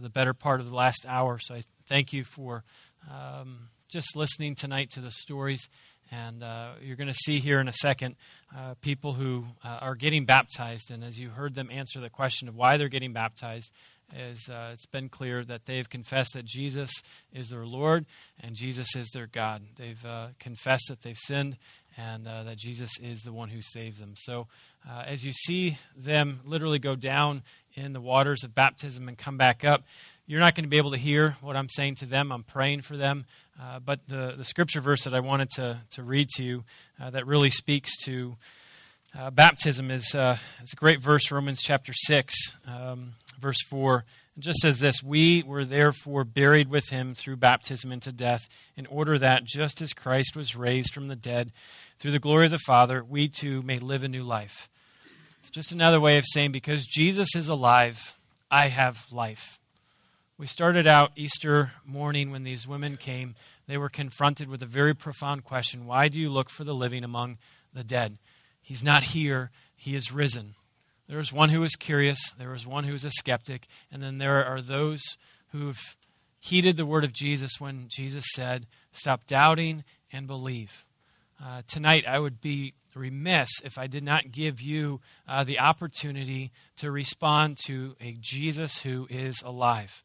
the 0.03 0.11
better 0.11 0.35
part 0.35 0.61
of 0.61 0.69
the 0.69 0.77
last 0.77 1.07
hour. 1.09 1.39
So 1.39 1.55
I 1.55 1.63
thank 1.87 2.13
you 2.13 2.23
for 2.23 2.63
um, 3.11 3.71
just 3.89 4.15
listening 4.17 4.55
tonight 4.55 4.91
to 4.91 5.01
the 5.01 5.11
stories. 5.11 5.69
And 6.11 6.43
uh, 6.43 6.73
you're 6.81 6.97
going 6.97 7.09
to 7.09 7.15
see 7.15 7.39
here 7.39 7.61
in 7.61 7.69
a 7.69 7.73
second 7.73 8.17
uh, 8.57 8.75
people 8.81 9.15
who 9.15 9.47
uh, 9.63 9.79
are 9.81 9.95
getting 9.95 10.25
baptized. 10.25 10.91
And 10.91 11.05
as 11.05 11.19
you 11.19 11.31
heard 11.31 11.55
them 11.55 11.71
answer 11.71 12.01
the 12.01 12.11
question 12.11 12.49
of 12.49 12.57
why 12.57 12.77
they're 12.77 12.89
getting 12.89 13.13
baptized, 13.13 13.73
is 14.17 14.49
uh, 14.49 14.71
it's 14.73 14.87
been 14.87 15.09
clear 15.09 15.45
that 15.45 15.67
they've 15.67 15.89
confessed 15.89 16.35
that 16.35 16.45
Jesus 16.45 16.91
is 17.33 17.49
their 17.49 17.67
Lord 17.67 18.07
and 18.41 18.55
Jesus 18.55 18.97
is 18.97 19.11
their 19.11 19.27
God. 19.27 19.63
They've 19.77 20.05
uh, 20.05 20.29
confessed 20.39 20.87
that 20.89 21.03
they've 21.03 21.19
sinned 21.19 21.57
and 21.97 22.27
uh, 22.27 22.45
that 22.45 22.57
Jesus 22.57 22.93
is 23.03 23.23
the 23.23 23.33
one 23.33 23.49
who 23.49 23.61
saves 23.61 23.99
them. 23.99 24.15
So, 24.17 24.47
uh, 24.89 25.03
as 25.07 25.25
you 25.25 25.33
see 25.33 25.79
them 25.97 26.41
literally 26.45 26.79
go 26.79 26.95
down 26.95 27.43
in 27.75 27.93
the 27.93 28.01
waters 28.01 28.45
of 28.45 28.55
baptism 28.55 29.09
and 29.09 29.19
come 29.19 29.37
back 29.37 29.65
up, 29.65 29.83
you're 30.27 30.41
not 30.41 30.55
going 30.55 30.65
to 30.65 30.71
be 30.71 30.77
able 30.77 30.93
to 30.93 30.99
hear 30.99 31.37
what 31.41 31.57
I'm 31.57 31.69
saying 31.69 31.97
to 31.97 32.07
them. 32.07 32.31
I'm 32.31 32.45
praying 32.45 32.83
for 32.83 32.97
them. 32.97 33.25
Uh, 33.61 33.81
but 33.81 34.07
the, 34.07 34.35
the 34.37 34.45
scripture 34.45 34.81
verse 34.81 35.05
that 35.05 35.15
I 35.15 35.21
wanted 35.21 35.51
to, 35.57 35.81
to 35.93 36.03
read 36.03 36.29
to 36.37 36.45
you 36.45 36.65
uh, 37.01 37.11
that 37.11 37.27
really 37.27 37.51
speaks 37.51 37.97
to 38.05 38.37
baptism 39.33 39.91
is, 39.91 40.07
is 40.07 40.15
a 40.15 40.39
great 40.77 41.01
verse, 41.01 41.31
Romans 41.31 41.63
chapter 41.63 41.93
6. 41.93 42.35
Um, 42.67 43.15
verse 43.41 43.63
4. 43.63 44.05
It 44.37 44.41
just 44.41 44.61
says 44.61 44.81
this 44.81 45.03
We 45.03 45.43
were 45.43 45.65
therefore 45.65 46.25
buried 46.25 46.69
with 46.69 46.91
him 46.91 47.15
through 47.15 47.37
baptism 47.37 47.93
into 47.93 48.13
death, 48.13 48.49
in 48.77 48.87
order 48.87 49.19
that, 49.19 49.45
just 49.45 49.81
as 49.81 49.93
Christ 49.93 50.37
was 50.37 50.57
raised 50.57 50.93
from 50.93 51.09
the 51.09 51.17
dead 51.17 51.53
through 51.99 52.13
the 52.13 52.19
glory 52.19 52.47
of 52.47 52.51
the 52.53 52.59
Father, 52.59 53.03
we 53.03 53.29
too 53.29 53.63
may 53.63 53.79
live 53.79 54.05
a 54.05 54.09
new 54.09 54.23
life. 54.23 54.69
It's 55.41 55.51
just 55.51 55.73
another 55.73 56.01
way 56.01 56.19
of 56.19 56.25
saying, 56.27 56.53
because 56.53 56.87
Jesus 56.87 57.35
is 57.35 57.49
alive, 57.49 58.19
I 58.51 58.69
have 58.69 59.07
life. 59.11 59.59
We 60.37 60.47
started 60.47 60.87
out 60.87 61.11
Easter 61.17 61.73
morning 61.85 62.31
when 62.31 62.45
these 62.45 62.67
women 62.67 62.97
came. 62.97 63.35
They 63.67 63.77
were 63.77 63.89
confronted 63.89 64.49
with 64.49 64.63
a 64.63 64.67
very 64.67 64.95
profound 64.95 65.45
question 65.45 65.87
Why 65.87 66.09
do 66.09 66.21
you 66.21 66.29
look 66.29 66.49
for 66.49 66.65
the 66.65 66.75
living 66.75 67.05
among 67.05 67.39
the 67.75 67.85
dead? 67.85 68.19
He's 68.69 68.85
not 68.85 69.03
here, 69.03 69.51
he 69.75 69.95
is 69.95 70.13
risen. 70.13 70.55
There 71.09 71.17
was 71.17 71.33
one 71.33 71.49
who 71.49 71.61
was 71.61 71.75
curious, 71.75 72.35
there 72.37 72.51
was 72.51 72.67
one 72.67 72.85
who 72.85 72.93
was 72.93 73.07
a 73.07 73.11
skeptic, 73.11 73.67
and 73.91 74.03
then 74.03 74.19
there 74.19 74.45
are 74.45 74.61
those 74.61 75.01
who've 75.53 75.97
heeded 76.39 76.77
the 76.77 76.85
word 76.85 77.03
of 77.03 77.15
Jesus 77.15 77.59
when 77.59 77.87
Jesus 77.89 78.27
said, 78.35 78.67
Stop 78.93 79.27
doubting 79.27 79.85
and 80.13 80.27
believe. 80.27 80.85
Uh, 81.43 81.63
tonight, 81.67 82.05
I 82.07 82.19
would 82.19 82.43
be 82.43 82.75
remiss 82.95 83.49
if 83.65 83.79
I 83.79 83.87
did 83.87 84.03
not 84.03 84.33
give 84.33 84.61
you 84.61 85.01
uh, 85.27 85.45
the 85.45 85.61
opportunity 85.61 86.53
to 86.77 86.91
respond 86.91 87.57
to 87.65 87.97
a 88.03 88.19
Jesus 88.21 88.83
who 88.83 89.07
is 89.09 89.41
alive. 89.41 90.05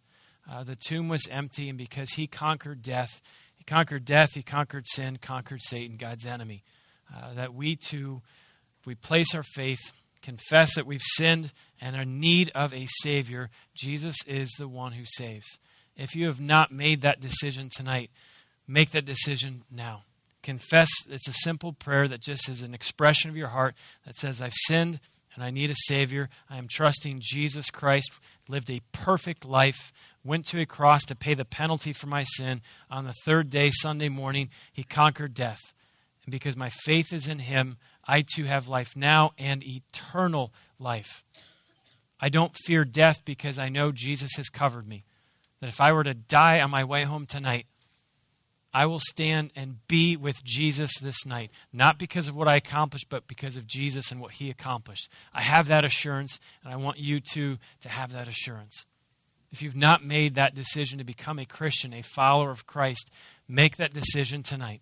Uh, 0.49 0.63
the 0.63 0.77
tomb 0.77 1.09
was 1.09 1.27
empty, 1.29 1.67
and 1.67 1.77
because 1.77 2.11
he 2.11 2.27
conquered 2.27 2.81
death, 2.81 3.21
he 3.57 3.65
conquered 3.65 4.05
death, 4.05 4.35
he 4.35 4.41
conquered 4.41 4.85
sin, 4.87 5.17
conquered 5.17 5.61
Satan, 5.63 5.97
God's 5.97 6.25
enemy. 6.25 6.63
Uh, 7.13 7.33
that 7.33 7.53
we 7.53 7.75
too, 7.75 8.21
if 8.83 8.87
we 8.87 8.95
place 8.95 9.33
our 9.33 9.43
faith 9.43 9.79
confess 10.21 10.75
that 10.75 10.85
we've 10.85 11.01
sinned 11.01 11.53
and 11.79 11.95
are 11.95 12.01
in 12.01 12.19
need 12.19 12.51
of 12.53 12.73
a 12.73 12.85
Savior, 13.01 13.49
Jesus 13.73 14.17
is 14.27 14.49
the 14.57 14.67
one 14.67 14.91
who 14.91 15.05
saves. 15.05 15.59
If 15.95 16.15
you 16.15 16.25
have 16.25 16.41
not 16.41 16.73
made 16.73 17.01
that 17.01 17.21
decision 17.21 17.69
tonight, 17.73 18.11
make 18.67 18.91
that 18.91 19.05
decision 19.05 19.63
now. 19.71 20.03
Confess, 20.41 20.89
it's 21.09 21.29
a 21.29 21.33
simple 21.33 21.71
prayer 21.71 22.09
that 22.09 22.19
just 22.19 22.49
is 22.49 22.61
an 22.61 22.73
expression 22.73 23.29
of 23.29 23.37
your 23.37 23.47
heart 23.49 23.73
that 24.05 24.17
says, 24.17 24.41
I've 24.41 24.51
sinned 24.53 24.99
and 25.33 25.45
I 25.45 25.49
need 25.49 25.69
a 25.69 25.75
Savior. 25.87 26.29
I 26.49 26.57
am 26.57 26.67
trusting 26.67 27.21
Jesus 27.21 27.69
Christ, 27.69 28.11
lived 28.49 28.69
a 28.69 28.81
perfect 28.91 29.45
life, 29.45 29.93
went 30.25 30.45
to 30.47 30.59
a 30.59 30.65
cross 30.65 31.05
to 31.05 31.15
pay 31.15 31.35
the 31.35 31.45
penalty 31.45 31.93
for 31.93 32.07
my 32.07 32.23
sin. 32.23 32.61
On 32.91 33.05
the 33.05 33.13
third 33.25 33.49
day, 33.49 33.71
Sunday 33.71 34.09
morning, 34.09 34.49
he 34.73 34.83
conquered 34.83 35.33
death. 35.33 35.61
And 36.25 36.31
because 36.31 36.55
my 36.55 36.69
faith 36.69 37.13
is 37.13 37.27
in 37.27 37.39
him, 37.39 37.77
I 38.05 38.21
too 38.21 38.45
have 38.45 38.67
life 38.67 38.95
now 38.95 39.31
and 39.37 39.63
eternal 39.63 40.53
life. 40.79 41.23
I 42.19 42.29
don't 42.29 42.55
fear 42.65 42.85
death 42.85 43.23
because 43.25 43.57
I 43.59 43.69
know 43.69 43.91
Jesus 43.91 44.31
has 44.37 44.49
covered 44.49 44.87
me. 44.87 45.03
That 45.59 45.67
if 45.67 45.79
I 45.79 45.93
were 45.93 46.03
to 46.03 46.13
die 46.13 46.59
on 46.61 46.71
my 46.71 46.83
way 46.83 47.03
home 47.03 47.25
tonight, 47.25 47.65
I 48.73 48.85
will 48.87 48.99
stand 48.99 49.51
and 49.55 49.85
be 49.87 50.17
with 50.17 50.43
Jesus 50.43 50.91
this 50.99 51.25
night, 51.25 51.51
not 51.71 51.99
because 51.99 52.27
of 52.27 52.35
what 52.35 52.47
I 52.47 52.55
accomplished, 52.55 53.07
but 53.07 53.27
because 53.27 53.55
of 53.55 53.67
Jesus 53.67 54.11
and 54.11 54.19
what 54.19 54.33
he 54.33 54.49
accomplished. 54.49 55.09
I 55.33 55.43
have 55.43 55.67
that 55.67 55.85
assurance, 55.85 56.39
and 56.63 56.73
I 56.73 56.77
want 56.77 56.97
you 56.97 57.19
too 57.19 57.59
to 57.81 57.89
have 57.89 58.11
that 58.13 58.27
assurance. 58.27 58.87
If 59.51 59.61
you've 59.61 59.75
not 59.75 60.03
made 60.03 60.33
that 60.33 60.55
decision 60.55 60.97
to 60.97 61.03
become 61.03 61.37
a 61.37 61.45
Christian, 61.45 61.93
a 61.93 62.01
follower 62.01 62.49
of 62.49 62.65
Christ, 62.65 63.11
make 63.47 63.77
that 63.77 63.93
decision 63.93 64.41
tonight 64.41 64.81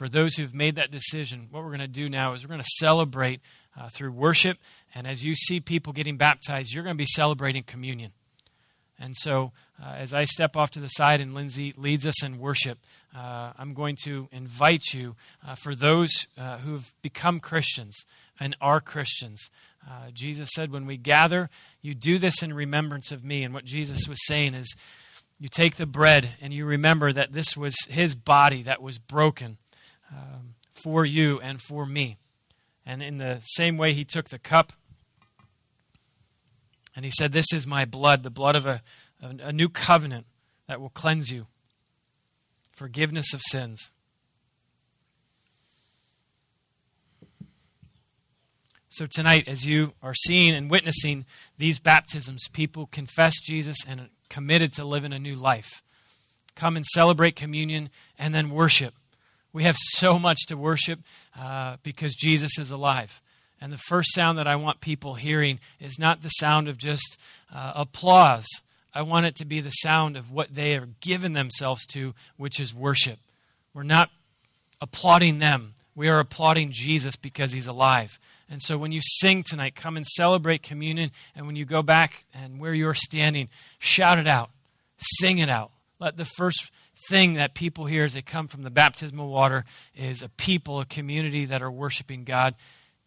for 0.00 0.08
those 0.08 0.36
who've 0.36 0.54
made 0.54 0.76
that 0.76 0.90
decision, 0.90 1.48
what 1.50 1.62
we're 1.62 1.68
going 1.68 1.80
to 1.80 1.86
do 1.86 2.08
now 2.08 2.32
is 2.32 2.42
we're 2.42 2.48
going 2.48 2.62
to 2.62 2.76
celebrate 2.78 3.42
uh, 3.78 3.90
through 3.90 4.10
worship. 4.10 4.56
And 4.94 5.06
as 5.06 5.22
you 5.26 5.34
see 5.34 5.60
people 5.60 5.92
getting 5.92 6.16
baptized, 6.16 6.72
you're 6.72 6.82
going 6.82 6.96
to 6.96 6.98
be 6.98 7.04
celebrating 7.04 7.64
communion. 7.64 8.12
And 8.98 9.14
so, 9.14 9.52
uh, 9.78 9.96
as 9.98 10.14
I 10.14 10.24
step 10.24 10.56
off 10.56 10.70
to 10.70 10.80
the 10.80 10.88
side 10.88 11.20
and 11.20 11.34
Lindsay 11.34 11.74
leads 11.76 12.06
us 12.06 12.24
in 12.24 12.38
worship, 12.38 12.78
uh, 13.14 13.52
I'm 13.58 13.74
going 13.74 13.94
to 14.04 14.26
invite 14.32 14.94
you, 14.94 15.16
uh, 15.46 15.54
for 15.54 15.74
those 15.74 16.26
uh, 16.38 16.56
who've 16.56 16.94
become 17.02 17.38
Christians 17.38 18.06
and 18.40 18.56
are 18.58 18.80
Christians. 18.80 19.50
Uh, 19.86 20.12
Jesus 20.14 20.48
said, 20.54 20.72
When 20.72 20.86
we 20.86 20.96
gather, 20.96 21.50
you 21.82 21.94
do 21.94 22.18
this 22.18 22.42
in 22.42 22.54
remembrance 22.54 23.12
of 23.12 23.22
me. 23.22 23.44
And 23.44 23.52
what 23.52 23.66
Jesus 23.66 24.08
was 24.08 24.26
saying 24.26 24.54
is, 24.54 24.74
you 25.38 25.50
take 25.50 25.76
the 25.76 25.84
bread 25.84 26.36
and 26.40 26.54
you 26.54 26.64
remember 26.64 27.12
that 27.12 27.34
this 27.34 27.54
was 27.54 27.74
his 27.90 28.14
body 28.14 28.62
that 28.62 28.80
was 28.80 28.96
broken 28.98 29.58
um, 30.10 30.54
for 30.74 31.04
you 31.04 31.40
and 31.40 31.60
for 31.60 31.86
me. 31.86 32.16
And 32.84 33.02
in 33.02 33.18
the 33.18 33.40
same 33.42 33.76
way, 33.76 33.92
he 33.92 34.04
took 34.04 34.28
the 34.28 34.38
cup 34.38 34.72
and 36.96 37.04
he 37.04 37.10
said, 37.10 37.32
This 37.32 37.52
is 37.52 37.66
my 37.66 37.84
blood, 37.84 38.22
the 38.22 38.30
blood 38.30 38.56
of 38.56 38.66
a, 38.66 38.82
a 39.20 39.52
new 39.52 39.68
covenant 39.68 40.26
that 40.66 40.80
will 40.80 40.90
cleanse 40.90 41.30
you, 41.30 41.46
forgiveness 42.72 43.32
of 43.32 43.42
sins. 43.42 43.90
So, 48.92 49.06
tonight, 49.06 49.46
as 49.46 49.66
you 49.66 49.92
are 50.02 50.14
seeing 50.14 50.52
and 50.52 50.68
witnessing 50.68 51.24
these 51.56 51.78
baptisms, 51.78 52.48
people 52.52 52.88
confess 52.90 53.38
Jesus 53.40 53.78
and 53.86 54.08
committed 54.28 54.72
to 54.74 54.84
living 54.84 55.12
a 55.12 55.18
new 55.18 55.36
life. 55.36 55.82
Come 56.56 56.76
and 56.76 56.84
celebrate 56.84 57.36
communion 57.36 57.90
and 58.18 58.34
then 58.34 58.50
worship. 58.50 58.94
We 59.52 59.64
have 59.64 59.76
so 59.76 60.18
much 60.18 60.46
to 60.46 60.56
worship 60.56 61.00
uh, 61.38 61.76
because 61.82 62.14
Jesus 62.14 62.58
is 62.58 62.70
alive. 62.70 63.20
And 63.60 63.72
the 63.72 63.78
first 63.78 64.14
sound 64.14 64.38
that 64.38 64.46
I 64.46 64.56
want 64.56 64.80
people 64.80 65.14
hearing 65.14 65.60
is 65.80 65.98
not 65.98 66.22
the 66.22 66.28
sound 66.28 66.68
of 66.68 66.78
just 66.78 67.18
uh, 67.54 67.72
applause. 67.74 68.46
I 68.94 69.02
want 69.02 69.26
it 69.26 69.36
to 69.36 69.44
be 69.44 69.60
the 69.60 69.70
sound 69.70 70.16
of 70.16 70.30
what 70.30 70.54
they 70.54 70.70
have 70.72 71.00
given 71.00 71.32
themselves 71.32 71.84
to, 71.86 72.14
which 72.36 72.58
is 72.58 72.74
worship. 72.74 73.18
We're 73.74 73.82
not 73.82 74.10
applauding 74.80 75.38
them, 75.38 75.74
we 75.94 76.08
are 76.08 76.20
applauding 76.20 76.70
Jesus 76.72 77.16
because 77.16 77.52
he's 77.52 77.66
alive. 77.66 78.18
And 78.48 78.60
so 78.60 78.76
when 78.76 78.90
you 78.90 79.00
sing 79.02 79.44
tonight, 79.44 79.76
come 79.76 79.96
and 79.96 80.06
celebrate 80.06 80.62
communion. 80.62 81.12
And 81.36 81.46
when 81.46 81.54
you 81.54 81.64
go 81.64 81.82
back 81.82 82.24
and 82.34 82.58
where 82.58 82.74
you're 82.74 82.94
standing, 82.94 83.48
shout 83.78 84.18
it 84.18 84.26
out, 84.26 84.50
sing 84.98 85.38
it 85.38 85.48
out. 85.48 85.70
Let 86.00 86.16
the 86.16 86.24
first 86.24 86.70
thing 87.10 87.34
that 87.34 87.54
people 87.54 87.86
hear 87.86 88.04
as 88.04 88.14
they 88.14 88.22
come 88.22 88.46
from 88.46 88.62
the 88.62 88.70
baptismal 88.70 89.28
water 89.28 89.64
is 89.96 90.22
a 90.22 90.28
people, 90.28 90.78
a 90.78 90.84
community 90.86 91.44
that 91.44 91.60
are 91.60 91.70
worshiping 91.70 92.22
God. 92.22 92.54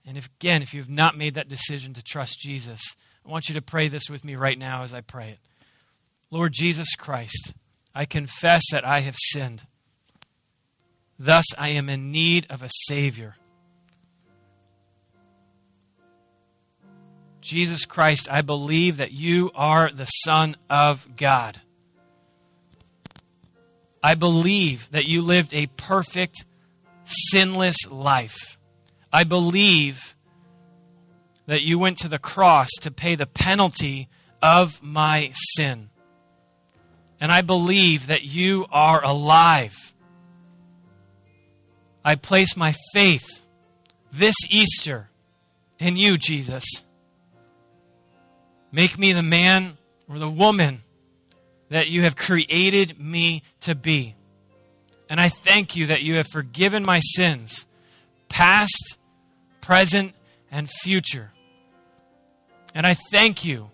And 0.05 0.17
if, 0.17 0.29
again, 0.39 0.61
if 0.61 0.73
you 0.73 0.81
have 0.81 0.89
not 0.89 1.17
made 1.17 1.35
that 1.35 1.47
decision 1.47 1.93
to 1.93 2.03
trust 2.03 2.37
Jesus, 2.39 2.81
I 3.25 3.31
want 3.31 3.47
you 3.47 3.55
to 3.55 3.61
pray 3.61 3.87
this 3.87 4.09
with 4.09 4.25
me 4.25 4.35
right 4.35 4.59
now 4.59 4.83
as 4.83 4.93
I 4.93 4.99
pray 4.99 5.29
it. 5.29 5.39
Lord 6.29 6.51
Jesus 6.51 6.95
Christ, 6.95 7.53
I 7.95 8.03
confess 8.03 8.63
that 8.71 8.85
I 8.85 8.99
have 8.99 9.15
sinned. 9.17 9.63
Thus, 11.17 11.45
I 11.57 11.69
am 11.69 11.87
in 11.89 12.11
need 12.11 12.45
of 12.49 12.61
a 12.61 12.69
Savior. 12.87 13.37
Jesus 17.39 17.85
Christ, 17.85 18.27
I 18.29 18.41
believe 18.41 18.97
that 18.97 19.13
you 19.13 19.51
are 19.55 19.89
the 19.89 20.05
Son 20.05 20.57
of 20.69 21.07
God. 21.15 21.61
I 24.03 24.15
believe 24.15 24.91
that 24.91 25.07
you 25.07 25.21
lived 25.21 25.53
a 25.53 25.67
perfect, 25.77 26.45
sinless 27.05 27.87
life. 27.89 28.57
I 29.13 29.23
believe 29.23 30.15
that 31.45 31.61
you 31.61 31.79
went 31.79 31.97
to 31.99 32.09
the 32.09 32.19
cross 32.19 32.69
to 32.81 32.91
pay 32.91 33.15
the 33.15 33.25
penalty 33.25 34.09
of 34.41 34.83
my 34.83 35.31
sin. 35.55 35.89
And 37.21 37.31
I 37.31 37.41
believe 37.41 38.07
that 38.07 38.23
you 38.23 38.65
are 38.71 39.01
alive. 39.03 39.93
I 42.03 42.15
place 42.15 42.57
my 42.57 42.75
faith 42.93 43.43
this 44.11 44.35
Easter 44.49 45.09
in 45.79 45.95
you, 45.95 46.17
Jesus. 46.17 46.65
Make 48.71 48.99
me 48.99 49.13
the 49.13 49.23
man 49.23 49.77
or 50.09 50.19
the 50.19 50.29
woman 50.29 50.82
that 51.69 51.89
you 51.89 52.03
have 52.03 52.15
created 52.15 52.99
me 52.99 53.43
to 53.61 53.75
be. 53.75 54.15
And 55.09 55.19
I 55.19 55.29
thank 55.29 55.75
you 55.75 55.87
that 55.87 56.03
you 56.03 56.15
have 56.17 56.27
forgiven 56.27 56.83
my 56.83 56.99
sins, 56.99 57.67
past, 58.29 58.97
present, 59.61 60.13
and 60.51 60.69
future. 60.69 61.31
And 62.73 62.87
I 62.87 62.95
thank 63.11 63.45
you 63.45 63.69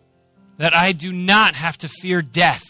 that 0.57 0.75
I 0.75 0.91
do 0.91 1.13
not 1.13 1.55
have 1.55 1.77
to 1.79 1.87
fear 1.87 2.21
death 2.21 2.63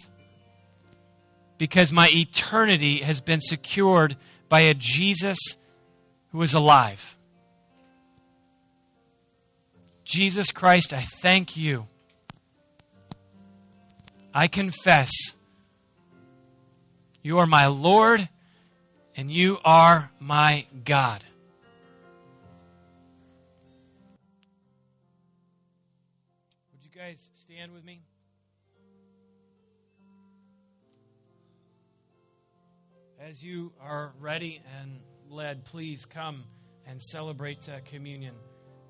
because 1.57 1.91
my 1.91 2.09
eternity 2.09 3.01
has 3.01 3.21
been 3.21 3.41
secured 3.41 4.15
by 4.47 4.61
a 4.61 4.73
Jesus 4.73 5.37
who 6.31 6.41
is 6.41 6.53
alive. 6.53 7.17
Jesus 10.03 10.51
Christ, 10.51 10.93
I 10.93 11.05
thank 11.21 11.57
you 11.57 11.87
I 14.33 14.47
confess 14.47 15.09
you 17.23 17.39
are 17.39 17.47
my 17.47 17.65
Lord 17.67 18.29
and 19.15 19.31
you 19.31 19.57
are 19.65 20.11
my 20.19 20.65
God. 20.85 21.23
Would 26.71 26.83
you 26.83 26.91
guys 26.95 27.19
stand 27.33 27.73
with 27.73 27.83
me? 27.83 28.01
As 33.19 33.43
you 33.43 33.73
are 33.81 34.13
ready 34.19 34.61
and 34.79 34.99
led, 35.29 35.65
please 35.65 36.05
come 36.05 36.43
and 36.87 37.01
celebrate 37.01 37.67
uh, 37.67 37.79
communion. 37.83 38.35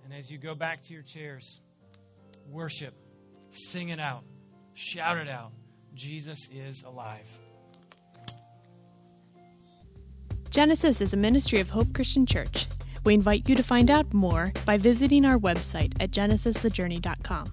And 0.04 0.14
as 0.14 0.30
you 0.30 0.38
go 0.38 0.54
back 0.54 0.82
to 0.84 0.94
your 0.94 1.02
chairs, 1.02 1.62
worship, 2.48 2.94
sing 3.52 3.90
it 3.90 4.00
out. 4.00 4.24
Shout 4.80 5.18
it 5.18 5.28
out 5.28 5.52
Jesus 5.94 6.48
is 6.54 6.84
alive. 6.84 7.28
Genesis 10.50 11.02
is 11.02 11.14
a 11.14 11.18
ministry 11.18 11.60
of 11.60 11.70
Hope 11.70 11.94
Christian 11.94 12.26
Church. 12.26 12.66
We 13.04 13.14
invite 13.14 13.50
you 13.50 13.56
to 13.56 13.62
find 13.62 13.92
out 13.92 14.14
more 14.14 14.54
by 14.66 14.78
visiting 14.78 15.26
our 15.26 15.38
website 15.38 15.92
at 16.00 16.12
genesisthejourney.com. 16.12 17.52